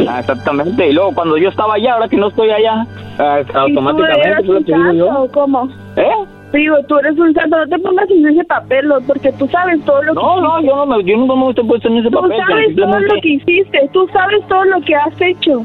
Ah, 0.07 0.21
exactamente. 0.21 0.87
Y 0.89 0.93
luego 0.93 1.13
cuando 1.15 1.39
yo 1.39 1.49
estaba 1.49 1.75
allá, 1.75 1.95
ahora 1.95 2.09
que 2.09 2.17
no 2.19 2.29
estoy 2.29 2.51
allá, 2.51 2.87
ah, 3.19 3.41
¿Y 3.41 3.45
tú 3.51 3.59
automáticamente 3.59 4.29
eres 4.29 4.49
un 4.49 4.67
santo 4.67 4.93
yo. 4.93 5.09
o 5.23 5.29
cómo? 5.31 5.69
¿Eh? 5.97 6.05
Digo, 6.53 6.77
tú 6.89 6.99
eres 6.99 7.19
un 7.19 7.33
santo, 7.35 7.57
no 7.59 7.67
te 7.69 7.79
pongas 7.79 8.11
en 8.11 8.27
ese 8.27 8.45
papel, 8.45 8.89
¿no? 8.89 9.01
porque 9.07 9.33
tú 9.33 9.47
sabes 9.49 9.83
todo 9.85 10.03
lo 10.03 10.15
que 10.15 10.21
No, 10.21 10.41
no, 10.41 10.61
yo 10.63 10.77
no 10.77 10.87
me, 10.87 11.05
yo 11.05 11.17
nunca 11.17 11.35
me 11.35 11.49
estoy 11.51 11.65
puesto 11.67 11.89
en 11.89 11.97
ese 11.99 12.11
Tú 12.11 12.21
papel. 12.21 12.39
sabes 12.39 12.49
todo 12.49 12.85
simplemente- 12.87 13.15
lo 13.15 13.21
que 13.23 13.29
hiciste, 13.29 13.91
tú 13.93 14.09
sabes 14.13 14.47
todo 14.49 14.65
lo 14.65 14.81
que 14.83 14.95
has 14.95 15.21
hecho. 15.21 15.63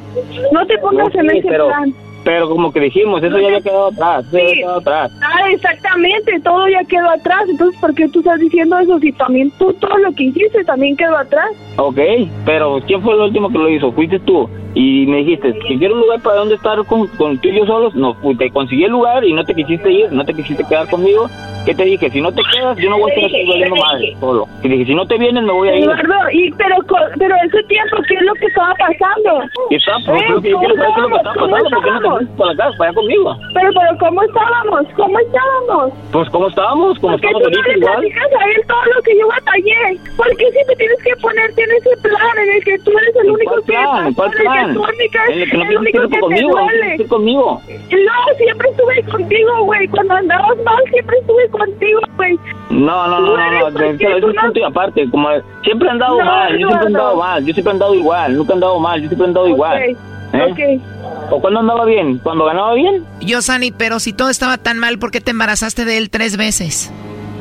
No 0.53 0.65
te 0.67 0.77
pongas 0.79 1.13
No, 1.13 1.21
en 1.21 1.29
sí, 1.29 1.37
ese 1.39 1.47
pero, 1.49 1.67
plan. 1.67 1.93
Pero 2.23 2.49
como 2.49 2.71
que 2.71 2.79
dijimos, 2.79 3.21
eso 3.23 3.39
ya 3.39 3.47
había 3.47 3.61
quedado 3.61 3.87
atrás, 3.87 4.25
ya 4.31 4.39
había 4.39 4.53
quedado 4.53 4.79
atrás. 4.79 5.11
Ah, 5.21 5.51
exactamente, 5.51 6.39
todo 6.41 6.67
ya 6.67 6.83
quedó 6.85 7.09
atrás. 7.09 7.43
Entonces, 7.49 7.79
¿por 7.79 7.93
qué 7.93 8.07
tú 8.09 8.19
estás 8.19 8.39
diciendo 8.39 8.77
eso 8.79 8.99
si 8.99 9.11
también 9.11 9.51
tú 9.57 9.73
todo 9.73 9.97
lo 9.97 10.11
que 10.13 10.23
hiciste 10.25 10.63
también 10.63 10.95
quedó 10.95 11.17
atrás? 11.17 11.51
Ok, 11.77 11.99
pero 12.45 12.79
¿quién 12.85 13.01
fue 13.01 13.13
el 13.13 13.21
último 13.21 13.49
que 13.49 13.57
lo 13.57 13.69
hizo? 13.69 13.91
Fuiste 13.91 14.19
tú. 14.19 14.49
Y 14.75 15.05
me 15.05 15.17
dijiste, 15.17 15.53
si 15.67 15.77
quiero 15.77 15.93
un 15.93 16.01
lugar 16.01 16.19
para 16.21 16.37
donde 16.37 16.55
estar 16.55 16.83
con, 16.85 17.05
con 17.09 17.37
tú 17.37 17.47
y 17.47 17.57
yo 17.59 17.65
solos, 17.65 17.93
no, 17.93 18.15
pues, 18.15 18.39
te 18.39 18.49
conseguí 18.49 18.83
el 18.85 18.91
lugar 18.91 19.23
y 19.23 19.31
no 19.31 19.43
te 19.45 19.53
quisiste 19.53 19.91
ir, 19.91 20.11
no 20.11 20.25
te 20.25 20.33
quisiste 20.33 20.63
quedar 20.67 20.89
conmigo. 20.89 21.27
¿Qué 21.63 21.75
te 21.75 21.85
dije? 21.85 22.09
Si 22.09 22.19
no 22.19 22.31
te 22.31 22.41
quedas, 22.51 22.75
yo 22.77 22.89
no 22.89 22.97
voy 22.97 23.11
a 23.11 23.13
estar 23.13 23.29
aquí 23.29 23.47
valiendo 23.47 23.75
madre 23.75 24.17
solo. 24.19 24.47
Y 24.63 24.67
dije, 24.67 24.85
si 24.85 24.95
no 24.95 25.05
te 25.05 25.17
vienes, 25.17 25.43
me 25.43 25.51
voy 25.53 25.69
a 25.69 25.75
ir. 25.75 25.83
Eduardo, 25.83 26.13
y, 26.33 26.51
pero, 26.53 26.75
pero 27.17 27.35
ese 27.45 27.63
tiempo, 27.63 27.97
¿qué 28.07 28.15
es 28.15 28.21
lo 28.23 28.33
que 28.33 28.45
estaba 28.47 28.73
pasando? 28.73 29.45
Y 29.69 29.75
está, 29.75 29.93
pues, 30.05 30.21
Eh, 30.21 30.25
creo 30.25 30.41
que 30.41 30.49
yo 30.49 30.59
quiero 30.59 30.75
saber 30.75 30.89
qué 30.93 30.99
es 30.99 31.03
lo 31.03 31.09
que 31.09 31.15
está 31.17 31.33
¿cómo 31.35 31.51
pasando, 31.51 31.69
porque 31.69 31.91
no 31.91 32.01
te 32.01 32.07
fuiste 32.17 32.37
para 32.37 32.55
casa, 32.55 32.77
para 32.77 32.89
allá 32.89 32.95
conmigo. 32.99 33.35
Pero, 33.53 33.69
pero, 33.73 33.97
¿cómo 33.99 34.23
estábamos? 34.23 34.85
¿Cómo 34.95 35.19
estábamos? 35.19 35.93
Pues, 36.11 36.29
¿cómo 36.29 36.47
estábamos? 36.47 36.99
¿Cómo 36.99 37.13
¿Por 37.13 37.21
qué 37.21 37.27
estamos 37.27 37.43
tú 37.43 37.49
no 37.49 37.57
ahorita 37.61 37.77
igual? 37.77 37.93
platicas 37.93 38.41
a 38.41 38.45
él 38.51 38.61
todo 38.67 38.85
lo 38.95 39.01
que 39.03 39.19
yo 39.19 39.27
batallé? 39.27 39.99
¿Por 40.17 40.27
qué 40.37 40.51
siempre 40.51 40.75
tienes 40.75 41.03
que 41.03 41.15
ponerte 41.21 41.63
en 41.63 41.71
ese 41.71 41.97
plan 42.01 42.37
en 42.43 42.49
el 42.55 42.63
que 42.63 42.79
tú 42.79 42.91
eres 42.97 43.15
el 43.15 43.31
único 43.31 43.51
¿Cuál 43.51 43.63
que 43.63 43.71
plan? 43.71 44.13
¿Cuál 44.13 44.31
en 44.31 44.37
el 44.37 44.43
plan? 44.43 44.73
tú 44.73 44.83
En 44.83 45.39
el 45.41 45.49
que 45.49 45.57
no 45.57 45.67
tienes 45.67 45.91
tiempo 45.91 46.19
conmigo, 46.19 46.57
ir 46.97 47.07
conmigo. 47.07 47.61
No, 47.67 48.35
siempre 48.37 48.69
estuve 48.69 49.03
contigo, 49.03 49.63
güey. 49.65 49.87
Cuando 49.87 50.13
andabas 50.15 50.57
mal, 50.63 50.83
siempre 50.91 51.17
estuve 51.19 51.49
contigo, 51.49 51.99
güey. 52.17 52.39
No, 52.69 53.07
no, 53.07 53.19
no, 53.19 53.27
Tú 53.27 53.37
no, 53.37 53.51
no, 53.51 53.59
porque 53.73 54.07
eso 54.07 54.19
tú 54.19 54.29
es 54.29 54.35
punto 54.35 54.59
y 54.59 54.63
aparte. 54.63 55.09
Como 55.11 55.29
siempre 55.63 55.87
he 55.87 55.91
andado 55.91 56.17
No, 56.19 56.25
mal, 56.25 56.57
yo 56.57 56.67
siempre 56.67 56.83
he 56.83 56.87
andado 56.87 57.15
mal, 57.15 57.45
yo 57.45 57.53
siempre 57.53 57.71
he 57.71 57.73
andado 57.73 57.95
igual, 57.95 58.37
nunca 58.37 58.51
he 58.51 58.55
andado 58.55 58.79
mal, 58.79 59.01
yo 59.01 59.07
siempre 59.07 59.25
he 59.25 59.27
andado 59.27 59.47
igual. 59.47 59.97
¿Eh? 60.33 60.41
Ok. 60.51 61.31
¿O 61.31 61.39
cuando 61.41 61.61
andaba 61.61 61.85
bien? 61.85 62.17
¿Cuando 62.19 62.45
ganaba 62.45 62.73
bien? 62.73 63.03
Yosani, 63.21 63.71
pero 63.71 63.99
si 63.99 64.13
todo 64.13 64.29
estaba 64.29 64.57
tan 64.57 64.77
mal, 64.79 64.99
¿por 64.99 65.11
qué 65.11 65.21
te 65.21 65.31
embarazaste 65.31 65.85
de 65.85 65.97
él 65.97 66.09
tres 66.09 66.37
veces? 66.37 66.91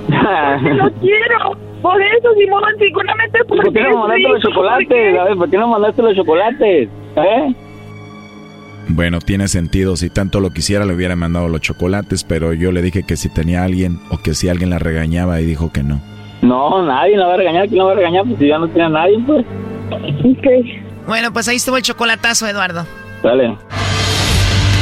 No 0.08 0.90
quiero. 1.00 1.56
Por 1.82 2.00
eso, 2.00 2.28
Simón, 2.38 2.62
seguramente 2.78 3.38
porque 3.48 3.64
¿Por 3.64 3.72
qué 3.72 3.82
no 3.82 3.98
mandaste 3.98 4.28
los 4.28 4.40
chocolates? 4.42 4.86
porque- 4.88 5.18
A 5.18 5.24
ver, 5.24 5.36
¿por 5.36 5.50
qué 5.50 5.58
no 5.58 5.68
mandaste 5.68 6.02
los 6.02 6.14
chocolates? 6.16 6.88
¿Eh? 7.16 7.54
Bueno, 8.88 9.18
tiene 9.20 9.48
sentido. 9.48 9.96
Si 9.96 10.08
tanto 10.10 10.40
lo 10.40 10.50
quisiera, 10.50 10.84
le 10.84 10.94
hubiera 10.94 11.16
mandado 11.16 11.48
los 11.48 11.60
chocolates, 11.60 12.24
pero 12.24 12.52
yo 12.52 12.70
le 12.72 12.82
dije 12.82 13.04
que 13.04 13.16
si 13.16 13.28
tenía 13.32 13.64
alguien 13.64 13.98
o 14.10 14.18
que 14.18 14.34
si 14.34 14.48
alguien 14.48 14.70
la 14.70 14.78
regañaba 14.78 15.40
y 15.40 15.44
dijo 15.46 15.72
que 15.72 15.82
no. 15.82 16.00
No, 16.42 16.82
nadie 16.84 17.16
la 17.16 17.26
va 17.26 17.34
a 17.34 17.36
regañar, 17.36 17.66
¿quién 17.68 17.78
la 17.78 17.84
va 17.84 17.92
a 17.92 17.96
regañar? 17.96 18.24
Pues 18.26 18.38
si 18.38 18.48
ya 18.48 18.58
no 18.58 18.68
tiene 18.68 18.84
a 18.84 18.88
nadie, 18.88 19.18
pues. 19.26 19.44
Bueno, 21.06 21.32
pues 21.32 21.48
ahí 21.48 21.56
estuvo 21.56 21.76
el 21.76 21.82
chocolatazo, 21.82 22.46
Eduardo. 22.46 22.86
Dale. 23.22 23.56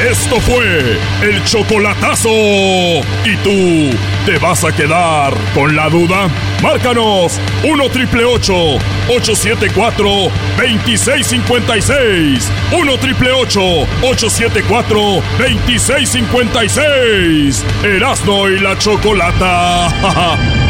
Esto 0.00 0.40
fue 0.40 0.98
el 1.22 1.44
chocolatazo. 1.44 2.30
¿Y 2.30 3.36
tú 3.44 3.90
te 4.24 4.38
vas 4.38 4.64
a 4.64 4.72
quedar 4.72 5.34
con 5.54 5.76
la 5.76 5.90
duda? 5.90 6.26
Márcanos 6.62 7.38
1 7.64 7.88
triple 7.90 8.24
874 8.24 10.08
2656. 10.56 12.50
1 12.72 12.98
triple 12.98 13.32
874 13.32 15.22
2656. 15.38 17.66
Erasno 17.84 18.48
y 18.48 18.58
la 18.58 18.78
chocolata. 18.78 20.66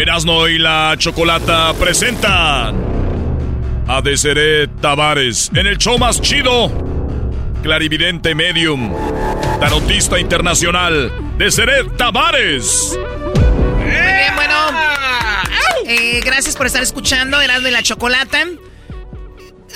Erasno 0.00 0.48
y 0.48 0.58
la 0.58 0.94
Chocolata 0.96 1.74
presentan 1.74 2.74
a 3.86 4.00
Deseret 4.00 4.70
Tavares 4.80 5.50
en 5.54 5.66
el 5.66 5.76
show 5.76 5.98
más 5.98 6.22
chido. 6.22 6.70
Clarividente 7.62 8.34
Medium, 8.34 8.94
tarotista 9.60 10.18
internacional, 10.18 11.12
Deseret 11.36 11.96
Tavares. 11.98 12.98
Muy 13.76 13.90
bien, 13.90 14.34
bueno. 14.34 14.54
Eh, 15.86 16.22
gracias 16.24 16.56
por 16.56 16.66
estar 16.66 16.82
escuchando 16.82 17.38
Erasmo 17.38 17.68
y 17.68 17.70
la 17.70 17.82
Chocolata. 17.82 18.46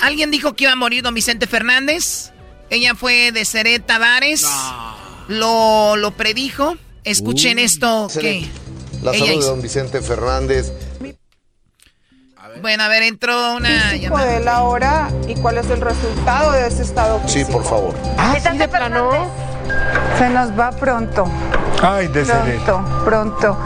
Alguien 0.00 0.30
dijo 0.30 0.54
que 0.54 0.64
iba 0.64 0.72
a 0.72 0.76
morir 0.76 1.02
don 1.02 1.12
Vicente 1.12 1.46
Fernández. 1.46 2.32
Ella 2.70 2.94
fue 2.94 3.30
de 3.30 3.44
Seret 3.44 3.84
Tavares. 3.84 4.46
Lo, 5.28 5.96
lo 5.96 6.12
predijo. 6.12 6.78
Escuchen 7.04 7.58
esto 7.58 8.08
que 8.18 8.48
La 9.02 9.12
ella 9.12 9.26
salud 9.26 9.40
de 9.40 9.46
don 9.46 9.62
Vicente 9.62 10.00
Fernández. 10.00 10.72
Bueno, 12.62 12.84
a 12.84 12.88
ver, 12.88 13.02
entró 13.02 13.56
una 13.56 13.90
de 13.92 14.00
llamada. 14.00 14.38
la 14.40 14.62
hora 14.62 15.08
y 15.26 15.34
cuál 15.34 15.58
es 15.58 15.68
el 15.70 15.80
resultado 15.80 16.52
de 16.52 16.66
ese 16.68 16.82
estado 16.82 17.20
Sí, 17.26 17.44
por 17.44 17.64
favor. 17.64 17.94
Ah, 18.16 18.36
sí, 18.40 18.56
de 18.56 18.68
plano. 18.68 19.10
Se 20.18 20.28
nos 20.30 20.50
va 20.58 20.70
pronto. 20.70 21.24
Ay, 21.82 22.08
Pronto, 22.08 22.84
pronto. 23.04 23.56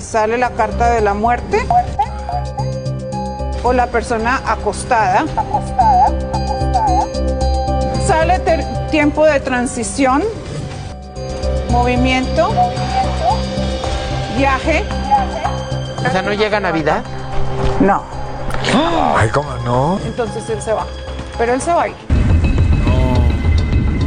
Sale 0.00 0.38
la 0.38 0.50
carta 0.50 0.90
de 0.90 1.00
la 1.00 1.14
muerte 1.14 1.66
o 3.62 3.72
la 3.72 3.86
persona 3.88 4.42
acostada. 4.46 5.24
Sale 8.06 8.38
ter- 8.40 8.64
tiempo 8.90 9.24
de 9.26 9.40
transición, 9.40 10.22
movimiento, 11.70 12.52
viaje. 14.36 14.84
O 15.98 16.10
sea, 16.10 16.22
¿no 16.22 16.32
llega 16.32 16.60
Navidad? 16.60 17.02
No. 17.80 18.04
Ay, 19.16 19.28
¿cómo 19.30 19.52
no? 19.64 20.00
Entonces 20.04 20.48
él 20.50 20.62
se 20.62 20.72
va. 20.72 20.86
Pero 21.38 21.54
él 21.54 21.60
se 21.60 21.72
va 21.72 21.82
a 21.84 21.88
ir. 21.88 21.94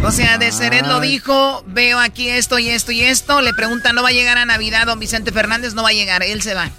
O 0.03 0.11
sea, 0.11 0.37
de 0.37 0.51
Seret 0.51 0.87
lo 0.87 1.01
dijo, 1.01 1.61
veo 1.67 1.99
aquí 1.99 2.29
esto 2.29 2.57
y 2.57 2.69
esto 2.69 2.91
y 2.91 3.01
esto. 3.01 3.41
Le 3.41 3.53
pregunta, 3.53 3.91
¿no 3.91 4.01
va 4.01 4.09
a 4.09 4.13
llegar 4.13 4.37
a 4.37 4.45
Navidad 4.45 4.85
don 4.85 4.99
Vicente 4.99 5.31
Fernández? 5.31 5.73
No 5.73 5.83
va 5.83 5.89
a 5.89 5.93
llegar, 5.93 6.23
él 6.23 6.41
se 6.41 6.53
va. 6.53 6.69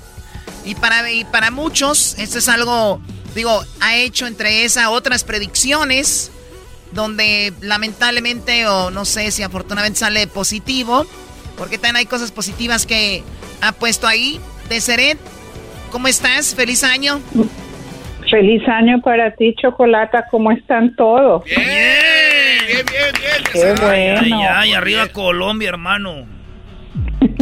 Y 0.64 0.74
para, 0.74 1.10
y 1.10 1.24
para 1.24 1.50
muchos, 1.50 2.14
esto 2.18 2.38
es 2.38 2.48
algo, 2.48 3.00
digo, 3.34 3.62
ha 3.80 3.96
hecho 3.96 4.26
entre 4.26 4.64
esas 4.64 4.86
otras 4.88 5.24
predicciones, 5.24 6.30
donde 6.92 7.52
lamentablemente, 7.60 8.66
o 8.66 8.90
no 8.90 9.04
sé 9.04 9.30
si 9.30 9.42
afortunadamente 9.42 9.98
sale 9.98 10.26
positivo, 10.26 11.06
porque 11.56 11.76
también 11.76 11.96
hay 11.96 12.06
cosas 12.06 12.32
positivas 12.32 12.86
que 12.86 13.22
ha 13.60 13.72
puesto 13.72 14.06
ahí. 14.06 14.40
De 14.68 14.80
Seret, 14.80 15.18
¿cómo 15.90 16.08
estás? 16.08 16.54
Feliz 16.54 16.84
año. 16.84 17.20
Feliz 18.30 18.62
año 18.68 19.00
para 19.02 19.34
ti, 19.34 19.54
Chocolata. 19.60 20.26
¿Cómo 20.30 20.52
están 20.52 20.94
todos? 20.94 21.44
Bien, 21.44 21.58
bien, 22.68 22.86
bien. 22.86 23.44
Qué 23.52 23.74
bueno. 23.82 24.20
Ay, 24.20 24.32
ay, 24.48 24.72
arriba 24.72 25.08
Colombia, 25.08 25.70
hermano. 25.70 26.39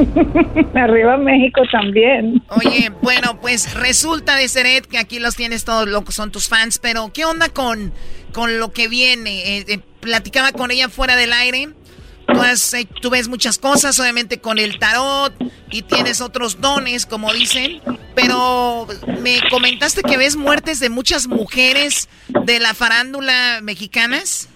Arriba 0.75 1.17
México 1.17 1.63
también. 1.71 2.43
Oye, 2.51 2.91
bueno, 3.03 3.41
pues 3.41 3.75
resulta 3.75 4.37
de 4.37 4.49
Seret 4.49 4.87
que 4.87 4.99
aquí 4.99 5.19
los 5.19 5.37
tienes 5.37 5.65
todos 5.65 5.89
locos, 5.89 6.15
son 6.15 6.31
tus 6.31 6.49
fans, 6.49 6.79
pero 6.79 7.11
¿qué 7.13 7.25
onda 7.25 7.49
con, 7.49 7.93
con 8.33 8.59
lo 8.59 8.73
que 8.73 8.89
viene? 8.89 9.59
Eh, 9.59 9.65
eh, 9.69 9.79
platicaba 10.01 10.53
con 10.53 10.71
ella 10.71 10.89
fuera 10.89 11.17
del 11.17 11.33
aire. 11.33 11.69
Tú, 12.27 12.41
has, 12.43 12.75
eh, 12.75 12.87
tú 13.01 13.11
ves 13.11 13.29
muchas 13.29 13.59
cosas, 13.59 13.99
obviamente 13.99 14.39
con 14.39 14.59
el 14.59 14.79
tarot, 14.79 15.33
y 15.71 15.83
tienes 15.83 16.21
otros 16.21 16.61
dones, 16.61 17.07
como 17.07 17.33
dicen, 17.33 17.81
pero 18.15 18.87
me 19.23 19.39
comentaste 19.51 20.03
que 20.03 20.19
ves 20.19 20.37
muertes 20.37 20.79
de 20.79 20.91
muchas 20.91 21.27
mujeres 21.27 22.09
de 22.45 22.61
la 22.61 22.75
farándula 22.75 23.61
mexicanas. 23.63 24.51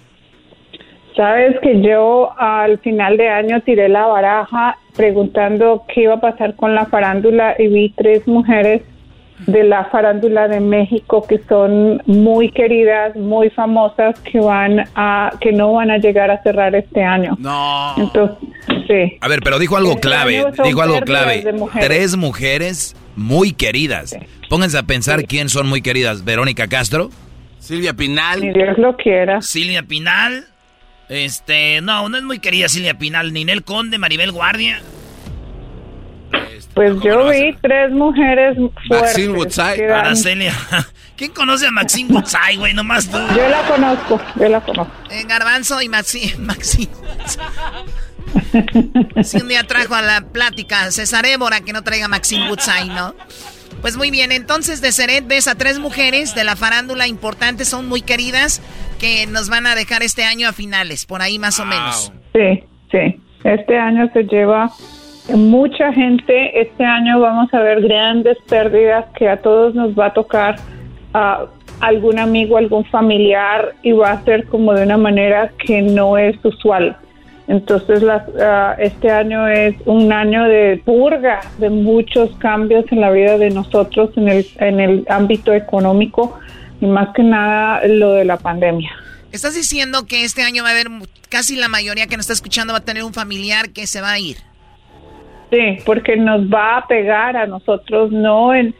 Sabes 1.16 1.56
que 1.62 1.82
yo 1.82 2.30
al 2.38 2.78
final 2.78 3.16
de 3.16 3.28
año 3.28 3.60
tiré 3.62 3.88
la 3.88 4.06
baraja 4.06 4.78
preguntando 4.96 5.84
qué 5.92 6.02
iba 6.02 6.14
a 6.14 6.20
pasar 6.20 6.54
con 6.56 6.74
la 6.74 6.86
farándula 6.86 7.54
y 7.58 7.68
vi 7.68 7.90
tres 7.96 8.26
mujeres 8.26 8.82
de 9.46 9.64
la 9.64 9.86
farándula 9.86 10.46
de 10.46 10.60
México 10.60 11.26
que 11.26 11.40
son 11.48 12.00
muy 12.06 12.50
queridas, 12.50 13.16
muy 13.16 13.50
famosas 13.50 14.18
que 14.20 14.38
van 14.38 14.84
a 14.94 15.32
que 15.40 15.50
no 15.52 15.72
van 15.72 15.90
a 15.90 15.98
llegar 15.98 16.30
a 16.30 16.40
cerrar 16.42 16.74
este 16.76 17.02
año. 17.02 17.36
No. 17.40 17.94
Entonces, 17.96 18.36
sí. 18.86 19.18
A 19.20 19.28
ver, 19.28 19.40
pero 19.42 19.58
dijo 19.58 19.76
algo 19.76 19.90
Este 19.92 20.02
clave, 20.02 20.44
dijo 20.64 20.82
algo 20.82 21.00
clave. 21.00 21.52
mujeres. 21.54 21.88
Tres 21.88 22.16
mujeres 22.16 22.96
muy 23.16 23.52
queridas. 23.52 24.16
Pónganse 24.48 24.78
a 24.78 24.84
pensar 24.84 25.24
quién 25.24 25.48
son 25.48 25.68
muy 25.68 25.82
queridas. 25.82 26.24
Verónica 26.24 26.68
Castro. 26.68 27.10
Silvia 27.58 27.94
Pinal. 27.94 28.40
Si 28.40 28.50
Dios 28.50 28.78
lo 28.78 28.96
quiera. 28.96 29.40
Silvia 29.40 29.82
Pinal. 29.82 30.44
Este, 31.08 31.80
no, 31.82 32.08
no 32.08 32.16
es 32.16 32.22
muy 32.22 32.38
querida 32.38 32.68
Silvia 32.68 32.94
Pinal. 32.94 33.32
Ninel 33.32 33.64
Conde, 33.64 33.98
Maribel 33.98 34.32
Guardia. 34.32 34.80
Pues 36.74 36.92
yo 37.04 37.28
vi 37.28 37.54
tres 37.60 37.90
mujeres 37.90 38.56
fuertes. 38.88 39.14
que 39.76 39.86
dan- 39.86 40.06
Aracelia. 40.06 40.54
¿Quién 41.16 41.32
conoce 41.32 41.66
a 41.66 41.70
Maxine 41.70 42.12
Woodside, 42.14 42.56
güey? 42.56 42.72
Nomás 42.72 43.06
tú. 43.08 43.18
Yo 43.36 43.48
la 43.48 43.62
conozco, 43.68 44.20
yo 44.40 44.48
la 44.48 44.60
conozco. 44.62 44.92
Eh, 45.10 45.24
Garbanzo 45.28 45.82
y 45.82 45.88
Maxi, 45.90 46.32
Maxi. 46.38 46.88
Si 49.22 49.36
un 49.36 49.48
día 49.48 49.64
trajo 49.64 49.94
a 49.94 50.02
la 50.02 50.22
plática 50.22 50.90
César 50.90 51.26
Évora 51.26 51.60
que 51.60 51.72
no 51.74 51.82
traiga 51.82 52.08
Maxine 52.08 52.48
Woodside, 52.48 52.86
¿no? 52.86 53.14
Pues 53.82 53.96
muy 53.96 54.10
bien, 54.10 54.32
entonces 54.32 54.80
de 54.80 54.92
Seret 54.92 55.26
ves 55.26 55.48
a 55.48 55.54
tres 55.56 55.78
mujeres 55.78 56.34
de 56.34 56.44
la 56.44 56.56
farándula 56.56 57.06
importantes, 57.08 57.68
son 57.68 57.86
muy 57.88 58.00
queridas, 58.00 58.62
que 59.02 59.26
nos 59.26 59.50
van 59.50 59.66
a 59.66 59.74
dejar 59.74 60.04
este 60.04 60.22
año 60.22 60.48
a 60.48 60.52
finales, 60.52 61.06
por 61.06 61.22
ahí 61.22 61.36
más 61.36 61.58
o 61.58 61.64
menos. 61.64 62.12
Sí, 62.32 62.62
sí. 62.92 63.20
Este 63.42 63.76
año 63.76 64.08
se 64.12 64.22
lleva 64.22 64.70
mucha 65.34 65.92
gente. 65.92 66.60
Este 66.60 66.84
año 66.84 67.18
vamos 67.18 67.52
a 67.52 67.58
ver 67.58 67.82
grandes 67.82 68.38
pérdidas 68.48 69.06
que 69.16 69.28
a 69.28 69.38
todos 69.38 69.74
nos 69.74 69.98
va 69.98 70.06
a 70.06 70.12
tocar 70.12 70.54
a 71.14 71.46
algún 71.80 72.20
amigo, 72.20 72.56
algún 72.56 72.84
familiar 72.84 73.74
y 73.82 73.90
va 73.90 74.12
a 74.12 74.22
ser 74.22 74.46
como 74.46 74.72
de 74.72 74.84
una 74.84 74.98
manera 74.98 75.50
que 75.66 75.82
no 75.82 76.16
es 76.16 76.36
usual. 76.44 76.96
Entonces, 77.48 78.04
las, 78.04 78.22
ah, 78.40 78.76
este 78.78 79.10
año 79.10 79.48
es 79.48 79.74
un 79.84 80.12
año 80.12 80.44
de 80.44 80.80
purga, 80.84 81.40
de 81.58 81.70
muchos 81.70 82.30
cambios 82.36 82.84
en 82.92 83.00
la 83.00 83.10
vida 83.10 83.36
de 83.36 83.50
nosotros 83.50 84.10
en 84.16 84.28
el, 84.28 84.46
en 84.60 84.78
el 84.78 85.04
ámbito 85.08 85.52
económico 85.52 86.38
y 86.82 86.86
más 86.86 87.14
que 87.14 87.22
nada 87.22 87.86
lo 87.86 88.12
de 88.14 88.24
la 88.24 88.36
pandemia. 88.36 88.90
Estás 89.30 89.54
diciendo 89.54 90.04
que 90.06 90.24
este 90.24 90.42
año 90.42 90.64
va 90.64 90.70
a 90.70 90.72
haber 90.72 90.88
casi 91.30 91.56
la 91.56 91.68
mayoría 91.68 92.08
que 92.08 92.16
nos 92.16 92.24
está 92.24 92.34
escuchando 92.34 92.72
va 92.72 92.80
a 92.80 92.84
tener 92.84 93.04
un 93.04 93.14
familiar 93.14 93.70
que 93.70 93.86
se 93.86 94.00
va 94.00 94.12
a 94.12 94.18
ir. 94.18 94.36
Sí, 95.50 95.78
porque 95.86 96.16
nos 96.16 96.42
va 96.52 96.78
a 96.78 96.86
pegar 96.88 97.36
a 97.36 97.46
nosotros, 97.46 98.10
no 98.10 98.52
en, 98.52 98.74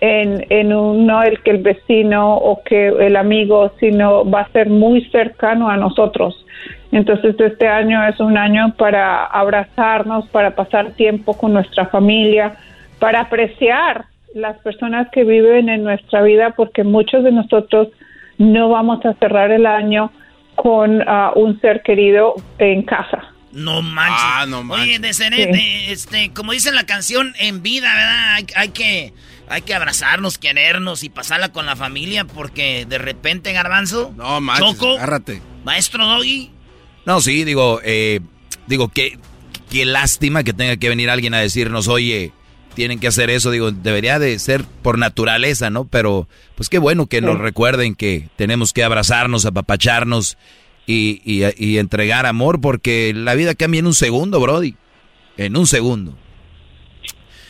en, 0.00 0.46
en 0.50 0.72
uno 0.72 1.22
el 1.24 1.42
que 1.42 1.50
el 1.50 1.58
vecino 1.58 2.36
o 2.36 2.62
que 2.62 2.88
el 2.88 3.16
amigo, 3.16 3.72
sino 3.80 4.24
va 4.30 4.42
a 4.42 4.52
ser 4.52 4.70
muy 4.70 5.04
cercano 5.10 5.68
a 5.68 5.76
nosotros. 5.76 6.46
Entonces 6.92 7.34
este 7.38 7.66
año 7.66 8.06
es 8.06 8.20
un 8.20 8.38
año 8.38 8.72
para 8.78 9.24
abrazarnos, 9.24 10.28
para 10.28 10.54
pasar 10.54 10.92
tiempo 10.92 11.36
con 11.36 11.54
nuestra 11.54 11.86
familia, 11.86 12.56
para 13.00 13.22
apreciar 13.22 14.04
las 14.34 14.58
personas 14.60 15.08
que 15.12 15.24
viven 15.24 15.68
en 15.68 15.84
nuestra 15.84 16.22
vida, 16.22 16.54
porque 16.56 16.84
muchos 16.84 17.24
de 17.24 17.32
nosotros 17.32 17.88
no 18.38 18.68
vamos 18.68 19.04
a 19.04 19.14
cerrar 19.14 19.50
el 19.50 19.66
año 19.66 20.12
con 20.54 21.02
ah, 21.06 21.32
un 21.34 21.60
ser 21.60 21.82
querido 21.82 22.34
en 22.58 22.82
casa. 22.82 23.32
No 23.52 23.80
manches. 23.82 24.22
Ah, 24.22 24.46
no 24.48 24.62
manches. 24.62 24.98
Oye, 24.98 24.98
de 24.98 25.92
este, 25.92 26.32
como 26.32 26.52
dice 26.52 26.72
la 26.72 26.84
canción, 26.84 27.34
en 27.38 27.62
vida, 27.62 27.92
¿verdad? 27.94 28.34
Hay, 28.34 28.46
hay, 28.56 28.68
que, 28.68 29.12
hay 29.48 29.62
que 29.62 29.74
abrazarnos, 29.74 30.38
querernos 30.38 31.02
y 31.02 31.08
pasarla 31.08 31.50
con 31.50 31.66
la 31.66 31.76
familia 31.76 32.24
porque 32.24 32.86
de 32.86 32.98
repente, 32.98 33.52
Garbanzo. 33.52 34.12
No 34.16 34.40
manches, 34.40 34.74
Choco, 34.74 34.92
agárrate. 34.96 35.42
Maestro 35.64 36.06
Doggy. 36.06 36.50
No, 37.06 37.20
sí, 37.20 37.44
digo, 37.44 37.80
eh, 37.84 38.20
digo, 38.66 38.88
qué, 38.88 39.18
qué 39.70 39.86
lástima 39.86 40.44
que 40.44 40.52
tenga 40.52 40.76
que 40.76 40.88
venir 40.88 41.08
alguien 41.08 41.34
a 41.34 41.38
decirnos, 41.38 41.88
oye, 41.88 42.32
tienen 42.78 43.00
que 43.00 43.08
hacer 43.08 43.28
eso. 43.28 43.50
Digo, 43.50 43.72
debería 43.72 44.20
de 44.20 44.38
ser 44.38 44.62
por 44.82 44.98
naturaleza, 44.98 45.68
¿no? 45.68 45.86
Pero, 45.86 46.28
pues 46.54 46.68
qué 46.68 46.78
bueno 46.78 47.06
que 47.06 47.20
nos 47.20 47.36
recuerden 47.36 47.96
que 47.96 48.28
tenemos 48.36 48.72
que 48.72 48.84
abrazarnos, 48.84 49.44
apapacharnos 49.46 50.38
y, 50.86 51.20
y, 51.24 51.42
y 51.56 51.78
entregar 51.78 52.24
amor 52.24 52.60
porque 52.60 53.12
la 53.16 53.34
vida 53.34 53.56
cambia 53.56 53.80
en 53.80 53.88
un 53.88 53.94
segundo, 53.94 54.38
Brody. 54.38 54.76
En 55.36 55.56
un 55.56 55.66
segundo. 55.66 56.16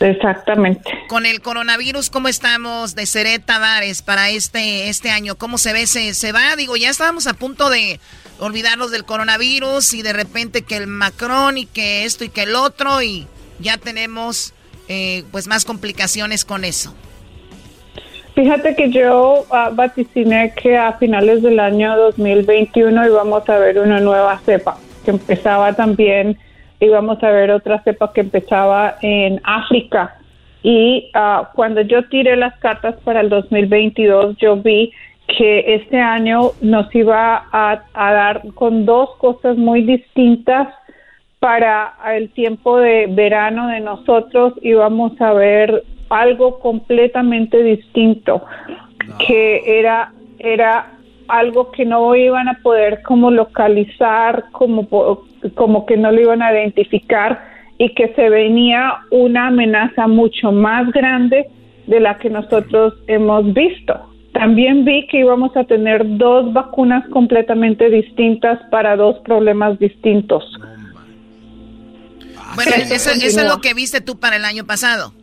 Exactamente. 0.01 0.91
Con 1.09 1.27
el 1.27 1.43
coronavirus, 1.43 2.09
¿cómo 2.09 2.29
estamos 2.29 2.95
de 2.95 3.05
Seret 3.05 3.45
Tavares 3.45 4.01
para 4.01 4.31
este, 4.31 4.89
este 4.89 5.11
año? 5.11 5.35
¿Cómo 5.35 5.59
se 5.59 5.75
ve? 5.75 5.87
¿Se, 5.87 6.15
¿Se 6.15 6.33
va? 6.33 6.57
Digo, 6.57 6.75
ya 6.79 6.89
estábamos 6.89 7.27
a 7.27 7.35
punto 7.35 7.69
de 7.69 8.01
olvidarnos 8.39 8.93
del 8.93 9.05
coronavirus 9.05 9.93
y 9.93 10.01
de 10.01 10.15
repente 10.15 10.63
que 10.63 10.79
el 10.79 10.87
Macron 10.87 11.59
y 11.59 11.67
que 11.67 12.07
esto 12.07 12.25
y 12.25 12.31
que 12.31 12.45
el 12.45 12.55
otro 12.55 13.03
y 13.03 13.27
ya 13.59 13.77
tenemos 13.77 14.55
eh, 14.89 15.25
pues 15.31 15.47
más 15.47 15.65
complicaciones 15.65 16.45
con 16.45 16.65
eso. 16.65 16.95
Fíjate 18.35 18.77
que 18.77 18.91
yo 18.91 19.45
uh, 19.51 19.75
vaticiné 19.75 20.55
que 20.55 20.77
a 20.77 20.93
finales 20.93 21.43
del 21.43 21.59
año 21.59 21.97
2021 21.97 23.07
íbamos 23.07 23.49
a 23.49 23.59
ver 23.59 23.81
una 23.81 23.99
nueva 23.99 24.39
cepa 24.47 24.79
que 25.05 25.11
empezaba 25.11 25.73
también, 25.73 26.39
íbamos 26.79 27.21
a 27.25 27.31
ver 27.31 27.51
otra 27.51 27.83
cepa 27.83 28.13
que 28.13 28.21
empezaba 28.21 28.97
en 29.03 29.41
África. 29.43 30.17
Y 30.63 31.11
uh, 31.17 31.47
cuando 31.55 31.81
yo 31.81 32.09
tiré 32.09 32.37
las 32.37 32.57
cartas 32.61 32.95
para 33.03 33.23
el 33.23 33.29
2022, 33.29 34.37
yo 34.37 34.57
vi 34.57 34.93
que 35.27 35.75
este 35.75 35.99
año 35.99 36.53
nos 36.61 36.95
iba 36.95 37.45
a, 37.51 37.83
a 37.93 38.13
dar 38.13 38.43
con 38.55 38.87
dos 38.87 39.17
cosas 39.17 39.57
muy 39.57 39.83
distintas 39.83 40.69
para 41.41 41.95
el 42.15 42.31
tiempo 42.31 42.79
de 42.79 43.07
verano 43.07 43.69
de 43.69 43.81
nosotros 43.81 44.55
íbamos 44.63 45.21
a 45.21 45.33
ver 45.33 45.85
algo 46.09 46.59
completamente 46.59 47.63
distinto 47.63 48.43
que 49.27 49.79
era 49.79 50.13
era 50.39 50.93
algo 51.29 51.71
que 51.71 51.85
no 51.85 52.15
iban 52.15 52.49
a 52.49 52.59
poder 52.63 53.03
como 53.03 53.31
localizar 53.31 54.47
como 54.53 54.89
como 55.55 55.87
que 55.87 55.97
no 55.97 56.11
lo 56.11 56.21
iban 56.21 56.43
a 56.43 56.53
identificar 56.53 57.41
y 57.79 57.95
que 57.95 58.09
se 58.15 58.29
venía 58.29 58.97
una 59.11 59.47
amenaza 59.47 60.09
mucho 60.09 60.51
más 60.51 60.91
grande 60.91 61.47
de 61.87 62.01
la 62.01 62.19
que 62.19 62.29
nosotros 62.29 62.95
hemos 63.07 63.53
visto. 63.55 63.95
También 64.33 64.85
vi 64.85 65.07
que 65.07 65.21
íbamos 65.21 65.57
a 65.57 65.65
tener 65.65 66.03
dos 66.19 66.53
vacunas 66.53 67.09
completamente 67.09 67.89
distintas 67.89 68.59
para 68.71 68.97
dos 68.97 69.19
problemas 69.21 69.79
distintos. 69.79 70.45
Bueno, 72.65 72.73
eso, 72.77 73.11
eso, 73.11 73.41
es 73.41 73.47
lo 73.47 73.61
que 73.61 73.73
viste 73.73 74.01
tú 74.01 74.19
para 74.19 74.37
el 74.37 74.45
año 74.45 74.67
pasado. 74.67 75.15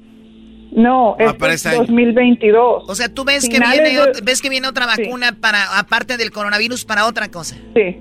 No, 0.72 1.16
es 1.20 1.64
2022. 1.64 2.84
O 2.88 2.96
sea, 2.96 3.08
tú 3.08 3.24
ves 3.24 3.48
que, 3.50 3.60
viene, 3.60 3.90
de... 3.90 4.22
ves 4.24 4.42
que 4.42 4.50
viene 4.50 4.68
otra 4.68 4.86
vacuna 4.86 5.30
sí. 5.30 5.36
para 5.40 5.78
aparte 5.78 6.18
del 6.18 6.32
coronavirus 6.32 6.86
para 6.86 7.06
otra 7.06 7.30
cosa. 7.30 7.56
Sí, 7.74 7.98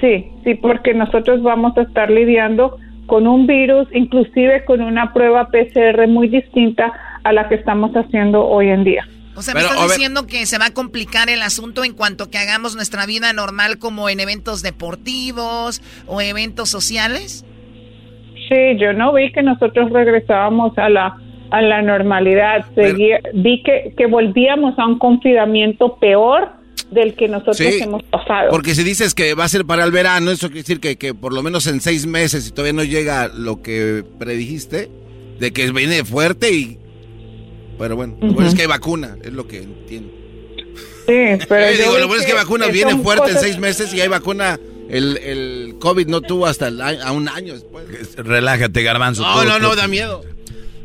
sí, 0.00 0.30
sí, 0.44 0.54
porque 0.54 0.94
nosotros 0.94 1.42
vamos 1.42 1.76
a 1.76 1.82
estar 1.82 2.10
lidiando 2.10 2.78
con 3.06 3.26
un 3.26 3.46
virus, 3.46 3.88
inclusive 3.92 4.64
con 4.64 4.80
una 4.80 5.12
prueba 5.12 5.48
PCR 5.48 6.06
muy 6.08 6.28
distinta 6.28 6.92
a 7.24 7.32
la 7.32 7.48
que 7.48 7.56
estamos 7.56 7.92
haciendo 7.92 8.44
hoy 8.44 8.68
en 8.68 8.84
día. 8.84 9.08
O 9.36 9.42
sea, 9.42 9.54
Pero, 9.54 9.68
¿me 9.68 9.74
estás 9.74 9.90
diciendo 9.90 10.26
que 10.26 10.46
se 10.46 10.58
va 10.58 10.66
a 10.66 10.70
complicar 10.72 11.28
el 11.28 11.42
asunto 11.42 11.84
en 11.84 11.92
cuanto 11.92 12.30
que 12.30 12.38
hagamos 12.38 12.74
nuestra 12.74 13.04
vida 13.04 13.32
normal 13.32 13.78
como 13.78 14.08
en 14.08 14.18
eventos 14.18 14.62
deportivos 14.62 15.82
o 16.06 16.20
eventos 16.20 16.70
sociales? 16.70 17.44
Sí, 18.48 18.76
yo 18.78 18.92
no 18.92 19.12
vi 19.12 19.32
que 19.32 19.42
nosotros 19.42 19.90
regresábamos 19.90 20.76
a 20.78 20.88
la 20.88 21.16
a 21.50 21.62
la 21.62 21.82
normalidad. 21.82 22.64
Seguía, 22.74 23.20
vi 23.34 23.62
que, 23.62 23.94
que 23.96 24.06
volvíamos 24.06 24.78
a 24.78 24.86
un 24.86 24.98
confinamiento 24.98 25.96
peor 25.96 26.48
del 26.90 27.14
que 27.14 27.28
nosotros 27.28 27.56
sí, 27.56 27.80
hemos 27.82 28.02
pasado. 28.04 28.50
Porque 28.50 28.74
si 28.74 28.82
dices 28.84 29.14
que 29.14 29.34
va 29.34 29.44
a 29.44 29.48
ser 29.48 29.64
para 29.64 29.84
el 29.84 29.90
verano, 29.90 30.30
eso 30.30 30.48
quiere 30.48 30.62
decir 30.62 30.80
que, 30.80 30.96
que 30.96 31.14
por 31.14 31.32
lo 31.32 31.42
menos 31.42 31.66
en 31.66 31.80
seis 31.80 32.06
meses, 32.06 32.48
y 32.48 32.50
todavía 32.50 32.72
no 32.72 32.84
llega 32.84 33.28
lo 33.28 33.62
que 33.62 34.04
predijiste, 34.18 34.90
de 35.38 35.52
que 35.52 35.70
viene 35.72 36.04
fuerte 36.04 36.52
y... 36.52 36.78
Pero 37.78 37.94
bueno, 37.94 38.14
uh 38.14 38.24
-huh. 38.24 38.26
lo 38.28 38.32
bueno 38.32 38.48
es 38.48 38.54
que 38.54 38.62
hay 38.62 38.68
vacuna, 38.68 39.16
es 39.22 39.32
lo 39.32 39.46
que 39.46 39.58
entiendo. 39.58 40.10
Sí, 41.06 41.46
pero... 41.48 41.66
digo, 41.76 41.98
lo 41.98 42.08
bueno 42.08 42.22
es 42.22 42.26
que 42.26 42.34
vacuna 42.34 42.68
viene 42.68 42.96
fuerte 42.96 43.24
cosas... 43.24 43.36
en 43.36 43.42
seis 43.42 43.58
meses 43.58 43.92
y 43.94 44.00
hay 44.00 44.08
vacuna... 44.08 44.58
El, 44.88 45.16
el 45.18 45.74
COVID 45.80 46.06
no 46.06 46.20
tuvo 46.20 46.46
hasta 46.46 46.68
el 46.68 46.80
a 46.80 47.12
un 47.12 47.28
año 47.28 47.54
después. 47.54 48.16
Relájate, 48.16 48.82
garbanzo. 48.82 49.22
No, 49.22 49.44
no, 49.44 49.58
no, 49.58 49.74
da 49.74 49.88
miedo. 49.88 50.22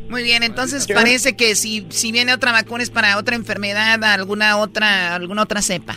Muy 0.10 0.24
bien, 0.24 0.44
entonces 0.44 0.88
parece 0.94 1.38
que 1.38 1.56
si, 1.56 1.86
si 1.88 2.12
viene 2.12 2.34
otra 2.34 2.52
vacuna 2.52 2.84
es 2.84 2.90
para 2.90 3.18
otra 3.18 3.38
enfermedad, 3.38 4.04
alguna 4.04 4.58
otra, 4.58 5.16
alguna 5.16 5.44
otra 5.44 5.62
cepa. 5.62 5.96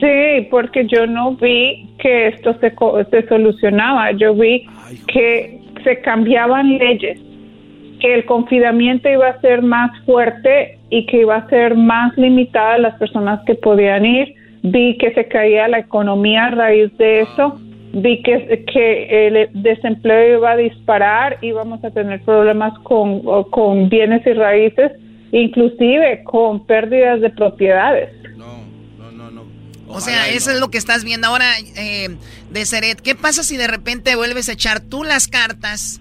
Sí, 0.00 0.46
porque 0.48 0.86
yo 0.86 1.06
no 1.06 1.34
vi 1.34 1.88
que 1.98 2.28
esto 2.28 2.56
se, 2.60 2.72
se 3.10 3.28
solucionaba. 3.28 4.12
Yo 4.12 4.34
vi 4.34 4.66
que 5.08 5.60
se 5.82 6.00
cambiaban 6.02 6.78
leyes, 6.78 7.18
que 8.00 8.14
el 8.14 8.24
confinamiento 8.26 9.08
iba 9.08 9.28
a 9.28 9.40
ser 9.40 9.62
más 9.62 9.90
fuerte 10.04 10.78
y 10.90 11.06
que 11.06 11.22
iba 11.22 11.36
a 11.36 11.48
ser 11.48 11.74
más 11.74 12.16
limitada 12.16 12.74
a 12.74 12.78
las 12.78 12.98
personas 12.98 13.40
que 13.44 13.56
podían 13.56 14.04
ir. 14.04 14.34
Vi 14.64 14.98
que 14.98 15.12
se 15.14 15.28
caía 15.28 15.68
la 15.68 15.78
economía 15.78 16.46
a 16.46 16.50
raíz 16.50 16.96
de 16.98 17.20
eso 17.20 17.60
vi 17.94 18.22
que, 18.22 18.64
que 18.72 19.26
el 19.26 19.62
desempleo 19.62 20.38
iba 20.38 20.52
a 20.52 20.56
disparar, 20.56 21.38
íbamos 21.42 21.82
a 21.84 21.90
tener 21.90 22.22
problemas 22.24 22.76
con, 22.82 23.22
con 23.50 23.88
bienes 23.88 24.26
y 24.26 24.32
raíces, 24.32 24.92
inclusive 25.32 26.22
con 26.24 26.66
pérdidas 26.66 27.20
de 27.20 27.30
propiedades. 27.30 28.10
No, 28.36 28.64
no, 28.98 29.12
no, 29.12 29.30
no. 29.30 29.44
O 29.88 30.00
sea, 30.00 30.28
eso 30.28 30.50
no. 30.50 30.54
es 30.56 30.60
lo 30.60 30.70
que 30.70 30.78
estás 30.78 31.04
viendo 31.04 31.28
ahora 31.28 31.46
eh, 31.76 32.16
de 32.50 32.66
Seret. 32.66 33.00
¿Qué 33.00 33.14
pasa 33.14 33.44
si 33.44 33.56
de 33.56 33.68
repente 33.68 34.16
vuelves 34.16 34.48
a 34.48 34.52
echar 34.52 34.80
tú 34.80 35.04
las 35.04 35.28
cartas? 35.28 36.00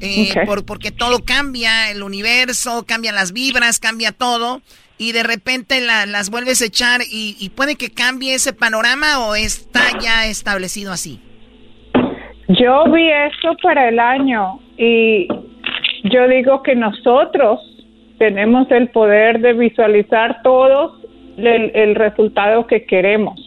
Eh, 0.00 0.28
okay. 0.30 0.46
por, 0.46 0.64
porque 0.64 0.90
todo 0.90 1.24
cambia, 1.24 1.90
el 1.90 2.02
universo, 2.02 2.84
cambian 2.86 3.14
las 3.14 3.32
vibras, 3.32 3.78
cambia 3.78 4.12
todo 4.12 4.60
y 4.98 5.12
de 5.12 5.22
repente 5.22 5.80
la, 5.80 6.06
las 6.06 6.30
vuelves 6.30 6.62
a 6.62 6.66
echar 6.66 7.00
y, 7.10 7.50
puede 7.56 7.76
que 7.76 7.90
cambie 7.90 8.34
ese 8.34 8.52
panorama 8.52 9.26
o 9.26 9.34
está 9.34 9.80
ya 10.00 10.26
establecido 10.26 10.92
así? 10.92 11.20
Yo 12.48 12.84
vi 12.92 13.10
esto 13.10 13.56
para 13.62 13.88
el 13.88 13.98
año 13.98 14.60
y 14.76 15.28
yo 16.04 16.28
digo 16.28 16.62
que 16.62 16.74
nosotros 16.74 17.60
tenemos 18.18 18.70
el 18.70 18.88
poder 18.88 19.40
de 19.40 19.54
visualizar 19.54 20.42
todos 20.42 21.00
el, 21.36 21.94
resultado 21.94 22.66
que 22.66 22.84
queremos. 22.84 23.40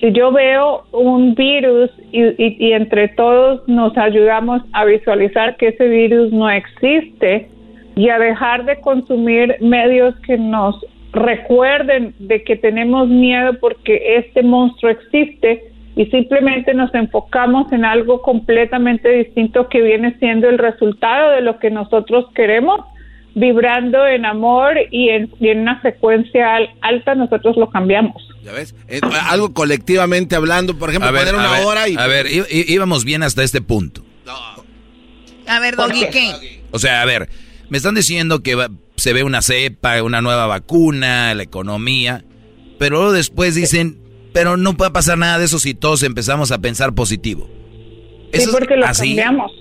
Si 0.00 0.12
yo 0.12 0.32
veo 0.32 0.84
un 0.92 1.34
virus 1.34 1.90
y, 2.12 2.22
y, 2.38 2.72
entre 2.72 3.08
todos 3.08 3.66
nos 3.68 3.96
ayudamos 3.96 4.62
a 4.72 4.84
visualizar 4.84 5.56
que 5.56 5.68
ese 5.68 5.88
virus 5.88 6.32
no 6.32 6.50
existe 6.50 7.48
y 7.96 8.10
a 8.10 8.18
dejar 8.18 8.64
de 8.64 8.80
consumir 8.80 9.56
medios 9.60 10.14
que 10.26 10.38
nos 10.38 10.76
recuerden 11.12 12.14
de 12.18 12.44
que 12.44 12.56
tenemos 12.56 13.08
miedo 13.08 13.58
porque 13.58 14.18
este 14.18 14.42
monstruo 14.42 14.92
existe, 14.92 15.72
y 15.96 16.04
simplemente 16.06 16.74
nos 16.74 16.94
enfocamos 16.94 17.72
en 17.72 17.86
algo 17.86 18.20
completamente 18.20 19.08
distinto 19.08 19.68
que 19.70 19.80
viene 19.80 20.14
siendo 20.18 20.48
el 20.48 20.58
resultado 20.58 21.30
de 21.30 21.40
lo 21.40 21.58
que 21.58 21.70
nosotros 21.70 22.26
queremos, 22.34 22.82
vibrando 23.34 24.06
en 24.06 24.26
amor 24.26 24.74
y 24.90 25.08
en, 25.08 25.30
y 25.40 25.48
en 25.48 25.60
una 25.60 25.80
secuencia 25.80 26.58
alta, 26.82 27.14
nosotros 27.14 27.56
lo 27.56 27.70
cambiamos. 27.70 28.28
¿Ya 28.44 28.52
ves? 28.52 28.74
Eh, 28.88 29.00
algo 29.30 29.54
colectivamente 29.54 30.36
hablando, 30.36 30.78
por 30.78 30.90
ejemplo, 30.90 31.08
a 31.08 31.12
ver, 31.12 31.28
poner 31.28 31.34
una 31.34 31.54
a 31.54 31.58
ver, 31.58 31.66
hora 31.66 31.88
y... 31.88 31.96
A 31.96 32.06
ver, 32.06 32.26
íbamos 32.50 33.06
bien 33.06 33.22
hasta 33.22 33.42
este 33.42 33.62
punto. 33.62 34.02
No. 34.26 34.34
A 35.48 35.60
ver, 35.60 35.76
Doggy, 35.76 36.06
¿qué? 36.12 36.60
O 36.72 36.78
sea, 36.78 37.00
a 37.00 37.06
ver, 37.06 37.28
me 37.68 37.78
están 37.78 37.94
diciendo 37.94 38.42
que 38.42 38.54
va, 38.54 38.68
se 38.96 39.12
ve 39.12 39.24
una 39.24 39.42
cepa, 39.42 40.02
una 40.02 40.20
nueva 40.20 40.46
vacuna, 40.46 41.34
la 41.34 41.42
economía, 41.42 42.24
pero 42.78 42.96
luego 42.96 43.12
después 43.12 43.54
dicen, 43.54 43.98
pero 44.32 44.56
no 44.56 44.76
puede 44.76 44.90
pasar 44.90 45.18
nada 45.18 45.38
de 45.38 45.46
eso 45.46 45.58
si 45.58 45.74
todos 45.74 46.02
empezamos 46.02 46.52
a 46.52 46.60
pensar 46.60 46.94
positivo. 46.94 47.48
sí, 48.32 48.48
porque 48.52 48.76
lo 48.76 48.86
cambiamos. 48.86 49.52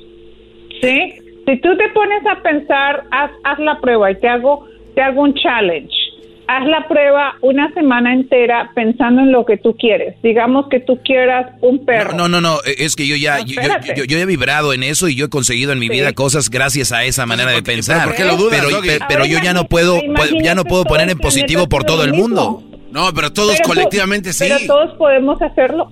Sí, 0.81 1.13
si 1.45 1.61
tú 1.61 1.77
te 1.77 1.89
pones 1.93 2.23
a 2.25 2.41
pensar, 2.41 3.03
haz, 3.11 3.31
haz 3.43 3.59
la 3.59 3.79
prueba 3.79 4.11
y 4.11 4.19
te 4.19 4.27
hago, 4.27 4.67
te 4.93 5.01
hago 5.01 5.21
un 5.21 5.33
challenge 5.35 6.04
haz 6.47 6.67
la 6.67 6.87
prueba 6.87 7.35
una 7.41 7.73
semana 7.73 8.13
entera 8.13 8.71
pensando 8.75 9.21
en 9.21 9.31
lo 9.31 9.45
que 9.45 9.57
tú 9.57 9.75
quieres. 9.77 10.15
Digamos 10.21 10.67
que 10.69 10.79
tú 10.79 10.99
quieras 11.03 11.51
un 11.61 11.85
perro. 11.85 12.13
No, 12.13 12.27
no, 12.27 12.41
no, 12.41 12.59
es 12.65 12.95
que 12.95 13.07
yo 13.07 13.15
ya, 13.15 13.39
yo, 13.39 13.55
yo, 14.05 14.17
he 14.17 14.25
vibrado 14.25 14.73
en 14.73 14.83
eso 14.83 15.07
y 15.07 15.15
yo 15.15 15.25
he 15.25 15.29
conseguido 15.29 15.71
en 15.71 15.79
mi 15.79 15.89
vida 15.89 16.13
cosas 16.13 16.49
gracias 16.49 16.91
a 16.91 17.03
esa 17.03 17.25
manera 17.25 17.51
de 17.51 17.63
pensar. 17.63 18.05
¿Por 18.05 18.15
qué 18.15 18.25
lo 18.25 18.37
dudas, 18.37 18.61
pero, 19.07 19.25
yo 19.25 19.39
ya 19.43 19.53
no 19.53 19.65
puedo, 19.65 19.99
ya 20.41 20.55
no 20.55 20.63
puedo 20.63 20.83
poner 20.83 21.09
en 21.09 21.17
positivo 21.17 21.67
por 21.67 21.83
todo 21.83 22.03
el 22.03 22.13
mundo. 22.13 22.63
No, 22.91 23.13
pero 23.13 23.33
todos 23.33 23.59
colectivamente 23.61 24.31
sí. 24.31 24.45
Pero 24.47 24.59
todos 24.67 24.97
podemos 24.97 25.41
hacerlo. 25.41 25.91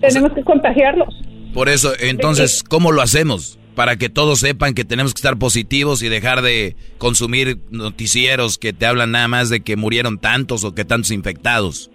Tenemos 0.00 0.32
que 0.32 0.44
contagiarlos. 0.44 1.08
Por 1.52 1.68
eso, 1.68 1.92
entonces, 1.98 2.62
¿cómo 2.62 2.92
lo 2.92 3.02
hacemos? 3.02 3.58
Para 3.76 3.96
que 3.96 4.08
todos 4.08 4.40
sepan 4.40 4.74
que 4.74 4.84
tenemos 4.84 5.14
que 5.14 5.18
estar 5.18 5.36
positivos 5.36 6.02
y 6.02 6.08
dejar 6.08 6.40
de 6.40 6.74
consumir 6.98 7.58
noticieros 7.70 8.58
que 8.58 8.72
te 8.72 8.86
hablan 8.86 9.12
nada 9.12 9.28
más 9.28 9.50
de 9.50 9.60
que 9.60 9.76
murieron 9.76 10.18
tantos 10.18 10.64
o 10.64 10.74
que 10.74 10.84
tantos 10.84 11.12
infectados. 11.12 11.90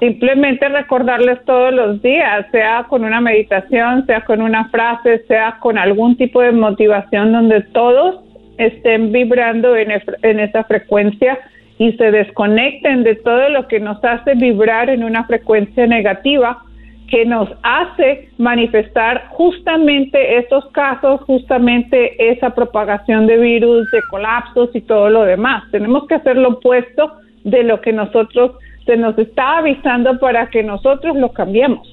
Simplemente 0.00 0.68
recordarles 0.68 1.44
todos 1.44 1.72
los 1.72 2.02
días, 2.02 2.46
sea 2.50 2.86
con 2.88 3.04
una 3.04 3.20
meditación, 3.20 4.04
sea 4.06 4.24
con 4.24 4.42
una 4.42 4.68
frase, 4.70 5.24
sea 5.28 5.58
con 5.60 5.78
algún 5.78 6.16
tipo 6.16 6.42
de 6.42 6.52
motivación 6.52 7.32
donde 7.32 7.60
todos 7.72 8.16
estén 8.58 9.12
vibrando 9.12 9.76
en, 9.76 9.92
en 10.22 10.40
esa 10.40 10.64
frecuencia 10.64 11.38
y 11.78 11.92
se 11.92 12.10
desconecten 12.10 13.04
de 13.04 13.14
todo 13.14 13.48
lo 13.50 13.68
que 13.68 13.78
nos 13.78 14.02
hace 14.02 14.34
vibrar 14.34 14.90
en 14.90 15.04
una 15.04 15.24
frecuencia 15.24 15.86
negativa 15.86 16.64
que 17.10 17.26
nos 17.26 17.48
hace 17.62 18.30
manifestar 18.38 19.28
justamente 19.30 20.38
estos 20.38 20.64
casos, 20.72 21.20
justamente 21.22 22.30
esa 22.32 22.54
propagación 22.54 23.26
de 23.26 23.36
virus, 23.36 23.90
de 23.90 24.00
colapsos 24.08 24.70
y 24.74 24.80
todo 24.80 25.10
lo 25.10 25.24
demás. 25.24 25.64
Tenemos 25.72 26.06
que 26.06 26.14
hacer 26.14 26.36
lo 26.36 26.50
opuesto 26.50 27.12
de 27.44 27.64
lo 27.64 27.80
que 27.80 27.92
nosotros 27.92 28.52
se 28.86 28.96
nos 28.96 29.18
está 29.18 29.58
avisando 29.58 30.18
para 30.18 30.48
que 30.50 30.62
nosotros 30.62 31.16
lo 31.16 31.32
cambiemos. 31.32 31.86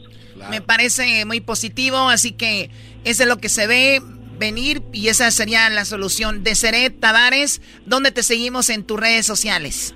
Me 0.51 0.61
parece 0.61 1.25
muy 1.25 1.41
positivo, 1.41 1.97
así 1.97 2.31
que 2.31 2.69
eso 3.03 3.23
es 3.23 3.29
lo 3.29 3.37
que 3.37 3.49
se 3.49 3.65
ve 3.65 4.01
venir 4.37 4.83
y 4.93 5.07
esa 5.07 5.31
sería 5.31 5.67
la 5.69 5.83
solución. 5.83 6.43
De 6.43 6.53
Seret 6.53 6.99
Tavares, 6.99 7.61
¿dónde 7.85 8.11
te 8.11 8.21
seguimos 8.21 8.69
en 8.69 8.83
tus 8.83 8.99
redes 8.99 9.25
sociales? 9.25 9.95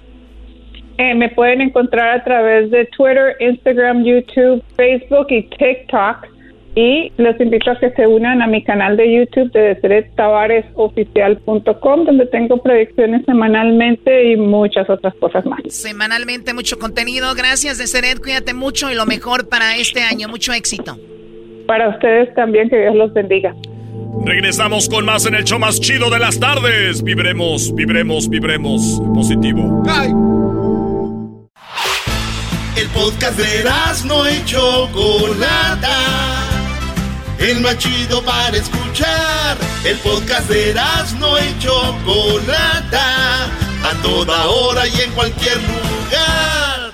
Eh, 0.98 1.16
me 1.16 1.30
pueden 1.30 1.62
encontrar 1.62 2.20
a 2.20 2.24
través 2.24 2.70
de 2.72 2.86
Twitter, 2.86 3.36
Instagram, 3.40 4.04
YouTube, 4.04 4.64
Facebook 4.76 5.28
y 5.30 5.44
TikTok. 5.44 6.28
Y 6.74 7.12
los 7.18 7.38
invito 7.42 7.72
a 7.72 7.78
que 7.78 7.92
se 7.92 8.08
unan 8.08 8.42
a 8.42 8.48
mi 8.48 8.64
canal 8.64 8.96
de 8.96 9.14
YouTube 9.14 9.52
de 9.52 9.76
DeseretTavaresOficial.com, 9.76 12.06
donde 12.06 12.28
tengo 12.28 12.64
predicciones 12.64 13.26
semanalmente 13.26 14.32
y 14.32 14.38
muchas 14.38 14.90
otras 14.90 15.14
cosas 15.16 15.46
más. 15.46 15.60
Semanalmente 15.68 16.54
mucho 16.54 16.80
contenido. 16.80 17.36
Gracias, 17.36 17.78
Deseret. 17.78 18.22
Cuídate 18.22 18.54
mucho 18.54 18.90
y 18.90 18.96
lo 18.96 19.06
mejor 19.06 19.50
para 19.50 19.76
este 19.76 20.02
año. 20.02 20.30
Mucho 20.30 20.54
éxito. 20.54 20.98
Para 21.68 21.90
ustedes 21.90 22.34
también, 22.36 22.70
que 22.70 22.80
Dios 22.80 22.96
los 22.96 23.12
bendiga. 23.14 23.54
Regresamos 24.26 24.88
con 24.88 25.04
más 25.06 25.26
en 25.26 25.36
el 25.36 25.44
show 25.44 25.60
más 25.60 25.82
chido 25.82 26.10
de 26.10 26.20
las 26.20 26.40
tardes. 26.40 27.04
Vibremos, 27.04 27.76
vibremos, 27.76 28.30
vibremos. 28.30 29.02
Positivo. 29.14 29.84
El 32.76 32.88
podcast 32.90 33.38
de 33.38 33.70
no 34.06 34.30
y 34.30 34.46
Chocolata. 34.46 35.98
El 37.38 37.60
más 37.62 37.78
chido 37.78 38.24
para 38.24 38.56
escuchar. 38.56 39.58
El 39.84 39.98
podcast 39.98 40.50
de 40.50 40.74
no 41.20 41.38
y 41.38 41.60
Chocolata. 41.60 43.46
A 43.84 43.94
toda 44.02 44.46
hora 44.48 44.88
y 44.88 45.02
en 45.02 45.12
cualquier 45.12 45.58
lugar. 45.58 46.92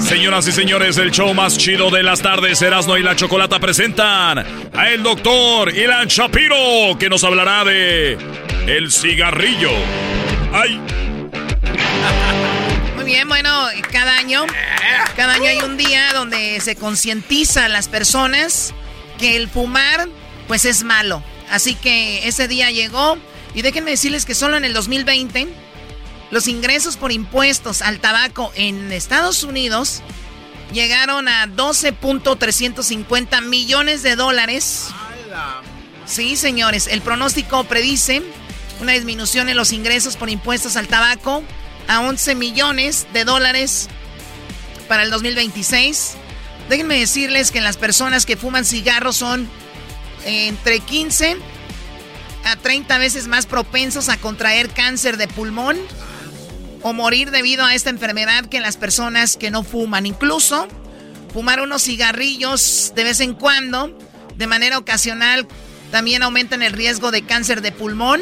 Señoras 0.00 0.46
y 0.48 0.52
señores, 0.52 0.98
el 0.98 1.10
show 1.10 1.32
más 1.34 1.56
chido 1.56 1.90
de 1.90 2.02
las 2.02 2.20
tardes, 2.20 2.60
Erasmo 2.62 2.96
y 2.96 3.02
la 3.02 3.14
Chocolata 3.14 3.58
presentan 3.60 4.38
a 4.74 4.90
el 4.90 5.02
doctor 5.02 5.74
Ilan 5.74 6.08
Shapiro, 6.08 6.98
que 6.98 7.08
nos 7.08 7.22
hablará 7.22 7.64
de 7.64 8.18
el 8.66 8.90
cigarrillo. 8.90 9.70
¡Ay! 10.52 10.80
Bien, 13.10 13.28
bueno, 13.28 13.66
cada 13.90 14.18
año, 14.18 14.46
cada 15.16 15.34
año 15.34 15.48
hay 15.48 15.58
un 15.62 15.76
día 15.76 16.12
donde 16.12 16.60
se 16.60 16.76
concientiza 16.76 17.64
a 17.64 17.68
las 17.68 17.88
personas 17.88 18.72
que 19.18 19.34
el 19.34 19.48
fumar, 19.48 20.08
pues 20.46 20.64
es 20.64 20.84
malo. 20.84 21.20
Así 21.50 21.74
que 21.74 22.28
ese 22.28 22.46
día 22.46 22.70
llegó 22.70 23.18
y 23.52 23.62
déjenme 23.62 23.90
decirles 23.90 24.24
que 24.24 24.36
solo 24.36 24.56
en 24.56 24.64
el 24.64 24.74
2020 24.74 25.48
los 26.30 26.46
ingresos 26.46 26.96
por 26.96 27.10
impuestos 27.10 27.82
al 27.82 27.98
tabaco 27.98 28.52
en 28.54 28.92
Estados 28.92 29.42
Unidos 29.42 30.02
llegaron 30.72 31.26
a 31.26 31.48
12.350 31.48 33.42
millones 33.42 34.04
de 34.04 34.14
dólares. 34.14 34.86
Sí, 36.06 36.36
señores, 36.36 36.86
el 36.86 37.02
pronóstico 37.02 37.64
predice 37.64 38.22
una 38.80 38.92
disminución 38.92 39.48
en 39.48 39.56
los 39.56 39.72
ingresos 39.72 40.16
por 40.16 40.30
impuestos 40.30 40.76
al 40.76 40.86
tabaco 40.86 41.42
a 41.90 41.98
11 42.02 42.36
millones 42.36 43.08
de 43.12 43.24
dólares 43.24 43.88
para 44.86 45.02
el 45.02 45.10
2026. 45.10 46.12
Déjenme 46.68 47.00
decirles 47.00 47.50
que 47.50 47.60
las 47.60 47.76
personas 47.76 48.26
que 48.26 48.36
fuman 48.36 48.64
cigarros 48.64 49.16
son 49.16 49.48
entre 50.24 50.78
15 50.78 51.36
a 52.44 52.54
30 52.54 52.96
veces 52.98 53.26
más 53.26 53.46
propensos 53.46 54.08
a 54.08 54.18
contraer 54.18 54.70
cáncer 54.70 55.16
de 55.16 55.26
pulmón 55.26 55.76
o 56.82 56.92
morir 56.92 57.32
debido 57.32 57.64
a 57.64 57.74
esta 57.74 57.90
enfermedad 57.90 58.46
que 58.46 58.60
las 58.60 58.76
personas 58.76 59.36
que 59.36 59.50
no 59.50 59.64
fuman. 59.64 60.06
Incluso 60.06 60.68
fumar 61.32 61.60
unos 61.60 61.82
cigarrillos 61.82 62.92
de 62.94 63.02
vez 63.02 63.18
en 63.18 63.34
cuando, 63.34 63.98
de 64.36 64.46
manera 64.46 64.78
ocasional, 64.78 65.48
también 65.90 66.22
aumentan 66.22 66.62
el 66.62 66.72
riesgo 66.72 67.10
de 67.10 67.22
cáncer 67.22 67.62
de 67.62 67.72
pulmón. 67.72 68.20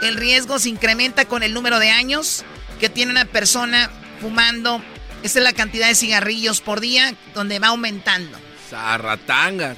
El 0.00 0.16
riesgo 0.16 0.58
se 0.58 0.70
incrementa 0.70 1.26
con 1.26 1.42
el 1.42 1.52
número 1.52 1.78
de 1.78 1.90
años 1.90 2.42
que 2.80 2.88
tiene 2.88 3.12
una 3.12 3.24
persona 3.24 3.90
fumando. 4.20 4.82
Esa 5.22 5.38
es 5.38 5.44
la 5.44 5.52
cantidad 5.52 5.88
de 5.88 5.94
cigarrillos 5.94 6.60
por 6.60 6.80
día 6.80 7.14
donde 7.34 7.58
va 7.58 7.68
aumentando. 7.68 8.38
Zarratanga. 8.68 9.76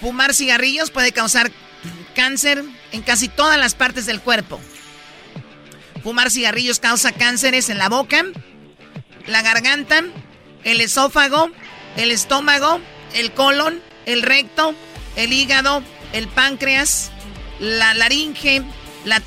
Fumar 0.00 0.34
cigarrillos 0.34 0.90
puede 0.90 1.12
causar 1.12 1.50
cáncer 2.14 2.62
en 2.92 3.02
casi 3.02 3.28
todas 3.28 3.58
las 3.58 3.74
partes 3.74 4.06
del 4.06 4.20
cuerpo. 4.20 4.60
Fumar 6.02 6.30
cigarrillos 6.30 6.78
causa 6.78 7.12
cánceres 7.12 7.68
en 7.68 7.78
la 7.78 7.88
boca, 7.88 8.24
la 9.26 9.42
garganta, 9.42 10.04
el 10.64 10.80
esófago, 10.80 11.50
el 11.96 12.10
estómago, 12.10 12.80
el 13.14 13.32
colon, 13.32 13.80
el 14.04 14.22
recto, 14.22 14.74
el 15.16 15.32
hígado, 15.32 15.82
el 16.12 16.28
páncreas, 16.28 17.10
la 17.58 17.94
laringe, 17.94 18.62
la 19.04 19.20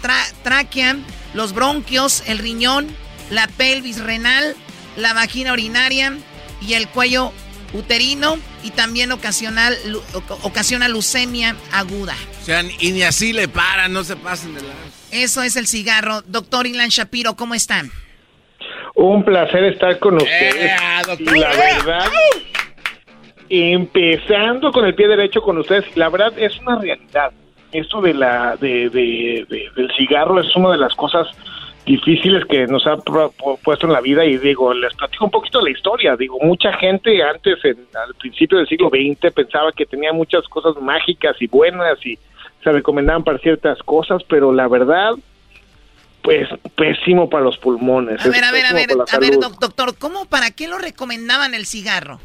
tráquea, 0.43 0.97
los 1.33 1.53
bronquios, 1.53 2.23
el 2.27 2.37
riñón, 2.39 2.87
la 3.29 3.47
pelvis 3.47 4.01
renal, 4.03 4.55
la 4.97 5.13
vagina 5.13 5.53
urinaria 5.53 6.13
y 6.61 6.73
el 6.73 6.87
cuello 6.87 7.31
uterino 7.73 8.37
y 8.63 8.71
también 8.71 9.11
ocasional, 9.11 9.75
ocasiona 10.43 10.87
leucemia 10.87 11.55
aguda. 11.71 12.15
O 12.41 12.45
sea, 12.45 12.63
y 12.79 12.91
ni 12.91 13.03
así 13.03 13.33
le 13.33 13.47
paran, 13.47 13.93
no 13.93 14.03
se 14.03 14.15
pasen 14.15 14.55
de 14.55 14.61
la... 14.61 14.73
Eso 15.11 15.41
es 15.41 15.55
el 15.55 15.67
cigarro. 15.67 16.21
Doctor 16.23 16.67
Ilan 16.67 16.89
Shapiro, 16.89 17.35
¿cómo 17.35 17.55
están? 17.55 17.91
Un 18.95 19.23
placer 19.23 19.63
estar 19.63 19.97
con 19.99 20.15
ustedes. 20.15 20.55
Eh, 20.55 20.75
la 21.39 21.49
verdad, 21.49 22.11
empezando 23.49 24.71
con 24.71 24.85
el 24.85 24.93
pie 24.93 25.07
derecho 25.07 25.41
con 25.41 25.57
ustedes, 25.57 25.85
la 25.95 26.09
verdad 26.09 26.37
es 26.37 26.59
una 26.59 26.79
realidad 26.79 27.31
esto 27.71 28.01
de 28.01 28.13
la 28.13 28.55
de, 28.57 28.89
del 28.89 29.91
cigarro 29.97 30.39
es 30.39 30.55
una 30.55 30.71
de 30.71 30.77
las 30.77 30.93
cosas 30.95 31.27
difíciles 31.85 32.45
que 32.45 32.67
nos 32.67 32.85
ha 32.85 32.97
puesto 33.63 33.87
en 33.87 33.93
la 33.93 34.01
vida 34.01 34.23
y 34.23 34.37
digo, 34.37 34.73
les 34.73 34.93
platico 34.93 35.25
un 35.25 35.31
poquito 35.31 35.59
la 35.61 35.71
historia, 35.71 36.15
digo, 36.15 36.37
mucha 36.41 36.71
gente 36.73 37.21
antes, 37.23 37.57
al 37.65 38.13
principio 38.15 38.59
del 38.59 38.67
siglo 38.67 38.89
XX, 38.89 39.33
pensaba 39.33 39.71
que 39.71 39.85
tenía 39.85 40.13
muchas 40.13 40.47
cosas 40.47 40.79
mágicas 40.81 41.35
y 41.39 41.47
buenas 41.47 41.97
y 42.05 42.19
se 42.63 42.71
recomendaban 42.71 43.23
para 43.23 43.39
ciertas 43.39 43.79
cosas, 43.79 44.21
pero 44.27 44.51
la 44.51 44.67
verdad, 44.67 45.13
pues 46.21 46.47
pésimo 46.75 47.29
para 47.29 47.45
los 47.45 47.57
pulmones. 47.57 48.23
A 48.23 48.29
ver, 48.29 48.43
a 48.43 48.51
ver, 48.51 48.65
a 48.65 48.73
ver, 48.73 48.87
a 48.91 49.19
ver, 49.19 49.39
doctor, 49.39 49.97
¿cómo, 49.97 50.25
para 50.25 50.51
qué 50.51 50.67
lo 50.67 50.77
recomendaban 50.77 51.53
el 51.55 51.65
cigarro? 51.65 52.19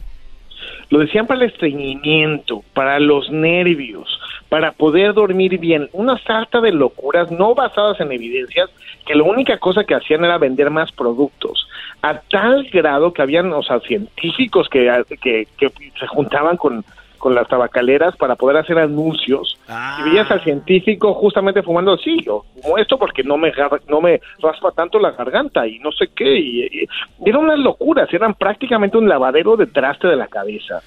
Lo 0.90 0.98
decían 0.98 1.26
para 1.26 1.42
el 1.42 1.50
estreñimiento, 1.50 2.62
para 2.74 3.00
los 3.00 3.30
nervios, 3.30 4.08
para 4.54 4.70
poder 4.70 5.14
dormir 5.14 5.58
bien. 5.58 5.88
Una 5.92 6.16
sarta 6.16 6.60
de 6.60 6.70
locuras 6.70 7.28
no 7.28 7.56
basadas 7.56 7.98
en 7.98 8.12
evidencias 8.12 8.70
que 9.04 9.16
la 9.16 9.24
única 9.24 9.58
cosa 9.58 9.82
que 9.82 9.96
hacían 9.96 10.24
era 10.24 10.38
vender 10.38 10.70
más 10.70 10.92
productos. 10.92 11.66
A 12.02 12.20
tal 12.20 12.62
grado 12.72 13.12
que 13.12 13.20
habían, 13.20 13.52
o 13.52 13.64
sea, 13.64 13.80
científicos 13.80 14.68
que, 14.68 14.88
que, 15.20 15.48
que 15.58 15.72
se 15.98 16.06
juntaban 16.06 16.56
con 16.56 16.84
con 17.18 17.34
las 17.34 17.48
tabacaleras 17.48 18.14
para 18.16 18.36
poder 18.36 18.58
hacer 18.58 18.78
anuncios 18.78 19.58
y 19.98 20.02
veías 20.10 20.30
al 20.30 20.44
científico 20.44 21.14
justamente 21.14 21.62
fumando 21.62 21.96
sí 21.96 22.20
yo 22.22 22.44
fumo 22.60 22.76
esto 22.76 22.98
porque 22.98 23.22
no 23.22 23.38
me 23.38 23.50
no 23.88 24.02
me 24.02 24.20
raspa 24.42 24.72
tanto 24.72 24.98
la 24.98 25.12
garganta 25.12 25.66
y 25.66 25.78
no 25.78 25.90
sé 25.90 26.08
qué 26.14 26.38
y, 26.38 26.86
eran 27.24 27.44
unas 27.44 27.58
locuras 27.60 28.12
eran 28.12 28.34
prácticamente 28.34 28.98
un 28.98 29.08
lavadero 29.08 29.56
de 29.56 29.68
traste 29.68 30.06
de 30.06 30.16
la 30.16 30.26
cabeza 30.26 30.82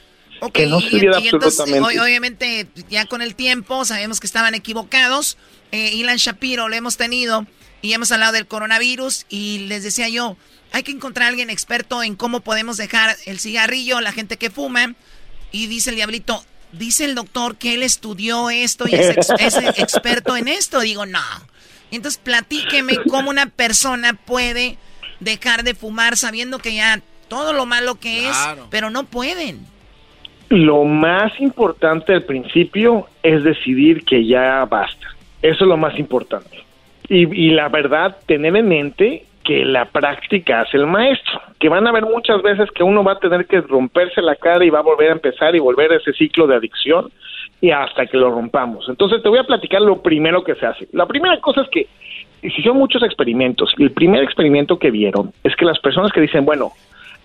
que 0.54 0.68
no 0.68 0.80
sirviera 0.82 1.18
absolutamente 1.18 2.00
obviamente 2.00 2.68
ya 2.90 3.06
con 3.06 3.22
el 3.22 3.36
tiempo 3.36 3.86
sabemos 3.86 4.20
que 4.20 4.28
estaban 4.28 4.56
equivocados 4.56 5.38
eh, 5.72 5.94
Ilan 5.94 6.18
Shapiro 6.18 6.70
lo 6.70 6.76
hemos 6.76 6.98
tenido 6.98 7.46
y 7.82 7.94
hemos 7.94 8.12
hablado 8.12 8.34
del 8.34 8.48
coronavirus 8.48 9.26
y 9.30 9.60
les 9.68 9.84
decía 9.84 10.10
yo 10.10 10.38
hay 10.72 10.84
que 10.84 10.92
encontrar 10.92 11.26
a 11.26 11.30
alguien 11.30 11.50
experto 11.50 12.04
en 12.04 12.16
cómo 12.16 12.42
podemos 12.42 12.78
dejar 12.78 13.16
el 13.26 13.40
cigarrillo 13.40 14.02
la 14.02 14.12
gente 14.12 14.38
que 14.38 14.50
fuma 14.50 14.96
y 15.52 15.68
dice 15.68 15.92
el 15.92 15.96
diablito, 15.96 16.44
dice 16.72 17.06
el 17.06 17.16
doctor 17.16 17.58
que 17.58 17.74
él 17.74 17.84
estudió 17.84 18.50
esto 18.50 18.88
y 18.88 18.96
es, 18.96 19.18
experto 19.78 20.38
en 20.38 20.48
esto. 20.48 20.82
Digo, 20.82 21.06
no. 21.06 21.22
Entonces 21.92 22.20
platíqueme 22.22 22.98
cómo 23.10 23.30
una 23.30 23.48
persona 23.48 24.14
puede 24.14 24.78
dejar 25.20 25.64
de 25.64 25.74
fumar 25.74 26.18
sabiendo 26.18 26.60
que 26.60 26.76
ya 26.76 27.02
todo 27.30 27.54
lo 27.54 27.66
malo 27.66 27.96
que 27.96 28.30
es, 28.30 28.38
pero 28.70 28.90
no 28.90 29.06
pueden. 29.06 29.66
Lo 30.50 30.86
más 30.86 31.40
importante 31.42 32.14
al 32.14 32.24
principio 32.24 33.08
es 33.22 33.44
decidir 33.44 34.06
que 34.06 34.26
ya 34.26 34.64
basta. 34.66 35.08
Eso 35.42 35.66
es 35.66 35.70
lo 35.70 35.78
más 35.78 35.98
importante. 36.00 36.64
Y, 37.10 37.52
la 37.52 37.70
verdad, 37.70 38.18
tener 38.26 38.56
en 38.56 38.68
mente 38.68 39.24
que 39.44 39.64
la 39.64 39.86
práctica 39.86 40.62
hace 40.62 40.76
el 40.76 40.88
maestro, 40.88 41.40
que 41.58 41.70
van 41.70 41.88
a 41.88 41.92
haber 41.92 42.04
muchas 42.04 42.42
veces 42.42 42.70
que 42.72 42.84
uno 42.84 43.02
va 43.02 43.14
a 43.14 43.20
tener 43.20 43.46
que 43.46 43.62
romperse 43.62 44.22
la 44.22 44.36
cara 44.36 44.66
y 44.66 44.70
va 44.70 44.80
a 44.80 44.84
volver 44.84 45.10
a 45.10 45.14
empezar 45.14 45.56
y 45.56 45.60
volver 45.60 45.94
a 45.94 45.98
ese 45.98 46.12
ciclo 46.12 46.48
de 46.48 46.56
adicción 46.56 47.10
y 47.62 47.72
hasta 47.72 48.06
que 48.08 48.18
lo 48.18 48.30
rompamos. 48.30 48.90
Entonces 48.90 49.24
te 49.24 49.30
voy 49.30 49.40
a 49.40 49.46
platicar 49.46 49.82
lo 49.82 50.02
primero 50.02 50.44
que 50.44 50.56
se 50.56 50.66
hace. 50.66 50.88
La 50.92 51.06
primera 51.06 51.40
cosa 51.40 51.62
es 51.62 51.70
que 51.70 51.88
hicieron 52.42 52.78
muchos 52.78 53.04
experimentos 53.04 53.74
el 53.78 53.92
primer 53.92 54.24
experimento 54.24 54.78
que 54.78 54.92
vieron 54.92 55.32
es 55.44 55.56
que 55.56 55.66
las 55.66 55.80
personas 55.80 56.12
que 56.12 56.22
dicen, 56.22 56.44
bueno, 56.44 56.72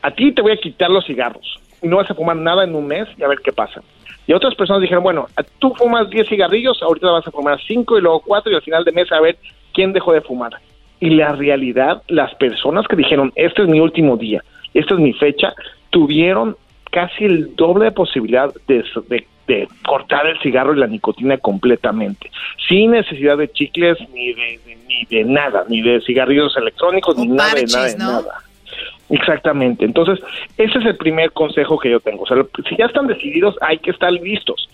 a 0.03 0.11
ti 0.11 0.33
te 0.33 0.43
voy 0.43 0.53
a 0.53 0.57
quitar 0.57 0.91
los 0.91 1.07
cigarros 1.07 1.59
y 1.81 1.89
no 1.89 1.97
vas 1.97 2.11
a 2.11 2.15
fumar 2.15 2.37
nada 2.37 2.65
en 2.65 2.75
un 2.75 2.87
mes 2.87 3.09
y 3.17 3.23
a 3.23 3.29
ver 3.29 3.39
qué 3.43 3.53
pasa. 3.53 3.83
Y 4.27 4.33
otras 4.33 4.55
personas 4.55 4.83
dijeron, 4.83 5.03
bueno, 5.03 5.27
tú 5.59 5.75
fumas 5.75 6.09
10 6.11 6.29
cigarrillos, 6.29 6.81
ahorita 6.83 7.11
vas 7.11 7.27
a 7.27 7.31
fumar 7.31 7.61
5 7.61 7.99
y 7.99 8.01
luego 8.01 8.21
4 8.21 8.53
y 8.53 8.55
al 8.55 8.63
final 8.63 8.85
de 8.85 8.93
mes 8.93 9.11
a 9.11 9.21
ver 9.21 9.37
quién 9.73 9.93
dejó 9.93 10.13
de 10.13 10.21
fumar 10.21 10.53
y 11.03 11.11
la 11.11 11.33
realidad, 11.33 12.01
las 12.07 12.33
personas 12.37 12.87
que 12.87 12.95
dijeron, 12.95 13.33
este 13.35 13.63
es 13.63 13.69
mi 13.69 13.81
último 13.81 14.17
día, 14.17 14.45
esta 14.73 14.95
es 14.95 15.01
mi 15.01 15.13
fecha, 15.13 15.53
tuvieron 15.91 16.57
casi 16.93 17.25
el 17.25 17.57
doble 17.57 17.87
de 17.87 17.91
posibilidad 17.91 18.55
de, 18.69 18.85
cortar 19.85 20.29
el 20.29 20.39
cigarro 20.39 20.75
y 20.75 20.79
la 20.79 20.87
nicotina 20.87 21.37
completamente, 21.39 22.31
sin 22.69 22.93
necesidad 22.93 23.37
de 23.37 23.51
chicles 23.51 23.99
ni 24.15 24.33
de, 24.33 24.61
ni 24.87 25.05
de 25.11 25.25
nada, 25.25 25.65
ni 25.69 25.83
de 25.83 26.01
cigarrillos 26.03 26.57
electrónicos, 26.57 27.19
ni 27.19 27.27
nada, 27.27 27.55
de 27.55 27.65
nada, 27.65 27.87
de 27.87 27.99
nada. 27.99 28.39
Exactamente. 29.13 29.85
Entonces, 29.85 30.19
ese 30.57 30.79
es 30.79 30.87
el 30.87 30.97
primer 30.97 31.33
consejo 31.33 31.79
que 31.79 31.91
yo 31.91 32.01
tengo. 32.01 32.25
O 32.25 32.27
sea, 32.27 32.37
si 32.69 32.77
ya 32.77 32.87
están 32.87 33.07
decididos, 33.07 33.55
hay 33.61 33.79
que 33.79 33.91
estar 33.91 34.11
listos. 34.11 34.69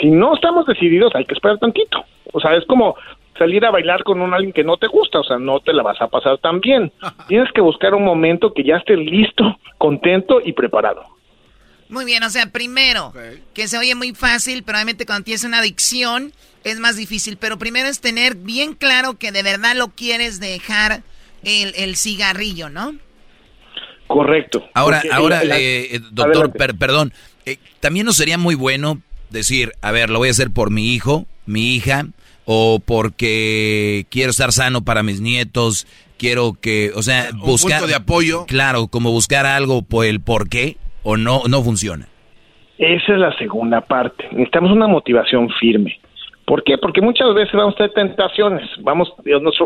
Si 0.00 0.10
no 0.10 0.34
estamos 0.34 0.66
decididos, 0.66 1.12
hay 1.14 1.24
que 1.24 1.34
esperar 1.34 1.58
tantito. 1.58 2.04
O 2.32 2.38
sea, 2.38 2.54
es 2.54 2.64
como 2.66 2.94
salir 3.38 3.64
a 3.64 3.70
bailar 3.70 4.04
con 4.04 4.20
un 4.20 4.34
alguien 4.34 4.52
que 4.52 4.62
no 4.62 4.76
te 4.76 4.88
gusta, 4.88 5.20
o 5.20 5.24
sea, 5.24 5.38
no 5.38 5.60
te 5.60 5.72
la 5.72 5.82
vas 5.82 6.00
a 6.00 6.08
pasar 6.08 6.38
tan 6.38 6.60
bien. 6.60 6.92
Tienes 7.28 7.50
que 7.52 7.60
buscar 7.60 7.94
un 7.94 8.04
momento 8.04 8.52
que 8.52 8.62
ya 8.62 8.76
estés 8.76 8.98
listo, 8.98 9.58
contento 9.78 10.40
y 10.44 10.52
preparado. 10.52 11.02
Muy 11.88 12.04
bien, 12.04 12.22
o 12.22 12.28
sea, 12.28 12.52
primero, 12.52 13.14
que 13.54 13.66
se 13.66 13.78
oye 13.78 13.94
muy 13.94 14.14
fácil, 14.14 14.62
pero 14.62 14.76
obviamente 14.76 15.06
cuando 15.06 15.24
tienes 15.24 15.44
una 15.44 15.60
adicción 15.60 16.32
es 16.62 16.78
más 16.78 16.96
difícil, 16.96 17.38
pero 17.38 17.58
primero 17.58 17.88
es 17.88 18.02
tener 18.02 18.34
bien 18.34 18.74
claro 18.74 19.16
que 19.16 19.32
de 19.32 19.42
verdad 19.42 19.74
lo 19.74 19.88
quieres 19.88 20.38
dejar 20.38 21.02
el, 21.42 21.96
cigarrillo, 21.96 22.68
¿no? 22.68 22.94
Correcto. 24.08 24.64
Ahora, 24.74 25.02
ahora, 25.12 25.42
eh, 25.44 25.96
eh, 25.96 26.00
doctor, 26.10 26.52
perdón, 26.52 27.12
eh, 27.46 27.58
también 27.80 28.06
no 28.06 28.12
sería 28.12 28.38
muy 28.38 28.54
bueno 28.54 29.00
decir, 29.30 29.72
a 29.82 29.92
ver, 29.92 30.08
lo 30.10 30.18
voy 30.18 30.28
a 30.28 30.30
hacer 30.30 30.50
por 30.50 30.70
mi 30.70 30.94
hijo, 30.94 31.26
mi 31.46 31.74
hija, 31.74 32.06
o 32.46 32.80
porque 32.84 34.06
quiero 34.10 34.30
estar 34.30 34.52
sano 34.52 34.82
para 34.82 35.02
mis 35.02 35.20
nietos, 35.20 35.86
quiero 36.16 36.56
que, 36.58 36.90
o 36.94 37.02
sea, 37.02 37.28
buscar 37.34 37.86
de 37.86 37.94
apoyo. 37.94 38.46
Claro, 38.46 38.88
como 38.88 39.10
buscar 39.10 39.44
algo 39.44 39.82
por 39.82 40.06
el 40.06 40.20
por 40.20 40.48
qué 40.48 40.78
o 41.02 41.18
no 41.18 41.42
no 41.46 41.62
funciona. 41.62 42.08
Esa 42.78 43.12
es 43.12 43.18
la 43.18 43.36
segunda 43.36 43.82
parte. 43.82 44.24
Necesitamos 44.32 44.72
una 44.72 44.86
motivación 44.86 45.50
firme. 45.60 46.00
¿Por 46.48 46.62
qué? 46.62 46.78
Porque 46.78 47.02
muchas 47.02 47.34
veces 47.34 47.52
vamos 47.52 47.74
a 47.74 47.76
tener 47.76 47.92
tentaciones. 47.92 48.66
Vamos, 48.80 49.12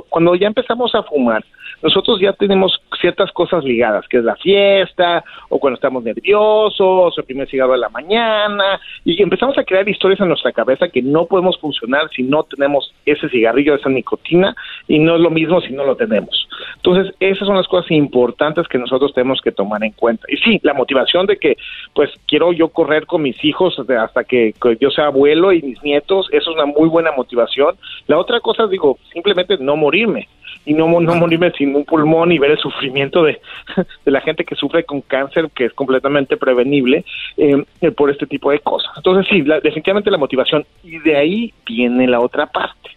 cuando 0.09 0.35
ya 0.35 0.49
empezamos 0.49 0.93
a 0.97 1.05
fumar, 1.05 1.45
nosotros 1.81 2.19
ya 2.21 2.33
tenemos 2.33 2.81
ciertas 3.01 3.31
cosas 3.31 3.63
ligadas, 3.63 4.07
que 4.09 4.19
es 4.19 4.25
la 4.25 4.35
fiesta, 4.35 5.23
o 5.49 5.61
cuando 5.61 5.77
estamos 5.77 6.03
nerviosos, 6.03 7.17
el 7.17 7.25
primer 7.25 7.49
cigarro 7.49 7.73
de 7.73 7.79
la 7.79 7.89
mañana, 7.89 8.81
y 9.05 9.21
empezamos 9.23 9.57
a 9.59 9.65
crear 9.65 9.89
historias 9.89 10.21
en 10.21 10.29
nuestra 10.29 10.51
cabeza 10.51 10.89
que 10.89 11.03
no 11.03 11.27
podemos 11.27 11.57
funcionar 11.59 12.09
si 12.15 12.25
no 12.25 12.43
tenemos 12.43 12.93
ese 13.07 13.29
cigarrillo, 13.29 13.77
esa 13.77 13.89
nicotina, 13.89 14.55
y 14.89 14.99
no 14.99 15.15
es 15.15 15.21
lo 15.21 15.31
mismo 15.31 15.61
si 15.61 15.73
no 15.73 15.85
lo 15.85 15.95
tenemos. 15.95 16.49
Entonces, 16.77 17.15
esas 17.21 17.47
son 17.47 17.57
las 17.57 17.69
cosas 17.69 17.91
importantes 17.93 18.67
que 18.69 18.79
nosotros 18.79 19.13
tenemos 19.15 19.41
que 19.41 19.53
tomar 19.53 19.83
en 19.85 19.93
cuenta. 19.93 20.27
Y 20.29 20.37
sí, 20.39 20.61
la 20.63 20.75
motivación 20.75 21.27
de 21.27 21.37
que, 21.37 21.57
pues, 21.95 22.11
quiero 22.27 22.53
yo 22.53 22.69
correr 22.69 23.07
con 23.07 23.23
mis 23.23 23.43
hijos 23.45 23.77
hasta 23.79 24.25
que, 24.25 24.53
que 24.61 24.77
yo 24.81 24.91
sea 24.91 25.07
abuelo 25.07 25.53
y 25.53 25.63
mis 25.63 25.83
nietos, 25.83 26.29
eso 26.33 26.51
es 26.51 26.57
una 26.57 26.72
muy 26.77 26.89
buena 26.89 27.13
motivación. 27.13 27.77
La 28.07 28.19
otra 28.19 28.41
cosa, 28.41 28.67
digo, 28.67 28.99
simplemente 29.13 29.57
no 29.59 29.77
morirme 29.77 30.29
y 30.65 30.75
no, 30.75 30.87
no 31.01 31.15
morirme 31.15 31.51
sin 31.53 31.75
un 31.75 31.85
pulmón 31.85 32.33
y 32.33 32.39
ver 32.39 32.53
el 32.53 32.59
sufrimiento 32.59 33.23
de, 33.25 33.41
de 34.05 34.11
la 34.11 34.21
gente 34.21 34.45
que 34.45 34.55
sufre 34.55 34.85
con 34.85 35.01
cáncer, 35.01 35.51
que 35.55 35.67
es 35.67 35.73
completamente 35.73 36.37
prevenible 36.37 37.05
eh, 37.37 37.65
por 37.97 38.11
este 38.11 38.27
tipo 38.27 38.51
de 38.51 38.61
cosas. 38.61 38.93
Entonces, 38.97 39.27
sí, 39.31 39.43
definitivamente 39.43 40.11
la 40.11 40.19
motivación. 40.19 40.65
Y 40.83 40.99
de 40.99 41.17
ahí 41.17 41.55
viene 41.67 42.07
la 42.07 42.21
otra 42.21 42.47
parte. 42.47 42.91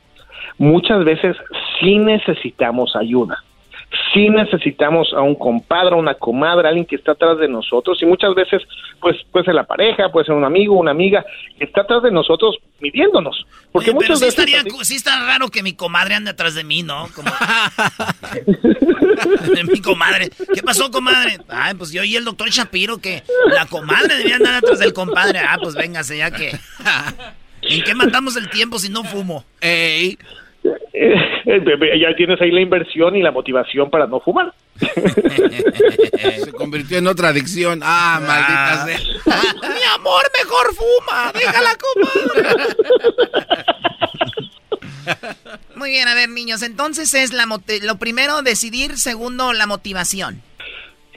Muchas 0.57 1.03
veces 1.03 1.35
sí 1.79 1.97
necesitamos 1.97 2.95
ayuda 2.95 3.43
sí 4.13 4.29
necesitamos 4.29 5.13
a 5.13 5.21
un 5.21 5.35
compadre, 5.35 5.95
a 5.95 5.97
una 5.97 6.15
comadre, 6.15 6.67
alguien 6.67 6.85
que 6.85 6.95
está 6.95 7.13
atrás 7.13 7.37
de 7.37 7.47
nosotros 7.47 8.01
y 8.01 8.05
muchas 8.05 8.33
veces 8.33 8.61
pues 9.01 9.17
puede 9.31 9.45
ser 9.45 9.55
la 9.55 9.65
pareja, 9.65 10.09
puede 10.11 10.25
ser 10.25 10.35
un 10.35 10.43
amigo, 10.43 10.75
una 10.75 10.91
amiga 10.91 11.25
que 11.57 11.65
está 11.65 11.81
atrás 11.81 12.03
de 12.03 12.11
nosotros 12.11 12.57
midiéndonos. 12.79 13.45
Porque 13.71 13.93
muchas 13.93 14.19
sí 14.19 14.25
veces 14.25 14.39
estaría, 14.39 14.63
sí 14.83 14.95
está 14.95 15.25
raro 15.25 15.49
que 15.49 15.63
mi 15.63 15.73
comadre 15.73 16.15
ande 16.15 16.31
atrás 16.31 16.55
de 16.55 16.63
mí, 16.63 16.83
¿no? 16.83 17.07
Como... 17.13 17.29
de 19.53 19.63
mi 19.71 19.81
comadre. 19.81 20.29
¿Qué 20.53 20.63
pasó, 20.63 20.89
comadre? 20.91 21.39
Ay, 21.49 21.73
pues 21.75 21.91
yo 21.91 22.03
y 22.03 22.15
el 22.15 22.25
doctor 22.25 22.49
Shapiro 22.49 22.97
que 22.99 23.23
la 23.47 23.65
comadre 23.65 24.15
debía 24.17 24.35
andar 24.37 24.55
atrás 24.55 24.79
del 24.79 24.93
compadre. 24.93 25.39
Ah, 25.39 25.57
pues 25.61 25.75
véngase, 25.75 26.17
ya 26.17 26.31
que... 26.31 26.57
¿En 27.67 27.83
qué 27.83 27.95
matamos 27.95 28.35
el 28.35 28.49
tiempo 28.49 28.77
si 28.79 28.89
no 28.89 29.03
fumo? 29.03 29.43
Ey, 29.59 30.11
eh, 30.11 30.17
ya 31.99 32.15
tienes 32.15 32.41
ahí 32.41 32.51
la 32.51 32.61
inversión 32.61 33.15
y 33.15 33.21
la 33.21 33.31
motivación 33.31 33.89
para 33.89 34.07
no 34.07 34.19
fumar. 34.19 34.53
Se 34.79 36.51
convirtió 36.53 36.97
en 36.97 37.07
otra 37.07 37.29
adicción. 37.29 37.81
Ah, 37.83 38.19
maldita 38.21 38.85
sea. 38.85 38.99
Mi 39.69 39.83
amor, 39.95 40.23
mejor 40.37 40.73
fuma. 40.73 41.31
Déjala 41.33 41.71
comadre. 41.77 42.75
Muy 45.75 45.89
bien, 45.91 46.07
a 46.07 46.15
ver, 46.15 46.29
niños. 46.29 46.63
Entonces 46.63 47.13
es 47.13 47.33
la 47.33 47.45
lo 47.45 47.95
primero 47.97 48.41
decidir, 48.41 48.97
segundo 48.97 49.53
la 49.53 49.67
motivación. 49.67 50.41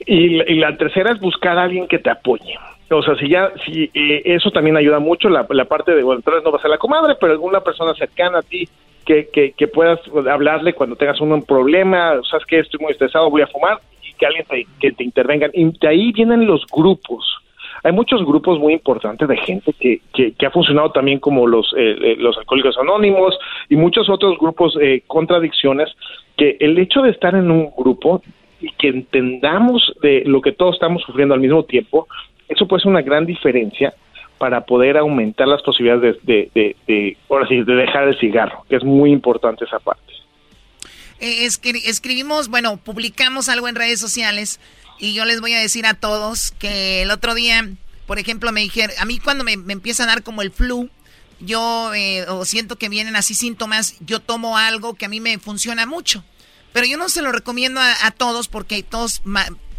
Y, 0.07 0.39
la 0.59 0.77
tercera 0.77 1.13
es 1.13 1.21
buscar 1.21 1.59
a 1.59 1.65
alguien 1.65 1.89
que 1.89 1.99
te 1.99 2.11
apoye. 2.11 2.59
O 2.91 3.03
sea, 3.03 3.17
si 3.17 3.29
ya, 3.29 3.53
si 3.67 3.91
eh, 3.93 4.23
eso 4.25 4.51
también 4.51 4.77
ayuda 4.77 4.99
mucho, 4.99 5.29
la, 5.29 5.47
la 5.51 5.65
parte 5.67 5.95
de, 5.95 6.03
bueno, 6.03 6.21
entonces 6.21 6.43
no 6.43 6.51
va 6.51 6.59
a 6.59 6.63
ser 6.63 6.71
la 6.71 6.79
comadre, 6.79 7.17
pero 7.21 7.33
alguna 7.33 7.61
persona 7.61 7.93
cercana 7.95 8.39
a 8.39 8.43
ti 8.43 8.67
que, 9.09 9.55
que, 9.57 9.69
puedas 9.69 10.01
hablarle 10.31 10.75
cuando 10.75 10.95
tengas 10.95 11.19
un 11.21 11.43
problema, 11.43 12.21
sabes 12.31 12.45
que 12.47 12.59
estoy 12.59 12.81
muy 12.81 12.93
estresado, 12.93 13.31
voy 13.31 13.41
a 13.41 13.47
fumar, 13.47 13.81
y 14.03 14.13
que 14.13 14.27
alguien 14.27 14.45
te, 14.47 14.67
que 14.79 14.93
te 14.93 15.03
intervenga. 15.03 15.49
Y 15.55 15.65
de 15.79 15.89
ahí 15.89 16.13
vienen 16.13 16.47
los 16.47 16.67
grupos. 16.71 17.25
Hay 17.85 17.93
muchos 17.93 18.23
grupos 18.25 18.59
muy 18.59 18.75
importantes 18.75 19.27
de 19.27 19.37
gente 19.39 19.73
que, 19.73 20.03
que, 20.13 20.47
ha 20.47 20.51
funcionado 20.51 20.91
también 20.91 21.21
como 21.21 21.47
los, 21.47 21.73
eh, 21.77 21.97
eh, 22.03 22.17
los 22.19 22.37
alcohólicos 22.37 22.77
anónimos 22.77 23.39
y 23.71 23.77
muchos 23.77 24.11
otros 24.11 24.37
grupos 24.39 24.77
eh, 24.81 25.05
contradicciones, 25.07 25.89
que 26.37 26.57
el 26.61 26.77
hecho 26.79 27.01
de 27.01 27.11
estar 27.11 27.35
en 27.35 27.51
un 27.51 27.71
grupo 27.77 28.21
y 28.61 28.73
que 28.73 28.89
entendamos 28.89 29.95
de 30.03 30.25
lo 30.27 30.43
que 30.43 30.53
todos 30.53 30.75
estamos 30.75 31.03
sufriendo 31.03 31.35
al 31.35 31.41
mismo 31.41 31.63
tiempo, 31.63 32.09
eso 32.49 32.67
puede 32.67 32.83
ser 32.83 32.91
una 32.91 33.03
gran 33.03 33.25
diferencia 33.25 33.95
para 34.39 34.65
poder 34.65 34.97
aumentar 34.97 35.49
las 35.49 35.63
posibilidades 35.63 36.17
de, 36.23 36.51
de, 36.55 36.77
de, 36.87 37.17
ahora 37.29 37.47
sí, 37.49 37.63
de 37.63 37.75
dejar 37.75 38.09
el 38.09 38.19
cigarro, 38.19 38.65
que 38.69 38.77
es 38.77 38.85
muy 38.85 39.11
importante 39.11 39.65
esa 39.65 39.79
parte. 39.79 40.13
Eh, 41.21 41.47
escribimos, 41.47 42.49
bueno, 42.49 42.77
publicamos 42.77 43.49
algo 43.49 43.69
en 43.69 43.75
redes 43.75 43.99
sociales 43.99 44.61
y 44.99 45.15
yo 45.15 45.25
les 45.25 45.41
voy 45.41 45.53
a 45.55 45.61
decir 45.61 45.85
a 45.87 45.95
todos 45.95 46.53
que 46.53 47.03
el 47.03 47.11
otro 47.11 47.35
día, 47.35 47.69
por 48.07 48.19
ejemplo, 48.19 48.53
me 48.53 48.61
dijeron, 48.61 48.95
a 49.01 49.05
mí 49.05 49.19
cuando 49.19 49.43
me, 49.43 49.53
empieza 49.53 50.05
a 50.05 50.07
dar 50.07 50.23
como 50.23 50.43
el 50.43 50.53
flu, 50.53 50.89
yo 51.41 51.93
eh, 51.95 52.25
o 52.29 52.45
siento 52.45 52.77
que 52.77 52.89
vienen 52.89 53.17
así 53.17 53.35
síntomas, 53.35 53.97
yo 54.01 54.21
tomo 54.21 54.59
algo 54.59 54.95
que 54.95 55.07
a 55.07 55.09
mí 55.09 55.21
me 55.21 55.39
funciona 55.39 55.87
mucho. 55.87 56.25
Pero 56.73 56.87
yo 56.87 56.99
no 56.99 57.09
se 57.09 57.23
lo 57.23 57.33
recomiendo 57.33 57.81
a, 57.81 58.11
todos 58.11 58.47
porque 58.47 58.83
todos 58.83 59.23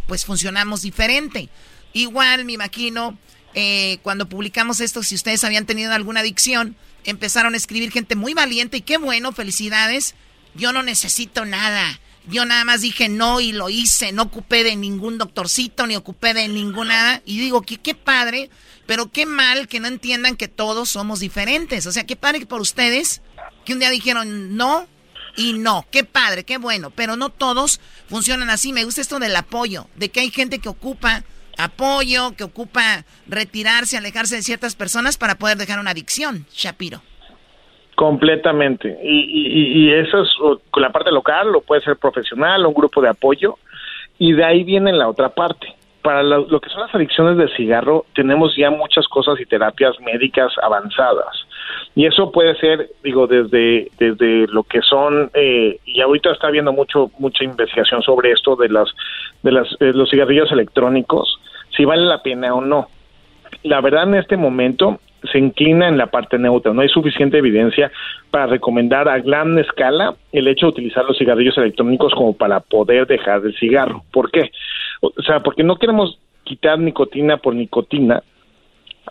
pues 0.07 0.26
funcionamos 0.26 0.81
diferente. 0.81 1.49
Igual 1.94 2.45
me 2.45 2.53
imagino 2.53 3.18
eh, 3.55 3.99
cuando 4.03 4.30
publicamos 4.30 4.80
esto, 4.80 5.03
si 5.03 5.15
ustedes 5.15 5.43
habían 5.43 5.65
tenido 5.65 5.93
alguna 5.93 6.19
adicción, 6.21 6.76
empezaron 7.03 7.53
a 7.53 7.57
escribir 7.57 7.91
gente 7.91 8.15
muy 8.15 8.34
valiente 8.34 8.77
y 8.77 8.81
qué 8.81 8.97
bueno, 8.97 9.31
felicidades. 9.31 10.15
Yo 10.55 10.73
no 10.73 10.84
necesito 10.84 11.45
nada. 11.45 11.99
Yo 12.27 12.45
nada 12.45 12.63
más 12.63 12.81
dije 12.81 13.09
no 13.09 13.39
y 13.39 13.51
lo 13.51 13.69
hice. 13.69 14.11
No 14.11 14.23
ocupé 14.23 14.63
de 14.63 14.76
ningún 14.76 15.17
doctorcito 15.17 15.88
ni 15.88 15.95
ocupé 15.95 16.34
de 16.34 16.47
ninguna. 16.47 17.21
Y 17.26 17.39
digo 17.39 17.61
que 17.61 17.77
qué 17.77 17.95
padre, 17.95 18.49
pero 18.85 19.11
qué 19.11 19.26
mal 19.26 19.67
que 19.67 19.80
no 19.80 19.88
entiendan 19.88 20.35
que 20.35 20.47
todos 20.47 20.89
somos 20.89 21.19
diferentes. 21.19 21.85
O 21.88 21.91
sea, 21.91 22.05
qué 22.05 22.15
padre 22.15 22.45
por 22.45 22.61
ustedes 22.61 23.21
que 23.65 23.73
un 23.73 23.80
día 23.80 23.89
dijeron 23.89 24.55
no 24.57 24.88
y 25.35 25.53
no. 25.53 25.88
Qué 25.91 26.03
padre, 26.03 26.43
qué 26.43 26.57
bueno. 26.57 26.91
Pero 26.91 27.15
no 27.15 27.30
todos 27.30 27.80
funcionan 28.07 28.49
así. 28.49 28.73
Me 28.73 28.84
gusta 28.84 29.01
esto 29.01 29.19
del 29.19 29.35
apoyo, 29.35 29.88
de 29.95 30.09
que 30.09 30.19
hay 30.19 30.31
gente 30.31 30.59
que 30.59 30.69
ocupa 30.69 31.23
apoyo, 31.60 32.36
que 32.36 32.44
ocupa 32.44 33.03
retirarse, 33.27 33.98
alejarse 33.98 34.38
de 34.38 34.41
ciertas 34.41 34.76
personas 34.76 35.18
para 35.18 35.36
poder 35.36 35.57
dejar 35.57 35.80
una 35.80 35.91
adicción, 35.91 36.45
Shapiro. 36.52 37.02
Completamente. 37.95 38.98
Y, 39.03 39.88
y, 39.88 39.94
eso 39.94 40.22
es 40.22 40.30
con 40.72 40.81
la 40.81 40.91
parte 40.91 41.11
local, 41.11 41.53
o 41.56 41.61
puede 41.61 41.81
ser 41.81 41.98
profesional, 41.98 42.65
un 42.65 42.73
grupo 42.73 43.02
de 43.02 43.10
apoyo. 43.10 43.57
Y 44.18 44.34
de 44.34 44.45
ahí 44.45 44.64
viene 44.64 44.94
la 44.94 45.10
otra 45.10 45.30
parte 45.30 45.76
para 46.02 46.23
lo, 46.23 46.60
que 46.60 46.69
son 46.69 46.81
las 46.81 46.95
adicciones 46.95 47.38
del 47.38 47.53
cigarro, 47.56 48.06
tenemos 48.15 48.56
ya 48.56 48.69
muchas 48.72 49.07
cosas 49.07 49.40
y 49.40 49.45
terapias 49.45 49.99
médicas 49.99 50.52
avanzadas. 50.61 51.45
Y 51.95 52.06
eso 52.06 52.31
puede 52.31 52.56
ser, 52.56 52.90
digo, 53.03 53.27
desde, 53.27 53.90
desde 53.98 54.48
lo 54.48 54.64
que 54.64 54.81
son, 54.81 55.30
eh, 55.34 55.77
y 55.86 56.02
ahorita 56.02 56.31
está 56.31 56.48
habiendo 56.48 56.72
mucho, 56.72 57.11
mucha 57.19 57.44
investigación 57.44 58.02
sobre 58.02 58.31
esto 58.31 58.56
de, 58.56 58.69
las, 58.69 58.90
de 59.44 59.52
las, 59.52 59.68
los 59.80 60.10
cigarrillos 60.10 60.52
electrónicos, 60.52 61.40
si 61.80 61.85
vale 61.85 62.03
la 62.03 62.22
pena 62.22 62.53
o 62.53 62.60
no. 62.60 62.89
La 63.64 63.80
verdad, 63.80 64.03
en 64.03 64.15
este 64.15 64.35
momento, 64.35 64.99
se 65.31 65.39
inclina 65.39 65.88
en 65.88 65.97
la 65.97 66.07
parte 66.07 66.38
neutra. 66.38 66.73
No 66.73 66.81
hay 66.81 66.89
suficiente 66.89 67.38
evidencia 67.38 67.89
para 68.31 68.47
recomendar 68.47 69.07
a 69.07 69.19
gran 69.19 69.57
escala 69.57 70.15
el 70.34 70.49
hecho 70.49 70.65
de 70.65 70.72
utilizar 70.73 71.06
los 71.06 71.18
cigarrillos 71.18 71.57
electrónicos 71.57 72.14
como 72.14 72.34
para 72.34 72.60
poder 72.60 73.07
dejar 73.07 73.45
el 73.45 73.56
cigarro. 73.56 74.03
¿Por 74.11 74.30
qué? 74.30 74.51
O 74.99 75.22
sea, 75.26 75.39
porque 75.39 75.64
no 75.64 75.77
queremos 75.77 76.19
quitar 76.43 76.77
nicotina 76.80 77.38
por 77.38 77.56
nicotina 77.56 78.23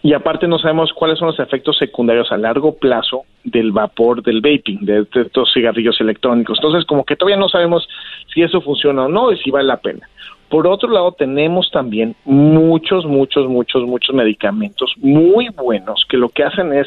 y 0.03 0.13
aparte 0.13 0.47
no 0.47 0.59
sabemos 0.59 0.93
cuáles 0.93 1.19
son 1.19 1.29
los 1.29 1.41
efectos 1.41 1.79
secundarios 1.79 2.31
a 2.31 2.37
largo 2.37 2.77
plazo 2.77 3.23
del 3.45 3.73
vapor 3.73 4.23
del 4.23 4.43
vaping, 4.43 4.85
de, 4.85 5.07
estos 5.15 5.53
cigarrillos 5.55 5.99
electrónicos. 6.03 6.59
Entonces, 6.59 6.85
como 6.85 7.05
que 7.05 7.17
todavía 7.17 7.39
no 7.39 7.49
sabemos 7.49 7.89
si 8.33 8.43
eso 8.43 8.61
funciona 8.61 9.07
o 9.07 9.09
no 9.09 9.33
y 9.33 9.39
si 9.39 9.51
vale 9.51 9.67
la 9.67 9.79
pena. 9.79 10.07
Por 10.49 10.67
otro 10.67 10.89
lado, 10.89 11.13
tenemos 11.13 11.71
también 11.71 12.17
muchos, 12.25 13.05
muchos, 13.05 13.49
muchos, 13.49 13.85
muchos 13.85 14.15
medicamentos 14.15 14.95
muy 14.99 15.49
buenos 15.51 16.05
que 16.09 16.17
lo 16.17 16.29
que 16.31 16.45
hacen 16.45 16.73
es 16.73 16.87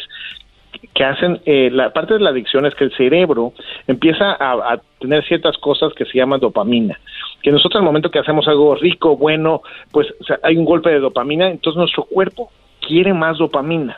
que 0.93 1.03
hacen, 1.03 1.41
eh, 1.45 1.69
la 1.71 1.91
parte 1.91 2.15
de 2.15 2.19
la 2.19 2.31
adicción 2.31 2.65
es 2.65 2.73
que 2.75 2.85
el 2.85 2.95
cerebro 2.95 3.53
empieza 3.87 4.31
a, 4.39 4.79
tener 4.99 5.23
ciertas 5.25 5.57
cosas 5.57 5.93
que 5.93 6.05
se 6.05 6.17
llaman 6.17 6.39
dopamina, 6.39 6.99
que 7.41 7.51
nosotros 7.51 7.79
al 7.79 7.85
momento 7.85 8.11
que 8.11 8.19
hacemos 8.19 8.47
algo 8.47 8.75
rico, 8.75 9.17
bueno, 9.17 9.61
pues 9.91 10.07
hay 10.43 10.57
un 10.57 10.65
golpe 10.65 10.89
de 10.89 10.99
dopamina, 10.99 11.49
entonces 11.49 11.77
nuestro 11.77 12.03
cuerpo 12.03 12.51
quiere 12.79 13.13
más 13.13 13.37
dopamina. 13.37 13.97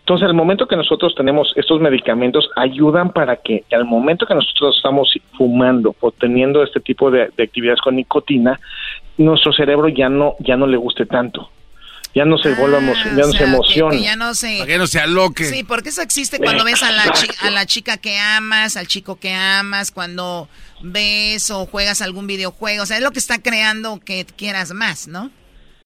Entonces, 0.00 0.26
al 0.26 0.34
momento 0.34 0.66
que 0.66 0.76
nosotros 0.76 1.14
tenemos 1.14 1.52
estos 1.54 1.82
medicamentos, 1.82 2.48
ayudan 2.56 3.12
para 3.12 3.36
que 3.36 3.64
al 3.70 3.84
momento 3.84 4.24
que 4.24 4.34
nosotros 4.34 4.74
estamos 4.74 5.12
fumando 5.36 5.94
o 6.00 6.10
teniendo 6.10 6.62
este 6.62 6.80
tipo 6.80 7.10
de, 7.10 7.28
de 7.36 7.42
actividades 7.42 7.82
con 7.82 7.96
nicotina, 7.96 8.58
nuestro 9.18 9.52
cerebro 9.52 9.88
ya 9.88 10.08
no, 10.08 10.34
ya 10.40 10.56
no 10.56 10.66
le 10.66 10.76
guste 10.76 11.06
tanto 11.06 11.50
ya 12.14 12.24
no 12.24 12.38
se 12.38 12.52
vuelva 12.54 12.78
ah, 12.78 12.94
ya 13.04 13.26
no 13.26 13.32
se 13.32 13.44
emociona. 13.44 13.96
ya 13.96 14.16
no 14.16 14.34
se... 14.34 14.58
Para 14.58 14.66
que 14.66 14.78
no 14.78 14.86
se 14.86 14.98
aloque. 14.98 15.44
Sí, 15.44 15.62
porque 15.62 15.90
eso 15.90 16.02
existe 16.02 16.38
cuando 16.38 16.64
ves 16.64 16.82
a 16.82 16.90
la, 16.90 17.04
a 17.42 17.50
la 17.50 17.66
chica 17.66 17.96
que 17.96 18.18
amas, 18.18 18.76
al 18.76 18.88
chico 18.88 19.16
que 19.16 19.32
amas, 19.32 19.90
cuando 19.90 20.48
ves 20.82 21.50
o 21.50 21.66
juegas 21.66 22.02
algún 22.02 22.26
videojuego. 22.26 22.82
O 22.82 22.86
sea, 22.86 22.96
es 22.96 23.02
lo 23.02 23.10
que 23.10 23.18
está 23.18 23.40
creando 23.40 24.00
que 24.00 24.24
quieras 24.24 24.72
más, 24.72 25.06
¿no? 25.06 25.30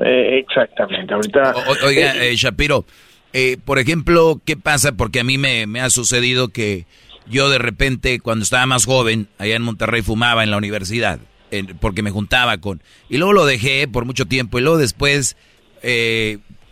Eh, 0.00 0.38
exactamente. 0.38 1.12
Ahorita. 1.12 1.54
oiga, 1.84 2.24
eh, 2.24 2.34
Shapiro, 2.36 2.84
eh, 3.32 3.58
por 3.64 3.78
ejemplo, 3.78 4.40
¿qué 4.44 4.56
pasa? 4.56 4.92
Porque 4.92 5.20
a 5.20 5.24
mí 5.24 5.38
me, 5.38 5.80
ha 5.80 5.90
sucedido 5.90 6.48
que 6.48 6.86
yo 7.28 7.50
de 7.50 7.58
repente, 7.58 8.20
cuando 8.20 8.42
estaba 8.42 8.66
más 8.66 8.86
joven, 8.86 9.28
allá 9.38 9.56
en 9.56 9.62
Monterrey 9.62 10.02
fumaba 10.02 10.42
en 10.42 10.50
la 10.50 10.56
universidad, 10.56 11.20
porque 11.80 12.02
me 12.02 12.10
juntaba 12.10 12.58
con. 12.58 12.82
Y 13.08 13.18
luego 13.18 13.32
lo 13.32 13.46
dejé 13.46 13.86
por 13.86 14.04
mucho 14.04 14.26
tiempo, 14.26 14.58
y 14.58 14.62
luego 14.62 14.78
después, 14.78 15.36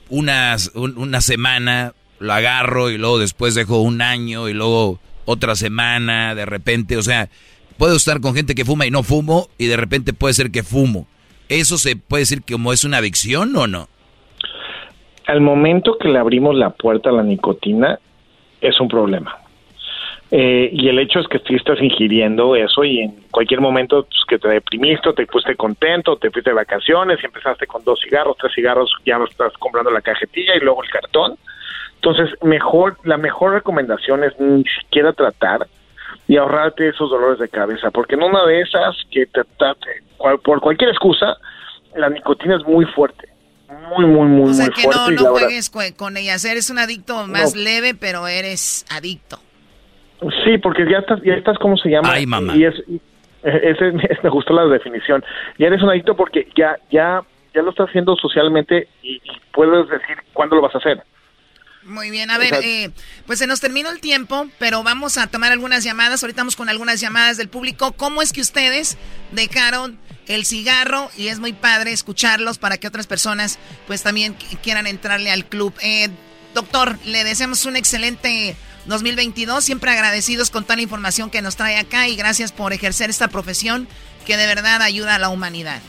unas, 0.08 0.72
una 0.74 1.20
semana, 1.20 1.94
lo 2.18 2.32
agarro, 2.32 2.90
y 2.90 2.98
luego 2.98 3.18
después 3.18 3.54
dejo 3.54 3.80
un 3.80 4.02
año, 4.02 4.48
y 4.48 4.54
luego 4.54 4.98
otra 5.24 5.54
semana, 5.54 6.34
de 6.34 6.46
repente, 6.46 6.96
o 6.96 7.02
sea, 7.02 7.28
puedo 7.76 7.96
estar 7.96 8.20
con 8.20 8.34
gente 8.34 8.54
que 8.54 8.64
fuma 8.64 8.86
y 8.86 8.90
no 8.90 9.02
fumo, 9.02 9.48
y 9.56 9.66
de 9.66 9.76
repente 9.76 10.12
puede 10.12 10.34
ser 10.34 10.50
que 10.50 10.62
fumo. 10.62 11.06
¿Eso 11.50 11.78
se 11.78 11.96
puede 11.96 12.22
decir 12.22 12.42
como 12.48 12.72
es 12.72 12.84
una 12.84 12.98
adicción 12.98 13.56
o 13.56 13.66
no? 13.66 13.88
Al 15.26 15.40
momento 15.40 15.98
que 15.98 16.08
le 16.08 16.20
abrimos 16.20 16.54
la 16.54 16.70
puerta 16.70 17.10
a 17.10 17.12
la 17.12 17.24
nicotina, 17.24 17.98
es 18.60 18.80
un 18.80 18.86
problema. 18.86 19.36
Eh, 20.30 20.70
y 20.72 20.88
el 20.88 21.00
hecho 21.00 21.18
es 21.18 21.26
que 21.26 21.40
si 21.40 21.56
estás 21.56 21.82
ingiriendo 21.82 22.54
eso 22.54 22.84
y 22.84 23.00
en 23.00 23.16
cualquier 23.32 23.60
momento 23.60 24.04
pues, 24.04 24.20
que 24.28 24.38
te 24.38 24.46
deprimiste, 24.46 25.12
te 25.12 25.26
pusiste 25.26 25.56
contento, 25.56 26.16
te 26.16 26.30
fuiste 26.30 26.50
de 26.50 26.54
vacaciones 26.54 27.18
y 27.20 27.26
empezaste 27.26 27.66
con 27.66 27.82
dos 27.82 27.98
cigarros, 28.00 28.36
tres 28.38 28.54
cigarros, 28.54 28.88
ya 29.04 29.18
no 29.18 29.24
estás 29.24 29.52
comprando 29.54 29.90
la 29.90 30.02
cajetilla 30.02 30.54
y 30.54 30.60
luego 30.60 30.84
el 30.84 30.90
cartón. 30.90 31.36
Entonces, 31.96 32.30
mejor, 32.42 32.96
la 33.02 33.16
mejor 33.16 33.54
recomendación 33.54 34.22
es 34.22 34.38
ni 34.38 34.62
siquiera 34.80 35.12
tratar 35.12 35.66
y 36.30 36.36
ahorrarte 36.36 36.88
esos 36.88 37.10
dolores 37.10 37.40
de 37.40 37.48
cabeza, 37.48 37.90
porque 37.90 38.14
en 38.14 38.22
una 38.22 38.46
de 38.46 38.60
esas 38.60 38.96
que 39.10 39.26
te, 39.26 39.40
por 40.44 40.60
cualquier 40.60 40.90
excusa, 40.90 41.36
la 41.96 42.08
nicotina 42.08 42.54
es 42.54 42.62
muy 42.62 42.84
fuerte. 42.84 43.28
Muy, 43.68 44.06
muy, 44.06 44.28
muy, 44.28 44.50
o 44.50 44.54
sea 44.54 44.66
muy 44.66 44.74
que 44.74 44.82
fuerte. 44.82 45.14
No, 45.16 45.22
no 45.22 45.30
juegues 45.30 45.70
con 45.96 46.16
ellas. 46.16 46.44
Eres 46.44 46.70
un 46.70 46.78
adicto 46.78 47.26
más 47.26 47.56
leve, 47.56 47.96
pero 47.98 48.28
eres 48.28 48.86
adicto. 48.90 49.40
Sí, 50.44 50.56
porque 50.58 50.88
ya 50.88 50.98
estás, 50.98 51.20
ya 51.24 51.34
estás, 51.34 51.58
¿cómo 51.58 51.76
se 51.76 51.88
llama? 51.88 52.12
Ay, 52.12 52.26
mamá. 52.26 52.54
Y 52.54 52.64
es, 52.64 52.76
ese, 53.42 53.90
me 54.22 54.30
gustó 54.30 54.54
la 54.54 54.66
definición. 54.66 55.24
Ya 55.58 55.66
eres 55.66 55.82
un 55.82 55.90
adicto 55.90 56.14
porque 56.14 56.48
ya, 56.56 56.76
ya 56.92 57.24
ya 57.52 57.62
lo 57.62 57.70
estás 57.70 57.88
haciendo 57.88 58.14
socialmente 58.14 58.86
y, 59.02 59.16
y 59.16 59.40
puedes 59.52 59.88
decir 59.88 60.16
cuándo 60.32 60.54
lo 60.54 60.62
vas 60.62 60.76
a 60.76 60.78
hacer. 60.78 61.02
Muy 61.90 62.10
bien, 62.10 62.30
a 62.30 62.38
ver, 62.38 62.54
eh, 62.62 62.90
pues 63.26 63.40
se 63.40 63.48
nos 63.48 63.60
terminó 63.60 63.90
el 63.90 64.00
tiempo, 64.00 64.48
pero 64.60 64.84
vamos 64.84 65.18
a 65.18 65.26
tomar 65.26 65.50
algunas 65.50 65.82
llamadas. 65.82 66.22
Ahorita 66.22 66.42
vamos 66.42 66.54
con 66.54 66.68
algunas 66.68 67.00
llamadas 67.00 67.36
del 67.36 67.48
público. 67.48 67.92
¿Cómo 67.92 68.22
es 68.22 68.32
que 68.32 68.40
ustedes 68.40 68.96
dejaron 69.32 69.98
el 70.28 70.46
cigarro? 70.46 71.10
Y 71.16 71.28
es 71.28 71.40
muy 71.40 71.52
padre 71.52 71.90
escucharlos 71.90 72.58
para 72.58 72.78
que 72.78 72.86
otras 72.86 73.08
personas 73.08 73.58
pues 73.88 74.04
también 74.04 74.36
quieran 74.62 74.86
entrarle 74.86 75.32
al 75.32 75.46
club. 75.46 75.74
Eh, 75.82 76.10
doctor, 76.54 76.96
le 77.04 77.24
deseamos 77.24 77.64
un 77.64 77.74
excelente 77.74 78.54
2022, 78.86 79.64
siempre 79.64 79.90
agradecidos 79.90 80.50
con 80.50 80.62
toda 80.62 80.76
la 80.76 80.82
información 80.82 81.28
que 81.28 81.42
nos 81.42 81.56
trae 81.56 81.76
acá 81.76 82.06
y 82.06 82.14
gracias 82.14 82.52
por 82.52 82.72
ejercer 82.72 83.10
esta 83.10 83.26
profesión 83.26 83.88
que 84.26 84.36
de 84.36 84.46
verdad 84.46 84.80
ayuda 84.80 85.16
a 85.16 85.18
la 85.18 85.28
humanidad. 85.28 85.82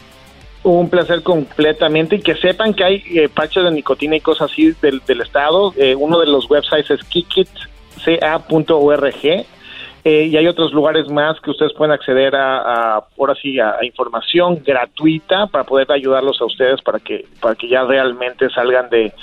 Un 0.63 0.89
placer 0.89 1.23
completamente 1.23 2.17
y 2.17 2.21
que 2.21 2.35
sepan 2.35 2.73
que 2.73 2.83
hay 2.83 3.03
eh, 3.15 3.29
parches 3.29 3.63
de 3.63 3.71
nicotina 3.71 4.15
y 4.15 4.21
cosas 4.21 4.51
así 4.51 4.73
del, 4.81 5.01
del 5.07 5.21
Estado. 5.21 5.73
Eh, 5.75 5.95
uno 5.95 6.19
de 6.19 6.27
los 6.27 6.49
websites 6.49 6.91
es 6.91 7.03
kikitca.org 7.05 7.55
eh, 10.03 10.25
y 10.25 10.35
hay 10.35 10.47
otros 10.47 10.73
lugares 10.73 11.07
más 11.09 11.39
que 11.41 11.51
ustedes 11.51 11.73
pueden 11.73 11.91
acceder 11.91 12.35
a, 12.35 13.03
ahora 13.17 13.35
sí, 13.39 13.59
a, 13.59 13.77
a, 13.79 13.85
información 13.85 14.61
gratuita 14.65 15.45
para 15.47 15.63
poder 15.63 15.91
ayudarlos 15.91 16.41
a 16.41 16.45
ustedes 16.45 16.81
para 16.81 16.99
que, 16.99 17.25
para 17.39 17.53
que 17.53 17.67
ya 17.67 17.83
realmente 17.83 18.49
salgan 18.49 18.89
de, 18.89 19.13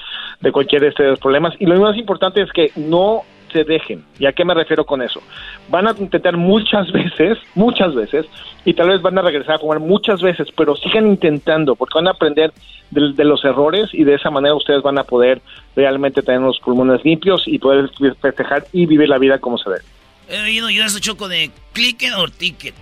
de 0.41 0.53
cualquier 0.53 0.83
de 0.83 0.89
estos 0.89 1.19
problemas. 1.19 1.55
Y 1.59 1.67
lo 1.67 1.81
más 1.81 1.97
importante 1.97 2.43
es 2.43 2.53
que 2.53 2.71
no 2.77 3.23
se 3.53 3.65
dejen. 3.65 4.05
¿Y 4.19 4.27
a 4.27 4.33
qué 4.33 4.45
me 4.45 4.55
refiero 4.55 4.85
con 4.85 5.03
eso? 5.03 5.23
Van 5.69 5.87
a 5.87 5.95
intentar 5.99 6.37
muchas 6.37 6.91
veces, 6.93 7.39
muchas 7.55 7.95
veces, 7.95 8.27
y 8.65 8.75
tal 8.75 8.89
vez 8.89 9.03
van 9.03 9.19
a 9.19 9.23
regresar 9.23 9.57
a 9.57 9.59
fumar 9.59 9.81
muchas 9.81 10.21
veces, 10.21 10.49
pero 10.57 10.77
sigan 10.77 11.07
intentando, 11.07 11.75
porque 11.77 11.95
van 11.97 12.09
a 12.09 12.13
aprender 12.13 12.53
de, 12.91 13.13
de, 13.13 13.25
los 13.25 13.45
errores 13.45 13.91
y 13.93 14.05
de 14.05 14.15
esa 14.15 14.31
manera 14.31 14.55
ustedes 14.55 14.83
van 14.83 14.99
a 14.99 15.05
poder 15.05 15.43
realmente 15.77 16.23
tener 16.23 16.41
los 16.41 16.59
pulmones 16.61 17.05
limpios 17.05 17.43
y 17.47 17.59
poder 17.59 17.91
festejar 18.21 18.67
y 18.73 18.87
vivir 18.87 19.09
la 19.09 19.19
vida 19.19 19.39
como 19.39 19.59
se 19.59 19.71
debe. 19.71 19.83
He 20.29 20.41
oído 20.41 20.69
yo 20.69 20.85
ese 20.85 21.01
choco 21.01 21.29
de 21.29 21.51
click 21.73 22.05
or 22.17 22.31
ticket. 22.31 22.75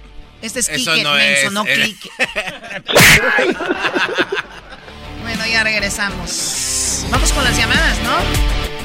Este 0.42 0.60
es 0.60 0.68
Eso 0.68 0.96
no, 0.96 1.14
menso, 1.14 1.46
es, 1.46 1.52
no 1.52 1.64
click. 1.64 1.96
bueno, 5.22 5.46
ya 5.50 5.64
regresamos. 5.64 7.06
Vamos 7.10 7.32
con 7.32 7.44
las 7.44 7.56
llamadas, 7.56 7.98
¿no? 8.02 8.16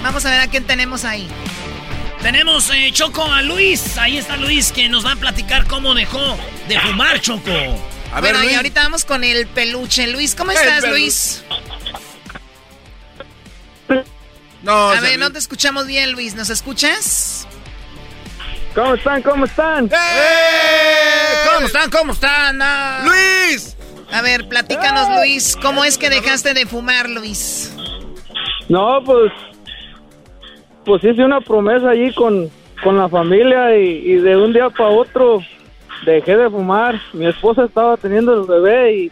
Vamos 0.03 0.25
a 0.25 0.31
ver 0.31 0.41
a 0.41 0.47
quién 0.47 0.65
tenemos 0.65 1.05
ahí. 1.05 1.27
Tenemos 2.21 2.69
eh, 2.69 2.91
Choco 2.93 3.23
a 3.25 3.41
Luis. 3.41 3.97
Ahí 3.97 4.17
está 4.17 4.37
Luis 4.37 4.71
que 4.71 4.87
nos 4.89 5.05
va 5.05 5.13
a 5.13 5.15
platicar 5.15 5.65
cómo 5.67 5.95
dejó 5.95 6.37
de 6.67 6.79
fumar 6.79 7.19
Choco. 7.19 7.49
A 8.13 8.21
ver, 8.21 8.33
bueno, 8.33 8.39
Luis. 8.39 8.51
y 8.51 8.55
ahorita 8.55 8.83
vamos 8.83 9.05
con 9.05 9.23
el 9.23 9.47
peluche. 9.47 10.07
Luis, 10.07 10.35
¿cómo 10.35 10.51
estás, 10.51 10.87
Luis? 10.87 11.43
No, 14.61 14.91
a 14.91 14.99
ver, 14.99 15.17
no 15.17 15.31
te 15.31 15.39
escuchamos 15.39 15.87
bien, 15.87 16.11
Luis. 16.11 16.35
¿Nos 16.35 16.51
escuchas? 16.51 17.47
¿Cómo 18.75 18.93
están? 18.93 19.21
¿Cómo 19.23 19.45
están? 19.45 19.85
¡Eh! 19.85 21.49
¿Cómo 21.53 21.65
están? 21.65 21.89
¿Cómo 21.89 22.13
están? 22.13 22.61
Ah. 22.61 23.03
¡Luis! 23.03 23.75
A 24.11 24.21
ver, 24.21 24.47
platícanos, 24.47 25.07
¡Eh! 25.09 25.15
Luis. 25.17 25.57
¿Cómo 25.59 25.83
es 25.83 25.97
que 25.97 26.09
dejaste 26.11 26.53
de 26.53 26.67
fumar, 26.67 27.09
Luis? 27.09 27.71
No, 28.69 29.03
pues 29.03 29.31
pues 30.85 31.03
hice 31.03 31.23
una 31.23 31.41
promesa 31.41 31.89
allí 31.89 32.13
con, 32.13 32.49
con 32.83 32.97
la 32.97 33.09
familia 33.09 33.75
y, 33.75 34.15
de 34.15 34.37
un 34.37 34.53
día 34.53 34.69
para 34.69 34.89
otro 34.89 35.41
dejé 36.05 36.37
de 36.37 36.49
fumar. 36.49 36.99
Mi 37.13 37.27
esposa 37.27 37.65
estaba 37.65 37.97
teniendo 37.97 38.33
el 38.33 38.47
bebé 38.47 38.95
y, 38.95 39.11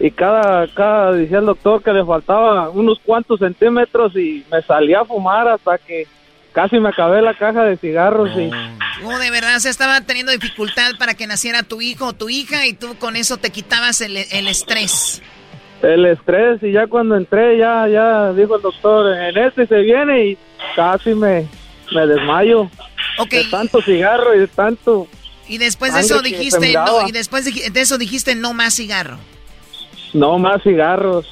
y 0.00 0.10
cada, 0.10 0.66
cada 0.68 1.12
decía 1.12 1.38
el 1.38 1.46
doctor 1.46 1.82
que 1.82 1.92
le 1.92 2.04
faltaba 2.04 2.70
unos 2.70 2.98
cuantos 3.04 3.40
centímetros 3.40 4.14
y 4.16 4.44
me 4.50 4.62
salí 4.62 4.94
a 4.94 5.04
fumar 5.04 5.48
hasta 5.48 5.78
que 5.78 6.06
casi 6.52 6.78
me 6.78 6.88
acabé 6.88 7.22
la 7.22 7.34
caja 7.34 7.64
de 7.64 7.76
cigarros 7.76 8.30
y... 8.36 8.50
Oh, 9.04 9.18
de 9.18 9.30
verdad, 9.30 9.58
se 9.58 9.68
estaba 9.68 10.00
teniendo 10.00 10.32
dificultad 10.32 10.92
para 10.98 11.14
que 11.14 11.28
naciera 11.28 11.62
tu 11.62 11.80
hijo 11.80 12.06
o 12.06 12.12
tu 12.14 12.28
hija 12.28 12.66
y 12.66 12.72
tú 12.72 12.96
con 12.98 13.14
eso 13.14 13.36
te 13.36 13.50
quitabas 13.50 14.00
el 14.00 14.48
estrés 14.48 15.22
el 15.82 16.06
estrés 16.06 16.62
y 16.62 16.72
ya 16.72 16.86
cuando 16.86 17.16
entré 17.16 17.58
ya 17.58 17.86
ya 17.88 18.32
dijo 18.32 18.56
el 18.56 18.62
doctor 18.62 19.14
en 19.14 19.36
este 19.38 19.66
se 19.66 19.78
viene 19.78 20.26
y 20.26 20.38
casi 20.74 21.14
me, 21.14 21.46
me 21.92 22.06
desmayo 22.06 22.70
okay. 23.18 23.44
de 23.44 23.50
tanto 23.50 23.80
cigarro 23.82 24.34
y 24.34 24.40
de 24.40 24.48
tanto 24.48 25.06
y 25.46 25.58
después 25.58 25.94
de 25.94 26.00
eso 26.00 26.20
dijiste 26.20 26.72
no, 26.74 27.06
y 27.06 27.12
después 27.12 27.44
de, 27.44 27.70
de, 27.70 27.80
eso 27.80 27.98
dijiste 27.98 28.34
no 28.34 28.54
más 28.54 28.74
cigarro 28.74 29.18
no 30.12 30.38
más 30.38 30.62
cigarros 30.62 31.26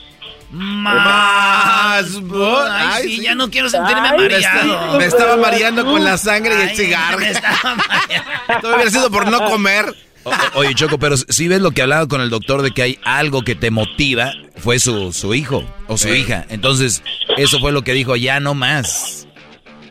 más 0.51 2.07
Ay, 2.07 2.71
Ay 2.71 3.03
sí, 3.03 3.17
sí, 3.17 3.23
ya 3.23 3.35
no 3.35 3.51
quiero 3.51 3.69
sentirme 3.69 4.09
Ay, 4.09 4.17
mareado. 4.17 4.97
Me 4.99 5.07
estaba 5.07 5.37
mareando 5.37 5.85
con 5.85 6.05
la 6.05 6.17
sangre 6.17 6.55
y 6.55 6.61
el 6.71 6.77
cigarro. 6.77 7.19
Me 7.19 7.31
estaba 7.31 7.75
mareando. 7.75 8.31
Todo 8.63 8.75
hubiera 8.75 8.91
sido 8.91 9.11
por 9.11 9.29
no 9.29 9.45
comer. 9.51 9.93
O, 10.27 10.59
oye, 10.59 10.75
Choco, 10.75 10.99
pero 10.99 11.17
si 11.17 11.47
ves 11.47 11.61
lo 11.61 11.71
que 11.71 11.83
hablaba 11.83 12.09
con 12.09 12.21
el 12.21 12.31
doctor 12.31 12.63
de 12.63 12.73
que 12.73 12.83
hay 12.83 12.99
algo 13.05 13.43
que 13.43 13.55
te 13.55 13.71
motiva, 13.71 14.33
fue 14.57 14.81
su, 14.81 15.13
su 15.13 15.35
hijo 15.35 15.65
o 15.87 15.97
su 15.97 16.09
sí. 16.09 16.15
hija. 16.15 16.45
Entonces, 16.49 17.05
eso 17.37 17.61
fue 17.61 17.71
lo 17.71 17.83
que 17.83 17.93
dijo, 17.93 18.17
ya 18.17 18.41
no 18.41 18.55
más. 18.55 19.29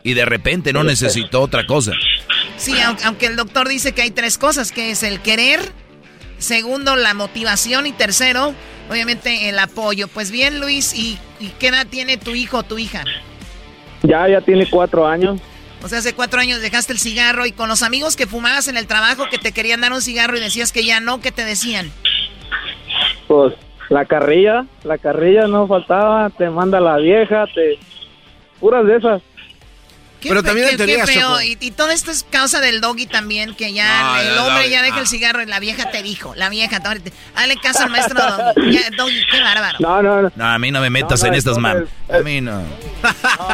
Y 0.02 0.12
de 0.12 0.26
repente 0.26 0.74
no 0.74 0.84
necesitó 0.84 1.40
otra 1.40 1.66
cosa. 1.66 1.92
Sí, 2.58 2.74
aunque 3.04 3.26
el 3.26 3.36
doctor 3.36 3.66
dice 3.66 3.92
que 3.92 4.02
hay 4.02 4.10
tres 4.10 4.36
cosas, 4.36 4.72
que 4.72 4.90
es 4.90 5.02
el 5.02 5.20
querer, 5.20 5.60
segundo, 6.38 6.96
la 6.96 7.14
motivación 7.14 7.86
y 7.86 7.92
tercero, 7.92 8.54
obviamente 8.90 9.48
el 9.48 9.58
apoyo. 9.58 10.06
Pues 10.06 10.30
bien, 10.30 10.60
Luis, 10.60 10.94
¿y, 10.94 11.18
y 11.40 11.48
qué 11.58 11.68
edad 11.68 11.86
tiene 11.86 12.18
tu 12.18 12.34
hijo 12.34 12.58
o 12.58 12.62
tu 12.62 12.76
hija? 12.78 13.04
Ya, 14.02 14.28
ya 14.28 14.40
tiene 14.42 14.68
cuatro 14.68 15.06
años. 15.06 15.40
O 15.82 15.88
sea, 15.88 15.98
hace 15.98 16.14
cuatro 16.14 16.40
años 16.40 16.60
dejaste 16.60 16.92
el 16.92 16.98
cigarro 16.98 17.46
y 17.46 17.52
con 17.52 17.68
los 17.68 17.82
amigos 17.82 18.16
que 18.16 18.26
fumabas 18.26 18.68
en 18.68 18.76
el 18.76 18.86
trabajo 18.86 19.28
que 19.30 19.38
te 19.38 19.52
querían 19.52 19.80
dar 19.80 19.92
un 19.92 20.02
cigarro 20.02 20.36
y 20.36 20.40
decías 20.40 20.72
que 20.72 20.84
ya 20.84 21.00
no, 21.00 21.20
¿qué 21.20 21.32
te 21.32 21.44
decían? 21.44 21.90
Pues 23.28 23.54
la 23.88 24.04
carrilla, 24.04 24.66
la 24.84 24.98
carrilla 24.98 25.46
no 25.46 25.66
faltaba, 25.66 26.30
te 26.30 26.50
manda 26.50 26.80
la 26.80 26.96
vieja, 26.96 27.46
te... 27.54 27.78
puras 28.58 28.86
de 28.86 28.96
esas. 28.96 29.22
¿Qué 30.20 30.28
Pero 30.28 30.42
también 30.42 30.76
qué, 30.76 30.86
qué 30.86 31.06
feo. 31.06 31.40
Y, 31.42 31.56
y, 31.60 31.70
todo 31.70 31.90
esto 31.90 32.10
es 32.10 32.24
causa 32.28 32.60
del 32.60 32.80
doggy 32.80 33.06
también, 33.06 33.54
que 33.54 33.72
ya 33.72 34.02
no, 34.02 34.20
el 34.20 34.34
no, 34.36 34.46
hombre 34.46 34.64
no, 34.64 34.70
ya 34.70 34.82
deja 34.82 35.00
el 35.00 35.06
cigarro 35.06 35.42
y 35.42 35.46
la 35.46 35.60
vieja 35.60 35.90
te 35.90 36.02
dijo, 36.02 36.34
la 36.34 36.48
vieja, 36.48 36.80
dale 36.80 37.56
caso 37.62 37.84
al 37.84 37.90
maestro 37.90 38.20
doggy. 38.20 38.72
Ya, 38.76 38.90
doggy, 38.96 39.20
qué 39.30 39.40
bárbaro. 39.40 39.78
No, 39.80 40.02
no, 40.02 40.22
no. 40.22 40.32
No, 40.34 40.46
a 40.46 40.58
mí 40.58 40.70
no 40.70 40.80
me 40.80 40.90
metas 40.90 41.22
en 41.24 41.34
estas, 41.34 41.58
mam. 41.58 41.86
A 42.08 42.18
mí 42.18 42.40
no. 42.40 42.62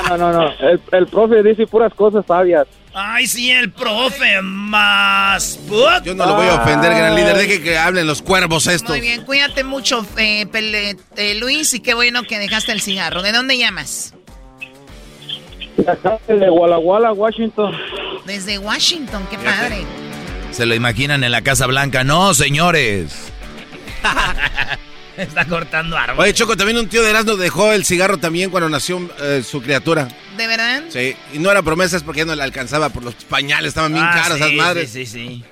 No, 0.09 0.17
no, 0.17 0.33
no. 0.33 0.53
El, 0.61 0.81
el 0.93 1.07
profe 1.07 1.43
dice 1.43 1.67
puras 1.67 1.93
cosas 1.95 2.25
sabias. 2.27 2.67
Ay, 2.95 3.27
sí, 3.27 3.51
el 3.51 3.71
profe 3.71 4.43
más. 4.43 5.59
Yo 6.05 6.15
no 6.15 6.27
lo 6.27 6.35
voy 6.35 6.47
a 6.47 6.57
ofender, 6.57 6.95
gran 6.95 7.15
líder. 7.15 7.37
Deje 7.37 7.63
que 7.63 7.79
hablen 7.79 8.07
los 8.07 8.21
cuervos 8.21 8.67
estos. 8.67 8.91
Muy 8.91 9.01
bien, 9.01 9.25
cuídate 9.25 9.65
mucho, 9.65 10.07
eh, 10.19 10.47
Pele, 10.47 10.97
eh, 11.17 11.35
Luis, 11.37 11.73
y 11.73 11.81
qué 11.81 11.95
bueno 11.95 12.23
que 12.25 12.39
dejaste 12.39 12.73
el 12.73 12.83
cigarro. 12.83 13.23
¿De 13.23 13.33
dónde 13.33 13.57
llamas? 13.57 14.15
Desde 15.77 16.51
Walla 16.51 16.79
Walla, 16.79 17.13
Washington. 17.13 17.75
Desde 18.27 18.59
Washington, 18.59 19.27
qué 19.31 19.39
padre. 19.39 19.85
Se 20.51 20.67
lo 20.67 20.75
imaginan 20.75 21.25
en 21.25 21.33
la 21.33 21.43
Casa 21.43 21.67
Blanca. 21.67 22.05
No, 22.05 22.35
señores. 22.35 23.33
Está 25.17 25.45
cortando 25.45 25.97
árboles. 25.97 26.21
Oye, 26.23 26.35
Choco, 26.35 26.57
también 26.57 26.79
un 26.79 26.89
tío 26.89 27.03
de 27.03 27.11
Erasmo 27.11 27.37
dejó 27.37 27.73
el 27.73 27.85
cigarro 27.85 28.19
también 28.19 28.51
cuando 28.51 28.69
nació 28.69 29.11
eh, 29.21 29.43
su 29.47 29.61
criatura. 29.61 30.09
¿De 30.37 30.47
verdad? 30.47 30.85
Sí, 30.89 31.15
y 31.33 31.39
no 31.39 31.51
era 31.51 31.63
promesa, 31.63 31.97
es 31.97 32.03
porque 32.03 32.21
ya 32.21 32.25
no 32.25 32.35
le 32.35 32.43
alcanzaba 32.43 32.89
por 32.89 33.03
los 33.03 33.15
pañales, 33.15 33.69
estaban 33.69 33.93
bien 33.93 34.05
ah, 34.05 34.13
caras 34.15 34.39
sí, 34.39 34.45
esas 34.45 34.53
madres. 34.55 34.91
Sí, 34.91 35.07
sí, 35.07 35.13
sí. 35.13 35.45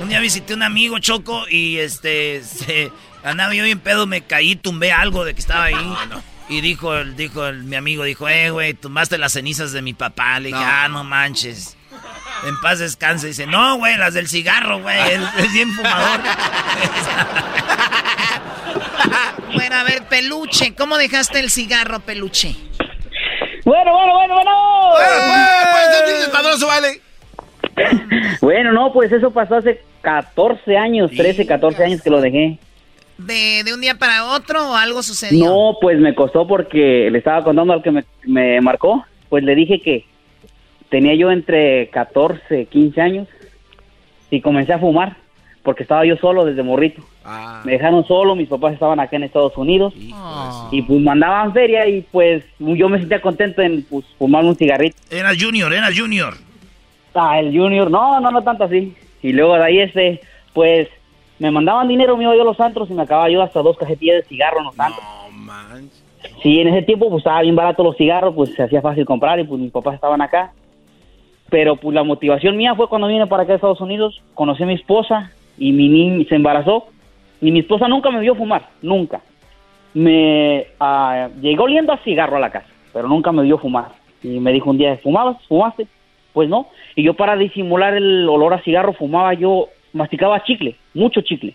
un 0.00 0.08
día 0.08 0.20
visité 0.20 0.54
a 0.54 0.56
un 0.56 0.62
amigo, 0.62 0.98
Choco, 0.98 1.46
y 1.48 1.78
este, 1.78 2.42
se, 2.42 2.90
andaba 3.22 3.54
yo 3.54 3.64
bien 3.64 3.78
pedo, 3.78 4.06
me 4.06 4.22
caí, 4.22 4.56
tumbé 4.56 4.92
algo 4.92 5.24
de 5.24 5.34
que 5.34 5.40
estaba 5.40 5.64
ahí. 5.64 5.74
No, 5.84 6.06
no. 6.06 6.35
Y 6.48 6.60
dijo, 6.60 7.04
dijo 7.04 7.46
el, 7.46 7.64
mi 7.64 7.74
amigo, 7.76 8.04
dijo, 8.04 8.28
eh, 8.28 8.50
güey, 8.50 8.74
tumbaste 8.74 9.16
las 9.18 9.32
cenizas 9.32 9.72
de 9.72 9.82
mi 9.82 9.94
papá. 9.94 10.38
Le 10.38 10.48
dije, 10.48 10.60
no. 10.60 10.66
ah, 10.66 10.88
no 10.88 11.02
manches. 11.04 11.76
En 12.46 12.60
paz 12.60 12.78
descanse. 12.78 13.28
Dice, 13.28 13.46
no, 13.46 13.78
güey, 13.78 13.96
las 13.96 14.12
del 14.14 14.28
cigarro, 14.28 14.80
güey. 14.80 14.98
Es, 14.98 15.20
es, 15.38 15.52
bien 15.52 15.72
fumador. 15.72 16.20
bueno, 19.54 19.76
a 19.76 19.82
ver, 19.82 20.04
peluche. 20.04 20.74
¿Cómo 20.74 20.98
dejaste 20.98 21.40
el 21.40 21.50
cigarro, 21.50 22.00
peluche? 22.00 22.54
Bueno, 23.64 23.92
bueno, 23.92 24.12
bueno, 24.12 24.34
bueno. 24.34 24.52
Bueno, 24.92 25.10
pues, 26.04 26.28
padroso, 26.28 26.66
vale. 26.68 27.00
Bueno, 28.40 28.72
no, 28.72 28.92
pues 28.92 29.10
eso 29.10 29.32
pasó 29.32 29.56
hace 29.56 29.82
14 30.02 30.76
años, 30.76 31.10
13, 31.10 31.44
14 31.46 31.84
años 31.84 32.02
que 32.02 32.10
lo 32.10 32.20
dejé. 32.20 32.58
De, 33.18 33.62
de, 33.64 33.72
un 33.72 33.80
día 33.80 33.94
para 33.94 34.32
otro 34.32 34.70
o 34.70 34.76
algo 34.76 35.02
sucedió? 35.02 35.46
No, 35.46 35.76
pues 35.80 35.98
me 35.98 36.14
costó 36.14 36.46
porque 36.46 37.08
le 37.10 37.18
estaba 37.18 37.42
contando 37.42 37.72
al 37.72 37.82
que 37.82 37.90
me, 37.90 38.04
me, 38.24 38.60
marcó. 38.60 39.04
Pues 39.28 39.42
le 39.42 39.54
dije 39.54 39.80
que 39.80 40.04
tenía 40.90 41.14
yo 41.14 41.30
entre 41.30 41.88
14, 41.88 42.66
15 42.66 43.00
años 43.00 43.28
y 44.30 44.40
comencé 44.40 44.72
a 44.72 44.78
fumar 44.78 45.16
porque 45.66 45.82
estaba 45.82 46.06
yo 46.06 46.16
solo 46.18 46.44
desde 46.44 46.62
morrito. 46.62 47.02
Ah. 47.24 47.60
Me 47.64 47.72
dejaron 47.72 48.06
solo, 48.06 48.36
mis 48.36 48.48
papás 48.48 48.74
estaban 48.74 49.00
acá 49.00 49.16
en 49.16 49.24
Estados 49.24 49.56
Unidos. 49.56 49.92
Y 50.70 50.82
pues 50.82 51.00
mandaban 51.00 51.52
feria 51.52 51.88
y 51.88 52.02
pues 52.02 52.44
yo 52.60 52.88
me 52.88 53.00
sentía 53.00 53.20
contento 53.20 53.62
en 53.62 53.82
pues, 53.82 54.06
fumar 54.16 54.44
un 54.44 54.54
cigarrito. 54.54 54.96
Era 55.10 55.32
Junior, 55.36 55.72
era 55.72 55.88
Junior. 55.92 56.34
Ah, 57.14 57.40
el 57.40 57.46
Junior, 57.46 57.90
no, 57.90 58.20
no, 58.20 58.30
no 58.30 58.42
tanto 58.42 58.62
así. 58.62 58.94
Y 59.22 59.32
luego 59.32 59.56
de 59.56 59.64
ahí 59.64 59.80
este, 59.80 60.20
pues 60.52 60.88
me 61.38 61.50
mandaban 61.50 61.88
dinero, 61.88 62.16
me 62.16 62.24
iba 62.24 62.34
yo 62.34 62.42
a 62.42 62.46
los 62.46 62.60
antros 62.60 62.90
y 62.90 62.94
me 62.94 63.02
acababa 63.02 63.28
yo 63.28 63.42
hasta 63.42 63.62
dos 63.62 63.76
cajetillas 63.76 64.16
de 64.16 64.28
cigarro 64.28 64.58
en 64.58 64.64
los 64.64 64.80
antros. 64.80 65.04
No, 65.04 65.38
man. 65.38 65.90
Sí, 66.42 66.60
en 66.60 66.68
ese 66.68 66.82
tiempo 66.82 67.08
pues 67.08 67.20
estaba 67.20 67.42
bien 67.42 67.56
barato 67.56 67.82
los 67.82 67.96
cigarros, 67.96 68.34
pues 68.34 68.54
se 68.54 68.62
hacía 68.62 68.80
fácil 68.80 69.04
comprar 69.04 69.38
y 69.38 69.44
pues 69.44 69.60
mis 69.60 69.70
papás 69.70 69.94
estaban 69.94 70.20
acá. 70.20 70.52
Pero 71.50 71.76
pues 71.76 71.94
la 71.94 72.02
motivación 72.02 72.56
mía 72.56 72.74
fue 72.74 72.88
cuando 72.88 73.06
vine 73.06 73.26
para 73.26 73.44
acá 73.44 73.52
a 73.52 73.56
Estados 73.56 73.80
Unidos, 73.80 74.22
conocí 74.34 74.62
a 74.62 74.66
mi 74.66 74.74
esposa 74.74 75.30
y 75.58 75.72
mi 75.72 75.88
niña 75.88 76.24
se 76.28 76.34
embarazó. 76.34 76.88
Y 77.40 77.52
mi 77.52 77.60
esposa 77.60 77.86
nunca 77.86 78.10
me 78.10 78.20
vio 78.20 78.34
fumar, 78.34 78.68
nunca. 78.82 79.20
Me 79.94 80.66
uh, 80.80 81.40
llegó 81.40 81.64
oliendo 81.64 81.92
a 81.92 81.98
cigarro 81.98 82.36
a 82.36 82.40
la 82.40 82.50
casa, 82.50 82.68
pero 82.92 83.08
nunca 83.08 83.30
me 83.30 83.42
vio 83.42 83.58
fumar. 83.58 83.92
Y 84.22 84.40
me 84.40 84.52
dijo 84.52 84.70
un 84.70 84.78
día, 84.78 84.96
¿fumabas? 85.02 85.36
¿Fumaste? 85.46 85.86
Pues 86.32 86.48
no. 86.48 86.68
Y 86.94 87.02
yo 87.02 87.14
para 87.14 87.36
disimular 87.36 87.94
el 87.94 88.28
olor 88.28 88.54
a 88.54 88.62
cigarro 88.62 88.94
fumaba 88.94 89.34
yo, 89.34 89.68
masticaba 89.96 90.42
chicle, 90.44 90.76
mucho 90.94 91.20
chicle, 91.20 91.54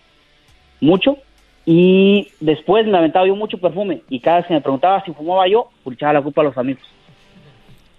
mucho. 0.80 1.18
Y 1.64 2.28
después 2.40 2.86
me 2.86 2.98
aventaba 2.98 3.26
yo 3.26 3.36
mucho 3.36 3.56
perfume. 3.58 4.02
Y 4.08 4.20
cada 4.20 4.38
vez 4.38 4.46
que 4.46 4.54
me 4.54 4.60
preguntaba 4.60 5.02
si 5.04 5.12
fumaba 5.12 5.46
yo, 5.48 5.70
pues 5.84 5.96
echaba 5.96 6.14
la 6.14 6.22
culpa 6.22 6.40
a 6.40 6.44
los 6.44 6.58
amigos. 6.58 6.82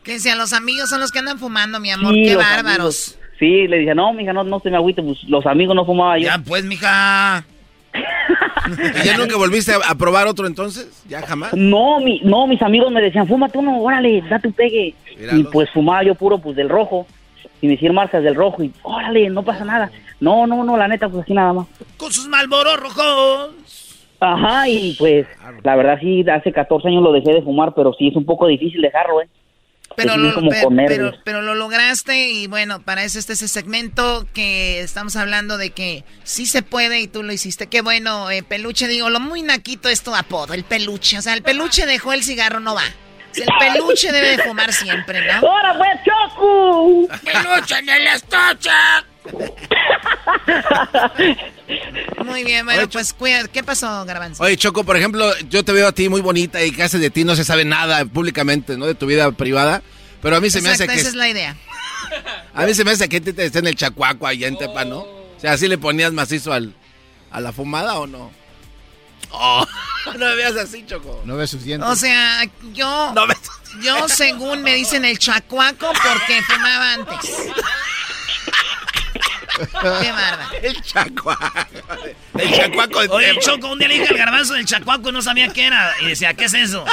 Que 0.04 0.20
sean 0.20 0.38
los 0.38 0.52
amigos 0.52 0.90
son 0.90 1.00
los 1.00 1.12
que 1.12 1.20
andan 1.20 1.40
fumando, 1.40 1.80
mi 1.80 1.90
amor, 1.90 2.14
qué 2.14 2.36
bárbaros. 2.36 3.18
Sí, 3.40 3.68
le 3.68 3.80
dije, 3.80 3.96
no, 3.96 4.14
mija, 4.14 4.34
no, 4.34 4.44
no 4.44 4.60
se 4.60 4.70
me 4.70 4.78
agüite, 4.78 5.02
pues 5.02 5.24
los 5.24 5.46
amigos 5.46 5.76
no 5.76 5.86
fumaban 5.86 6.20
yo. 6.20 6.28
Ya, 6.28 6.38
pues, 6.38 6.66
mija. 6.66 7.46
¿Y 9.02 9.06
ya 9.06 9.18
nunca 9.18 9.38
volviste 9.38 9.74
a, 9.74 9.96
probar 9.96 10.28
otro 10.28 10.48
entonces? 10.48 11.04
¿Ya 11.08 11.22
jamás? 11.22 11.54
No, 11.54 12.00
mi, 12.00 12.20
no, 12.24 12.48
mis 12.48 12.62
amigos 12.62 12.92
me 12.92 13.02
decían, 13.02 13.28
fúmate 13.28 13.58
uno, 13.58 13.80
órale, 13.82 14.22
date 14.30 14.48
un 14.48 14.54
pegue. 14.54 14.94
Y 15.32 15.44
pues 15.46 15.70
fumaba 15.72 16.04
yo 16.04 16.16
puro, 16.16 16.38
pues, 16.38 16.56
del 16.56 16.70
rojo. 16.70 17.08
Y 17.62 17.68
me 17.68 17.74
hicieron 17.74 17.96
marcas 17.96 18.24
del 18.24 18.36
rojo 18.36 18.62
y, 18.62 18.74
órale, 18.82 19.30
no 19.30 19.44
pasa 19.44 19.64
nada. 19.64 19.90
No, 20.24 20.48
no, 20.48 20.64
no, 20.64 20.78
la 20.78 20.88
neta, 20.88 21.10
pues 21.10 21.24
así 21.24 21.34
nada 21.34 21.52
más. 21.52 21.68
Con 21.98 22.10
sus 22.14 22.30
malboros 22.30 22.80
rojos. 22.80 23.50
Ajá, 24.22 24.70
y 24.70 24.96
pues, 24.98 25.28
la 25.64 25.76
verdad 25.76 25.98
sí, 26.00 26.24
hace 26.30 26.54
14 26.54 26.88
años 26.88 27.04
lo 27.04 27.12
dejé 27.12 27.34
de 27.34 27.42
fumar, 27.42 27.74
pero 27.76 27.94
sí 27.94 28.08
es 28.08 28.16
un 28.16 28.26
poco 28.26 28.48
difícil 28.48 28.82
dejarlo, 28.82 29.22
¿eh? 29.22 29.28
Pero 29.98 30.16
lo, 30.16 30.34
pero, 31.26 31.42
lo 31.42 31.56
lograste 31.56 32.30
y 32.30 32.48
bueno, 32.48 32.82
para 32.82 33.04
eso 33.04 33.20
este 33.20 33.34
ese 33.34 33.50
segmento 33.50 34.26
que 34.34 34.80
estamos 34.80 35.18
hablando 35.18 35.58
de 35.58 35.70
que 35.72 36.06
sí 36.24 36.46
se 36.46 36.64
puede 36.64 37.02
y 37.02 37.08
tú 37.08 37.22
lo 37.22 37.34
hiciste. 37.34 37.68
Qué 37.68 37.82
bueno, 37.82 38.32
eh, 38.32 38.44
peluche, 38.44 38.88
digo, 38.88 39.10
lo 39.10 39.20
muy 39.20 39.42
naquito 39.42 39.90
es 39.90 40.04
tu 40.04 40.16
apodo, 40.16 40.54
el 40.54 40.64
peluche. 40.64 41.20
O 41.20 41.22
sea, 41.22 41.34
el 41.34 41.44
peluche 41.44 41.86
dejó 41.86 42.14
el 42.14 42.24
cigarro, 42.24 42.62
no 42.62 42.74
va. 42.74 42.86
El 43.36 43.50
peluche 43.60 44.12
debe 44.14 44.38
de 44.38 44.44
fumar 44.44 44.72
siempre, 44.72 45.20
¿no? 45.28 45.34
¡Ahora 45.48 45.78
pues, 45.78 46.00
Choco! 46.06 47.08
¡Peluche 47.26 47.78
en 47.78 47.90
el 47.90 48.08
estuche! 48.08 48.72
Muy 52.26 52.44
bien, 52.44 52.66
bueno, 52.66 52.90
pues 52.90 53.14
cuida. 53.14 53.48
¿Qué 53.48 53.64
pasó, 53.64 54.06
Garbanzo? 54.06 54.44
Oye, 54.44 54.58
Choco, 54.58 54.84
por 54.84 54.98
ejemplo, 54.98 55.32
yo 55.50 55.64
te 55.64 55.72
veo 55.72 55.88
a 55.88 55.92
ti 55.92 56.10
muy 56.10 56.22
bonita 56.22 56.64
y 56.64 56.72
que 56.72 56.84
haces 56.84 57.02
de 57.02 57.10
ti 57.10 57.24
no 57.24 57.36
se 57.36 57.44
sabe 57.44 57.66
nada 57.66 58.06
públicamente, 58.06 58.78
¿no? 58.78 58.86
De 58.86 58.96
tu 58.96 59.06
vida 59.06 59.32
privada. 59.32 59.82
Pero 60.22 60.38
a 60.38 60.42
mí 60.42 60.50
se 60.50 60.62
me 60.62 60.70
hace 60.70 60.88
que. 60.88 60.94
Esa 60.96 61.10
es 61.10 61.16
la 61.16 61.30
idea. 61.30 61.56
A 62.54 62.66
mí 62.66 62.74
se 62.74 62.84
me 62.84 62.92
hace 62.92 63.10
que 63.10 63.20
te 63.22 63.46
esté 63.46 63.60
en 63.60 63.68
el 63.68 63.76
chacuaco 63.76 64.28
allá 64.28 64.48
en 64.48 64.58
Tepa, 64.58 64.86
¿no? 64.86 65.00
O 65.00 65.38
sea, 65.40 65.54
¿así 65.54 65.68
le 65.68 65.78
ponías 65.78 66.14
macizo 66.14 66.54
al, 66.54 66.74
a 67.32 67.42
la 67.42 67.52
fumada 67.52 68.00
o 68.00 68.08
no? 68.08 68.32
Oh, 69.32 69.66
no 70.18 70.26
me 70.26 70.36
veas 70.36 70.56
así, 70.56 70.86
Choco. 70.86 71.22
No 71.26 71.36
ves 71.36 71.50
suficiente. 71.50 71.86
O 71.86 71.96
sea, 71.96 72.44
yo. 72.74 73.12
No 73.14 73.26
Yo, 73.82 74.08
según 74.08 74.62
me 74.62 74.76
dicen 74.76 75.04
el 75.06 75.18
chacuaco, 75.18 75.88
porque 75.88 76.42
fumaba 76.44 76.94
antes. 76.94 77.32
Qué 79.58 80.12
barba. 80.12 80.50
El 80.62 80.82
chacuaco. 80.82 81.68
El 82.38 82.52
chacuaco 82.54 83.02
de 83.02 83.10
Oye, 83.10 83.40
Choco, 83.40 83.72
un 83.72 83.80
día 83.80 83.88
le 83.88 84.00
dije 84.00 84.08
al 84.10 84.18
garbanzo 84.18 84.54
del 84.54 84.66
chacuaco 84.66 85.10
y 85.10 85.12
no 85.12 85.22
sabía 85.22 85.50
qué 85.50 85.68
era. 85.68 85.94
Y 86.02 86.08
decía, 86.08 86.34
¿qué 86.34 86.46
es 86.46 86.54
eso? 86.54 86.86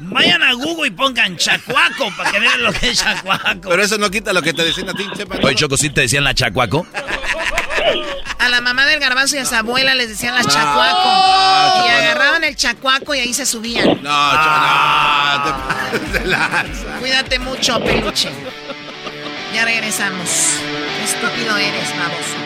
Vayan 0.00 0.42
a 0.42 0.52
Google 0.52 0.88
y 0.88 0.90
pongan 0.90 1.36
chacuaco 1.36 2.10
para 2.16 2.30
que 2.30 2.40
vean 2.40 2.62
lo 2.62 2.72
que 2.72 2.90
es 2.90 2.98
chacuaco. 2.98 3.68
Pero 3.68 3.82
eso 3.82 3.98
no 3.98 4.10
quita 4.10 4.32
lo 4.32 4.42
que 4.42 4.52
te 4.52 4.64
decían 4.64 4.88
a 4.90 4.94
ti, 4.94 5.06
Chepa. 5.16 5.36
Oye, 5.42 5.54
Choco, 5.54 5.76
¿sí 5.76 5.90
te 5.90 6.02
decían 6.02 6.24
la 6.24 6.34
chacuaco? 6.34 6.86
A 8.38 8.48
la 8.48 8.60
mamá 8.60 8.86
del 8.86 9.00
garbanzo 9.00 9.36
y 9.36 9.38
a 9.38 9.44
su 9.44 9.54
abuela 9.54 9.94
les 9.94 10.08
decían 10.08 10.34
la 10.34 10.44
chacuaco. 10.44 11.86
y 11.86 11.90
agarraban 11.90 12.44
el 12.44 12.56
chacuaco 12.56 13.14
y 13.14 13.20
ahí 13.20 13.34
se 13.34 13.46
subían. 13.46 14.02
No, 14.02 14.10
ah. 14.10 15.56
no, 15.92 16.12
te, 16.12 17.00
Cuídate 17.00 17.38
mucho, 17.38 17.82
peluche. 17.82 18.30
Ya 19.54 19.64
regresamos. 19.64 20.60
Estúpido 21.06 21.56
eres, 21.56 21.96
baboso. 21.96 22.36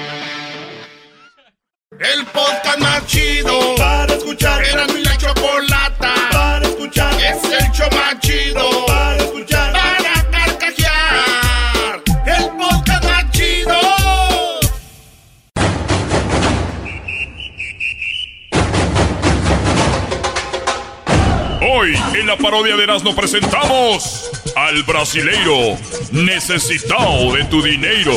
El 1.98 2.26
podcast 2.26 2.78
más 2.78 3.06
chido 3.06 3.74
para 3.76 4.12
escuchar. 4.12 4.62
Era 4.62 4.86
mi 4.88 5.02
la 5.02 5.16
chocolata 5.16 6.14
para 6.30 6.66
escuchar. 6.66 7.14
Es 7.14 7.42
el 7.42 7.72
show 7.72 7.88
más 7.92 8.20
chido 8.20 8.84
para 8.86 9.16
escuchar. 9.16 9.72
Para 9.72 10.30
carcajear. 10.30 12.02
El 12.26 12.50
podcast 12.58 13.04
más 13.04 13.30
chido. 13.30 13.78
Hoy 21.62 21.94
en 22.12 22.26
la 22.26 22.36
parodia 22.36 22.76
de 22.76 22.82
Erasmo 22.82 23.16
presentamos 23.16 24.30
al 24.66 24.82
brasileiro 24.82 25.78
necesitado 26.12 27.32
de 27.34 27.44
tu 27.44 27.62
dinero. 27.62 28.12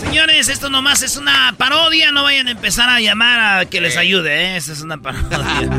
Señores, 0.00 0.48
esto 0.48 0.70
nomás 0.70 1.02
es 1.02 1.18
una 1.18 1.54
parodia, 1.58 2.10
no 2.10 2.22
vayan 2.22 2.48
a 2.48 2.52
empezar 2.52 2.88
a 2.88 3.00
llamar 3.00 3.60
a 3.60 3.66
que 3.66 3.82
les 3.82 3.98
ayude, 3.98 4.34
¿eh? 4.34 4.56
Esta 4.56 4.72
es 4.72 4.80
una 4.80 4.96
parodia. 4.96 5.70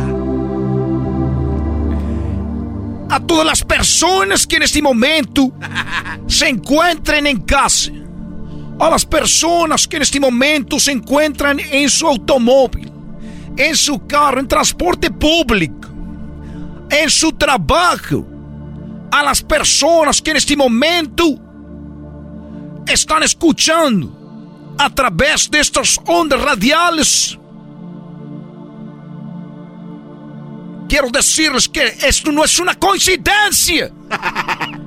A 3.09 3.19
todas 3.25 3.45
las 3.45 3.63
personas 3.63 4.45
que 4.45 4.57
en 4.57 4.63
este 4.63 4.81
momento 4.81 5.51
se 6.27 6.47
encuentren 6.47 7.25
en 7.25 7.41
casa, 7.41 7.91
a 8.79 8.89
las 8.91 9.05
personas 9.05 9.87
que 9.87 9.97
en 9.97 10.03
este 10.03 10.19
momento 10.19 10.79
se 10.79 10.91
encuentran 10.91 11.59
en 11.59 11.89
su 11.89 12.07
automóvil, 12.07 12.91
en 13.57 13.75
su 13.75 14.05
carro, 14.07 14.39
en 14.39 14.47
transporte 14.47 15.09
público, 15.09 15.87
en 16.89 17.09
su 17.09 17.31
trabajo, 17.33 18.25
a 19.11 19.23
las 19.23 19.41
personas 19.41 20.21
que 20.21 20.31
en 20.31 20.37
este 20.37 20.55
momento 20.55 21.25
están 22.87 23.23
escuchando 23.23 24.75
a 24.77 24.89
través 24.89 25.49
de 25.51 25.59
estas 25.59 25.99
ondas 26.05 26.41
radiales. 26.41 27.37
Quiero 30.87 31.09
decirles 31.09 31.69
que 31.69 31.97
esto 32.01 32.31
no 32.31 32.43
es 32.43 32.59
una 32.59 32.75
coincidencia. 32.75 33.91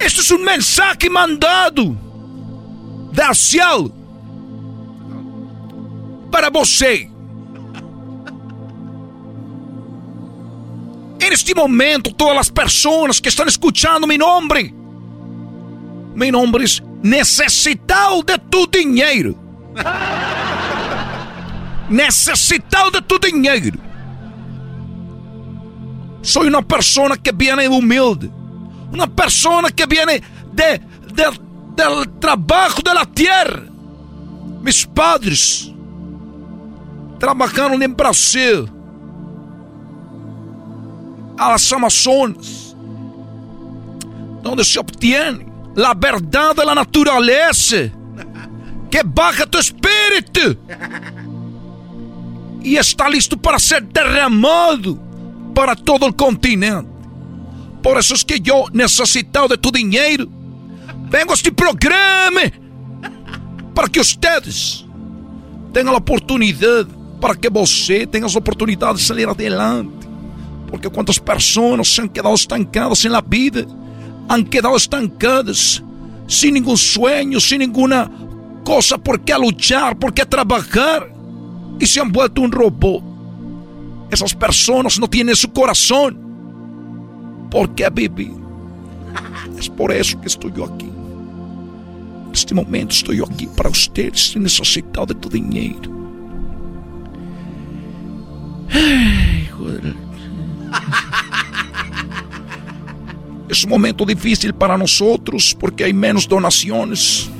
Esto 0.00 0.20
es 0.20 0.30
un 0.30 0.44
mensaje 0.44 1.10
mandado 1.10 1.96
del 3.12 3.34
cielo 3.34 3.92
para 6.30 6.50
você. 6.50 7.10
En 11.28 11.34
este 11.34 11.54
momento, 11.54 12.10
todas 12.14 12.34
las 12.34 12.50
personas 12.50 13.20
que 13.20 13.28
están 13.28 13.48
escuchando 13.48 14.06
mi 14.06 14.16
nombre, 14.16 14.72
mi 16.14 16.30
nombre 16.30 16.64
es 16.64 16.82
necesitado 17.02 18.22
de 18.22 18.38
tu 18.38 18.66
dinero. 18.66 19.34
necesitado 21.90 22.90
de 22.92 23.02
tu 23.02 23.18
dinero. 23.18 23.78
Soy 26.22 26.46
una 26.46 26.62
persona 26.62 27.14
que 27.14 27.30
viene 27.30 27.68
humilde. 27.68 28.30
Una 28.90 29.06
persona 29.06 29.68
que 29.68 29.84
viene 29.84 30.22
de, 30.54 30.80
de, 31.12 31.24
del 31.76 32.18
trabajo 32.18 32.80
de 32.80 32.94
la 32.94 33.04
tierra. 33.04 33.64
Mis 34.62 34.86
padres 34.86 35.70
trabajaron 37.18 37.82
en 37.82 37.94
Brasil. 37.94 38.77
A 41.38 41.50
las 41.52 41.72
Amazonas. 41.72 42.74
Donde 44.42 44.64
se 44.64 44.78
obtiene 44.78 45.46
la 45.74 45.94
verdad 45.94 46.56
de 46.56 46.64
la 46.64 46.74
naturaleza. 46.74 47.76
Que 48.90 49.02
baja 49.04 49.46
tu 49.46 49.58
espíritu. 49.58 50.58
Y 52.62 52.76
está 52.76 53.08
listo 53.08 53.36
para 53.36 53.58
ser 53.58 53.84
derramado 53.84 54.98
para 55.54 55.74
todo 55.74 56.06
el 56.06 56.14
continente. 56.14 56.88
Por 57.82 57.96
eso 57.98 58.14
es 58.14 58.24
que 58.24 58.40
yo, 58.40 58.64
necesitado 58.72 59.48
de 59.48 59.56
tu 59.56 59.70
dinero, 59.70 60.28
Vengo 61.10 61.32
a 61.32 61.34
este 61.34 61.50
programa 61.50 62.52
para 63.74 63.88
que 63.88 63.98
ustedes 63.98 64.84
tenham 65.72 65.94
a 65.94 65.96
oportunidade, 65.96 66.90
para 67.18 67.34
que 67.34 67.48
você 67.48 68.06
tenha 68.06 68.26
a 68.26 68.38
oportunidade 68.38 68.98
de 68.98 69.04
sair 69.04 69.26
adelante. 69.26 69.97
Porque 70.70 70.90
quantas 70.90 71.18
pessoas 71.18 71.88
se 71.88 72.02
han 72.02 72.08
quedado 72.08 72.34
estancadas 72.34 73.04
en 73.04 73.12
la 73.12 73.22
vida, 73.22 73.64
han 74.28 74.44
quedado 74.44 74.76
estancadas, 74.76 75.82
sin 76.26 76.54
ningún 76.54 76.76
sueño, 76.76 77.40
sin 77.40 77.60
ninguna 77.60 78.10
cosa 78.64 78.98
por 78.98 79.20
qué 79.22 79.34
luchar, 79.38 79.98
por 79.98 80.12
qué 80.12 80.26
trabajar, 80.26 81.10
y 81.80 81.86
se 81.86 82.00
han 82.00 82.12
vuelto 82.12 82.42
un 82.42 82.52
robot. 82.52 83.02
Esas 84.10 84.34
personas 84.34 84.98
no 84.98 85.08
tienen 85.08 85.36
su 85.36 85.50
corazón. 85.52 86.18
¿Por 87.50 87.74
qué 87.74 87.88
vivir? 87.90 88.32
Es 89.58 89.68
por 89.68 89.92
eso 89.92 90.20
que 90.20 90.28
estoy 90.28 90.52
yo 90.54 90.66
aquí. 90.66 90.86
En 90.86 92.32
este 92.32 92.54
momento 92.54 92.94
estoy 92.94 93.16
yo 93.16 93.24
aquí 93.24 93.46
para 93.56 93.70
ustedes, 93.70 94.36
necesitado 94.36 95.06
de 95.06 95.14
tu 95.14 95.28
dinero. 95.28 95.90
Ay, 98.70 99.48
joder. 99.50 100.07
Es 103.48 103.64
un 103.64 103.70
momento 103.70 104.04
difícil 104.04 104.54
para 104.54 104.76
nosotros 104.76 105.56
porque 105.58 105.84
hay 105.84 105.94
menos 105.94 106.28
donaciones. 106.28 107.30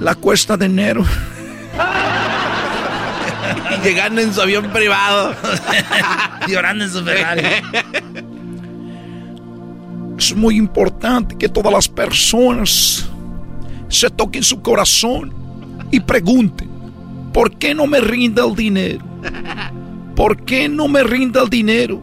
La 0.00 0.14
cuesta 0.14 0.56
de 0.56 0.66
enero. 0.66 1.04
Llegando 3.84 4.22
en 4.22 4.32
su 4.32 4.40
avión 4.40 4.70
privado. 4.72 5.34
Llorando 6.48 6.84
en 6.84 6.90
su 6.90 7.04
Ferrari. 7.04 7.42
Es 10.18 10.34
muy 10.34 10.56
importante 10.56 11.36
que 11.36 11.48
todas 11.48 11.72
las 11.72 11.88
personas 11.88 13.08
se 13.88 14.08
toquen 14.08 14.42
su 14.42 14.62
corazón 14.62 15.34
y 15.90 16.00
pregunten, 16.00 16.70
¿por 17.32 17.58
qué 17.58 17.74
no 17.74 17.86
me 17.86 18.00
rinda 18.00 18.44
el 18.44 18.54
dinero? 18.54 19.04
¿Por 20.14 20.44
qué 20.44 20.68
no 20.68 20.88
me 20.88 21.02
rinda 21.02 21.42
el 21.42 21.48
dinero? 21.48 22.02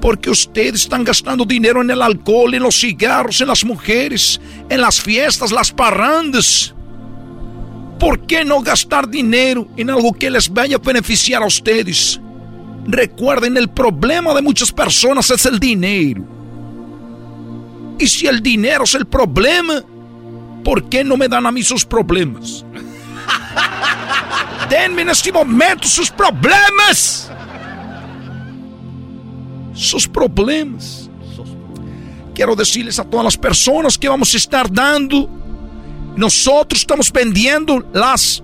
Porque 0.00 0.30
ustedes 0.30 0.82
están 0.82 1.04
gastando 1.04 1.44
dinero 1.44 1.80
en 1.80 1.90
el 1.90 2.02
alcohol, 2.02 2.54
en 2.54 2.62
los 2.62 2.78
cigarros, 2.78 3.40
en 3.40 3.48
las 3.48 3.64
mujeres, 3.64 4.40
en 4.68 4.80
las 4.80 5.00
fiestas, 5.00 5.50
las 5.50 5.72
parrandas. 5.72 6.74
¿Por 7.98 8.26
qué 8.26 8.44
no 8.44 8.60
gastar 8.60 9.08
dinero 9.08 9.66
en 9.76 9.88
algo 9.88 10.12
que 10.12 10.30
les 10.30 10.52
vaya 10.52 10.76
a 10.76 10.80
beneficiar 10.80 11.42
a 11.42 11.46
ustedes? 11.46 12.20
Recuerden, 12.86 13.56
el 13.56 13.68
problema 13.68 14.34
de 14.34 14.42
muchas 14.42 14.70
personas 14.70 15.30
es 15.30 15.46
el 15.46 15.58
dinero. 15.58 16.22
Y 17.98 18.06
si 18.06 18.26
el 18.26 18.42
dinero 18.42 18.84
es 18.84 18.94
el 18.94 19.06
problema, 19.06 19.82
¿por 20.62 20.88
qué 20.90 21.02
no 21.02 21.16
me 21.16 21.28
dan 21.28 21.46
a 21.46 21.52
mí 21.52 21.62
sus 21.62 21.86
problemas? 21.86 22.66
Denme 24.68 25.02
en 25.02 25.10
este 25.10 25.32
momento 25.32 25.86
sus 25.86 26.10
problemas. 26.10 27.30
Sus 29.74 30.08
problemas. 30.08 31.10
Quiero 32.34 32.56
decirles 32.56 32.98
a 32.98 33.04
todas 33.04 33.24
las 33.24 33.36
personas 33.36 33.96
que 33.96 34.08
vamos 34.08 34.34
a 34.34 34.36
estar 34.36 34.70
dando. 34.72 35.28
Nosotros 36.16 36.80
estamos 36.80 37.12
vendiendo 37.12 37.84
las. 37.92 38.42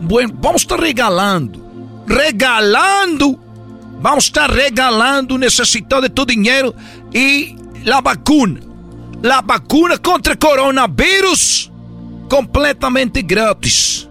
Vamos 0.00 0.54
a 0.54 0.56
estar 0.56 0.80
regalando. 0.80 1.60
Regalando. 2.06 3.38
Vamos 4.00 4.24
a 4.24 4.26
estar 4.26 4.52
regalando, 4.52 5.38
necesitando 5.38 6.02
de 6.02 6.10
tu 6.10 6.26
dinheiro 6.26 6.74
e 7.12 7.56
la 7.84 8.00
vacuna. 8.00 8.60
La 9.22 9.40
vacuna 9.40 9.96
contra 9.98 10.36
coronavirus 10.36 11.70
completamente 12.28 13.22
grátis. 13.22 14.08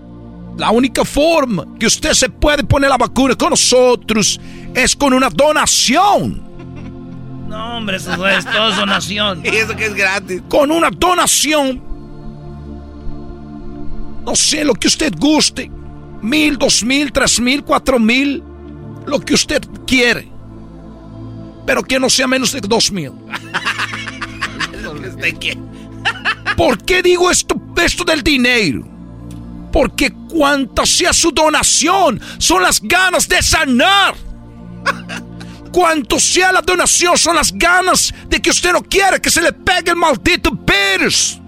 La 0.57 0.71
única 0.71 1.03
forma 1.03 1.65
que 1.79 1.87
usted 1.87 2.13
se 2.13 2.29
puede 2.29 2.63
poner 2.63 2.89
la 2.89 2.97
vacuna 2.97 3.35
con 3.35 3.51
nosotros 3.51 4.39
es 4.75 4.95
con 4.95 5.13
una 5.13 5.29
donación. 5.29 6.43
No, 7.47 7.77
hombre, 7.77 7.97
eso 7.97 8.27
es 8.27 8.45
todo 8.45 8.71
donación. 8.71 9.41
y 9.45 9.49
eso 9.49 9.75
que 9.75 9.85
es 9.85 9.93
gratis. 9.93 10.41
Con 10.49 10.71
una 10.71 10.89
donación. 10.89 11.81
No 14.25 14.35
sé 14.35 14.63
lo 14.63 14.73
que 14.73 14.87
usted 14.87 15.13
guste. 15.17 15.69
Mil, 16.21 16.57
dos 16.57 16.83
mil, 16.83 17.11
tres 17.11 17.39
mil, 17.39 17.63
cuatro 17.63 17.99
mil. 17.99 18.43
Lo 19.05 19.19
que 19.19 19.33
usted 19.33 19.61
quiere. 19.85 20.31
Pero 21.65 21.83
que 21.83 21.99
no 21.99 22.09
sea 22.09 22.27
menos 22.27 22.51
de 22.53 22.61
dos 22.61 22.91
mil. 22.91 23.11
¿Por 26.57 26.83
qué 26.83 27.01
digo 27.01 27.31
esto, 27.31 27.59
esto 27.83 28.03
del 28.03 28.21
dinero? 28.21 28.92
Porque 29.73 30.13
cuanta 30.29 30.85
sea 30.85 31.11
su 31.11 31.31
donación, 31.31 32.21
son 32.37 32.61
las 32.61 32.79
ganas 32.79 33.27
de 33.27 33.41
sanar. 33.41 34.13
Cuanto 35.73 36.19
sea 36.19 36.51
la 36.51 36.61
donación, 36.61 37.17
son 37.17 37.35
las 37.35 37.51
ganas 37.51 38.13
de 38.29 38.39
que 38.39 38.51
usted 38.51 38.71
no 38.71 38.83
quiera 38.83 39.17
que 39.17 39.31
se 39.31 39.41
le 39.41 39.51
pegue 39.51 39.89
el 39.89 39.95
maldito 39.95 40.51
virus. 40.51 41.39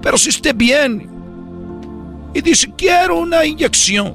Pero 0.00 0.16
si 0.16 0.28
usted 0.28 0.54
viene 0.54 1.08
y 2.32 2.40
dice, 2.40 2.72
quiero 2.78 3.18
una 3.18 3.44
inyección, 3.44 4.14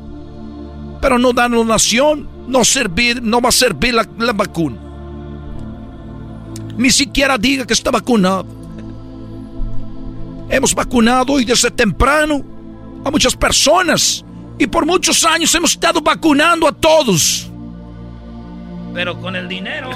pero 1.02 1.20
no 1.20 1.34
da 1.34 1.50
donación, 1.50 2.30
no, 2.48 2.64
servir, 2.64 3.22
no 3.22 3.42
va 3.42 3.50
a 3.50 3.52
servir 3.52 3.96
la, 3.96 4.08
la 4.18 4.32
vacuna. 4.32 4.78
Ni 6.78 6.90
siquiera 6.90 7.38
diga 7.38 7.68
que 7.68 7.74
está 7.74 7.92
vacunado. 7.92 8.46
Hemos 10.50 10.74
vacunado 10.74 11.34
hoy 11.34 11.44
desde 11.44 11.70
temprano 11.70 12.57
a 13.08 13.12
muchas 13.12 13.36
personas 13.36 14.24
y 14.60 14.68
por 14.68 14.86
muchos 14.86 15.24
años 15.24 15.54
hemos 15.56 15.72
estado 15.72 16.02
vacunando 16.02 16.68
a 16.68 16.72
todos. 16.72 17.50
Pero 18.94 19.20
con 19.20 19.36
el 19.36 19.48
dinero. 19.48 19.90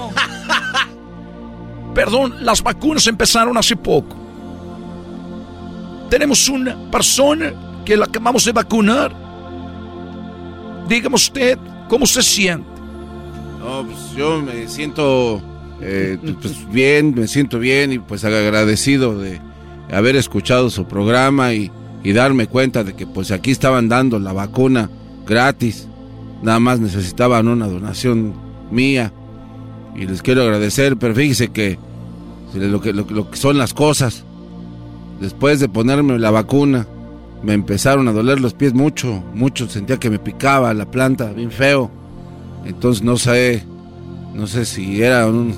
Perdón, 1.96 2.36
las 2.40 2.62
vacunas 2.62 3.06
empezaron 3.08 3.58
hace 3.58 3.76
poco. 3.76 4.16
Tenemos 6.10 6.48
una 6.50 6.76
persona 6.92 7.54
que 7.86 7.98
la 7.98 8.06
acabamos 8.06 8.46
de 8.46 8.52
vacunar. 8.52 9.14
Dígame 10.88 11.16
usted 11.16 11.58
cómo 11.88 12.06
se 12.06 12.22
siente. 12.22 12.70
No, 13.60 13.86
pues 13.86 14.16
yo 14.16 14.42
me 14.42 14.68
siento 14.68 15.42
eh, 15.82 16.18
pues 16.40 16.72
bien, 16.72 17.14
me 17.16 17.28
siento 17.28 17.58
bien 17.58 17.92
y 17.92 18.00
pues 18.00 18.24
agradecido 18.24 19.18
de 19.18 19.42
haber 19.92 20.16
escuchado 20.16 20.70
su 20.70 20.86
programa 20.86 21.54
y, 21.54 21.72
y 22.04 22.14
darme 22.14 22.48
cuenta 22.48 22.84
de 22.84 22.94
que 22.94 23.06
pues 23.06 23.32
aquí 23.32 23.52
estaban 23.52 23.90
dando 23.90 24.20
la 24.20 24.34
vacuna 24.34 24.90
gratis. 25.26 25.88
Nada 26.42 26.60
más 26.60 26.80
necesitaban 26.80 27.48
una 27.48 27.68
donación 27.68 28.34
mía. 28.72 29.14
Y 29.96 30.06
les 30.08 30.22
quiero 30.22 30.42
agradecer, 30.42 30.98
pero 30.98 31.14
fíjese 31.14 31.50
que 31.50 31.78
lo 32.54 32.82
que, 32.82 32.94
lo, 32.94 33.06
lo 33.10 33.30
que 33.30 33.38
son 33.38 33.58
las 33.58 33.74
cosas. 33.74 34.24
Después 35.20 35.60
de 35.60 35.70
ponerme 35.70 36.18
la 36.18 36.32
vacuna, 36.32 36.88
me 37.44 37.54
empezaron 37.54 38.08
a 38.08 38.12
doler 38.12 38.40
los 38.40 38.54
pies 38.54 38.74
mucho, 38.74 39.24
mucho. 39.34 39.70
Sentía 39.70 39.98
que 39.98 40.10
me 40.10 40.20
picaba 40.20 40.74
la 40.74 40.90
planta, 40.90 41.32
bien 41.32 41.52
feo. 41.52 41.92
Entonces 42.66 43.04
no 43.04 43.18
sé, 43.18 43.64
no 44.34 44.48
sé 44.48 44.66
si 44.66 45.02
era 45.02 45.28
un, 45.28 45.56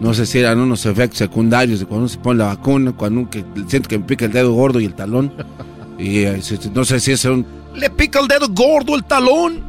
no 0.00 0.14
sé 0.14 0.24
si 0.24 0.38
eran 0.38 0.58
unos 0.58 0.86
efectos 0.86 1.18
secundarios 1.18 1.78
de 1.80 1.86
cuando 1.86 2.04
uno 2.04 2.08
se 2.08 2.18
pone 2.18 2.38
la 2.38 2.46
vacuna, 2.46 2.92
cuando 2.92 3.20
uno 3.20 3.30
que 3.30 3.44
siento 3.68 3.88
que 3.88 3.98
me 3.98 4.04
pica 4.04 4.24
el 4.24 4.32
dedo 4.32 4.52
gordo 4.52 4.80
y 4.80 4.86
el 4.86 4.94
talón. 4.94 5.32
Y 5.98 6.20
eh, 6.24 6.40
no 6.72 6.82
sé 6.86 6.98
si 6.98 7.12
es 7.12 7.26
un... 7.26 7.44
¿Le 7.74 7.90
pica 7.90 8.20
el 8.20 8.26
dedo 8.26 8.48
gordo, 8.48 8.96
el 8.96 9.04
talón? 9.04 9.62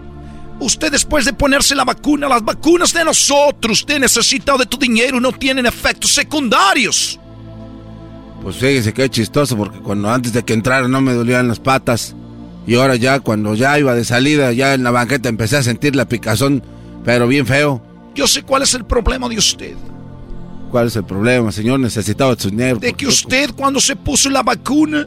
Usted 0.62 0.90
después 0.90 1.26
de 1.26 1.34
ponerse 1.34 1.76
la 1.76 1.84
vacuna, 1.84 2.30
las 2.30 2.42
vacunas 2.42 2.94
de 2.94 3.04
nosotros, 3.04 3.82
usted 3.82 4.00
necesita 4.00 4.56
de 4.56 4.66
tu 4.66 4.78
dinero, 4.78 5.20
no 5.20 5.34
tienen 5.34 5.66
efectos 5.66 6.14
secundarios. 6.14 7.20
Pues 8.42 8.56
fíjese 8.56 8.94
que 8.94 9.04
es 9.04 9.12
chistoso 9.12 9.58
porque 9.58 9.80
cuando 9.80 10.10
antes 10.10 10.32
de 10.32 10.44
que 10.44 10.54
entrara 10.54 10.88
no 10.88 11.02
me 11.02 11.14
dolían 11.14 11.50
las 11.50 11.60
patas. 11.60 12.16
Y 12.66 12.76
ahora 12.76 12.96
ya 12.96 13.20
cuando 13.20 13.54
ya 13.56 13.78
iba 13.78 13.94
de 13.94 14.06
salida, 14.06 14.54
ya 14.54 14.74
en 14.74 14.84
la 14.84 14.92
banqueta 14.92 15.28
empecé 15.28 15.58
a 15.58 15.64
sentir 15.64 15.98
la 15.98 16.08
picazón, 16.08 16.64
pero 17.04 17.28
bien 17.28 17.46
feo. 17.46 17.82
Yo 18.16 18.26
sé 18.26 18.44
cuál 18.44 18.62
es 18.62 18.74
el 18.74 18.86
problema 18.86 19.28
de 19.28 19.38
usted. 19.38 19.76
¿Cuál 20.72 20.88
es 20.88 20.96
el 20.96 21.04
problema, 21.04 21.52
señor? 21.52 21.80
Necesitaba 21.80 22.36
su 22.38 22.50
dinero. 22.50 22.80
De 22.80 22.94
que 22.94 23.06
usted 23.06 23.52
cuando 23.56 23.80
se 23.82 23.96
puso 23.96 24.30
la 24.30 24.42
vacuna, 24.42 25.06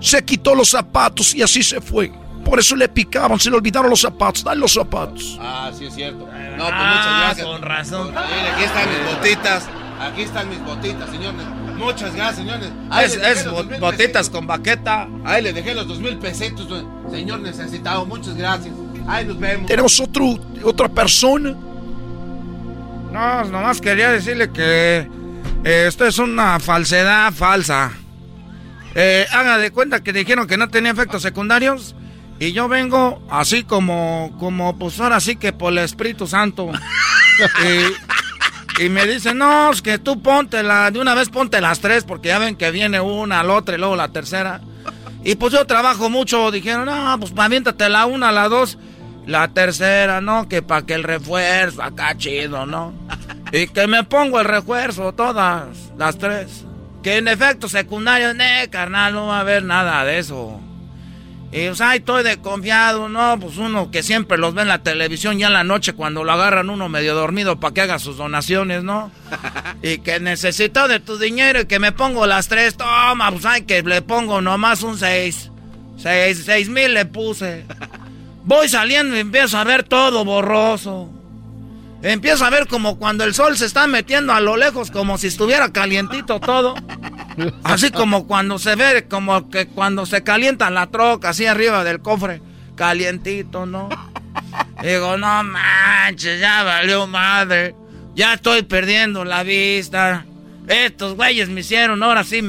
se 0.00 0.24
quitó 0.24 0.54
los 0.54 0.70
zapatos 0.70 1.34
y 1.34 1.42
así 1.42 1.62
se 1.62 1.80
fue. 1.80 2.10
Por 2.44 2.58
eso 2.58 2.76
le 2.76 2.88
picaban, 2.88 3.38
se 3.38 3.50
le 3.50 3.56
olvidaron 3.56 3.88
los 3.90 4.00
zapatos. 4.00 4.44
Dale 4.44 4.60
los 4.60 4.72
zapatos. 4.74 5.38
Ah, 5.40 5.70
sí 5.76 5.86
es 5.86 5.94
cierto. 5.94 6.18
No, 6.18 6.26
pues 6.28 6.70
Ah, 6.72 6.94
muchas 6.96 7.20
gracias. 7.20 7.46
con 7.46 7.62
razón. 7.62 8.08
Mire, 8.08 8.48
aquí 8.50 8.64
están 8.64 8.88
mis 8.88 9.14
botitas. 9.14 9.64
Aquí 10.00 10.22
están 10.22 10.48
mis 10.50 10.60
botitas, 10.64 11.10
señores. 11.10 11.46
Muchas 11.78 12.14
gracias, 12.14 12.36
señores. 12.36 12.70
Ahí 12.90 13.06
Es, 13.06 13.16
es 13.16 13.50
botitas 13.50 13.96
pesetos. 13.96 14.30
con 14.30 14.46
baqueta. 14.46 15.08
Ahí 15.24 15.42
le 15.42 15.52
dejé 15.52 15.74
los 15.74 15.88
dos 15.88 16.00
mil 16.00 16.18
pesitos, 16.18 16.66
señor 17.10 17.40
necesitado. 17.40 18.04
Muchas 18.04 18.34
gracias. 18.36 18.74
Ahí 19.06 19.24
nos 19.24 19.38
vemos. 19.38 19.66
Tenemos 19.66 19.98
otro, 20.00 20.38
otra 20.64 20.88
persona. 20.88 21.56
No, 23.14 23.44
nomás 23.44 23.80
quería 23.80 24.10
decirle 24.10 24.50
que 24.50 25.08
esto 25.62 26.04
es 26.04 26.18
una 26.18 26.58
falsedad 26.58 27.32
falsa. 27.32 27.92
Eh, 28.96 29.24
haga 29.30 29.56
de 29.56 29.70
cuenta 29.70 30.02
que 30.02 30.12
dijeron 30.12 30.48
que 30.48 30.56
no 30.56 30.68
tenía 30.68 30.90
efectos 30.90 31.22
secundarios. 31.22 31.94
Y 32.40 32.50
yo 32.50 32.66
vengo 32.66 33.24
así 33.30 33.62
como, 33.62 34.34
como 34.40 34.76
pues 34.80 34.98
ahora 34.98 35.20
sí 35.20 35.36
que 35.36 35.52
por 35.52 35.70
el 35.72 35.78
Espíritu 35.78 36.26
Santo. 36.26 36.72
y, 38.80 38.88
me 38.88 39.06
dicen, 39.06 39.38
no, 39.38 39.70
es 39.70 39.80
que 39.80 39.98
tú 40.00 40.20
ponte 40.20 40.64
la, 40.64 40.90
de 40.90 40.98
una 40.98 41.14
vez 41.14 41.28
ponte 41.28 41.60
las 41.60 41.78
tres, 41.78 42.02
porque 42.02 42.30
ya 42.30 42.40
ven 42.40 42.56
que 42.56 42.72
viene 42.72 43.00
una, 43.00 43.44
la 43.44 43.52
otra 43.52 43.76
y 43.76 43.78
luego 43.78 43.94
la 43.94 44.08
tercera. 44.08 44.60
Y 45.22 45.36
pues 45.36 45.52
yo 45.52 45.64
trabajo 45.68 46.10
mucho, 46.10 46.50
dijeron, 46.50 46.86
no, 46.86 47.16
pues 47.20 47.32
aviéntate 47.36 47.88
la 47.88 48.06
una, 48.06 48.32
la 48.32 48.48
dos, 48.48 48.76
la 49.26 49.48
tercera, 49.48 50.20
¿no? 50.20 50.48
Que 50.48 50.62
para 50.62 50.84
que 50.84 50.94
el 50.94 51.02
refuerzo, 51.02 51.82
acá 51.82 52.16
chido, 52.16 52.66
¿no? 52.66 52.92
Y 53.52 53.68
que 53.68 53.86
me 53.86 54.04
pongo 54.04 54.40
el 54.40 54.46
refuerzo, 54.46 55.12
todas, 55.12 55.92
las 55.96 56.18
tres. 56.18 56.64
Que 57.02 57.18
en 57.18 57.28
efecto 57.28 57.68
secundario, 57.68 58.34
ne, 58.34 58.68
carnal, 58.70 59.14
no 59.14 59.26
va 59.26 59.38
a 59.38 59.40
haber 59.40 59.62
nada 59.62 60.04
de 60.04 60.18
eso. 60.18 60.60
Y 61.52 61.68
pues, 61.68 61.80
ay, 61.80 61.98
estoy 61.98 62.24
desconfiado, 62.24 63.08
¿no? 63.08 63.38
Pues 63.38 63.58
uno 63.58 63.92
que 63.92 64.02
siempre 64.02 64.38
los 64.38 64.54
ve 64.54 64.62
en 64.62 64.68
la 64.68 64.82
televisión 64.82 65.38
ya 65.38 65.46
en 65.46 65.52
la 65.52 65.62
noche 65.62 65.92
cuando 65.92 66.24
lo 66.24 66.32
agarran 66.32 66.68
uno 66.68 66.88
medio 66.88 67.14
dormido 67.14 67.60
para 67.60 67.72
que 67.72 67.80
haga 67.82 68.00
sus 68.00 68.16
donaciones, 68.16 68.82
¿no? 68.82 69.12
y 69.82 69.98
que 69.98 70.18
necesito 70.18 70.88
de 70.88 70.98
tu 70.98 71.16
dinero 71.16 71.60
y 71.60 71.66
que 71.66 71.78
me 71.78 71.92
pongo 71.92 72.26
las 72.26 72.48
tres, 72.48 72.76
toma, 72.76 73.30
pues 73.30 73.44
ay, 73.44 73.62
que 73.62 73.82
le 73.82 74.02
pongo 74.02 74.40
nomás 74.40 74.82
un 74.82 74.98
seis. 74.98 75.52
Seis, 75.96 76.42
seis 76.44 76.68
mil 76.68 76.92
le 76.92 77.04
puse. 77.06 77.64
Voy 78.44 78.68
saliendo 78.68 79.16
y 79.16 79.20
empiezo 79.20 79.58
a 79.58 79.64
ver 79.64 79.84
todo 79.84 80.24
borroso. 80.24 81.10
Empiezo 82.02 82.44
a 82.44 82.50
ver 82.50 82.68
como 82.68 82.98
cuando 82.98 83.24
el 83.24 83.32
sol 83.34 83.56
se 83.56 83.64
está 83.64 83.86
metiendo 83.86 84.34
a 84.34 84.40
lo 84.40 84.58
lejos, 84.58 84.90
como 84.90 85.16
si 85.16 85.28
estuviera 85.28 85.72
calientito 85.72 86.38
todo. 86.38 86.74
Así 87.62 87.90
como 87.90 88.26
cuando 88.26 88.58
se 88.58 88.74
ve, 88.76 89.06
como 89.08 89.48
que 89.48 89.66
cuando 89.68 90.04
se 90.04 90.22
calienta 90.22 90.68
la 90.68 90.88
troca, 90.88 91.30
así 91.30 91.46
arriba 91.46 91.82
del 91.82 92.00
cofre, 92.00 92.42
calientito, 92.76 93.64
¿no? 93.64 93.88
Digo, 94.82 95.16
no 95.16 95.42
manches, 95.42 96.38
ya 96.38 96.62
valió 96.62 97.06
madre. 97.06 97.74
Ya 98.14 98.34
estoy 98.34 98.62
perdiendo 98.62 99.24
la 99.24 99.42
vista. 99.42 100.26
Estos 100.68 101.14
güeyes 101.14 101.48
me 101.48 101.62
hicieron 101.62 102.02
ahora 102.02 102.22
sí. 102.22 102.42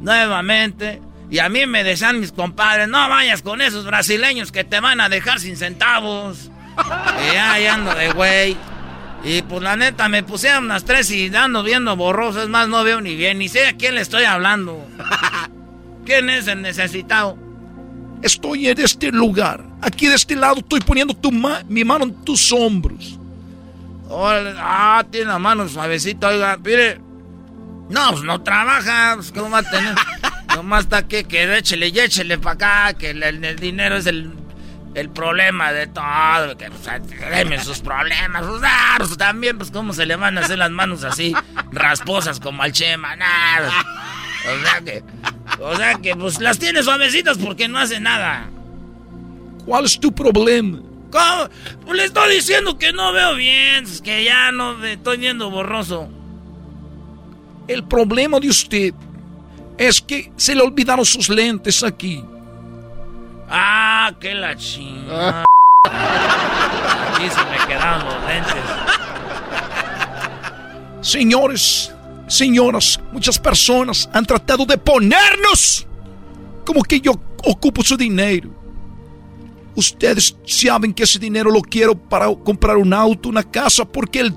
Nuevamente. 0.00 1.02
Y 1.32 1.38
a 1.38 1.48
mí 1.48 1.64
me 1.64 1.82
decían 1.82 2.20
mis 2.20 2.30
compadres, 2.30 2.88
no 2.88 3.08
vayas 3.08 3.40
con 3.40 3.62
esos 3.62 3.86
brasileños 3.86 4.52
que 4.52 4.64
te 4.64 4.80
van 4.80 5.00
a 5.00 5.08
dejar 5.08 5.40
sin 5.40 5.56
centavos. 5.56 6.50
Y 7.26 7.32
ya 7.32 7.72
ando 7.72 7.94
de 7.94 8.12
güey. 8.12 8.54
Y 9.24 9.40
pues 9.40 9.62
la 9.62 9.74
neta, 9.76 10.10
me 10.10 10.22
pusieron 10.22 10.66
unas 10.66 10.84
tres 10.84 11.10
y 11.10 11.34
ando 11.34 11.62
viendo 11.62 11.96
borroso. 11.96 12.42
Es 12.42 12.50
más, 12.50 12.68
no 12.68 12.84
veo 12.84 13.00
ni 13.00 13.16
bien, 13.16 13.38
ni 13.38 13.48
sé 13.48 13.66
a 13.66 13.78
quién 13.78 13.94
le 13.94 14.02
estoy 14.02 14.24
hablando. 14.24 14.86
¿Quién 16.04 16.28
es 16.28 16.48
el 16.48 16.60
necesitado? 16.60 17.38
Estoy 18.20 18.68
en 18.68 18.78
este 18.80 19.10
lugar. 19.10 19.64
Aquí 19.80 20.08
de 20.08 20.16
este 20.16 20.36
lado 20.36 20.56
estoy 20.58 20.80
poniendo 20.80 21.14
tu 21.14 21.32
mi 21.32 21.82
mano 21.82 22.04
en 22.04 22.14
tus 22.24 22.52
hombros. 22.52 23.18
ah, 24.10 25.02
tiene 25.10 25.28
la 25.28 25.38
mano 25.38 25.66
suavecita, 25.66 26.28
oiga, 26.28 26.58
mire. 26.62 27.00
No, 27.88 28.10
pues 28.10 28.22
no 28.22 28.42
trabaja, 28.42 29.14
pues 29.14 29.32
¿cómo 29.32 29.48
va 29.48 29.60
a 29.60 29.62
tener? 29.62 29.94
Nomás 30.54 30.84
está 30.84 31.06
que, 31.06 31.24
que 31.24 31.56
échele 31.56 31.88
y 31.88 31.98
échele 32.00 32.38
para 32.38 32.88
acá, 32.90 32.98
que 32.98 33.10
el 33.10 33.56
dinero 33.56 33.96
es 33.96 34.06
el 34.06 34.42
el 34.94 35.08
problema 35.08 35.72
de 35.72 35.86
todo, 35.86 36.56
que 36.56 36.70
pues, 36.70 37.64
sus 37.64 37.80
problemas, 37.80 38.44
pues, 38.98 39.16
también, 39.16 39.56
pues 39.56 39.70
cómo 39.70 39.92
se 39.92 40.06
le 40.06 40.16
van 40.16 40.36
a 40.36 40.42
hacer 40.42 40.58
las 40.58 40.70
manos 40.70 41.04
así, 41.04 41.34
rasposas 41.70 42.40
como 42.40 42.62
al 42.62 42.72
Chema, 42.72 43.16
nada. 43.16 43.72
O 44.44 44.64
sea 44.64 44.80
que, 44.80 45.02
o 45.60 45.76
sea 45.76 45.94
que, 45.94 46.16
pues 46.16 46.40
las 46.40 46.58
tiene 46.58 46.82
suavecitas 46.82 47.38
porque 47.38 47.68
no 47.68 47.78
hace 47.78 48.00
nada. 48.00 48.50
¿Cuál 49.64 49.84
es 49.84 49.98
tu 49.98 50.12
problema? 50.12 50.80
¿Cómo? 51.10 51.48
Pues 51.84 51.96
le 51.96 52.04
estoy 52.04 52.34
diciendo 52.34 52.76
que 52.76 52.92
no 52.92 53.12
veo 53.12 53.34
bien, 53.34 53.84
que 54.02 54.24
ya 54.24 54.50
no 54.52 54.84
estoy 54.84 55.18
viendo 55.18 55.50
borroso. 55.50 56.08
El 57.68 57.84
problema 57.84 58.40
de 58.40 58.48
usted 58.48 58.94
es 59.78 60.00
que 60.00 60.32
se 60.36 60.54
le 60.54 60.62
olvidaron 60.62 61.04
sus 61.04 61.28
lentes 61.28 61.82
aquí. 61.82 62.24
Ah, 63.48 64.12
qué 64.20 64.34
la 64.34 64.56
chingada. 64.56 65.44
Aquí 65.84 67.28
se 67.28 67.44
me 67.44 67.66
quedaron 67.66 68.04
los 68.04 68.26
lentes. 68.26 68.54
Señores, 71.00 71.92
señoras, 72.28 73.00
muchas 73.12 73.38
personas 73.38 74.08
han 74.12 74.24
tratado 74.24 74.64
de 74.64 74.78
ponernos 74.78 75.86
como 76.64 76.82
que 76.82 77.00
yo 77.00 77.12
ocupo 77.44 77.82
su 77.82 77.96
dinero. 77.96 78.50
Ustedes 79.74 80.36
saben 80.44 80.92
que 80.92 81.02
ese 81.02 81.18
dinero 81.18 81.50
lo 81.50 81.60
quiero 81.62 81.94
para 81.94 82.26
comprar 82.34 82.76
un 82.76 82.92
auto, 82.92 83.28
una 83.28 83.42
casa, 83.42 83.84
porque 83.84 84.20
el, 84.20 84.34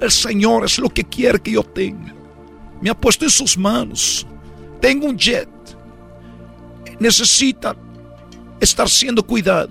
el 0.00 0.10
Señor 0.10 0.64
es 0.64 0.78
lo 0.78 0.88
que 0.90 1.04
quiere 1.04 1.40
que 1.40 1.52
yo 1.52 1.62
tenga. 1.62 2.13
Me 2.84 2.90
ha 2.90 2.94
puesto 2.94 3.24
en 3.24 3.30
sus 3.30 3.56
manos. 3.56 4.26
Tengo 4.78 5.06
un 5.06 5.16
jet. 5.16 5.48
Necesita 6.98 7.74
estar 8.60 8.90
siendo 8.90 9.22
cuidado. 9.22 9.70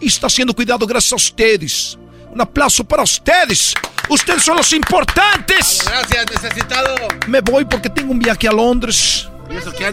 Y 0.00 0.08
está 0.08 0.28
siendo 0.28 0.52
cuidado 0.52 0.84
gracias 0.84 1.12
a 1.12 1.14
ustedes. 1.14 1.96
Un 2.28 2.40
aplauso 2.40 2.82
para 2.82 3.04
ustedes. 3.04 3.72
Ustedes 4.08 4.42
son 4.42 4.56
los 4.56 4.72
importantes. 4.72 5.84
Gracias, 5.86 6.42
necesitado. 6.42 6.96
Me 7.28 7.40
voy 7.40 7.64
porque 7.66 7.88
tengo 7.88 8.10
un 8.10 8.18
viaje 8.18 8.48
a 8.48 8.52
Londres. 8.52 9.28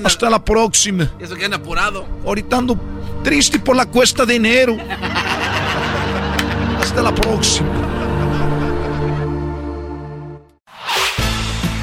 Hasta 0.04 0.28
la 0.28 0.44
próxima. 0.44 1.12
Y 1.20 1.26
eso 1.26 1.36
que 1.36 1.46
anda 1.46 1.58
apurado. 1.58 2.08
Ahorita 2.26 2.58
ando 2.58 2.76
triste 3.24 3.60
por 3.60 3.76
la 3.76 3.86
cuesta 3.86 4.26
de 4.26 4.34
enero. 4.34 4.76
Hasta 6.82 7.04
la 7.04 7.14
próxima. 7.14 7.97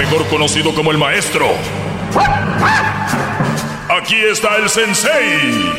mejor 0.00 0.26
conocido 0.28 0.74
como 0.74 0.90
el 0.92 0.98
maestro. 0.98 1.46
Aquí 3.90 4.16
está 4.16 4.56
el 4.56 4.70
sensei. 4.70 5.74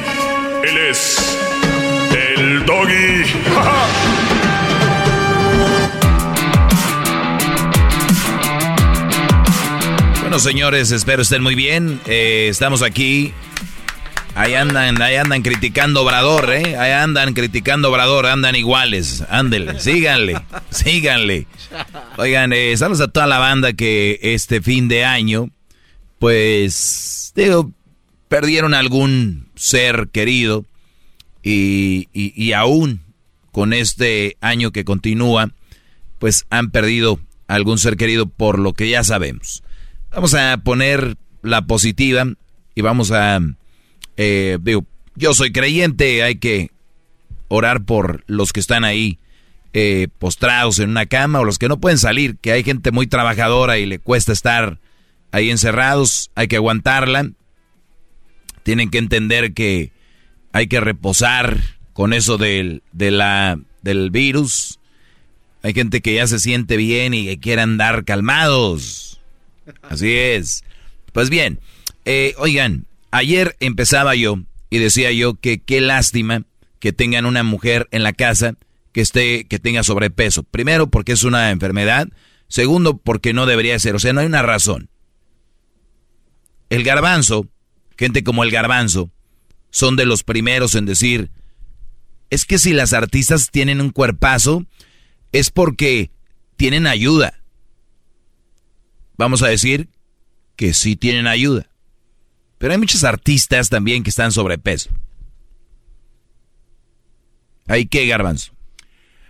Él 0.64 0.78
es 0.78 1.40
el 2.38 2.64
doggy. 2.64 3.24
bueno, 10.22 10.38
señores, 10.38 10.92
espero 10.92 11.24
estén 11.24 11.42
muy 11.42 11.56
bien. 11.56 12.00
Eh, 12.06 12.46
estamos 12.48 12.84
aquí. 12.84 13.34
Ahí 14.34 14.54
andan, 14.54 15.02
ahí 15.02 15.16
andan 15.16 15.42
criticando 15.42 16.04
Obrador, 16.04 16.52
¿eh? 16.54 16.78
Ahí 16.78 16.92
andan 16.92 17.34
criticando 17.34 17.90
Obrador, 17.90 18.26
andan 18.26 18.56
iguales. 18.56 19.24
Ándele, 19.30 19.80
síganle, 19.80 20.42
síganle. 20.70 21.48
Oigan, 22.18 22.54
eh, 22.54 22.76
saludos 22.78 23.02
a 23.02 23.08
toda 23.10 23.28
la 23.28 23.40
banda 23.40 23.74
que 23.74 24.20
este 24.22 24.62
fin 24.62 24.88
de 24.88 25.04
año, 25.04 25.50
pues, 26.20 27.34
digo, 27.36 27.72
perdieron 28.30 28.74
algún 28.74 29.50
ser 29.56 30.08
querido 30.12 30.66
y, 31.44 32.08
y, 32.14 32.54
aún 32.54 33.02
con 33.52 33.74
este 33.74 34.38
año 34.40 34.72
que 34.72 34.86
continúa, 34.86 35.52
pues 36.20 36.46
han 36.50 36.72
perdido 36.72 37.20
algún 37.48 37.78
ser 37.78 37.98
querido 37.98 38.28
por 38.28 38.60
lo 38.60 38.74
que 38.74 38.90
ya 38.90 39.04
sabemos. 39.04 39.64
Vamos 40.12 40.34
a 40.34 40.58
poner 40.64 41.18
la 41.42 41.64
positiva 41.64 42.26
y 42.76 42.82
vamos 42.82 43.12
a, 43.12 43.40
eh, 44.18 44.58
yo 45.16 45.34
soy 45.34 45.52
creyente, 45.52 46.24
hay 46.24 46.36
que 46.36 46.72
orar 47.48 47.84
por 47.84 48.24
los 48.28 48.54
que 48.54 48.60
están 48.60 48.84
ahí 48.84 49.20
eh, 49.74 50.08
postrados 50.20 50.80
en 50.80 50.90
una 50.90 51.06
cama 51.06 51.40
o 51.40 51.46
los 51.46 51.60
que 51.60 51.68
no 51.68 51.80
pueden 51.80 51.98
salir, 51.98 52.38
que 52.38 52.52
hay 52.52 52.64
gente 52.64 52.92
muy 52.92 53.08
trabajadora 53.08 53.78
y 53.78 53.86
le 53.86 54.00
cuesta 54.00 54.32
estar 54.32 54.80
ahí 55.32 55.50
encerrados, 55.50 56.32
hay 56.36 56.48
que 56.48 56.58
aguantarla 56.58 57.32
tienen 58.64 58.90
que 58.90 58.98
entender 58.98 59.54
que 59.54 59.92
hay 60.54 60.68
que 60.68 60.80
reposar 60.80 61.60
con 61.94 62.14
eso 62.14 62.38
del, 62.38 62.84
de 62.92 63.12
la, 63.12 63.60
del 63.82 64.12
virus. 64.12 64.80
Hay 65.64 65.74
gente 65.74 66.02
que 66.02 66.16
ya 66.16 66.28
se 66.28 66.40
siente 66.40 66.78
bien 66.78 67.14
y 67.14 67.26
que 67.26 67.40
quiere 67.40 67.62
andar 67.62 68.06
calmados. 68.06 69.20
Así 69.84 70.14
es. 70.14 70.64
Pues 71.14 71.30
bien, 71.30 71.60
eh, 72.06 72.34
oigan, 72.38 72.86
ayer 73.12 73.56
empezaba 73.60 74.16
yo 74.16 74.40
y 74.70 74.80
decía 74.80 75.12
yo 75.12 75.36
que 75.36 75.62
qué 75.62 75.82
lástima 75.82 76.46
que 76.80 76.94
tengan 76.94 77.26
una 77.26 77.44
mujer 77.44 77.88
en 77.92 78.04
la 78.04 78.14
casa 78.14 78.56
que 78.92 79.02
esté, 79.02 79.46
que 79.46 79.60
tenga 79.60 79.84
sobrepeso. 79.84 80.44
Primero, 80.44 80.88
porque 80.88 81.12
es 81.14 81.24
una 81.24 81.52
enfermedad. 81.52 82.08
Segundo, 82.48 82.98
porque 82.98 83.34
no 83.34 83.46
debería 83.46 83.78
ser. 83.80 83.96
O 83.96 84.00
sea, 84.00 84.14
no 84.14 84.22
hay 84.22 84.26
una 84.26 84.42
razón. 84.42 84.90
El 86.70 86.84
garbanzo, 86.84 87.48
gente 87.98 88.24
como 88.24 88.44
el 88.44 88.52
garbanzo, 88.52 89.12
son 89.70 89.96
de 89.96 90.06
los 90.06 90.24
primeros 90.24 90.76
en 90.76 90.86
decir, 90.86 91.32
es 92.30 92.46
que 92.46 92.58
si 92.58 92.74
las 92.74 92.94
artistas 92.94 93.50
tienen 93.52 93.82
un 93.82 93.90
cuerpazo, 93.90 94.66
es 95.32 95.50
porque 95.50 96.12
tienen 96.58 96.88
ayuda. 96.88 97.42
Vamos 99.18 99.44
a 99.44 99.48
decir 99.48 99.90
que 100.56 100.74
sí 100.74 100.96
tienen 100.96 101.28
ayuda. 101.28 101.71
Pero 102.62 102.74
hay 102.74 102.78
muchos 102.78 103.04
artistas 103.04 103.70
también 103.70 104.04
que 104.04 104.12
están 104.12 104.32
sobrepeso. 104.32 104.92
¿Hay 107.68 107.88
qué, 107.88 108.06
garbanzo? 108.06 108.54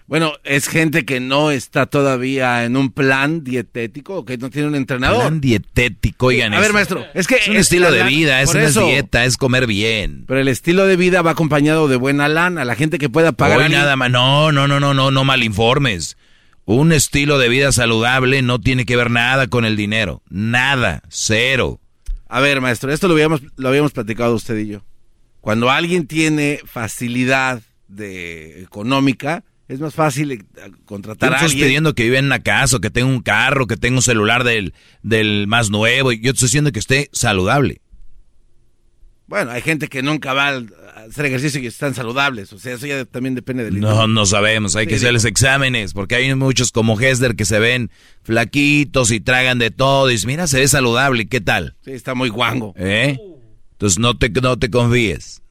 Bueno, 0.05 0.33
es 0.43 0.67
gente 0.67 1.05
que 1.05 1.21
no 1.21 1.49
está 1.49 1.85
todavía 1.85 2.65
en 2.65 2.75
un 2.75 2.91
plan 2.91 3.45
dietético, 3.45 4.25
que 4.25 4.37
no 4.37 4.49
tiene 4.49 4.67
un 4.67 4.75
entrenador. 4.75 5.21
Plan 5.21 5.39
dietético, 5.39 6.25
oigan. 6.25 6.53
A 6.53 6.59
ver, 6.59 6.73
maestro, 6.73 7.05
es 7.13 7.27
que... 7.27 7.35
Es 7.35 7.47
un 7.47 7.55
estilo 7.55 7.89
de 7.89 8.03
vida, 8.03 8.41
es 8.41 8.53
una 8.53 8.69
dieta, 8.69 9.23
es 9.23 9.37
comer 9.37 9.65
bien. 9.65 10.25
Pero 10.27 10.41
el 10.41 10.49
estilo 10.49 10.85
de 10.85 10.97
vida 10.97 11.21
va 11.21 11.31
acompañado 11.31 11.87
de 11.87 11.95
buena 11.95 12.27
lana, 12.27 12.65
la 12.65 12.75
gente 12.75 12.97
que 12.97 13.07
pueda 13.07 13.31
pagar... 13.31 13.59
Hoy 13.59 13.69
nada 13.69 13.95
más, 13.95 14.11
no, 14.11 14.51
no, 14.51 14.67
no, 14.67 14.81
no, 14.81 14.93
no, 14.93 15.09
no 15.09 15.23
malinformes. 15.23 16.17
Un 16.65 16.91
estilo 16.91 17.39
de 17.39 17.47
vida 17.47 17.71
saludable 17.71 18.41
no 18.41 18.59
tiene 18.59 18.85
que 18.85 18.97
ver 18.97 19.09
nada 19.09 19.47
con 19.47 19.63
el 19.63 19.77
dinero. 19.77 20.21
Nada, 20.29 21.03
cero. 21.07 21.80
A 22.31 22.39
ver, 22.39 22.61
maestro, 22.61 22.93
esto 22.93 23.09
lo 23.09 23.13
habíamos, 23.13 23.41
lo 23.57 23.67
habíamos 23.67 23.91
platicado 23.91 24.33
usted 24.33 24.57
y 24.57 24.67
yo. 24.67 24.85
Cuando 25.41 25.69
alguien 25.69 26.07
tiene 26.07 26.61
facilidad 26.63 27.61
de 27.89 28.61
económica 28.61 29.43
es 29.67 29.81
más 29.81 29.93
fácil 29.93 30.31
eh, 30.31 30.39
contratar 30.85 31.33
a 31.33 31.35
alguien. 31.35 31.49
estoy 31.49 31.61
pidiendo 31.63 31.93
que 31.93 32.03
viva 32.03 32.19
en 32.19 32.25
una 32.27 32.41
casa, 32.41 32.79
que 32.79 32.89
tenga 32.89 33.07
un 33.07 33.21
carro, 33.21 33.67
que 33.67 33.75
tenga 33.75 33.97
un 33.97 34.01
celular 34.01 34.45
del, 34.45 34.73
del 35.03 35.45
más 35.47 35.71
nuevo. 35.71 36.13
Yo 36.13 36.31
estoy 36.31 36.45
diciendo 36.45 36.71
que 36.71 36.79
esté 36.79 37.09
saludable. 37.11 37.80
Bueno, 39.31 39.51
hay 39.51 39.61
gente 39.61 39.87
que 39.87 40.03
nunca 40.03 40.33
va 40.33 40.49
a 40.49 40.61
hacer 41.09 41.27
ejercicio 41.27 41.61
y 41.61 41.65
están 41.65 41.95
saludables. 41.95 42.51
O 42.51 42.59
sea, 42.59 42.73
eso 42.73 42.85
ya 42.85 43.05
también 43.05 43.33
depende 43.33 43.63
del... 43.63 43.79
No, 43.79 44.05
no 44.05 44.25
sabemos. 44.25 44.75
Hay 44.75 44.87
que 44.87 44.95
hacerles 44.95 45.23
exámenes. 45.23 45.93
Porque 45.93 46.15
hay 46.15 46.35
muchos 46.35 46.73
como 46.73 46.99
Hesder 46.99 47.37
que 47.37 47.45
se 47.45 47.57
ven 47.57 47.91
flaquitos 48.23 49.09
y 49.09 49.21
tragan 49.21 49.57
de 49.57 49.71
todo. 49.71 50.09
Y 50.09 50.15
dicen, 50.15 50.27
mira, 50.27 50.47
se 50.47 50.59
ve 50.59 50.67
saludable. 50.67 51.29
¿Qué 51.29 51.39
tal? 51.39 51.77
Sí, 51.85 51.91
está 51.91 52.13
muy 52.13 52.27
guango. 52.27 52.73
¿Eh? 52.75 53.17
Entonces 53.71 53.99
no 53.99 54.17
te, 54.17 54.29
no 54.31 54.59
te 54.59 54.69
confíes. 54.69 55.41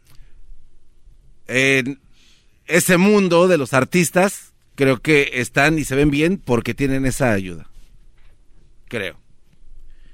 Ese 1.46 2.96
mundo 2.98 3.48
de 3.48 3.56
los 3.56 3.72
artistas, 3.72 4.52
creo 4.74 5.00
que 5.00 5.30
están 5.36 5.78
y 5.78 5.86
se 5.86 5.96
ven 5.96 6.10
bien 6.10 6.36
porque 6.36 6.74
tienen 6.74 7.06
esa 7.06 7.32
ayuda. 7.32 7.70
Creo. 8.88 9.18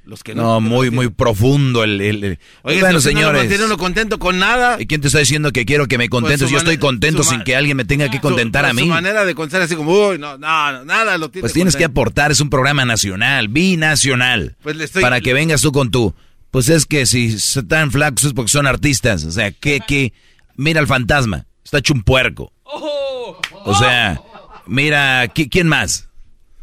Los 0.06 0.22
que 0.22 0.36
no, 0.36 0.42
no 0.42 0.60
muy, 0.60 0.92
muy 0.92 1.08
profundo 1.08 1.82
el... 1.82 2.00
el, 2.00 2.38
Oye, 2.62 2.80
bueno, 2.80 3.00
señores. 3.00 3.58
No 3.58 3.66
uno 3.66 3.76
contento 3.76 4.20
con 4.20 4.38
nada. 4.38 4.76
¿Y 4.80 4.86
quién 4.86 5.00
te 5.00 5.08
está 5.08 5.18
diciendo 5.18 5.50
que 5.50 5.66
quiero 5.66 5.88
que 5.88 5.98
me 5.98 6.08
pues 6.08 6.22
contentes? 6.22 6.48
Yo 6.48 6.58
estoy 6.58 6.78
contento 6.78 7.24
sin 7.24 7.42
que 7.42 7.56
alguien 7.56 7.76
me 7.76 7.84
tenga 7.84 8.08
que 8.08 8.20
contentar 8.20 8.64
a 8.64 8.72
mí. 8.72 8.82
Su 8.82 8.86
manera 8.86 9.24
de 9.24 9.34
contar 9.34 9.62
así 9.62 9.74
como, 9.74 9.92
uy, 9.92 10.18
no, 10.18 10.38
no, 10.38 10.84
nada 10.84 11.18
lo 11.18 11.30
Pues 11.32 11.52
tienes 11.52 11.74
que 11.74 11.84
aportar, 11.84 12.30
es 12.30 12.40
un 12.40 12.50
programa 12.50 12.84
nacional, 12.84 13.48
binacional. 13.48 14.56
Pues 14.62 14.76
le 14.76 14.84
estoy... 14.84 15.02
Para 15.02 15.20
que 15.20 15.32
vengas 15.32 15.60
tú 15.60 15.72
con 15.72 15.90
tu... 15.90 16.14
Pues 16.52 16.68
es 16.68 16.86
que 16.86 17.04
si 17.04 17.26
están 17.34 17.90
flacos 17.90 18.24
es 18.24 18.32
porque 18.32 18.50
son 18.50 18.66
artistas. 18.66 19.24
O 19.24 19.32
sea, 19.32 19.50
que, 19.50 19.80
que... 19.80 20.12
Mira 20.54 20.80
el 20.80 20.86
fantasma, 20.86 21.46
está 21.64 21.78
hecho 21.78 21.92
un 21.94 22.02
puerco. 22.02 22.52
O 22.64 23.74
sea, 23.74 24.20
mira, 24.66 25.26
¿quién 25.28 25.66
más? 25.66 26.08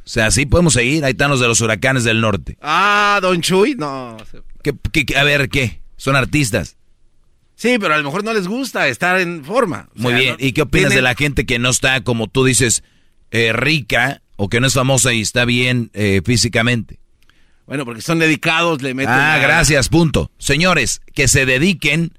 O 0.05 0.09
sea, 0.09 0.31
sí 0.31 0.45
podemos 0.45 0.73
seguir. 0.73 1.05
Ahí 1.05 1.11
están 1.11 1.29
los 1.29 1.39
de 1.39 1.47
los 1.47 1.61
huracanes 1.61 2.03
del 2.03 2.19
norte. 2.19 2.57
Ah, 2.61 3.19
Don 3.21 3.41
Chuy, 3.41 3.75
no. 3.75 4.17
a 4.17 5.23
ver, 5.23 5.49
¿qué? 5.49 5.81
Son 5.95 6.15
artistas. 6.15 6.75
Sí, 7.55 7.77
pero 7.79 7.93
a 7.93 7.97
lo 7.97 8.03
mejor 8.03 8.23
no 8.23 8.33
les 8.33 8.47
gusta 8.47 8.87
estar 8.87 9.19
en 9.19 9.45
forma. 9.45 9.89
Muy 9.95 10.13
bien. 10.13 10.35
¿Y 10.39 10.51
qué 10.51 10.63
opinas 10.63 10.93
de 10.93 11.01
la 11.01 11.15
gente 11.15 11.45
que 11.45 11.59
no 11.59 11.69
está, 11.69 12.03
como 12.03 12.27
tú 12.27 12.43
dices, 12.43 12.83
eh, 13.31 13.53
rica 13.53 14.21
o 14.35 14.49
que 14.49 14.59
no 14.59 14.67
es 14.67 14.73
famosa 14.73 15.13
y 15.13 15.21
está 15.21 15.45
bien 15.45 15.89
eh, 15.93 16.21
físicamente? 16.25 16.99
Bueno, 17.65 17.85
porque 17.85 18.01
son 18.01 18.19
dedicados, 18.19 18.81
le 18.81 18.93
meten. 18.93 19.13
Ah, 19.13 19.37
gracias, 19.41 19.87
punto. 19.87 20.31
Señores, 20.37 21.01
que 21.13 21.29
se 21.29 21.45
dediquen 21.45 22.11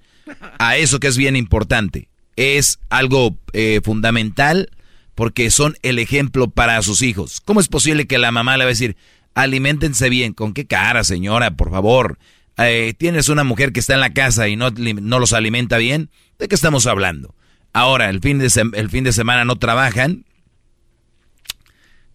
a 0.58 0.78
eso 0.78 1.00
que 1.00 1.08
es 1.08 1.18
bien 1.18 1.36
importante 1.36 2.08
es 2.36 2.78
algo 2.88 3.36
eh, 3.52 3.80
fundamental 3.84 4.70
porque 5.14 5.50
son 5.50 5.76
el 5.82 5.98
ejemplo 5.98 6.50
para 6.50 6.80
sus 6.82 7.02
hijos. 7.02 7.40
¿Cómo 7.40 7.60
es 7.60 7.68
posible 7.68 8.06
que 8.06 8.18
la 8.18 8.32
mamá 8.32 8.56
le 8.56 8.64
va 8.64 8.68
a 8.68 8.72
decir, 8.72 8.96
alimentense 9.34 10.08
bien? 10.08 10.32
¿Con 10.32 10.54
qué 10.54 10.66
cara, 10.66 11.04
señora? 11.04 11.52
Por 11.52 11.70
favor. 11.70 12.18
Eh, 12.56 12.94
tienes 12.96 13.28
una 13.28 13.44
mujer 13.44 13.72
que 13.72 13.80
está 13.80 13.94
en 13.94 14.00
la 14.00 14.12
casa 14.12 14.48
y 14.48 14.56
no, 14.56 14.70
no 14.70 15.18
los 15.18 15.32
alimenta 15.32 15.78
bien. 15.78 16.10
¿De 16.38 16.48
qué 16.48 16.54
estamos 16.54 16.86
hablando? 16.86 17.34
Ahora, 17.72 18.10
el 18.10 18.20
fin, 18.20 18.38
de 18.38 18.50
el 18.74 18.90
fin 18.90 19.04
de 19.04 19.12
semana 19.12 19.44
no 19.44 19.56
trabajan. 19.56 20.24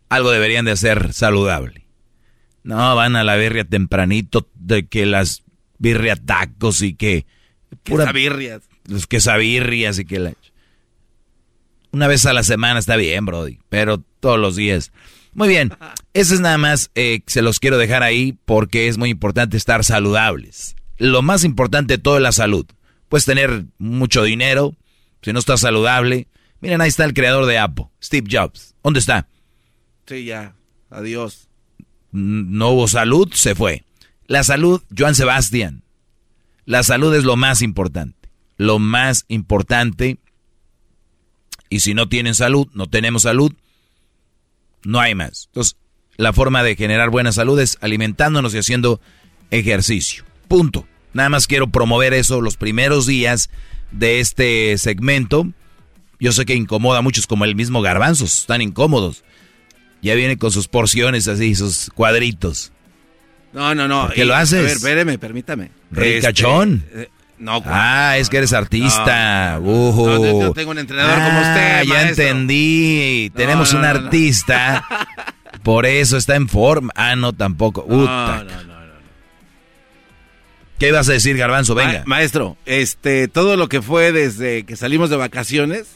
Algo 0.07 0.31
deberían 0.31 0.65
de 0.65 0.75
ser 0.77 1.13
saludable. 1.13 1.85
No, 2.63 2.95
van 2.95 3.15
a 3.15 3.23
la 3.23 3.35
birria 3.35 3.65
tempranito 3.65 4.49
de 4.55 4.87
que 4.87 5.05
las 5.05 5.43
birria 5.77 6.15
tacos 6.15 6.81
y 6.81 6.95
que... 6.95 7.25
Pura, 7.83 8.11
birrias 8.11 8.61
los 8.89 9.07
quesabirrias 9.07 9.99
y 9.99 10.05
que 10.05 10.19
la... 10.19 10.33
Una 11.91 12.07
vez 12.07 12.25
a 12.25 12.33
la 12.33 12.43
semana 12.43 12.79
está 12.79 12.95
bien, 12.95 13.25
Brody, 13.25 13.59
pero 13.69 14.03
todos 14.19 14.39
los 14.39 14.55
días. 14.55 14.91
Muy 15.33 15.47
bien, 15.47 15.71
eso 16.13 16.33
es 16.33 16.39
nada 16.39 16.57
más, 16.57 16.91
eh, 16.95 17.21
se 17.27 17.41
los 17.41 17.59
quiero 17.59 17.77
dejar 17.77 18.03
ahí 18.03 18.37
porque 18.45 18.87
es 18.87 18.97
muy 18.97 19.09
importante 19.09 19.57
estar 19.57 19.83
saludables. 19.83 20.75
Lo 20.97 21.21
más 21.21 21.43
importante 21.43 21.95
de 21.95 22.03
todo 22.03 22.17
es 22.17 22.23
la 22.23 22.31
salud. 22.31 22.65
Puedes 23.07 23.25
tener 23.25 23.65
mucho 23.77 24.23
dinero, 24.23 24.75
si 25.21 25.33
no 25.33 25.39
estás 25.39 25.61
saludable. 25.61 26.27
Miren, 26.61 26.81
ahí 26.81 26.89
está 26.89 27.05
el 27.05 27.13
creador 27.13 27.45
de 27.45 27.57
Apple, 27.57 27.85
Steve 28.03 28.27
Jobs. 28.29 28.75
¿Dónde 28.83 28.99
está? 28.99 29.27
Sí, 30.05 30.25
ya, 30.25 30.55
adiós. 30.89 31.47
No 32.11 32.69
hubo 32.71 32.87
salud, 32.87 33.31
se 33.33 33.55
fue. 33.55 33.83
La 34.25 34.43
salud, 34.43 34.81
Joan 34.95 35.15
Sebastián. 35.15 35.83
La 36.65 36.83
salud 36.83 37.15
es 37.15 37.23
lo 37.23 37.35
más 37.35 37.61
importante 37.61 38.19
lo 38.59 38.77
más 38.77 39.25
importante. 39.29 40.19
Y 41.69 41.81
si 41.81 41.93
no 41.93 42.09
tienen 42.09 42.35
salud, 42.35 42.67
no 42.73 42.87
tenemos 42.87 43.23
salud, 43.23 43.53
no 44.83 44.99
hay 44.99 45.15
más. 45.15 45.45
Entonces, 45.47 45.75
la 46.17 46.33
forma 46.33 46.63
de 46.63 46.75
generar 46.75 47.09
buena 47.09 47.31
salud 47.31 47.59
es 47.59 47.77
alimentándonos 47.81 48.53
y 48.53 48.57
haciendo 48.57 48.99
ejercicio. 49.51 50.25
Punto. 50.47 50.87
Nada 51.13 51.29
más 51.29 51.47
quiero 51.47 51.67
promover 51.67 52.13
eso 52.13 52.41
los 52.41 52.57
primeros 52.57 53.05
días 53.05 53.49
de 53.91 54.19
este 54.19 54.77
segmento. 54.77 55.47
Yo 56.19 56.31
sé 56.31 56.45
que 56.45 56.55
incomoda 56.55 56.99
a 56.99 57.01
muchos 57.01 57.27
como 57.27 57.45
el 57.45 57.55
mismo 57.55 57.81
garbanzos, 57.81 58.41
están 58.41 58.61
incómodos. 58.61 59.23
Ya 60.01 60.15
viene 60.15 60.37
con 60.37 60.51
sus 60.51 60.67
porciones 60.67 61.27
así, 61.27 61.55
sus 61.55 61.89
cuadritos. 61.93 62.71
No, 63.53 63.73
no, 63.73 63.87
no. 63.87 64.09
qué 64.13 64.25
lo 64.25 64.35
haces? 64.35 64.59
A 64.59 64.63
ver, 64.63 64.77
espéreme, 64.77 65.17
permítame. 65.17 65.71
Ricachón. 65.91 66.83
Este, 66.87 67.09
no, 67.39 67.63
ah, 67.65 68.17
es 68.17 68.29
que 68.29 68.37
eres 68.37 68.51
artista. 68.51 69.59
No, 69.61 69.93
no, 69.93 70.53
tengo 70.53 70.71
un 70.71 70.77
entrenador 70.77 71.15
como 71.15 71.39
usted. 71.39 71.83
Ya 71.83 72.09
entendí. 72.09 73.31
Tenemos 73.33 73.73
un 73.73 73.85
artista. 73.85 74.85
por 75.63 75.85
eso 75.85 76.17
está 76.17 76.35
en 76.35 76.49
forma. 76.49 76.91
Ah, 76.95 77.15
no, 77.15 77.33
tampoco. 77.33 77.85
no, 77.87 78.05
no, 78.05 78.43
no, 78.43 78.79
¿Qué 80.77 80.89
ibas 80.89 81.09
a 81.09 81.13
decir, 81.13 81.35
Garbanzo? 81.37 81.75
Venga. 81.75 82.03
maestro, 82.05 82.55
este, 82.65 83.27
todo 83.27 83.57
lo 83.57 83.67
que 83.67 83.81
fue 83.81 84.13
desde 84.13 84.63
que 84.63 84.77
salimos 84.77 85.09
de 85.09 85.17
vacaciones, 85.17 85.87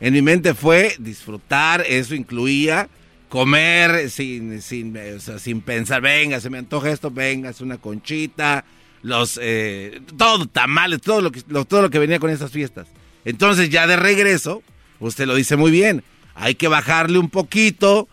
en 0.00 0.12
mi 0.12 0.22
mente 0.22 0.54
fue 0.54 0.96
disfrutar. 0.98 1.84
Eso 1.88 2.16
incluía 2.16 2.88
comer 3.28 4.10
sin, 4.10 4.62
sin, 4.62 4.96
sin 5.38 5.60
pensar, 5.60 6.00
venga, 6.00 6.40
se 6.40 6.50
me 6.50 6.58
antoja 6.58 6.90
esto, 6.90 7.10
venga, 7.10 7.50
es 7.50 7.60
una 7.60 7.78
conchita 7.78 8.64
los 9.04 9.38
eh, 9.40 10.00
todo 10.16 10.46
tamales, 10.46 11.02
todo 11.02 11.20
lo 11.20 11.30
que 11.30 11.42
todo 11.42 11.82
lo 11.82 11.90
que 11.90 11.98
venía 11.98 12.18
con 12.18 12.30
esas 12.30 12.50
fiestas. 12.50 12.88
Entonces 13.24 13.68
ya 13.68 13.86
de 13.86 13.96
regreso, 13.96 14.62
usted 14.98 15.26
lo 15.26 15.34
dice 15.34 15.56
muy 15.56 15.70
bien, 15.70 16.02
hay 16.34 16.54
que 16.54 16.68
bajarle 16.68 17.18
un 17.18 17.28
poquito, 17.28 18.08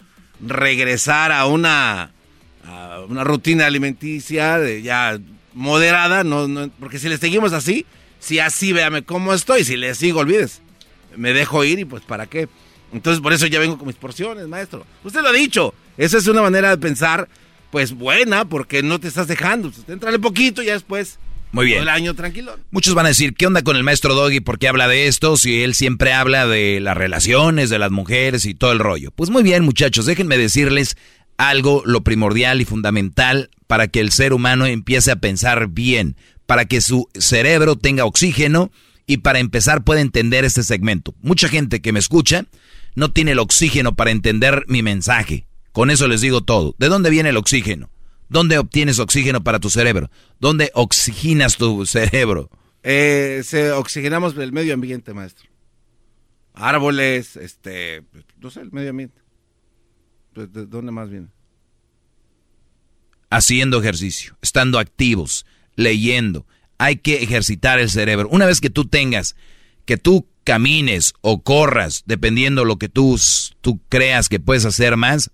regresar 0.45 1.31
a 1.31 1.45
una 1.47 2.11
una 3.07 3.23
rutina 3.23 3.65
alimenticia 3.65 4.59
ya 4.79 5.19
moderada, 5.53 6.23
no, 6.23 6.47
no, 6.47 6.69
porque 6.79 6.99
si 6.99 7.09
le 7.09 7.17
seguimos 7.17 7.53
así, 7.53 7.85
si 8.19 8.39
así 8.39 8.71
véame 8.71 9.03
cómo 9.03 9.33
estoy, 9.33 9.63
si 9.63 9.77
le 9.77 9.95
sigo 9.95 10.19
olvides, 10.19 10.61
me 11.15 11.33
dejo 11.33 11.63
ir 11.63 11.79
y 11.79 11.85
pues 11.85 12.03
para 12.03 12.27
qué. 12.27 12.47
Entonces 12.93 13.21
por 13.21 13.33
eso 13.33 13.47
ya 13.47 13.59
vengo 13.59 13.77
con 13.77 13.87
mis 13.87 13.95
porciones, 13.95 14.47
maestro. 14.47 14.85
Usted 15.03 15.21
lo 15.21 15.29
ha 15.29 15.33
dicho, 15.33 15.73
esa 15.97 16.17
es 16.17 16.27
una 16.27 16.41
manera 16.41 16.69
de 16.69 16.77
pensar 16.77 17.27
pues 17.71 17.93
buena, 17.93 18.45
porque 18.45 18.83
no 18.83 18.99
te 18.99 19.07
estás 19.07 19.27
dejando. 19.27 19.71
Entrale 19.87 20.19
poquito 20.19 20.61
y 20.61 20.67
ya 20.67 20.73
después. 20.73 21.17
Muy 21.51 21.65
bien. 21.65 21.81
El 21.81 21.89
año 21.89 22.13
tranquilo. 22.13 22.57
Muchos 22.71 22.93
van 22.93 23.05
a 23.05 23.09
decir, 23.09 23.33
¿qué 23.33 23.45
onda 23.45 23.61
con 23.61 23.75
el 23.75 23.83
maestro 23.83 24.13
Doggy? 24.13 24.39
¿Por 24.39 24.57
qué 24.57 24.67
habla 24.69 24.87
de 24.87 25.07
esto? 25.07 25.35
Si 25.35 25.63
él 25.63 25.73
siempre 25.73 26.13
habla 26.13 26.47
de 26.47 26.79
las 26.79 26.95
relaciones, 26.95 27.69
de 27.69 27.79
las 27.79 27.91
mujeres 27.91 28.45
y 28.45 28.53
todo 28.53 28.71
el 28.71 28.79
rollo. 28.79 29.11
Pues 29.11 29.29
muy 29.29 29.43
bien, 29.43 29.63
muchachos, 29.63 30.05
déjenme 30.05 30.37
decirles 30.37 30.95
algo, 31.37 31.81
lo 31.85 32.03
primordial 32.03 32.61
y 32.61 32.65
fundamental 32.65 33.49
para 33.67 33.87
que 33.87 33.99
el 33.99 34.11
ser 34.11 34.33
humano 34.33 34.65
empiece 34.65 35.11
a 35.11 35.17
pensar 35.17 35.67
bien, 35.67 36.15
para 36.45 36.65
que 36.65 36.81
su 36.81 37.09
cerebro 37.15 37.75
tenga 37.75 38.05
oxígeno 38.05 38.71
y 39.05 39.17
para 39.17 39.39
empezar 39.39 39.83
pueda 39.83 40.01
entender 40.01 40.45
este 40.45 40.63
segmento. 40.63 41.15
Mucha 41.21 41.49
gente 41.49 41.81
que 41.81 41.91
me 41.91 41.99
escucha 41.99 42.45
no 42.95 43.11
tiene 43.11 43.31
el 43.31 43.39
oxígeno 43.39 43.95
para 43.95 44.11
entender 44.11 44.65
mi 44.67 44.83
mensaje. 44.83 45.47
Con 45.71 45.89
eso 45.89 46.07
les 46.07 46.21
digo 46.21 46.41
todo. 46.41 46.75
¿De 46.77 46.89
dónde 46.89 47.09
viene 47.09 47.29
el 47.29 47.37
oxígeno? 47.37 47.89
¿Dónde 48.29 48.57
obtienes 48.57 48.99
oxígeno 48.99 49.43
para 49.43 49.59
tu 49.59 49.69
cerebro? 49.69 50.09
¿Dónde 50.39 50.71
oxigenas 50.73 51.57
tu 51.57 51.85
cerebro? 51.85 52.49
Eh, 52.83 53.41
se 53.43 53.71
oxigenamos 53.71 54.35
el 54.37 54.51
medio 54.51 54.73
ambiente, 54.73 55.13
maestro. 55.13 55.49
Árboles, 56.53 57.35
este, 57.35 58.03
no 58.39 58.49
sé, 58.49 58.61
el 58.61 58.71
medio 58.71 58.89
ambiente. 58.89 59.21
Pues, 60.33 60.51
¿De 60.51 60.65
dónde 60.65 60.91
más 60.91 61.09
viene? 61.09 61.27
Haciendo 63.29 63.79
ejercicio, 63.79 64.37
estando 64.41 64.79
activos, 64.79 65.45
leyendo. 65.75 66.45
Hay 66.77 66.97
que 66.97 67.23
ejercitar 67.23 67.79
el 67.79 67.89
cerebro. 67.89 68.27
Una 68.29 68.45
vez 68.45 68.59
que 68.59 68.69
tú 68.69 68.85
tengas, 68.85 69.35
que 69.85 69.97
tú 69.97 70.27
camines 70.43 71.13
o 71.21 71.41
corras, 71.41 72.03
dependiendo 72.05 72.65
lo 72.65 72.77
que 72.77 72.89
tú, 72.89 73.19
tú 73.61 73.79
creas 73.89 74.27
que 74.27 74.39
puedes 74.39 74.65
hacer 74.65 74.97
más, 74.97 75.31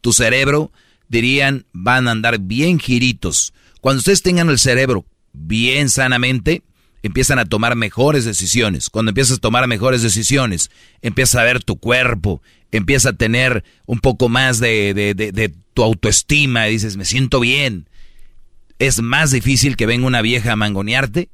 tu 0.00 0.12
cerebro, 0.12 0.72
dirían, 1.08 1.66
van 1.72 2.08
a 2.08 2.12
andar 2.12 2.38
bien 2.38 2.78
giritos. 2.78 3.52
Cuando 3.80 3.98
ustedes 3.98 4.22
tengan 4.22 4.50
el 4.50 4.58
cerebro 4.58 5.04
bien 5.32 5.88
sanamente, 5.88 6.62
empiezan 7.02 7.38
a 7.38 7.44
tomar 7.44 7.76
mejores 7.76 8.24
decisiones. 8.24 8.90
Cuando 8.90 9.10
empiezas 9.10 9.38
a 9.38 9.40
tomar 9.40 9.66
mejores 9.66 10.02
decisiones, 10.02 10.70
empiezas 11.02 11.36
a 11.36 11.44
ver 11.44 11.62
tu 11.62 11.76
cuerpo, 11.76 12.42
empieza 12.72 13.10
a 13.10 13.12
tener 13.14 13.64
un 13.86 14.00
poco 14.00 14.28
más 14.28 14.58
de, 14.60 14.94
de, 14.94 15.14
de, 15.14 15.54
tu 15.74 15.82
autoestima 15.82 16.68
y 16.68 16.72
dices, 16.72 16.96
me 16.96 17.04
siento 17.04 17.40
bien. 17.40 17.88
Es 18.78 19.00
más 19.00 19.30
difícil 19.30 19.76
que 19.76 19.86
venga 19.86 20.06
una 20.06 20.22
vieja 20.22 20.52
a 20.52 20.56
mangonearte, 20.56 21.28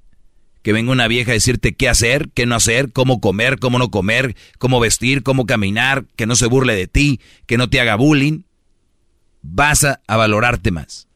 que 0.62 0.72
venga 0.72 0.92
una 0.92 1.08
vieja 1.08 1.30
a 1.30 1.34
decirte 1.34 1.74
qué 1.74 1.88
hacer, 1.88 2.28
qué 2.34 2.46
no 2.46 2.54
hacer, 2.54 2.92
cómo 2.92 3.20
comer, 3.20 3.58
cómo 3.58 3.78
no 3.78 3.90
comer, 3.90 4.36
cómo 4.58 4.80
vestir, 4.80 5.22
cómo 5.22 5.46
caminar, 5.46 6.04
que 6.16 6.26
no 6.26 6.36
se 6.36 6.46
burle 6.46 6.74
de 6.74 6.86
ti, 6.86 7.20
que 7.46 7.58
no 7.58 7.68
te 7.68 7.80
haga 7.80 7.96
bullying. 7.96 8.42
Vas 9.46 9.84
a, 9.84 10.00
valorarte 10.08 10.70
más. 10.70 11.06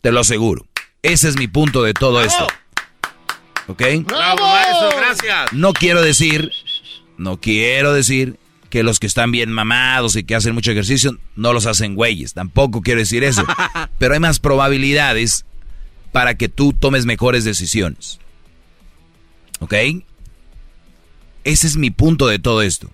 Te 0.00 0.10
lo 0.10 0.20
aseguro. 0.20 0.66
Ese 1.02 1.28
es 1.28 1.38
mi 1.38 1.46
punto 1.46 1.84
de 1.84 1.94
todo 1.94 2.20
esto. 2.20 2.46
¿Ok? 3.68 3.82
¡Bravo, 4.06 4.42
maestro! 4.42 4.98
Gracias. 4.98 5.52
No 5.52 5.72
quiero 5.72 6.02
decir, 6.02 6.50
no 7.16 7.40
quiero 7.40 7.92
decir 7.92 8.38
que 8.70 8.82
los 8.82 8.98
que 8.98 9.06
están 9.06 9.30
bien 9.30 9.52
mamados 9.52 10.16
y 10.16 10.24
que 10.24 10.34
hacen 10.34 10.52
mucho 10.52 10.72
ejercicio 10.72 11.16
no 11.36 11.52
los 11.52 11.66
hacen 11.66 11.94
güeyes. 11.94 12.34
Tampoco 12.34 12.82
quiero 12.82 12.98
decir 12.98 13.22
eso. 13.22 13.46
Pero 13.98 14.14
hay 14.14 14.20
más 14.20 14.40
probabilidades 14.40 15.46
para 16.10 16.34
que 16.36 16.48
tú 16.48 16.72
tomes 16.72 17.06
mejores 17.06 17.44
decisiones. 17.44 18.18
¿Ok? 19.60 19.74
Ese 21.44 21.66
es 21.68 21.76
mi 21.76 21.90
punto 21.90 22.26
de 22.26 22.40
todo 22.40 22.62
esto. 22.62 22.90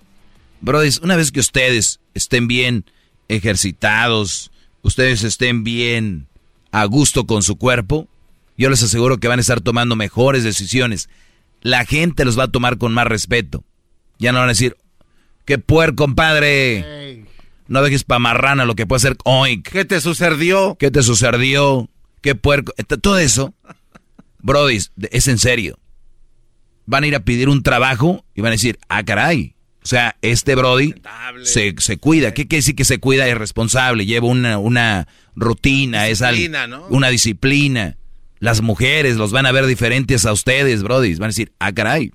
Brothers, 0.61 0.99
una 0.99 1.15
vez 1.15 1.31
que 1.31 1.39
ustedes 1.39 1.99
estén 2.13 2.47
bien 2.47 2.85
ejercitados, 3.31 4.51
ustedes 4.81 5.23
estén 5.23 5.63
bien 5.63 6.27
a 6.71 6.85
gusto 6.85 7.25
con 7.25 7.43
su 7.43 7.57
cuerpo, 7.57 8.07
yo 8.57 8.69
les 8.69 8.83
aseguro 8.83 9.17
que 9.17 9.27
van 9.27 9.39
a 9.39 9.41
estar 9.41 9.61
tomando 9.61 9.95
mejores 9.95 10.43
decisiones. 10.43 11.09
La 11.61 11.85
gente 11.85 12.25
los 12.25 12.37
va 12.37 12.43
a 12.43 12.51
tomar 12.51 12.77
con 12.77 12.93
más 12.93 13.07
respeto. 13.07 13.63
Ya 14.19 14.31
no 14.31 14.39
van 14.39 14.49
a 14.49 14.51
decir, 14.51 14.77
¡Qué 15.45 15.57
puerco, 15.57 16.03
compadre! 16.03 17.25
No 17.67 17.81
dejes 17.81 18.03
pa' 18.03 18.19
marrana 18.19 18.65
lo 18.65 18.75
que 18.75 18.85
puede 18.85 18.99
ser 18.99 19.17
oink. 19.23 19.67
¿Qué 19.67 19.85
te 19.85 19.99
sucedió? 20.01 20.75
¿Qué 20.79 20.91
te 20.91 21.03
sucedió? 21.03 21.89
¿Qué 22.21 22.35
puerco? 22.35 22.73
Todo 23.01 23.17
eso, 23.17 23.53
Brody, 24.39 24.79
es 25.11 25.27
en 25.27 25.39
serio. 25.39 25.79
Van 26.85 27.03
a 27.03 27.07
ir 27.07 27.15
a 27.15 27.21
pedir 27.21 27.49
un 27.49 27.63
trabajo 27.63 28.25
y 28.35 28.41
van 28.41 28.49
a 28.49 28.51
decir, 28.51 28.77
ah, 28.89 29.03
caray. 29.03 29.55
O 29.83 29.87
sea, 29.87 30.15
este 30.21 30.55
Brody 30.55 30.93
se, 31.43 31.73
se, 31.79 31.97
cuida. 31.97 32.33
¿Qué 32.33 32.47
quiere 32.47 32.59
decir 32.59 32.75
que 32.75 32.85
se 32.85 32.99
cuida? 32.99 33.27
Es 33.27 33.37
responsable, 33.37 34.05
lleva 34.05 34.27
una, 34.27 34.59
una 34.59 35.07
rutina, 35.35 36.07
es 36.07 36.21
algo, 36.21 36.87
una 36.89 37.09
disciplina. 37.09 37.97
Las 38.39 38.61
mujeres 38.61 39.17
los 39.17 39.31
van 39.31 39.45
a 39.47 39.51
ver 39.51 39.65
diferentes 39.65 40.25
a 40.25 40.33
ustedes, 40.33 40.83
Brody. 40.83 41.15
Van 41.15 41.25
a 41.25 41.27
decir, 41.27 41.51
ah, 41.59 41.71
caray. 41.71 42.11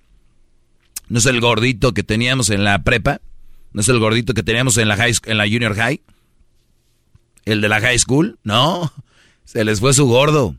¿No 1.09 1.19
es 1.19 1.27
el 1.27 1.41
gordito 1.41 1.93
que 1.93 2.03
teníamos 2.03 2.51
en 2.51 2.65
la 2.65 2.83
prepa? 2.83 3.21
¿No 3.73 3.81
es 3.81 3.89
el 3.89 3.99
gordito 3.99 4.33
que 4.35 4.43
teníamos 4.43 4.77
en 4.79 4.89
la, 4.89 4.97
high, 4.97 5.15
en 5.25 5.37
la 5.37 5.45
junior 5.45 5.75
high? 5.75 6.01
¿El 7.45 7.61
de 7.61 7.69
la 7.69 7.81
high 7.81 7.99
school? 7.99 8.39
No, 8.43 8.93
se 9.45 9.65
les 9.65 9.81
fue 9.81 9.93
su 9.93 10.07
gordo. 10.07 10.57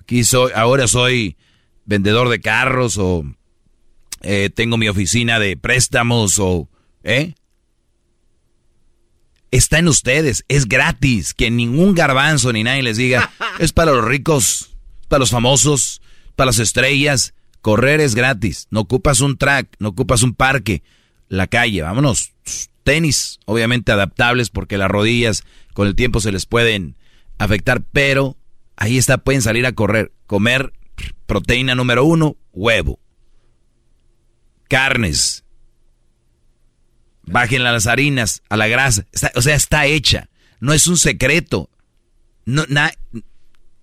Aquí 0.00 0.24
soy, 0.24 0.52
ahora 0.54 0.86
soy 0.88 1.36
vendedor 1.84 2.28
de 2.28 2.40
carros 2.40 2.98
o 2.98 3.24
eh, 4.22 4.50
tengo 4.54 4.76
mi 4.76 4.88
oficina 4.88 5.38
de 5.38 5.56
préstamos 5.56 6.38
o... 6.38 6.68
¿Eh? 7.02 7.34
Está 9.50 9.78
en 9.78 9.88
ustedes, 9.88 10.44
es 10.48 10.66
gratis, 10.66 11.34
que 11.34 11.50
ningún 11.50 11.94
garbanzo 11.94 12.52
ni 12.52 12.62
nadie 12.62 12.82
les 12.82 12.96
diga, 12.96 13.30
es 13.58 13.72
para 13.72 13.92
los 13.92 14.04
ricos, 14.04 14.76
para 15.08 15.20
los 15.20 15.30
famosos, 15.30 16.00
para 16.36 16.46
las 16.46 16.58
estrellas. 16.58 17.34
Correr 17.60 18.00
es 18.00 18.14
gratis, 18.14 18.66
no 18.70 18.80
ocupas 18.80 19.20
un 19.20 19.36
track, 19.36 19.76
no 19.78 19.90
ocupas 19.90 20.22
un 20.22 20.34
parque, 20.34 20.82
la 21.28 21.46
calle, 21.46 21.82
vámonos. 21.82 22.32
Tenis, 22.82 23.38
obviamente 23.44 23.92
adaptables 23.92 24.50
porque 24.50 24.78
las 24.78 24.90
rodillas 24.90 25.44
con 25.74 25.86
el 25.86 25.94
tiempo 25.94 26.20
se 26.20 26.32
les 26.32 26.46
pueden 26.46 26.96
afectar, 27.38 27.82
pero 27.92 28.36
ahí 28.76 28.98
está, 28.98 29.18
pueden 29.18 29.42
salir 29.42 29.66
a 29.66 29.72
correr, 29.72 30.12
comer 30.26 30.72
proteína 31.26 31.74
número 31.74 32.04
uno, 32.04 32.36
huevo, 32.52 32.98
carnes, 34.72 35.44
bajen 37.24 37.62
las 37.62 37.86
harinas, 37.86 38.42
a 38.48 38.56
la 38.56 38.68
grasa, 38.68 39.06
o 39.34 39.42
sea, 39.42 39.54
está 39.54 39.86
hecha, 39.86 40.30
no 40.60 40.72
es 40.72 40.86
un 40.86 40.96
secreto, 40.96 41.68
no, 42.46 42.64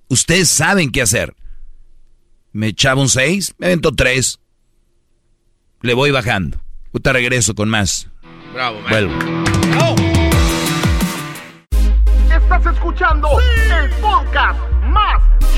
ustedes 0.09 0.49
saben 0.49 0.91
qué 0.91 1.03
hacer 1.03 1.35
me 2.51 2.67
echaba 2.67 3.01
un 3.01 3.09
6, 3.09 3.55
me 3.57 3.67
aventó 3.67 3.93
3. 3.93 4.39
Le 5.81 5.93
voy 5.93 6.11
bajando. 6.11 6.59
Puta 6.91 7.13
regreso 7.13 7.53
con 7.55 7.69
más. 7.69 8.09
Bravo, 8.53 8.81
man. 8.81 8.89
Vuelvo. 8.89 9.13
Estás 12.31 12.65
escuchando 12.73 13.29
el 13.39 13.89
podcast 14.01 14.59
más 14.83 15.38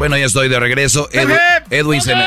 Bueno, 0.00 0.16
ya 0.16 0.24
estoy 0.24 0.48
de 0.48 0.58
regreso. 0.58 1.10
Edwin 1.70 2.00
se 2.00 2.14
me. 2.14 2.24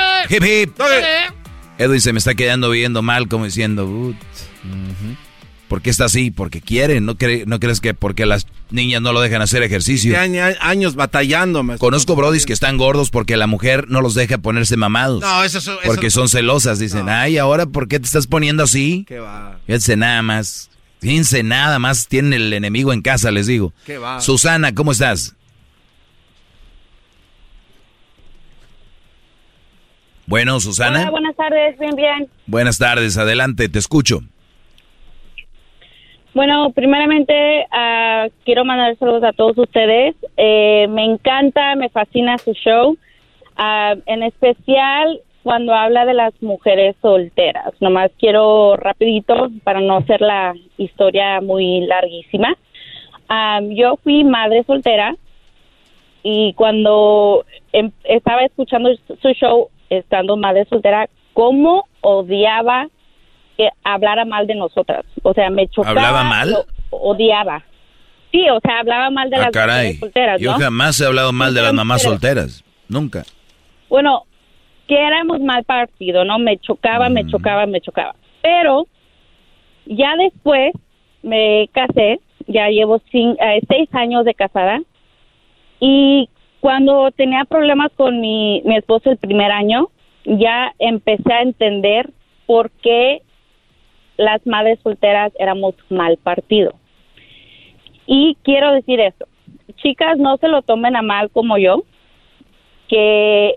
Edwin 1.80 2.02
se 2.02 2.14
me 2.14 2.20
está 2.20 2.36
quedando 2.36 2.70
viendo 2.70 3.02
mal, 3.02 3.28
como 3.28 3.46
diciendo. 3.46 4.14
¿Por 5.68 5.82
qué 5.82 5.90
está 5.90 6.06
así? 6.06 6.30
Porque 6.30 6.62
quiere. 6.62 7.02
¿No, 7.02 7.18
¿No 7.48 7.60
crees 7.60 7.82
que 7.82 7.96
porque 7.96 8.28
las 8.28 8.46
niñas 8.70 9.02
no 9.02 9.12
lo 9.12 9.22
dejan 9.22 9.42
hacer 9.42 9.64
ejercicio? 9.64 10.16
años 10.62 10.94
batallando. 10.94 11.66
Conozco 11.80 12.16
brodis 12.16 12.46
que 12.46 12.54
están 12.54 12.78
gordos 12.78 13.10
porque 13.10 13.38
la 13.38 13.48
mujer 13.48 13.86
no 13.90 14.02
los 14.02 14.14
deja 14.14 14.38
ponerse 14.38 14.78
mamados. 14.78 15.22
No, 15.22 15.44
eso, 15.44 15.60
Porque 15.84 16.12
son 16.12 16.30
celosas. 16.30 16.78
Dicen, 16.78 17.10
ay, 17.10 17.40
ahora, 17.40 17.66
¿por 17.66 17.88
qué 17.88 18.00
te 18.00 18.06
estás 18.06 18.28
poniendo 18.28 18.62
así? 18.66 19.04
¿Qué 19.08 19.18
va? 19.18 19.58
Fíjense 19.66 19.98
nada 19.98 20.22
más. 20.22 20.70
Fíjense 21.02 21.42
nada 21.42 21.80
más. 21.80 22.08
Tienen 22.08 22.34
el 22.34 22.54
enemigo 22.54 22.94
en 22.94 23.02
casa, 23.02 23.32
les 23.32 23.48
digo. 23.48 23.74
¿Qué 23.84 23.98
va? 23.98 24.22
Susana, 24.22 24.76
¿cómo 24.76 24.92
estás? 24.92 25.34
Bueno, 30.26 30.60
Susana. 30.60 31.02
Hola, 31.02 31.12
buenas 31.12 31.36
tardes, 31.36 31.78
bien, 31.80 31.96
bien. 31.96 32.30
Buenas 32.48 32.78
tardes, 32.78 33.18
adelante, 33.18 33.70
te 33.70 33.80
escucho. 33.80 34.20
Bueno, 36.34 36.72
primeramente 36.72 37.68
uh, 37.72 38.32
quiero 38.44 38.66
mandar 38.66 38.98
saludos 38.98 39.24
a 39.24 39.34
todos 39.34 39.58
ustedes. 39.58 40.16
Eh, 40.36 40.88
me 40.90 41.06
encanta, 41.06 41.76
me 41.76 41.90
fascina 41.90 42.38
su 42.40 42.54
show, 42.54 42.92
uh, 42.92 44.02
en 44.08 44.24
especial 44.24 45.22
cuando 45.44 45.74
habla 45.74 46.06
de 46.06 46.14
las 46.14 46.34
mujeres 46.42 46.96
solteras. 47.02 47.74
Nomás 47.82 48.10
quiero 48.18 48.78
rapidito 48.78 49.52
para 49.64 49.82
no 49.82 49.98
hacer 49.98 50.22
la 50.22 50.54
historia 50.78 51.42
muy 51.42 51.82
larguísima. 51.82 52.58
Um, 53.30 53.76
yo 53.76 53.98
fui 54.04 54.24
madre 54.24 54.64
soltera 54.64 55.16
y 56.24 56.54
cuando 56.54 57.46
em 57.74 57.92
estaba 58.06 58.44
escuchando 58.44 58.90
su 59.22 59.30
show, 59.34 59.70
estando 59.98 60.38
madre 60.38 60.66
soltera, 60.66 61.10
cómo 61.34 61.86
odiaba 62.02 62.88
que 63.58 63.70
hablara 63.84 64.26
mal 64.26 64.48
de 64.48 64.56
nosotras. 64.56 65.06
O 65.22 65.34
sea, 65.34 65.50
me 65.50 65.68
chocaba. 65.68 65.92
¿Hablaba 65.92 66.24
mal? 66.24 66.56
Odiaba. 66.90 67.64
Sí, 68.32 68.50
o 68.50 68.60
sea, 68.62 68.80
hablaba 68.80 69.10
mal 69.12 69.30
de 69.30 69.36
ah, 69.38 69.40
las 69.40 69.52
caray. 69.52 69.94
solteras. 69.96 70.42
Yo 70.42 70.54
jamás 70.54 71.00
he 71.00 71.06
hablado 71.06 71.32
mal 71.32 71.54
de 71.54 71.62
las 71.62 71.74
mamás 71.74 72.02
solteras. 72.02 72.64
Nunca. 72.90 73.24
Bueno, 73.90 74.24
que 74.88 74.96
éramos 74.96 75.40
mal 75.40 75.64
partido, 75.64 76.26
¿no? 76.26 76.40
Me 76.40 76.58
chocaba, 76.58 77.10
me 77.10 77.26
chocaba, 77.28 77.66
me 77.68 77.80
chocaba. 77.80 78.16
Pero 78.42 78.88
ya 79.86 80.16
después 80.18 80.74
me 81.22 81.70
casé, 81.74 82.20
ya 82.48 82.70
llevo 82.70 83.02
eh, 83.14 83.62
seis 83.68 83.90
años 83.94 84.26
de 84.26 84.34
casada. 84.34 84.82
Y 85.80 86.30
cuando 86.64 87.12
tenía 87.12 87.44
problemas 87.44 87.92
con 87.92 88.22
mi, 88.22 88.62
mi 88.64 88.78
esposo 88.78 89.12
el 89.12 89.18
primer 89.18 89.52
año, 89.52 89.90
ya 90.24 90.72
empecé 90.80 91.34
a 91.34 91.42
entender 91.42 92.10
por 92.46 92.72
qué 92.72 93.22
las 94.16 94.48
madres 94.48 94.80
solteras 94.82 95.34
éramos 95.38 95.76
mal 95.90 96.16
partido. 96.16 96.76
Y 98.06 98.38
quiero 98.44 98.72
decir 98.72 99.02
esto, 99.02 99.28
chicas, 99.76 100.18
no 100.18 100.38
se 100.38 100.48
lo 100.48 100.62
tomen 100.62 100.96
a 100.96 101.02
mal 101.02 101.30
como 101.32 101.58
yo, 101.58 101.84
que 102.88 103.56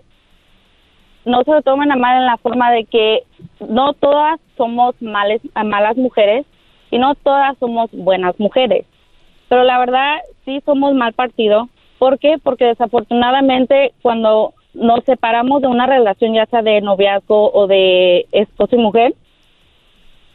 no 1.23 1.43
se 1.43 1.51
lo 1.51 1.61
tomen 1.61 1.93
a 1.93 1.95
mal 1.95 2.17
en 2.17 2.25
la 2.25 2.35
forma 2.35 2.71
de 2.71 2.83
que 2.83 3.23
no 3.69 3.93
todas 3.93 4.37
somos 4.57 5.01
males, 5.01 5.41
malas 5.63 5.95
mujeres 5.95 6.45
y 6.91 6.97
no 6.97 7.15
todas 7.15 7.57
somos 7.59 7.89
buenas 7.93 8.37
mujeres. 8.37 8.85
Pero 9.47 9.63
la 9.63 9.79
verdad, 9.79 10.17
sí 10.43 10.61
somos 10.65 10.93
mal 10.93 11.13
partido. 11.13 11.69
¿Por 11.97 12.19
qué? 12.19 12.37
Porque 12.41 12.65
desafortunadamente 12.65 13.93
cuando 14.01 14.53
nos 14.73 15.03
separamos 15.05 15.61
de 15.61 15.67
una 15.67 15.87
relación, 15.87 16.33
ya 16.33 16.45
sea 16.45 16.61
de 16.61 16.81
noviazgo 16.81 17.51
o 17.51 17.67
de 17.67 18.27
esposo 18.31 18.75
y 18.75 18.79
mujer, 18.79 19.13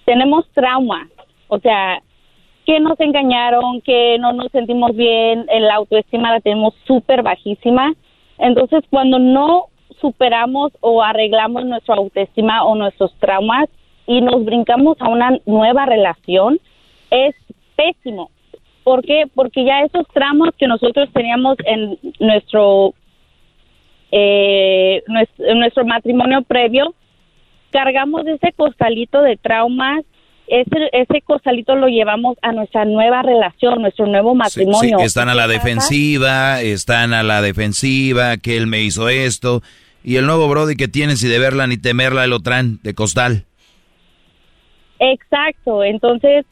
tenemos 0.04 0.48
trauma. 0.52 1.08
O 1.48 1.58
sea, 1.58 2.02
que 2.66 2.80
nos 2.80 2.98
engañaron, 3.00 3.80
que 3.80 4.18
no 4.18 4.32
nos 4.32 4.50
sentimos 4.52 4.94
bien, 4.94 5.46
el 5.48 5.70
autoestima 5.70 6.32
la 6.32 6.40
tenemos 6.40 6.74
súper 6.86 7.22
bajísima. 7.22 7.94
Entonces, 8.38 8.84
cuando 8.90 9.18
no 9.18 9.66
superamos 10.00 10.72
o 10.80 11.02
arreglamos 11.02 11.64
nuestra 11.64 11.96
autoestima 11.96 12.64
o 12.64 12.74
nuestros 12.74 13.14
traumas 13.18 13.68
y 14.06 14.20
nos 14.20 14.44
brincamos 14.44 14.96
a 15.00 15.08
una 15.08 15.38
nueva 15.46 15.86
relación, 15.86 16.58
es 17.10 17.34
pésimo. 17.76 18.30
¿Por 18.84 19.04
qué? 19.04 19.24
Porque 19.32 19.64
ya 19.64 19.82
esos 19.82 20.06
traumas 20.12 20.50
que 20.58 20.66
nosotros 20.66 21.08
teníamos 21.12 21.56
en 21.64 21.98
nuestro 22.18 22.94
eh, 24.10 25.02
nuestro, 25.06 25.54
nuestro 25.54 25.86
matrimonio 25.86 26.42
previo, 26.42 26.94
cargamos 27.70 28.26
ese 28.26 28.52
costalito 28.52 29.22
de 29.22 29.38
traumas, 29.38 30.04
ese, 30.46 30.90
ese 30.92 31.22
costalito 31.22 31.76
lo 31.76 31.88
llevamos 31.88 32.36
a 32.42 32.52
nuestra 32.52 32.84
nueva 32.84 33.22
relación, 33.22 33.80
nuestro 33.80 34.06
nuevo 34.06 34.34
matrimonio. 34.34 34.98
están 34.98 35.30
a 35.30 35.34
la 35.34 35.48
defensiva, 35.48 36.60
están 36.60 37.14
a 37.14 37.22
la 37.22 37.40
defensiva, 37.40 38.36
que 38.36 38.58
él 38.58 38.66
me 38.66 38.82
hizo 38.82 39.08
esto, 39.08 39.62
y 40.04 40.16
el 40.16 40.26
nuevo 40.26 40.46
Brody 40.46 40.76
que 40.76 40.88
tienes 40.88 41.24
y 41.24 41.28
de 41.28 41.38
verla 41.38 41.66
ni 41.66 41.78
temerla 41.78 42.26
lo 42.26 42.40
traen 42.40 42.80
de 42.82 42.94
costal. 42.94 43.44
Exacto, 44.98 45.82
entonces 45.82 46.44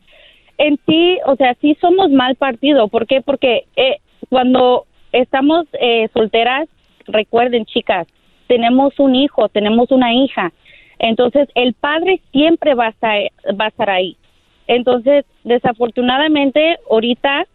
en 0.60 0.78
sí, 0.86 1.18
o 1.24 1.34
sea, 1.36 1.56
sí 1.62 1.74
somos 1.80 2.10
mal 2.10 2.36
partido. 2.36 2.88
¿Por 2.88 3.06
qué? 3.06 3.22
Porque 3.22 3.64
eh, 3.76 3.96
cuando 4.28 4.84
estamos 5.10 5.64
eh, 5.80 6.08
solteras, 6.12 6.68
recuerden 7.06 7.64
chicas, 7.64 8.06
tenemos 8.46 9.00
un 9.00 9.14
hijo, 9.14 9.48
tenemos 9.48 9.90
una 9.90 10.12
hija. 10.12 10.52
Entonces, 10.98 11.48
el 11.54 11.72
padre 11.72 12.20
siempre 12.30 12.74
va 12.74 12.88
a 12.88 12.90
estar, 12.90 13.18
va 13.58 13.64
a 13.64 13.68
estar 13.68 13.88
ahí. 13.88 14.18
Entonces, 14.66 15.24
desafortunadamente, 15.44 16.76
ahorita, 16.90 17.46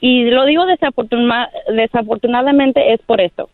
y 0.00 0.24
lo 0.24 0.44
digo 0.44 0.66
desafortunadamente 0.66 2.92
es 2.92 3.00
por 3.02 3.20
eso. 3.20 3.48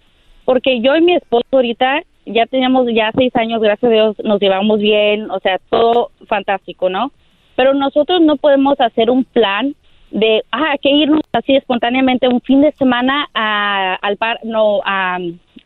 Porque 0.46 0.80
yo 0.80 0.96
y 0.96 1.02
mi 1.02 1.16
esposo 1.16 1.44
ahorita 1.52 2.02
ya 2.24 2.46
teníamos 2.46 2.86
ya 2.94 3.12
seis 3.14 3.36
años, 3.36 3.60
gracias 3.60 3.90
a 3.90 3.94
Dios, 3.94 4.16
nos 4.24 4.40
llevamos 4.40 4.80
bien, 4.80 5.30
o 5.30 5.38
sea, 5.40 5.58
todo 5.68 6.12
fantástico, 6.26 6.88
¿no? 6.88 7.12
Pero 7.56 7.74
nosotros 7.74 8.20
no 8.20 8.36
podemos 8.36 8.80
hacer 8.80 9.10
un 9.10 9.24
plan 9.24 9.74
de, 10.10 10.44
ah, 10.52 10.76
que 10.80 10.90
irnos 10.90 11.22
así 11.32 11.56
espontáneamente 11.56 12.28
un 12.28 12.40
fin 12.40 12.62
de 12.62 12.72
semana 12.72 13.28
a, 13.34 13.94
al 13.94 14.16
par, 14.16 14.38
no, 14.44 14.80
a, 14.84 15.18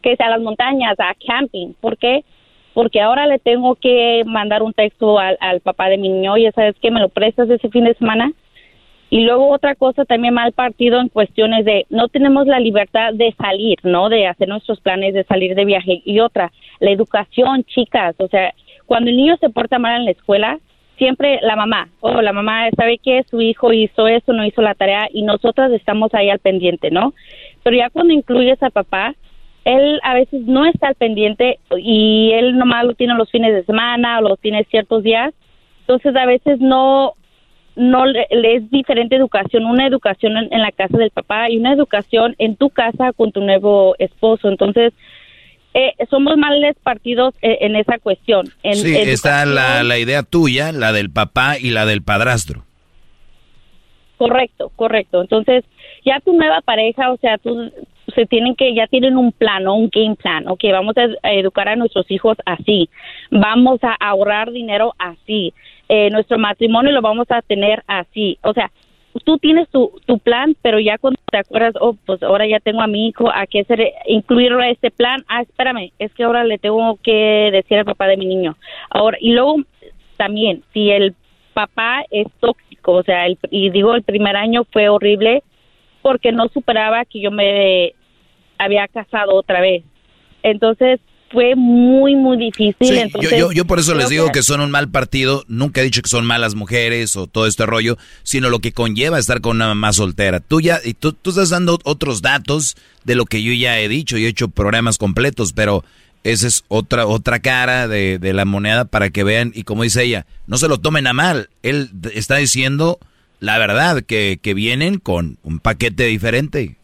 que 0.02 0.16
sea 0.16 0.26
a 0.26 0.30
las 0.30 0.40
montañas, 0.40 0.98
a 0.98 1.14
camping. 1.26 1.74
¿Por 1.80 1.98
qué? 1.98 2.24
Porque 2.72 3.00
ahora 3.00 3.26
le 3.26 3.38
tengo 3.38 3.74
que 3.74 4.22
mandar 4.24 4.62
un 4.62 4.72
texto 4.72 5.18
al, 5.18 5.36
al 5.40 5.60
papá 5.60 5.88
de 5.88 5.98
mi 5.98 6.08
niño, 6.08 6.36
y 6.36 6.50
sabes 6.52 6.76
que 6.80 6.90
me 6.90 7.00
lo 7.00 7.08
prestas 7.08 7.50
ese 7.50 7.68
fin 7.68 7.84
de 7.84 7.94
semana. 7.94 8.32
Y 9.12 9.24
luego 9.24 9.50
otra 9.50 9.74
cosa 9.74 10.04
también 10.04 10.34
mal 10.34 10.52
partido 10.52 11.00
en 11.00 11.08
cuestiones 11.08 11.64
de 11.64 11.84
no 11.90 12.06
tenemos 12.06 12.46
la 12.46 12.60
libertad 12.60 13.12
de 13.12 13.34
salir, 13.36 13.78
¿no? 13.82 14.08
De 14.08 14.28
hacer 14.28 14.48
nuestros 14.48 14.80
planes 14.80 15.14
de 15.14 15.24
salir 15.24 15.56
de 15.56 15.64
viaje. 15.64 16.00
Y 16.04 16.20
otra, 16.20 16.52
la 16.78 16.92
educación, 16.92 17.64
chicas. 17.64 18.14
O 18.18 18.28
sea, 18.28 18.54
cuando 18.86 19.10
el 19.10 19.16
niño 19.16 19.36
se 19.38 19.50
porta 19.50 19.80
mal 19.80 19.96
en 19.96 20.04
la 20.04 20.12
escuela, 20.12 20.60
siempre 21.00 21.40
la 21.42 21.56
mamá, 21.56 21.88
o 22.00 22.10
oh, 22.10 22.22
la 22.22 22.34
mamá 22.34 22.68
sabe 22.76 22.98
que 22.98 23.24
su 23.24 23.40
hijo 23.40 23.72
hizo 23.72 24.06
eso, 24.06 24.34
no 24.34 24.44
hizo 24.44 24.60
la 24.60 24.74
tarea 24.74 25.08
y 25.10 25.22
nosotras 25.22 25.72
estamos 25.72 26.12
ahí 26.12 26.28
al 26.28 26.40
pendiente, 26.40 26.90
¿no? 26.90 27.14
Pero 27.62 27.74
ya 27.74 27.88
cuando 27.88 28.12
incluyes 28.12 28.62
a 28.62 28.68
papá, 28.68 29.14
él 29.64 29.98
a 30.02 30.12
veces 30.12 30.42
no 30.42 30.66
está 30.66 30.88
al 30.88 30.94
pendiente 30.96 31.58
y 31.78 32.32
él 32.34 32.58
nomás 32.58 32.84
lo 32.84 32.92
tiene 32.92 33.14
los 33.14 33.30
fines 33.30 33.54
de 33.54 33.64
semana 33.64 34.18
o 34.18 34.22
lo 34.22 34.36
tiene 34.36 34.64
ciertos 34.64 35.02
días, 35.02 35.32
entonces 35.80 36.14
a 36.14 36.26
veces 36.26 36.60
no 36.60 37.14
no 37.76 38.04
le, 38.04 38.26
es 38.30 38.70
diferente 38.70 39.16
educación, 39.16 39.64
una 39.64 39.86
educación 39.86 40.36
en, 40.36 40.52
en, 40.52 40.60
la 40.60 40.70
casa 40.70 40.98
del 40.98 41.10
papá 41.10 41.48
y 41.48 41.56
una 41.56 41.72
educación 41.72 42.34
en 42.36 42.56
tu 42.56 42.68
casa 42.68 43.14
con 43.14 43.32
tu 43.32 43.40
nuevo 43.40 43.94
esposo. 43.98 44.48
Entonces, 44.48 44.92
eh, 45.74 45.92
somos 46.08 46.36
males 46.36 46.76
partidos 46.82 47.34
eh, 47.42 47.58
en 47.60 47.76
esa 47.76 47.98
cuestión. 47.98 48.48
En 48.62 48.74
sí, 48.76 48.96
está 48.96 49.46
la, 49.46 49.82
la 49.82 49.98
idea 49.98 50.22
tuya, 50.22 50.72
la 50.72 50.92
del 50.92 51.10
papá 51.10 51.58
y 51.58 51.70
la 51.70 51.86
del 51.86 52.02
padrastro. 52.02 52.64
Correcto, 54.16 54.70
correcto. 54.76 55.22
Entonces, 55.22 55.64
ya 56.04 56.20
tu 56.20 56.32
nueva 56.32 56.60
pareja, 56.60 57.10
o 57.10 57.16
sea, 57.16 57.38
tú 57.38 57.70
se 58.14 58.26
tienen 58.26 58.54
que 58.54 58.74
ya 58.74 58.86
tienen 58.86 59.16
un 59.16 59.32
plan, 59.32 59.66
un 59.68 59.88
game 59.88 60.16
plan, 60.16 60.48
ok, 60.48 60.64
vamos 60.72 60.94
a, 60.96 61.30
educar 61.30 61.68
a 61.68 61.76
nuestros 61.76 62.10
hijos 62.10 62.36
así, 62.44 62.88
vamos 63.30 63.82
a 63.82 63.94
ahorrar 63.94 64.50
dinero 64.50 64.94
así, 64.98 65.54
eh, 65.88 66.10
nuestro 66.10 66.38
matrimonio 66.38 66.92
lo 66.92 67.02
vamos 67.02 67.30
a 67.30 67.42
tener 67.42 67.82
así, 67.86 68.38
o 68.42 68.52
sea, 68.52 68.70
tú 69.24 69.38
tienes 69.38 69.68
tu, 69.70 69.92
tu 70.06 70.18
plan, 70.18 70.56
pero 70.62 70.78
ya 70.78 70.98
cuando 70.98 71.20
te 71.30 71.38
acuerdas, 71.38 71.74
oh, 71.80 71.96
pues 72.06 72.22
ahora 72.22 72.46
ya 72.46 72.60
tengo 72.60 72.80
a 72.80 72.86
mi 72.86 73.08
hijo, 73.08 73.30
¿a 73.30 73.46
qué 73.46 73.60
hacer? 73.60 73.92
Incluirlo 74.06 74.60
a 74.60 74.70
este 74.70 74.90
plan. 74.90 75.24
Ah, 75.28 75.42
espérame, 75.42 75.92
es 75.98 76.12
que 76.14 76.24
ahora 76.24 76.44
le 76.44 76.58
tengo 76.58 76.98
que 77.02 77.50
decir 77.52 77.78
al 77.78 77.84
papá 77.84 78.06
de 78.06 78.16
mi 78.16 78.26
niño. 78.26 78.56
Ahora, 78.90 79.18
y 79.20 79.32
luego 79.32 79.56
también, 80.16 80.62
si 80.72 80.90
el 80.90 81.14
papá 81.54 82.04
es 82.10 82.26
tóxico, 82.40 82.92
o 82.92 83.02
sea, 83.02 83.26
el, 83.26 83.38
y 83.50 83.70
digo, 83.70 83.94
el 83.94 84.02
primer 84.02 84.36
año 84.36 84.64
fue 84.72 84.88
horrible 84.88 85.42
porque 86.02 86.32
no 86.32 86.48
superaba 86.48 87.04
que 87.04 87.20
yo 87.20 87.30
me 87.30 87.94
había 88.58 88.86
casado 88.88 89.34
otra 89.34 89.60
vez. 89.60 89.84
Entonces, 90.42 91.00
fue 91.30 91.54
muy, 91.56 92.16
muy 92.16 92.36
difícil. 92.36 92.98
Entonces, 92.98 93.38
yo, 93.38 93.52
yo, 93.52 93.64
por 93.64 93.78
eso 93.78 93.94
les 93.94 94.08
digo 94.08 94.30
que... 94.32 94.42
son 94.42 94.60
un 94.60 94.70
mal 94.70 94.90
partido. 94.90 95.44
Nunca 95.48 95.80
he 95.80 95.84
dicho 95.84 96.02
que 96.02 96.08
son 96.08 96.26
malas 96.26 96.54
mujeres 96.54 97.16
o 97.16 97.26
todo 97.26 97.46
este 97.46 97.66
rollo, 97.66 97.96
sino 98.22 98.50
lo 98.50 98.58
que 98.58 98.72
conlleva 98.72 99.18
estar 99.18 99.40
con 99.40 99.56
una 99.56 99.68
mamá 99.68 99.92
soltera. 99.92 100.40
Tú 100.40 100.60
ya, 100.60 100.80
y 100.84 100.94
tú, 100.94 101.12
tú 101.12 101.30
estás 101.30 101.50
dando 101.50 101.78
otros 101.84 102.22
datos 102.22 102.76
de 103.04 103.14
lo 103.14 103.24
que 103.26 103.42
yo 103.42 103.52
ya 103.52 103.78
he 103.78 103.88
dicho 103.88 104.18
y 104.18 104.24
he 104.24 104.28
hecho 104.28 104.48
programas 104.48 104.98
completos, 104.98 105.52
pero 105.52 105.84
esa 106.24 106.46
es 106.46 106.64
otra, 106.68 107.06
otra 107.06 107.38
cara 107.38 107.88
de, 107.88 108.18
de 108.18 108.32
la 108.32 108.44
moneda 108.44 108.84
para 108.84 109.10
que 109.10 109.24
vean, 109.24 109.52
y 109.54 109.62
como 109.62 109.84
dice 109.84 110.02
ella, 110.04 110.26
no 110.46 110.58
se 110.58 110.68
lo 110.68 110.78
tomen 110.78 111.06
a 111.06 111.12
mal. 111.12 111.48
Él 111.62 111.90
está 112.12 112.36
diciendo 112.36 112.98
la 113.40 113.58
verdad, 113.58 114.02
que, 114.02 114.38
que 114.40 114.54
vienen 114.54 114.98
con 114.98 115.38
un 115.42 115.58
paquete 115.58 116.04
diferente. 116.04 116.76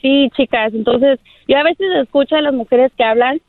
Sí, 0.00 0.30
chicas, 0.36 0.72
entonces 0.74 1.18
yo 1.48 1.58
a 1.58 1.64
veces 1.64 1.86
escucho 2.02 2.36
a 2.36 2.42
las 2.42 2.54
mujeres 2.54 2.92
que 2.96 3.04
hablan 3.04 3.40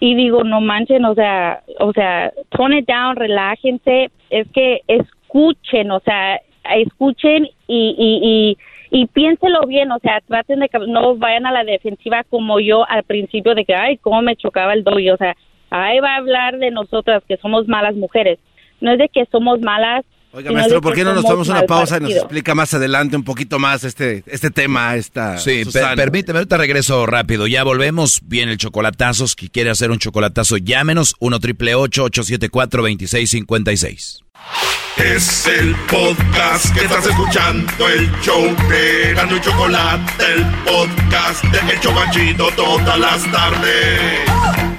y 0.00 0.16
digo, 0.16 0.42
no 0.42 0.60
manchen, 0.60 1.04
o 1.04 1.14
sea, 1.14 1.62
o 1.78 1.92
sea, 1.92 2.32
tone 2.50 2.78
it 2.78 2.88
down, 2.88 3.14
relájense, 3.14 4.10
es 4.30 4.48
que 4.52 4.80
escuchen, 4.88 5.92
o 5.92 6.00
sea, 6.00 6.40
escuchen 6.74 7.46
y, 7.68 7.94
y, 7.96 8.56
y, 8.90 9.00
y 9.02 9.06
piénselo 9.06 9.60
bien, 9.66 9.92
o 9.92 10.00
sea, 10.00 10.20
traten 10.26 10.58
de 10.58 10.68
que 10.68 10.78
no 10.80 11.16
vayan 11.16 11.46
a 11.46 11.52
la 11.52 11.62
defensiva 11.62 12.24
como 12.24 12.58
yo 12.58 12.84
al 12.88 13.04
principio 13.04 13.54
de 13.54 13.64
que, 13.64 13.76
ay, 13.76 13.96
cómo 13.98 14.22
me 14.22 14.34
chocaba 14.34 14.74
el 14.74 14.82
doy, 14.82 15.08
o 15.10 15.16
sea, 15.16 15.36
ahí 15.70 16.00
va 16.00 16.14
a 16.14 16.18
hablar 16.18 16.58
de 16.58 16.70
nosotras 16.70 17.22
que 17.26 17.36
somos 17.36 17.68
malas 17.68 17.94
mujeres. 17.94 18.38
No 18.80 18.90
es 18.90 18.98
de 18.98 19.08
que 19.08 19.24
somos 19.26 19.60
malas, 19.60 20.04
Oiga, 20.34 20.50
maestro, 20.50 20.80
¿por 20.80 20.94
qué 20.94 21.04
no 21.04 21.12
nos 21.12 21.24
tomamos 21.24 21.48
una 21.48 21.62
pausa 21.62 21.98
y 21.98 22.00
nos 22.00 22.12
explica 22.12 22.54
más 22.54 22.72
adelante 22.72 23.16
un 23.16 23.22
poquito 23.22 23.58
más 23.58 23.84
este, 23.84 24.24
este 24.26 24.50
tema? 24.50 24.96
Esta 24.96 25.36
sí, 25.38 25.62
permíteme, 25.94 26.38
ahorita 26.38 26.56
regreso 26.56 27.04
rápido. 27.04 27.46
Ya 27.46 27.64
volvemos. 27.64 28.20
Viene 28.24 28.52
el 28.52 28.58
chocolatazo. 28.58 29.26
Si 29.26 29.50
quiere 29.50 29.68
hacer 29.68 29.90
un 29.90 29.98
chocolatazo, 29.98 30.56
llámenos 30.56 31.16
1 31.18 31.38
triple 31.38 31.74
874 31.74 32.82
2656 32.82 34.24
Es 34.96 35.46
el 35.46 35.76
podcast 35.90 36.74
que 36.74 36.84
estás 36.84 37.06
escuchando, 37.06 37.88
el 37.88 38.10
show 38.22 38.42
de 38.70 39.12
Gano 39.14 39.36
y 39.36 39.40
Chocolate, 39.40 40.24
el 40.34 40.46
podcast 40.64 41.44
de 41.44 41.74
Hecho 41.74 41.92
Banchito 41.94 42.48
todas 42.56 42.98
las 42.98 43.30
tardes. 43.30 44.71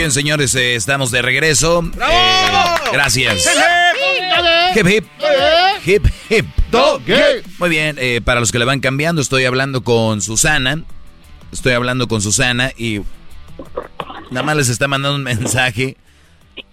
Bien, 0.00 0.12
señores, 0.12 0.54
eh, 0.54 0.76
estamos 0.76 1.10
de 1.10 1.20
regreso. 1.20 1.82
¡Bravo! 1.82 2.10
Eh, 2.10 2.90
gracias. 2.90 3.46
Hip 4.74 4.86
hip. 4.86 5.04
Hip 5.84 6.06
hip. 6.30 6.46
Muy 7.58 7.68
bien, 7.68 7.96
eh, 7.98 8.22
para 8.24 8.40
los 8.40 8.50
que 8.50 8.58
le 8.58 8.64
van 8.64 8.80
cambiando, 8.80 9.20
estoy 9.20 9.44
hablando 9.44 9.84
con 9.84 10.22
Susana. 10.22 10.84
Estoy 11.52 11.74
hablando 11.74 12.08
con 12.08 12.22
Susana 12.22 12.72
y 12.78 13.02
nada 14.30 14.42
más 14.42 14.56
les 14.56 14.70
está 14.70 14.88
mandando 14.88 15.16
un 15.16 15.22
mensaje. 15.22 15.98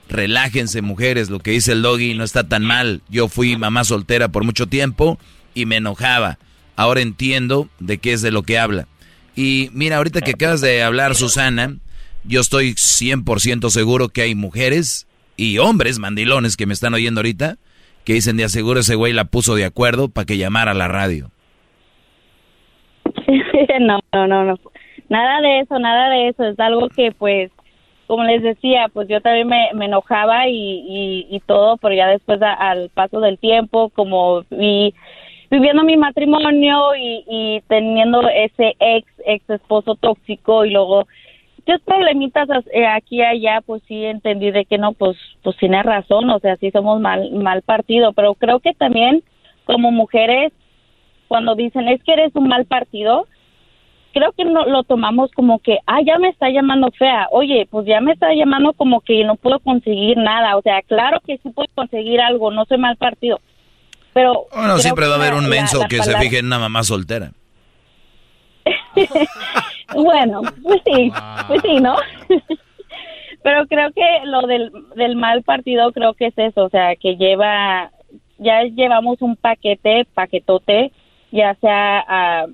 Relájense, 0.08 0.82
mujeres, 0.82 1.30
lo 1.30 1.40
que 1.40 1.52
dice 1.52 1.74
el 1.74 1.82
doggy 1.82 2.14
no 2.14 2.24
está 2.24 2.48
tan 2.48 2.64
mal. 2.64 3.02
Yo 3.10 3.28
fui 3.28 3.58
mamá 3.58 3.84
soltera 3.84 4.30
por 4.30 4.46
mucho 4.46 4.68
tiempo 4.68 5.20
y 5.54 5.66
me 5.66 5.76
enojaba. 5.76 6.38
Ahora 6.78 7.02
entiendo 7.02 7.68
de 7.80 7.98
qué 7.98 8.14
es 8.14 8.22
de 8.22 8.32
lo 8.32 8.44
que 8.44 8.58
habla. 8.58 8.88
Y 9.36 9.70
mira, 9.74 9.98
ahorita 9.98 10.22
que 10.22 10.32
acabas 10.32 10.62
de 10.62 10.82
hablar, 10.82 11.14
Susana, 11.14 11.76
yo 12.28 12.42
estoy 12.42 12.72
100% 12.72 13.70
seguro 13.70 14.10
que 14.10 14.22
hay 14.22 14.36
mujeres 14.36 15.08
y 15.38 15.60
hombres 15.60 16.00
mandilones 16.00 16.58
que 16.58 16.66
me 16.66 16.74
están 16.74 16.94
oyendo 16.94 17.20
ahorita 17.20 17.56
que 18.08 18.14
dicen 18.14 18.38
de 18.38 18.46
aseguro 18.46 18.80
ese 18.80 18.96
güey 18.96 19.14
la 19.14 19.26
puso 19.26 19.56
de 19.56 19.66
acuerdo 19.66 20.08
para 20.10 20.26
que 20.26 20.38
llamara 20.38 20.72
a 20.72 20.76
la 20.76 20.88
radio. 20.88 21.30
no, 23.82 24.00
no, 24.14 24.28
no, 24.28 24.44
no. 24.46 24.56
Nada 25.10 25.42
de 25.42 25.60
eso, 25.60 25.78
nada 25.78 26.10
de 26.10 26.30
eso. 26.30 26.46
Es 26.46 26.60
algo 26.60 26.88
que 26.90 27.12
pues, 27.12 27.52
como 28.08 28.24
les 28.24 28.42
decía, 28.42 28.90
pues 28.94 29.10
yo 29.10 29.20
también 29.20 29.48
me, 29.48 29.86
enojaba 29.86 30.48
y, 30.48 31.28
y, 31.30 31.40
todo, 31.42 31.76
pero 31.78 31.96
ya 31.96 32.08
después 32.08 32.40
al 32.42 32.90
paso 32.94 33.20
del 33.20 33.38
tiempo, 33.40 33.90
como 33.90 34.44
vi 34.50 34.94
viviendo 35.52 35.84
mi 35.84 35.98
matrimonio 35.98 36.96
y, 36.96 37.26
y 37.28 37.62
teniendo 37.68 38.22
ese 38.30 38.76
ex, 38.80 39.08
ex 39.26 39.50
esposo 39.50 39.96
tóxico 39.96 40.66
y 40.66 40.72
luego 40.72 41.08
muchos 41.68 41.82
problemitas 41.84 42.48
eh, 42.72 42.86
aquí 42.86 43.18
y 43.18 43.22
allá, 43.22 43.62
pues 43.66 43.82
sí 43.88 44.06
entendí 44.06 44.52
de 44.52 44.66
que 44.66 44.78
no, 44.78 44.94
pues, 44.94 45.18
pues 45.44 45.58
tiene 45.58 45.82
razón, 45.84 46.30
o 46.30 46.40
sea, 46.40 46.56
sí 46.58 46.72
somos 46.72 47.00
mal, 47.02 47.32
mal 47.32 47.62
partido, 47.62 48.14
pero 48.14 48.36
creo 48.36 48.60
que 48.60 48.74
también 48.74 49.24
como 49.66 49.92
mujeres, 49.92 50.54
cuando 51.28 51.56
dicen 51.56 51.88
es 51.90 52.02
que 52.04 52.14
eres 52.14 52.32
un 52.36 52.48
mal 52.48 52.66
partido, 52.66 53.28
creo 54.14 54.32
que 54.32 54.46
no 54.46 54.66
lo 54.66 54.84
tomamos 54.84 55.32
como 55.32 55.60
que, 55.60 55.80
ah, 55.86 56.00
ya 56.06 56.18
me 56.20 56.30
está 56.30 56.50
llamando 56.50 56.90
fea, 56.98 57.28
oye, 57.32 57.68
pues 57.70 57.86
ya 57.86 58.00
me 58.02 58.14
está 58.14 58.34
llamando 58.34 58.74
como 58.74 59.02
que 59.02 59.24
no 59.24 59.36
puedo 59.36 59.60
conseguir 59.60 60.18
nada, 60.18 60.56
o 60.58 60.62
sea, 60.62 60.82
claro 60.84 61.20
que 61.26 61.38
sí 61.38 61.50
puedo 61.50 61.68
conseguir 61.76 62.22
algo, 62.22 62.52
no 62.52 62.66
soy 62.66 62.78
mal 62.78 62.96
partido, 62.96 63.40
pero... 64.14 64.46
Bueno, 64.56 64.78
siempre 64.78 65.08
va 65.08 65.14
a 65.14 65.18
haber 65.18 65.34
un 65.34 65.50
menso 65.50 65.82
que 65.90 66.02
se 66.02 66.18
fije 66.18 66.40
en 66.40 66.46
una 66.46 66.60
mamá 66.60 66.84
soltera. 66.84 67.32
bueno, 69.96 70.42
pues 70.64 70.82
sí, 70.86 71.12
pues 71.48 71.62
sí, 71.62 71.80
¿no? 71.80 71.96
Pero 73.44 73.66
creo 73.68 73.92
que 73.94 74.26
lo 74.26 74.42
del, 74.48 74.72
del 74.96 75.16
mal 75.16 75.44
partido 75.44 75.92
creo 75.92 76.14
que 76.14 76.28
es 76.28 76.38
eso, 76.38 76.66
o 76.66 76.70
sea, 76.70 76.96
que 76.96 77.16
lleva, 77.16 77.92
ya 78.38 78.64
llevamos 78.64 79.22
un 79.22 79.36
paquete, 79.36 80.06
paquetote, 80.14 80.92
ya 81.32 81.56
sea 81.56 82.46
uh, 82.48 82.54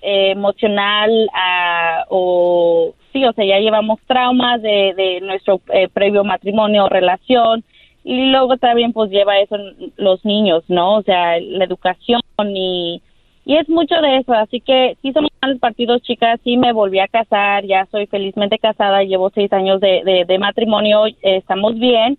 emocional 0.00 1.10
uh, 1.10 2.04
o 2.08 2.94
sí, 3.12 3.24
o 3.24 3.32
sea, 3.32 3.44
ya 3.44 3.58
llevamos 3.58 4.00
traumas 4.06 4.62
de, 4.62 4.94
de 4.96 5.20
nuestro 5.22 5.60
eh, 5.72 5.88
previo 5.88 6.24
matrimonio 6.24 6.84
o 6.84 6.88
relación 6.88 7.64
y 8.04 8.26
luego 8.26 8.56
también 8.56 8.92
pues 8.92 9.10
lleva 9.10 9.38
eso 9.38 9.56
los 9.96 10.24
niños, 10.24 10.64
¿no? 10.68 10.96
O 10.96 11.02
sea, 11.02 11.38
la 11.40 11.64
educación 11.64 12.20
y 12.48 13.00
y 13.44 13.56
es 13.56 13.68
mucho 13.68 13.96
de 14.00 14.18
eso, 14.18 14.32
así 14.32 14.60
que 14.60 14.96
sí 15.02 15.12
somos 15.12 15.30
malos 15.40 15.58
partidos, 15.58 16.02
chicas, 16.02 16.38
sí 16.44 16.56
me 16.56 16.72
volví 16.72 17.00
a 17.00 17.08
casar, 17.08 17.64
ya 17.66 17.86
soy 17.90 18.06
felizmente 18.06 18.58
casada, 18.58 19.02
llevo 19.02 19.30
seis 19.34 19.52
años 19.52 19.80
de, 19.80 20.24
de, 20.26 20.38
matrimonio, 20.38 21.04
estamos 21.22 21.74
bien, 21.74 22.18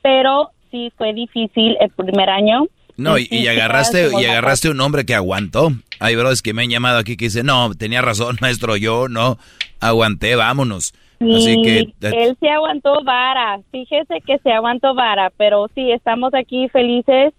pero 0.00 0.50
sí 0.70 0.90
fue 0.96 1.12
difícil 1.12 1.76
el 1.78 1.90
primer 1.90 2.30
año. 2.30 2.66
No, 2.96 3.16
y, 3.18 3.46
agarraste 3.46 4.10
y 4.18 4.24
agarraste 4.24 4.70
un 4.70 4.80
hombre 4.80 5.04
que 5.04 5.14
aguantó. 5.14 5.72
Hay 5.98 6.14
brothers 6.14 6.42
que 6.42 6.52
me 6.52 6.62
han 6.62 6.70
llamado 6.70 6.98
aquí 6.98 7.16
que 7.16 7.26
dicen, 7.26 7.46
no, 7.46 7.74
tenía 7.74 8.00
razón, 8.00 8.36
maestro, 8.40 8.76
yo 8.76 9.08
no 9.08 9.38
aguanté, 9.80 10.36
vámonos. 10.36 10.94
Así 11.20 11.62
que... 11.62 11.78
Eh, 11.78 11.92
él 12.00 12.36
se 12.40 12.48
aguantó 12.48 13.04
vara, 13.04 13.60
fíjese 13.70 14.20
que 14.26 14.38
se 14.38 14.50
aguantó 14.52 14.94
vara, 14.94 15.30
pero 15.36 15.68
sí, 15.74 15.92
estamos 15.92 16.34
aquí 16.34 16.68
felices 16.68 17.32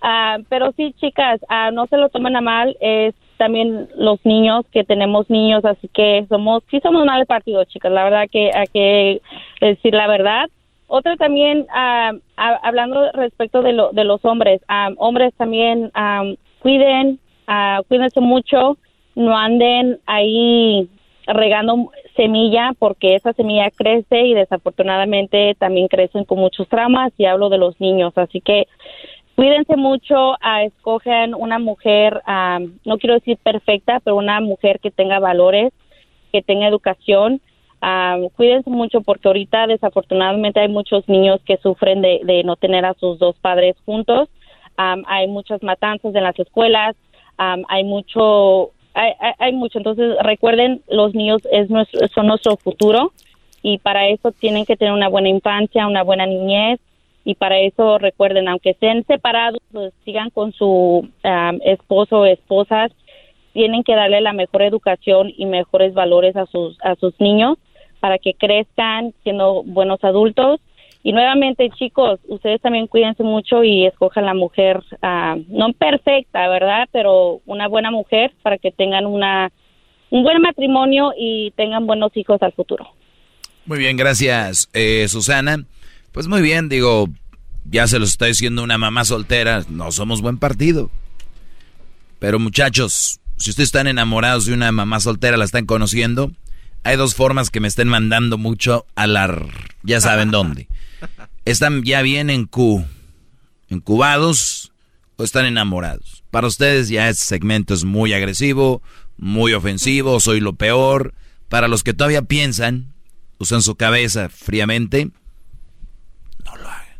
Ah, 0.00 0.38
pero 0.48 0.72
sí, 0.76 0.94
chicas, 1.00 1.40
ah, 1.48 1.70
no 1.72 1.86
se 1.86 1.96
lo 1.96 2.08
tomen 2.08 2.36
a 2.36 2.40
mal, 2.40 2.76
es 2.80 3.14
también 3.36 3.88
los 3.96 4.24
niños, 4.24 4.64
que 4.72 4.84
tenemos 4.84 5.28
niños, 5.30 5.64
así 5.64 5.88
que 5.88 6.24
somos, 6.28 6.62
sí 6.70 6.80
somos 6.80 7.04
mal 7.04 7.26
partido, 7.26 7.64
chicas, 7.64 7.92
la 7.92 8.04
verdad 8.04 8.28
que 8.30 8.50
hay 8.54 8.66
que 8.68 9.20
decir 9.60 9.94
la 9.94 10.06
verdad. 10.06 10.48
Otra 10.86 11.16
también, 11.16 11.66
ah, 11.74 12.12
hablando 12.36 13.12
respecto 13.12 13.62
de, 13.62 13.72
lo, 13.72 13.92
de 13.92 14.04
los 14.04 14.24
hombres, 14.24 14.62
hombres 14.96 15.34
también 15.34 15.92
cuiden, 16.60 17.18
cuídense 17.88 18.20
mucho, 18.20 18.78
no 19.14 19.36
anden 19.36 19.98
ahí 20.06 20.88
regando 21.26 21.90
semilla 22.16 22.72
porque 22.78 23.14
esa 23.14 23.32
semilla 23.34 23.70
crece 23.70 24.22
y 24.22 24.34
desafortunadamente 24.34 25.54
también 25.58 25.88
crecen 25.88 26.24
con 26.24 26.38
muchos 26.38 26.66
traumas 26.68 27.12
y 27.18 27.26
hablo 27.26 27.50
de 27.50 27.58
los 27.58 27.78
niños, 27.80 28.16
así 28.16 28.40
que 28.40 28.66
cuídense 29.38 29.76
mucho, 29.76 30.32
uh, 30.32 30.66
escogen 30.66 31.32
una 31.32 31.60
mujer, 31.60 32.20
no 32.84 32.98
quiero 32.98 33.14
decir 33.14 33.38
perfecta, 33.40 34.00
pero 34.00 34.16
una 34.16 34.40
mujer 34.40 34.80
que 34.80 34.90
tenga 34.90 35.20
valores, 35.20 35.72
que 36.32 36.42
tenga 36.42 36.66
educación. 36.66 37.40
cuídense 38.34 38.68
mucho 38.68 39.00
porque 39.02 39.28
ahorita 39.28 39.68
desafortunadamente 39.68 40.58
hay 40.58 40.68
muchos 40.68 41.08
niños 41.08 41.40
que 41.44 41.56
sufren 41.58 42.02
de, 42.02 42.42
no 42.44 42.56
tener 42.56 42.84
a 42.84 42.94
sus 42.94 43.20
dos 43.20 43.36
padres 43.38 43.76
juntos. 43.86 44.28
hay 44.76 45.28
muchas 45.28 45.62
matanzas 45.62 46.12
en 46.16 46.24
las 46.24 46.36
escuelas, 46.36 46.96
hay 47.36 47.84
mucho, 47.84 48.72
hay, 48.94 49.12
hay, 49.38 49.52
mucho. 49.52 49.78
Entonces 49.78 50.16
recuerden, 50.20 50.82
los 50.88 51.14
niños 51.14 51.42
es 51.52 51.70
nuestro, 51.70 52.08
son 52.08 52.26
nuestro 52.26 52.56
futuro 52.56 53.12
y 53.62 53.78
para 53.78 54.08
eso 54.08 54.32
tienen 54.32 54.66
que 54.66 54.76
tener 54.76 54.92
una 54.92 55.08
buena 55.08 55.28
infancia, 55.28 55.86
una 55.86 56.02
buena 56.02 56.26
niñez 56.26 56.80
y 57.28 57.34
para 57.34 57.60
eso 57.60 57.98
recuerden, 57.98 58.48
aunque 58.48 58.70
estén 58.70 59.04
separados, 59.04 59.60
pues 59.70 59.92
sigan 60.06 60.30
con 60.30 60.54
su 60.54 61.06
esposo 61.62 62.20
o 62.20 62.24
esposas, 62.24 62.90
tienen 63.52 63.84
que 63.84 63.94
darle 63.94 64.22
la 64.22 64.32
mejor 64.32 64.62
educación 64.62 65.30
y 65.36 65.44
mejores 65.44 65.92
valores 65.92 66.36
a 66.36 66.46
sus, 66.46 66.78
a 66.82 66.94
sus 66.94 67.12
niños 67.20 67.58
para 68.00 68.16
que 68.16 68.32
crezcan 68.32 69.12
siendo 69.24 69.62
buenos 69.62 70.02
adultos. 70.04 70.58
Y 71.02 71.12
nuevamente, 71.12 71.68
chicos, 71.68 72.18
ustedes 72.28 72.62
también 72.62 72.86
cuídense 72.86 73.22
mucho 73.22 73.62
y 73.62 73.84
escojan 73.84 74.24
la 74.24 74.32
mujer, 74.32 74.80
no 75.48 75.74
perfecta, 75.74 76.48
¿verdad? 76.48 76.88
Pero 76.92 77.42
una 77.44 77.68
buena 77.68 77.90
mujer 77.90 78.32
para 78.40 78.56
que 78.56 78.70
tengan 78.70 79.04
una, 79.04 79.52
un 80.08 80.22
buen 80.22 80.40
matrimonio 80.40 81.12
y 81.14 81.50
tengan 81.56 81.86
buenos 81.86 82.16
hijos 82.16 82.42
al 82.42 82.52
futuro. 82.52 82.88
Muy 83.66 83.80
bien, 83.80 83.98
gracias, 83.98 84.70
eh, 84.72 85.06
Susana. 85.08 85.58
Pues 86.18 86.26
muy 86.26 86.42
bien, 86.42 86.68
digo, 86.68 87.08
ya 87.64 87.86
se 87.86 88.00
los 88.00 88.10
está 88.10 88.26
diciendo 88.26 88.64
una 88.64 88.76
mamá 88.76 89.04
soltera, 89.04 89.64
no 89.68 89.92
somos 89.92 90.20
buen 90.20 90.36
partido. 90.36 90.90
Pero 92.18 92.40
muchachos, 92.40 93.20
si 93.36 93.50
ustedes 93.50 93.68
están 93.68 93.86
enamorados 93.86 94.44
de 94.44 94.52
una 94.52 94.72
mamá 94.72 94.98
soltera, 94.98 95.36
la 95.36 95.44
están 95.44 95.64
conociendo, 95.64 96.32
hay 96.82 96.96
dos 96.96 97.14
formas 97.14 97.50
que 97.50 97.60
me 97.60 97.68
estén 97.68 97.86
mandando 97.86 98.36
mucho 98.36 98.84
a 98.96 99.06
la... 99.06 99.46
ya 99.84 100.00
saben 100.00 100.32
dónde. 100.32 100.66
Están 101.44 101.84
ya 101.84 102.02
bien 102.02 102.30
en 102.30 102.46
Q, 102.46 102.84
encubados, 103.68 104.72
o 105.14 105.22
están 105.22 105.46
enamorados. 105.46 106.24
Para 106.32 106.48
ustedes 106.48 106.88
ya 106.88 107.08
este 107.08 107.26
segmento 107.26 107.74
es 107.74 107.84
muy 107.84 108.12
agresivo, 108.12 108.82
muy 109.18 109.52
ofensivo, 109.52 110.18
soy 110.18 110.40
lo 110.40 110.54
peor. 110.54 111.14
Para 111.48 111.68
los 111.68 111.84
que 111.84 111.94
todavía 111.94 112.22
piensan, 112.22 112.92
usan 113.38 113.62
su 113.62 113.76
cabeza 113.76 114.28
fríamente, 114.28 115.12
no 116.44 116.56
lo 116.56 116.68
hagan. 116.68 116.98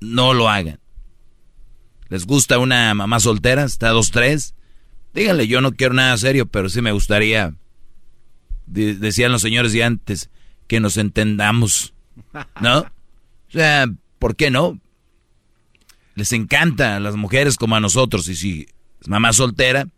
No 0.00 0.34
lo 0.34 0.48
hagan. 0.48 0.80
¿Les 2.08 2.26
gusta 2.26 2.58
una 2.58 2.92
mamá 2.94 3.20
soltera? 3.20 3.64
¿Está 3.64 3.90
dos, 3.90 4.10
tres? 4.10 4.54
Díganle, 5.14 5.46
yo 5.46 5.60
no 5.60 5.72
quiero 5.72 5.94
nada 5.94 6.16
serio, 6.16 6.46
pero 6.46 6.68
sí 6.68 6.82
me 6.82 6.92
gustaría, 6.92 7.54
decían 8.66 9.32
los 9.32 9.42
señores 9.42 9.72
de 9.72 9.84
antes, 9.84 10.30
que 10.66 10.80
nos 10.80 10.96
entendamos. 10.96 11.94
¿No? 12.60 12.80
O 12.80 13.52
sea, 13.52 13.86
¿por 14.18 14.36
qué 14.36 14.50
no? 14.50 14.80
Les 16.14 16.32
encanta 16.32 16.96
a 16.96 17.00
las 17.00 17.16
mujeres 17.16 17.56
como 17.56 17.76
a 17.76 17.80
nosotros. 17.80 18.28
Y 18.28 18.36
si 18.36 18.68
es 19.00 19.08
mamá 19.08 19.32
soltera. 19.32 19.88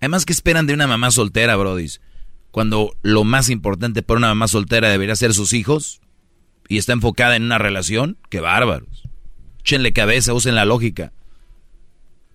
Además, 0.00 0.24
¿qué 0.24 0.32
esperan 0.32 0.66
de 0.66 0.74
una 0.74 0.86
mamá 0.86 1.10
soltera, 1.10 1.56
Brody? 1.56 1.88
Cuando 2.50 2.96
lo 3.02 3.24
más 3.24 3.50
importante 3.50 4.02
para 4.02 4.18
una 4.18 4.28
mamá 4.28 4.48
soltera 4.48 4.88
debería 4.88 5.16
ser 5.16 5.34
sus 5.34 5.52
hijos 5.52 6.00
y 6.68 6.78
está 6.78 6.92
enfocada 6.92 7.34
en 7.34 7.44
una 7.44 7.58
relación, 7.58 8.18
qué 8.28 8.40
bárbaros. 8.40 9.04
Échenle 9.60 9.92
cabeza, 9.92 10.34
usen 10.34 10.54
la 10.54 10.64
lógica. 10.64 11.12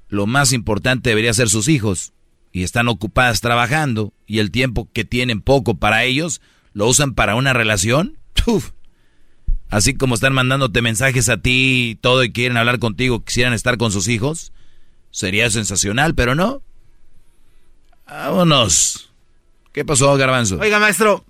Lo 0.10 0.28
más 0.28 0.53
importante 0.53 1.10
debería 1.10 1.34
ser 1.34 1.50
sus 1.50 1.68
hijos 1.68 2.14
y 2.52 2.64
están 2.64 2.88
ocupadas 2.88 3.42
trabajando 3.42 4.14
y 4.28 4.40
el 4.40 4.52
tiempo 4.52 4.90
que 4.92 5.06
tienen 5.06 5.42
poco 5.42 5.76
para 5.76 6.03
ellos 6.03 6.42
lo 6.74 6.88
usan 6.88 7.14
para 7.14 7.36
una 7.36 7.53
relación. 7.53 8.18
Uf. 8.45 8.72
Así 9.70 9.95
como 9.95 10.16
están 10.16 10.34
mandándote 10.34 10.82
mensajes 10.84 11.30
a 11.30 11.38
ti 11.38 11.92
y 11.92 11.95
todo 11.95 12.24
y 12.24 12.32
quieren 12.32 12.58
hablar 12.58 12.78
contigo, 12.78 13.24
quisieran 13.24 13.53
estar 13.53 13.78
con 13.78 13.92
sus 13.92 14.08
hijos, 14.08 14.52
sería 15.10 15.50
sensacional, 15.50 16.14
pero 16.14 16.36
no. 16.36 16.62
Vámonos. 18.06 19.12
¿Qué 19.72 19.84
pasó, 19.84 20.16
Garbanzo? 20.16 20.60
Oiga, 20.60 20.78
maestro, 20.78 21.26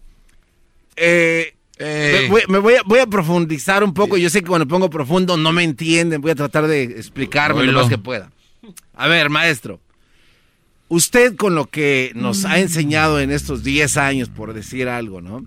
eh, 0.98 1.53
eh. 1.80 2.30
me, 2.48 2.60
voy, 2.60 2.76
a, 3.00 3.08
profundizar 3.08 3.84
un 3.84 3.94
poco. 3.94 4.18
Yo 4.18 4.30
sé 4.30 4.42
que 4.42 4.48
cuando 4.48 4.68
pongo 4.68 4.90
profundo 4.90 5.38
no 5.38 5.52
me 5.52 5.64
entienden. 5.64 6.22
Voy 6.22 6.32
a 6.32 6.36
tratar 6.36 6.68
de 6.68 6.84
explicarme 6.84 7.64
lo 7.64 7.74
más 7.74 7.90
que 7.90 7.98
pueda. 7.98 8.32
A 8.94 9.08
ver, 9.08 9.30
maestro. 9.30 9.80
Usted 10.90 11.36
con 11.36 11.56
lo 11.56 11.66
que 11.66 12.12
nos 12.14 12.46
ha 12.46 12.60
enseñado 12.60 13.20
en 13.20 13.32
estos 13.32 13.64
10 13.64 13.98
años, 13.98 14.30
por 14.30 14.54
decir 14.54 14.88
algo, 14.88 15.22
¿no? 15.22 15.46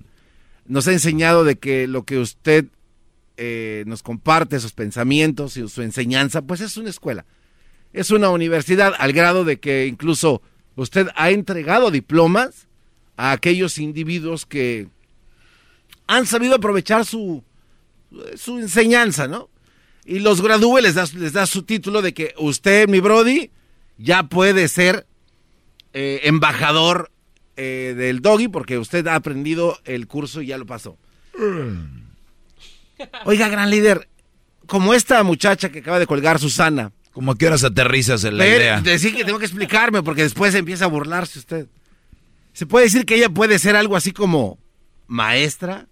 Nos 0.66 0.88
ha 0.88 0.92
enseñado 0.92 1.44
de 1.44 1.56
que 1.56 1.86
lo 1.86 2.02
que 2.02 2.18
usted 2.18 2.66
eh, 3.36 3.84
nos 3.86 4.02
comparte 4.02 4.58
sus 4.58 4.72
pensamientos 4.72 5.56
y 5.56 5.68
su 5.68 5.82
enseñanza, 5.82 6.42
pues 6.42 6.60
es 6.60 6.76
una 6.76 6.90
escuela, 6.90 7.26
es 7.92 8.10
una 8.10 8.30
universidad, 8.30 8.94
al 8.98 9.12
grado 9.12 9.44
de 9.44 9.60
que 9.60 9.86
incluso 9.86 10.42
usted 10.74 11.08
ha 11.14 11.30
entregado 11.30 11.92
diplomas 11.92 12.66
a 13.16 13.30
aquellos 13.30 13.78
individuos 13.78 14.46
que 14.46 14.88
han 16.06 16.26
sabido 16.26 16.56
aprovechar 16.56 17.04
su, 17.04 17.42
su 18.36 18.58
enseñanza, 18.58 19.28
¿no? 19.28 19.50
Y 20.04 20.20
los 20.20 20.40
gradúe, 20.40 20.78
les 20.78 20.94
da, 20.94 21.04
les 21.14 21.32
da 21.32 21.46
su 21.46 21.64
título 21.64 22.00
de 22.00 22.14
que 22.14 22.34
usted, 22.38 22.88
mi 22.88 23.00
Brody, 23.00 23.50
ya 23.98 24.24
puede 24.24 24.68
ser 24.68 25.06
eh, 25.92 26.20
embajador 26.24 27.10
eh, 27.56 27.94
del 27.96 28.20
doggy 28.20 28.48
porque 28.48 28.78
usted 28.78 29.06
ha 29.06 29.14
aprendido 29.14 29.78
el 29.84 30.06
curso 30.06 30.42
y 30.42 30.46
ya 30.48 30.58
lo 30.58 30.66
pasó. 30.66 30.96
Oiga, 33.24 33.48
gran 33.48 33.70
líder, 33.70 34.08
como 34.66 34.94
esta 34.94 35.22
muchacha 35.22 35.70
que 35.70 35.80
acaba 35.80 35.98
de 35.98 36.06
colgar 36.06 36.38
Susana. 36.38 36.92
¿Cómo 37.12 37.34
que 37.34 37.46
horas 37.46 37.64
aterrizas 37.64 38.24
en 38.24 38.36
la 38.36 38.46
idea? 38.46 38.80
Decir 38.82 39.16
que 39.16 39.24
tengo 39.24 39.38
que 39.38 39.46
explicarme 39.46 40.02
porque 40.02 40.22
después 40.22 40.54
empieza 40.54 40.84
a 40.84 40.88
burlarse 40.88 41.38
usted. 41.38 41.66
¿Se 42.52 42.66
puede 42.66 42.84
decir 42.86 43.06
que 43.06 43.14
ella 43.14 43.30
puede 43.30 43.58
ser 43.58 43.74
algo 43.74 43.96
así 43.96 44.12
como 44.12 44.58
maestra? 45.06 45.88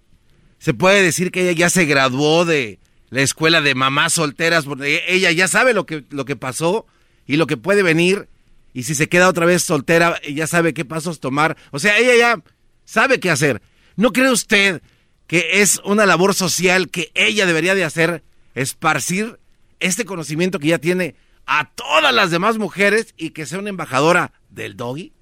¿Se 0.64 0.72
puede 0.72 1.02
decir 1.02 1.30
que 1.30 1.42
ella 1.42 1.52
ya 1.52 1.68
se 1.68 1.84
graduó 1.84 2.46
de 2.46 2.78
la 3.10 3.20
escuela 3.20 3.60
de 3.60 3.74
mamás 3.74 4.14
solteras 4.14 4.64
porque 4.64 5.04
ella 5.08 5.30
ya 5.30 5.46
sabe 5.46 5.74
lo 5.74 5.84
que, 5.84 6.06
lo 6.08 6.24
que 6.24 6.36
pasó 6.36 6.86
y 7.26 7.36
lo 7.36 7.46
que 7.46 7.58
puede 7.58 7.82
venir? 7.82 8.30
Y 8.72 8.84
si 8.84 8.94
se 8.94 9.10
queda 9.10 9.28
otra 9.28 9.44
vez 9.44 9.62
soltera, 9.62 10.18
ya 10.22 10.46
sabe 10.46 10.72
qué 10.72 10.86
pasos 10.86 11.20
tomar. 11.20 11.58
O 11.70 11.78
sea, 11.78 11.98
ella 11.98 12.16
ya 12.16 12.42
sabe 12.86 13.20
qué 13.20 13.30
hacer. 13.30 13.60
¿No 13.96 14.14
cree 14.14 14.30
usted 14.30 14.80
que 15.26 15.60
es 15.60 15.82
una 15.84 16.06
labor 16.06 16.32
social 16.32 16.88
que 16.88 17.12
ella 17.12 17.44
debería 17.44 17.74
de 17.74 17.84
hacer, 17.84 18.24
esparcir 18.54 19.38
este 19.80 20.06
conocimiento 20.06 20.58
que 20.60 20.68
ya 20.68 20.78
tiene 20.78 21.14
a 21.44 21.72
todas 21.74 22.14
las 22.14 22.30
demás 22.30 22.56
mujeres 22.56 23.12
y 23.18 23.32
que 23.32 23.44
sea 23.44 23.58
una 23.58 23.68
embajadora 23.68 24.32
del 24.48 24.78
doggy? 24.78 25.12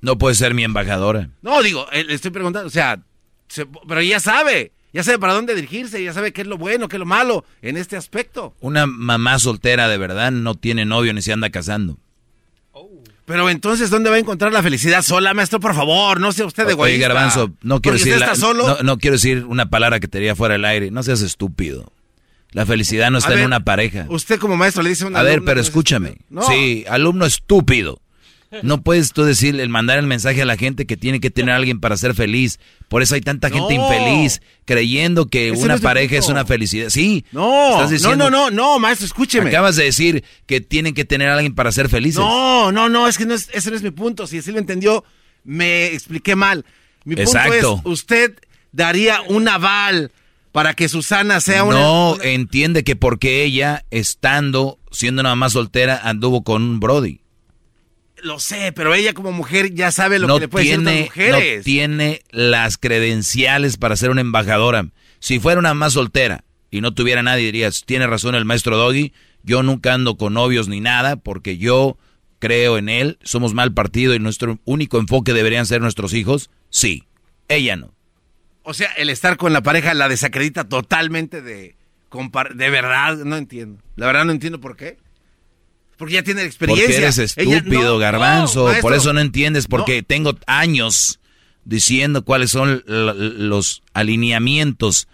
No 0.00 0.16
puede 0.16 0.36
ser 0.36 0.54
mi 0.54 0.62
embajadora. 0.62 1.30
No, 1.42 1.60
digo, 1.60 1.88
eh, 1.90 2.04
le 2.04 2.14
estoy 2.14 2.30
preguntando, 2.30 2.68
o 2.68 2.70
sea, 2.70 3.02
pero 3.88 4.02
ya 4.02 4.20
sabe, 4.20 4.72
ya 4.92 5.02
sabe 5.02 5.18
para 5.18 5.34
dónde 5.34 5.54
dirigirse, 5.54 6.02
ya 6.02 6.12
sabe 6.12 6.32
qué 6.32 6.42
es 6.42 6.46
lo 6.46 6.58
bueno, 6.58 6.88
qué 6.88 6.96
es 6.96 7.00
lo 7.00 7.06
malo 7.06 7.44
en 7.62 7.76
este 7.76 7.96
aspecto. 7.96 8.54
Una 8.60 8.86
mamá 8.86 9.38
soltera 9.38 9.88
de 9.88 9.98
verdad 9.98 10.32
no 10.32 10.54
tiene 10.54 10.84
novio 10.84 11.12
ni 11.12 11.22
se 11.22 11.32
anda 11.32 11.50
casando. 11.50 11.98
Pero 13.30 13.48
entonces, 13.48 13.90
¿dónde 13.90 14.10
va 14.10 14.16
a 14.16 14.18
encontrar 14.18 14.52
la 14.52 14.60
felicidad 14.60 15.02
sola, 15.02 15.32
maestro? 15.34 15.60
Por 15.60 15.72
favor, 15.72 16.18
no 16.18 16.32
sea 16.32 16.46
usted 16.46 16.64
egoísta. 16.68 16.82
Oye, 16.82 16.98
Garbanzo, 16.98 17.52
no 17.62 17.80
quiero 17.80 17.96
decir... 17.96 18.20
No, 18.82 18.98
quiero 18.98 19.14
decir 19.14 19.44
una 19.44 19.70
palabra 19.70 20.00
que 20.00 20.08
te 20.08 20.18
diría 20.18 20.34
fuera 20.34 20.54
del 20.54 20.64
aire. 20.64 20.90
No 20.90 21.04
seas 21.04 21.22
estúpido. 21.22 21.92
La 22.50 22.66
felicidad 22.66 23.12
no 23.12 23.18
está 23.18 23.34
en 23.38 23.46
una 23.46 23.60
pareja. 23.60 24.06
Usted 24.08 24.40
como 24.40 24.56
maestro 24.56 24.82
le 24.82 24.88
dice 24.88 25.04
a 25.04 25.06
una 25.06 25.20
A 25.20 25.22
ver, 25.22 25.44
pero 25.44 25.60
escúchame. 25.60 26.16
Sí, 26.48 26.84
alumno 26.88 27.24
estúpido. 27.24 28.00
No 28.62 28.82
puedes 28.82 29.12
tú 29.12 29.22
decir, 29.22 29.58
el 29.60 29.68
mandar 29.68 29.98
el 29.98 30.06
mensaje 30.06 30.42
a 30.42 30.44
la 30.44 30.56
gente 30.56 30.84
que 30.84 30.96
tiene 30.96 31.20
que 31.20 31.30
tener 31.30 31.54
a 31.54 31.56
alguien 31.56 31.78
para 31.78 31.96
ser 31.96 32.14
feliz. 32.14 32.58
Por 32.88 33.02
eso 33.02 33.14
hay 33.14 33.20
tanta 33.20 33.48
gente 33.48 33.74
infeliz 33.74 34.42
creyendo 34.64 35.26
que 35.26 35.52
una 35.52 35.78
pareja 35.78 36.16
es 36.16 36.28
una 36.28 36.44
felicidad. 36.44 36.88
Sí. 36.88 37.24
No, 37.32 37.88
no, 37.88 38.16
no, 38.16 38.30
no, 38.30 38.50
no, 38.50 38.78
maestro, 38.78 39.06
escúcheme. 39.06 39.50
Acabas 39.50 39.76
de 39.76 39.84
decir 39.84 40.24
que 40.46 40.60
tienen 40.60 40.94
que 40.94 41.04
tener 41.04 41.28
a 41.28 41.34
alguien 41.34 41.54
para 41.54 41.70
ser 41.70 41.88
felices. 41.88 42.18
No, 42.18 42.72
no, 42.72 42.88
no, 42.88 43.06
es 43.06 43.18
que 43.18 43.26
no 43.26 43.34
es, 43.34 43.48
ese 43.52 43.70
no 43.70 43.76
es 43.76 43.82
mi 43.82 43.92
punto. 43.92 44.26
Si 44.26 44.38
así 44.38 44.50
lo 44.50 44.58
entendió, 44.58 45.04
me 45.44 45.86
expliqué 45.86 46.34
mal. 46.34 46.64
Mi 47.04 47.16
punto 47.16 47.54
es, 47.54 47.64
usted 47.84 48.34
daría 48.72 49.22
un 49.22 49.48
aval 49.48 50.10
para 50.52 50.74
que 50.74 50.88
Susana 50.88 51.40
sea 51.40 51.64
una... 51.64 51.78
No, 51.78 52.18
entiende 52.22 52.82
que 52.82 52.96
porque 52.96 53.44
ella, 53.44 53.84
estando, 53.90 54.78
siendo 54.90 55.20
una 55.20 55.30
mamá 55.30 55.50
soltera, 55.50 56.00
anduvo 56.02 56.42
con 56.42 56.62
un 56.62 56.80
Brody. 56.80 57.19
Lo 58.22 58.38
sé, 58.38 58.72
pero 58.72 58.94
ella 58.94 59.12
como 59.14 59.32
mujer 59.32 59.74
ya 59.74 59.90
sabe 59.92 60.18
lo 60.18 60.34
que 60.34 60.40
le 60.40 60.48
puede 60.48 60.64
decir 60.66 60.80
a 60.80 60.90
las 60.90 61.00
mujeres. 61.06 61.58
No 61.58 61.64
tiene 61.64 62.22
las 62.30 62.78
credenciales 62.78 63.76
para 63.76 63.96
ser 63.96 64.10
una 64.10 64.20
embajadora. 64.20 64.86
Si 65.18 65.38
fuera 65.38 65.58
una 65.58 65.74
más 65.74 65.94
soltera 65.94 66.44
y 66.70 66.80
no 66.80 66.94
tuviera 66.94 67.22
nadie, 67.22 67.46
dirías, 67.46 67.84
tiene 67.84 68.06
razón 68.06 68.34
el 68.34 68.44
maestro 68.44 68.76
Doggy, 68.76 69.12
yo 69.42 69.62
nunca 69.62 69.94
ando 69.94 70.16
con 70.16 70.34
novios 70.34 70.68
ni 70.68 70.80
nada 70.80 71.16
porque 71.16 71.58
yo 71.58 71.96
creo 72.38 72.78
en 72.78 72.88
él, 72.88 73.18
somos 73.22 73.54
mal 73.54 73.72
partido 73.72 74.14
y 74.14 74.18
nuestro 74.18 74.58
único 74.64 74.98
enfoque 74.98 75.32
deberían 75.32 75.66
ser 75.66 75.80
nuestros 75.80 76.14
hijos. 76.14 76.50
Sí, 76.70 77.04
ella 77.48 77.76
no. 77.76 77.92
O 78.62 78.74
sea, 78.74 78.90
el 78.92 79.10
estar 79.10 79.36
con 79.36 79.52
la 79.52 79.62
pareja 79.62 79.94
la 79.94 80.08
desacredita 80.08 80.68
totalmente 80.68 81.42
de... 81.42 81.76
De 82.54 82.70
verdad, 82.70 83.18
no 83.18 83.36
entiendo. 83.36 83.80
La 83.94 84.06
verdad 84.06 84.24
no 84.24 84.32
entiendo 84.32 84.60
por 84.60 84.76
qué. 84.76 84.98
Porque 86.00 86.14
ya 86.14 86.22
tiene 86.22 86.44
experiencia. 86.44 86.86
Porque 86.86 86.96
eres 86.96 87.18
estúpido, 87.18 87.98
garbanzo. 87.98 88.72
por 88.80 88.94
eso 88.94 89.12
no 89.12 89.20
entiendes, 89.20 89.66
porque 89.66 90.02
tengo 90.02 90.34
años 90.46 91.20
diciendo 91.66 92.24
cuáles 92.24 92.52
son 92.52 92.82
los 92.86 93.82
alineamientos 93.92 95.08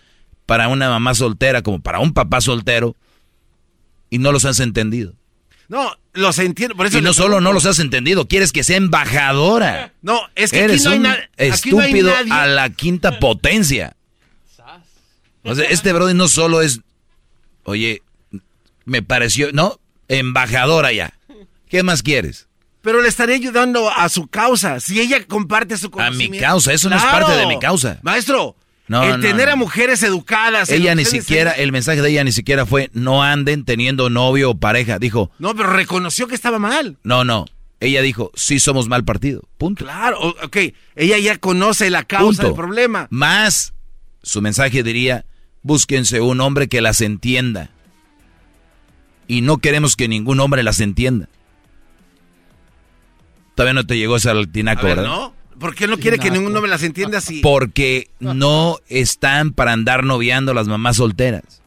para 0.46 0.68
una 0.68 0.88
mamá 0.88 1.16
soltera 1.16 1.62
como 1.62 1.80
para 1.80 1.98
un 1.98 2.12
papá 2.12 2.40
soltero 2.40 2.94
y 4.10 4.18
no 4.18 4.30
los 4.30 4.44
has 4.44 4.60
entendido. 4.60 5.14
No, 5.66 5.90
los 6.12 6.38
entiendo. 6.38 6.76
Por 6.76 6.86
eso 6.86 6.98
y 6.98 7.02
no 7.02 7.12
solo 7.14 7.40
no 7.40 7.52
los 7.52 7.66
has 7.66 7.80
entendido, 7.80 8.28
quieres 8.28 8.52
que 8.52 8.62
sea 8.62 8.76
embajadora. 8.76 9.92
No, 10.02 10.20
es 10.36 10.52
que 10.52 10.60
Eres 10.60 10.86
aquí 10.86 10.98
no 11.00 11.08
hay 11.10 11.18
estúpido 11.36 12.12
a 12.30 12.46
la 12.46 12.70
quinta 12.70 13.18
potencia. 13.18 13.96
O 15.42 15.52
sea, 15.56 15.64
este 15.64 15.92
brother 15.92 16.14
no 16.14 16.28
solo 16.28 16.62
es, 16.62 16.78
oye, 17.64 18.02
me 18.84 19.02
pareció, 19.02 19.50
no, 19.50 19.80
embajadora 20.08 20.92
ya. 20.92 21.14
¿Qué 21.68 21.82
más 21.82 22.02
quieres? 22.02 22.48
Pero 22.82 23.02
le 23.02 23.08
estaré 23.08 23.34
ayudando 23.34 23.90
a 23.90 24.08
su 24.08 24.28
causa. 24.28 24.78
Si 24.78 25.00
ella 25.00 25.24
comparte 25.26 25.76
su 25.76 25.90
conocimiento. 25.90 26.34
A 26.34 26.36
mi 26.36 26.38
causa, 26.38 26.72
eso 26.72 26.88
no 26.88 26.96
es 26.96 27.02
parte 27.02 27.32
de 27.32 27.46
mi 27.46 27.58
causa. 27.58 27.98
Maestro, 28.02 28.54
el 28.88 29.20
tener 29.20 29.48
a 29.48 29.56
mujeres 29.56 30.02
educadas. 30.02 30.70
Ella 30.70 30.94
ni 30.94 31.04
siquiera, 31.04 31.50
el 31.52 31.72
mensaje 31.72 32.00
de 32.00 32.10
ella 32.10 32.24
ni 32.24 32.32
siquiera 32.32 32.66
fue 32.66 32.90
no 32.92 33.22
anden 33.22 33.64
teniendo 33.64 34.10
novio 34.10 34.50
o 34.50 34.58
pareja. 34.58 34.98
Dijo. 34.98 35.30
No, 35.38 35.54
pero 35.56 35.72
reconoció 35.72 36.28
que 36.28 36.36
estaba 36.36 36.58
mal. 36.58 36.96
No, 37.02 37.24
no. 37.24 37.46
Ella 37.80 38.00
dijo, 38.00 38.30
sí 38.34 38.58
somos 38.58 38.88
mal 38.88 39.04
partido. 39.04 39.42
Punto. 39.58 39.84
Claro, 39.84 40.34
ok. 40.42 40.56
Ella 40.94 41.18
ya 41.18 41.36
conoce 41.38 41.90
la 41.90 42.04
causa 42.04 42.44
del 42.44 42.54
problema. 42.54 43.06
Más, 43.10 43.74
su 44.22 44.40
mensaje 44.40 44.82
diría, 44.82 45.26
búsquense 45.62 46.20
un 46.20 46.40
hombre 46.40 46.68
que 46.68 46.80
las 46.80 47.00
entienda. 47.00 47.70
Y 49.28 49.40
no 49.40 49.58
queremos 49.58 49.96
que 49.96 50.08
ningún 50.08 50.40
hombre 50.40 50.62
las 50.62 50.80
entienda. 50.80 51.28
Todavía 53.54 53.74
no 53.74 53.86
te 53.86 53.96
llegó 53.96 54.16
ese 54.16 54.30
tinaco, 54.46 54.86
¿verdad? 54.86 55.04
¿no? 55.04 55.34
¿Por 55.58 55.74
qué 55.74 55.86
no 55.86 55.96
quiere 55.98 56.18
que 56.18 56.30
ningún 56.30 56.54
hombre 56.54 56.70
las 56.70 56.82
entienda 56.82 57.18
así? 57.18 57.40
Porque 57.40 58.10
no 58.20 58.78
están 58.88 59.52
para 59.52 59.72
andar 59.72 60.04
noviando 60.04 60.52
las 60.52 60.68
mamás 60.68 60.96
solteras. 60.96 61.62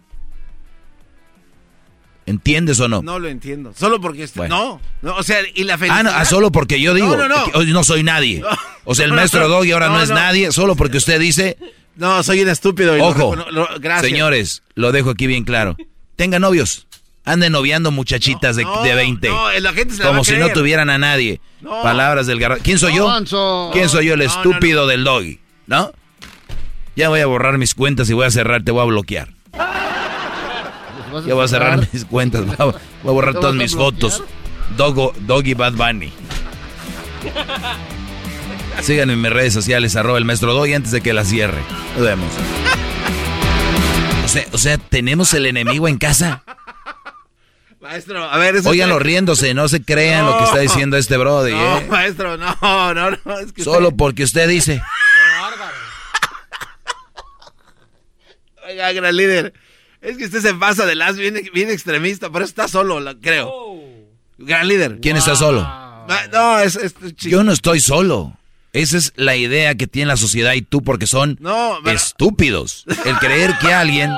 ¿Entiendes 2.28 2.80
o 2.80 2.88
no? 2.88 3.02
No 3.02 3.18
lo 3.18 3.28
entiendo. 3.28 3.74
Solo 3.76 4.00
porque... 4.00 4.22
Este, 4.22 4.48
no, 4.48 4.80
no, 5.02 5.16
o 5.16 5.24
sea, 5.24 5.40
y 5.56 5.64
la 5.64 5.80
felicidad... 5.80 6.14
Ah, 6.14 6.20
no, 6.20 6.26
solo 6.26 6.52
porque 6.52 6.80
yo 6.80 6.94
digo. 6.94 7.18
No, 7.18 7.28
no, 7.28 7.48
no. 7.48 7.64
no 7.64 7.84
soy 7.84 8.04
nadie. 8.04 8.44
O 8.84 8.94
sea, 8.94 9.06
el 9.06 9.14
maestro 9.14 9.48
Doggy 9.50 9.72
ahora 9.72 9.90
no, 9.90 10.00
es 10.00 10.12
nadie, 10.12 10.52
solo 10.52 10.76
porque 10.76 10.98
usted 10.98 11.20
dice... 11.20 11.58
No, 11.96 12.22
soy 12.22 12.42
un 12.42 12.50
estúpido. 12.50 12.96
Y 12.96 13.02
Ojo, 13.02 13.36
gracias. 13.82 14.12
señores, 14.12 14.64
lo 14.76 14.92
dejo 14.92 15.10
aquí 15.10 15.26
bien 15.26 15.44
claro. 15.44 15.76
Tenga 16.16 16.38
novios. 16.38 16.88
Anden 17.30 17.52
noviando 17.52 17.92
muchachitas 17.92 18.56
de, 18.56 18.66
de 18.84 18.96
20. 18.96 19.30
la 19.62 19.74
gente 19.74 19.94
se 19.94 20.02
como 20.02 20.20
va 20.20 20.24
si 20.24 20.34
a 20.34 20.40
no 20.40 20.50
tuvieran 20.50 20.90
a 20.90 20.98
nadie. 20.98 21.40
Palabras 21.84 22.26
del 22.26 22.40
garra. 22.40 22.58
¿Quién 22.58 22.80
soy 22.80 22.96
yo? 22.96 23.08
¿Quién 23.72 23.88
soy 23.88 24.08
yo? 24.08 24.16
El 24.16 24.24
estúpido 24.24 24.88
del 24.88 25.04
doggy. 25.04 25.40
¿No? 25.68 25.92
Ya 26.96 27.10
voy 27.10 27.20
a 27.20 27.28
borrar 27.28 27.60
mis 27.60 27.76
cuentas 27.76 28.10
y 28.10 28.14
voy 28.14 28.26
a 28.26 28.32
cerrar, 28.32 28.64
te 28.64 28.72
voy 28.72 28.82
a 28.82 28.86
bloquear. 28.86 29.30
Ya 31.28 31.34
voy 31.36 31.46
a 31.46 31.48
cerrar 31.48 31.88
mis 31.94 32.04
cuentas, 32.06 32.48
voy 32.48 32.56
a, 32.58 32.64
voy 32.66 32.74
a 33.06 33.12
borrar 33.12 33.36
¿Te 33.36 33.42
todas 33.42 33.56
mis 33.56 33.76
bloquear? 33.76 33.94
fotos. 33.94 34.24
Dogo, 34.76 35.14
Doggy 35.20 35.54
Bad 35.54 35.74
Bunny. 35.74 36.12
Síganme 38.82 39.14
en 39.14 39.22
mis 39.22 39.32
redes 39.32 39.54
sociales, 39.54 39.96
arroba 39.96 40.18
el 40.18 40.26
maestro 40.26 40.54
Doggy 40.56 40.74
antes 40.74 40.92
de 40.92 41.02
que 41.02 41.14
la 41.14 41.26
cierre. 41.26 41.62
Nos 41.96 42.06
vemos. 42.08 42.32
O 44.26 44.28
sea, 44.28 44.46
o 44.52 44.58
sea, 44.58 44.78
tenemos 44.80 45.34
el 45.36 45.46
enemigo 45.46 45.88
en 45.88 45.98
casa. 46.00 46.44
Maestro, 47.82 48.24
a 48.26 48.38
ver... 48.38 48.58
eso 48.58 48.70
Óiganlo 48.70 48.96
está- 48.96 49.04
riéndose, 49.06 49.54
no 49.54 49.68
se 49.70 49.82
crean 49.82 50.26
lo 50.26 50.38
que 50.38 50.44
está 50.44 50.60
diciendo 50.60 50.98
este 50.98 51.16
brody, 51.18 51.52
No, 51.54 51.78
¿eh? 51.78 51.88
maestro, 51.90 52.36
no, 52.38 52.58
no, 52.62 52.94
no. 53.24 53.40
Es 53.40 53.54
que 53.54 53.64
Solo 53.64 53.88
usted- 53.88 53.98
porque 53.98 54.24
usted 54.24 54.50
dice. 54.50 54.82
Oiga, 58.68 58.92
gran 58.92 59.16
líder. 59.16 59.54
Es 60.02 60.18
que 60.18 60.26
usted 60.26 60.42
se 60.42 60.54
pasa 60.54 60.86
de 60.86 60.96
las 60.96 61.18
bien, 61.18 61.42
bien 61.54 61.70
extremista, 61.70 62.30
pero 62.30 62.46
está 62.46 62.68
solo, 62.68 63.00
creo. 63.22 63.52
Gran 64.38 64.68
líder. 64.68 65.00
¿Quién 65.02 65.18
está 65.18 65.36
solo? 65.36 65.62
No, 66.32 66.60
es, 66.60 66.76
es 66.76 66.94
Yo 67.18 67.44
no 67.44 67.52
estoy 67.52 67.80
solo. 67.80 68.36
Esa 68.72 68.98
es 68.98 69.14
la 69.16 69.36
idea 69.36 69.74
que 69.76 69.88
tiene 69.88 70.08
la 70.10 70.18
sociedad 70.18 70.54
y 70.54 70.62
tú 70.62 70.84
porque 70.84 71.08
son 71.08 71.38
No, 71.40 71.80
pero- 71.84 71.96
estúpidos. 71.98 72.86
El 73.06 73.18
creer 73.18 73.58
que 73.60 73.74
alguien, 73.74 74.12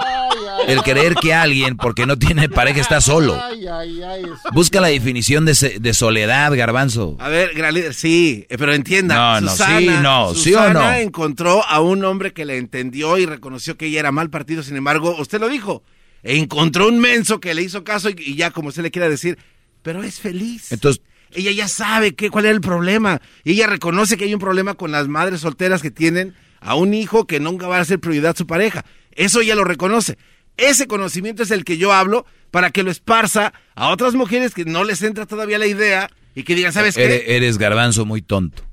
el 0.68 0.82
creer 0.84 1.16
que 1.16 1.34
alguien 1.34 1.78
porque 1.78 2.06
no 2.06 2.18
tiene 2.18 2.50
pareja 2.50 2.80
está 2.82 3.02
solo. 3.02 3.40
Ay, 3.44 3.66
ay, 3.68 4.02
ay. 4.04 4.24
es- 4.24 4.54
Busca 4.54 4.80
la 4.82 4.88
definición 4.88 5.46
de, 5.46 5.56
se- 5.56 5.80
de 5.80 5.94
soledad, 5.94 6.54
garbanzo. 6.56 7.16
A 7.20 7.30
ver, 7.30 7.54
gran 7.56 7.74
líder, 7.74 7.94
sí, 7.94 8.46
eh, 8.50 8.58
pero 8.58 8.74
entienda. 8.74 9.16
No, 9.16 9.42
no, 9.42 9.52
Susana, 9.52 9.80
sí, 9.80 9.86
no, 10.02 10.34
sí 10.34 10.54
o 10.54 10.58
Susana 10.60 10.74
no. 10.74 10.94
encontró 10.98 11.66
a 11.66 11.80
un 11.82 12.04
hombre 12.06 12.34
que 12.34 12.46
le 12.46 12.58
entendió 12.58 13.18
y 13.18 13.26
reconoció 13.26 13.78
que 13.78 13.88
ella 13.88 14.00
era 14.02 14.12
mal 14.12 14.30
partido. 14.30 14.64
Sin 14.64 14.76
embargo, 14.76 15.16
usted 15.20 15.40
lo 15.40 15.50
dijo. 15.50 15.84
Encontró 16.24 16.88
un 16.88 17.00
menso 17.00 17.40
que 17.40 17.54
le 17.54 17.64
hizo 17.64 17.84
caso 17.84 18.10
y, 18.10 18.16
y 18.18 18.36
ya, 18.36 18.52
como 18.52 18.70
usted 18.70 18.84
le 18.84 18.92
quiera 18.92 19.10
decir, 19.10 19.38
pero 19.82 20.04
es 20.04 20.20
feliz. 20.20 20.72
Entonces, 20.72 21.02
Ella 21.34 21.52
ya 21.52 21.68
sabe 21.68 22.14
que, 22.14 22.30
cuál 22.30 22.46
era 22.46 22.54
el 22.54 22.62
problema. 22.62 23.22
Y 23.44 23.54
ella 23.54 23.66
reconoce 23.68 24.18
que 24.18 24.26
hay 24.26 24.34
un 24.34 24.40
problema 24.40 24.76
con 24.76 24.92
las 24.92 25.08
madres 25.08 25.42
solteras 25.42 25.82
que 25.82 25.90
tienen 25.90 26.36
a 26.60 26.76
un 26.76 26.94
hijo 26.94 27.26
que 27.26 27.40
nunca 27.40 27.68
va 27.68 27.80
a 27.80 27.86
ser 27.86 28.00
prioridad 28.00 28.36
su 28.36 28.46
pareja. 28.46 28.86
Eso 29.14 29.42
ella 29.42 29.56
lo 29.56 29.64
reconoce. 29.64 30.18
Ese 30.58 30.88
conocimiento 30.88 31.44
es 31.44 31.52
el 31.52 31.64
que 31.66 31.78
yo 31.78 31.94
hablo 31.94 32.26
para 32.52 32.70
que 32.72 32.84
lo 32.84 32.92
esparza 32.92 33.54
a 33.76 33.90
otras 33.90 34.14
mujeres 34.14 34.54
que 34.54 34.66
no 34.66 34.84
les 34.84 35.02
entra 35.02 35.26
todavía 35.26 35.58
la 35.58 35.68
idea 35.68 36.10
y 36.36 36.44
que 36.44 36.56
digan, 36.56 36.74
¿sabes 36.74 36.98
eres, 36.98 37.22
qué? 37.22 37.36
eres 37.38 37.58
garbanzo 37.58 38.06
muy 38.06 38.22
tonto. 38.22 38.64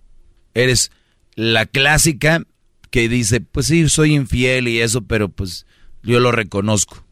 Eres 0.55 0.91
la 1.35 1.67
clásica 1.67 2.43
que 2.91 3.09
dice, 3.09 3.41
pues 3.41 3.67
sí, 3.67 3.89
soy 3.89 4.15
infiel 4.15 4.67
y 4.69 4.81
eso, 4.81 5.03
pero 5.03 5.29
pues 5.29 5.67
yo 6.03 6.21
lo 6.21 6.33
reconozco. 6.33 7.05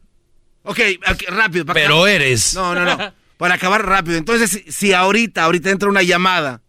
Ok, 0.63 0.79
ok, 1.09 1.23
rápido. 1.29 1.65
para 1.65 1.79
Pero 1.79 1.93
acabar. 1.95 2.09
eres. 2.09 2.53
No, 2.53 2.75
no, 2.75 2.83
no. 2.85 3.13
Para 3.37 3.53
acabar 3.55 3.85
rápido. 3.85 4.17
Entonces, 4.17 4.63
si 4.67 4.91
ahorita, 4.93 5.43
ahorita 5.43 5.69
entra 5.69 5.87
una 5.89 6.03
llamada 6.03 6.61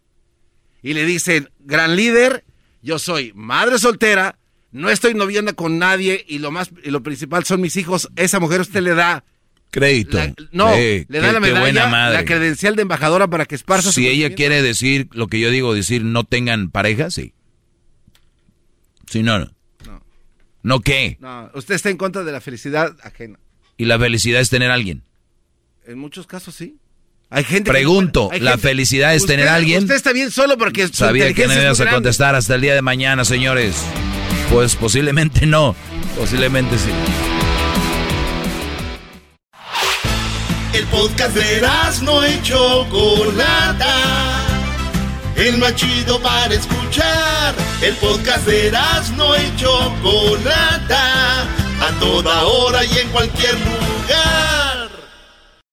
y 0.81 0.93
le 0.93 1.05
dicen, 1.05 1.49
gran 1.59 1.95
líder, 1.97 2.45
yo 2.81 2.97
soy 2.97 3.33
madre 3.35 3.77
soltera, 3.77 4.38
no 4.71 4.89
estoy 4.89 5.13
noviando 5.13 5.55
con 5.55 5.77
nadie 5.79 6.23
y 6.27 6.39
lo 6.39 6.51
más 6.51 6.69
y 6.83 6.91
lo 6.91 7.01
principal 7.03 7.43
son 7.45 7.61
mis 7.61 7.75
hijos, 7.77 8.09
esa 8.15 8.39
mujer 8.39 8.61
usted 8.61 8.81
le 8.81 8.93
da 8.95 9.23
Crédito. 9.71 10.17
la- 10.17 10.33
no, 10.51 10.73
Eh, 10.75 11.05
le 11.09 11.19
da 11.19 11.27
qué- 11.27 11.33
la 11.33 11.39
medalla, 11.39 11.87
madre. 11.87 12.15
la 12.15 12.25
credencial 12.25 12.75
de 12.75 12.81
embajadora 12.83 13.27
para 13.27 13.45
que 13.45 13.55
esparza 13.55 13.91
su 13.91 13.99
Si 13.99 14.07
ella 14.07 14.33
quiere 14.35 14.61
decir 14.61 15.07
lo 15.11 15.27
que 15.27 15.39
yo 15.39 15.49
digo, 15.51 15.73
decir 15.73 16.03
no 16.03 16.23
tengan 16.23 16.69
pareja, 16.71 17.11
sí. 17.11 17.33
Si 19.09 19.23
no, 19.23 19.39
no. 19.39 19.51
¿No 20.61 20.81
qué? 20.81 21.17
No, 21.21 21.49
usted 21.53 21.75
está 21.75 21.89
en 21.89 21.97
contra 21.97 22.23
de 22.23 22.31
la 22.31 22.41
felicidad 22.41 22.95
ajena. 23.03 23.39
Y 23.77 23.85
la 23.85 23.97
felicidad 23.97 24.41
es 24.41 24.49
tener 24.49 24.71
a 24.71 24.73
alguien. 24.73 25.03
En 25.87 25.97
muchos 25.97 26.27
casos 26.27 26.53
sí. 26.55 26.77
Hay 27.29 27.43
gente 27.43 27.69
que 27.69 27.71
Pregunto, 27.71 28.25
no- 28.27 28.31
hay 28.33 28.39
¿la 28.41 28.51
gente- 28.51 28.67
felicidad 28.67 29.15
es 29.15 29.25
tener 29.25 29.47
a 29.47 29.55
alguien? 29.55 29.83
Usted 29.83 29.95
está 29.95 30.11
bien 30.13 30.31
solo 30.31 30.57
porque 30.57 30.87
Sabía 30.89 31.33
que 31.33 31.47
no 31.47 31.53
ibas 31.53 31.79
a 31.79 31.89
contestar 31.89 32.35
hasta 32.35 32.55
el 32.55 32.61
día 32.61 32.73
de 32.75 32.81
mañana, 32.81 33.23
señores. 33.23 33.75
Pues 34.49 34.75
posiblemente 34.75 35.45
no. 35.45 35.75
Posiblemente 36.17 36.77
sí. 36.77 36.89
El 40.73 40.85
podcast 40.87 41.35
de 41.35 41.61
no 42.03 42.27
y 42.27 42.41
Chocolata. 42.41 43.95
El 45.35 45.57
más 45.59 45.75
chido 45.75 46.19
para 46.21 46.53
escuchar. 46.53 47.55
El 47.81 47.95
podcast 47.95 48.45
de 48.47 48.71
no 49.15 49.35
y 49.35 49.55
Chocolata. 49.55 51.43
A 51.81 51.99
toda 51.99 52.43
hora 52.43 52.83
y 52.83 52.97
en 52.97 53.09
cualquier 53.09 53.53
lugar. 53.53 54.89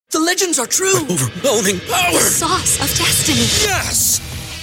The 0.09 0.19
legends 0.19 0.59
are 0.59 0.67
true. 0.67 1.05
overwhelming 1.09 1.79
power! 1.81 2.13
The 2.13 2.19
sauce 2.19 2.79
of 2.79 2.87
destiny. 2.97 3.41
Yes! 3.41 4.21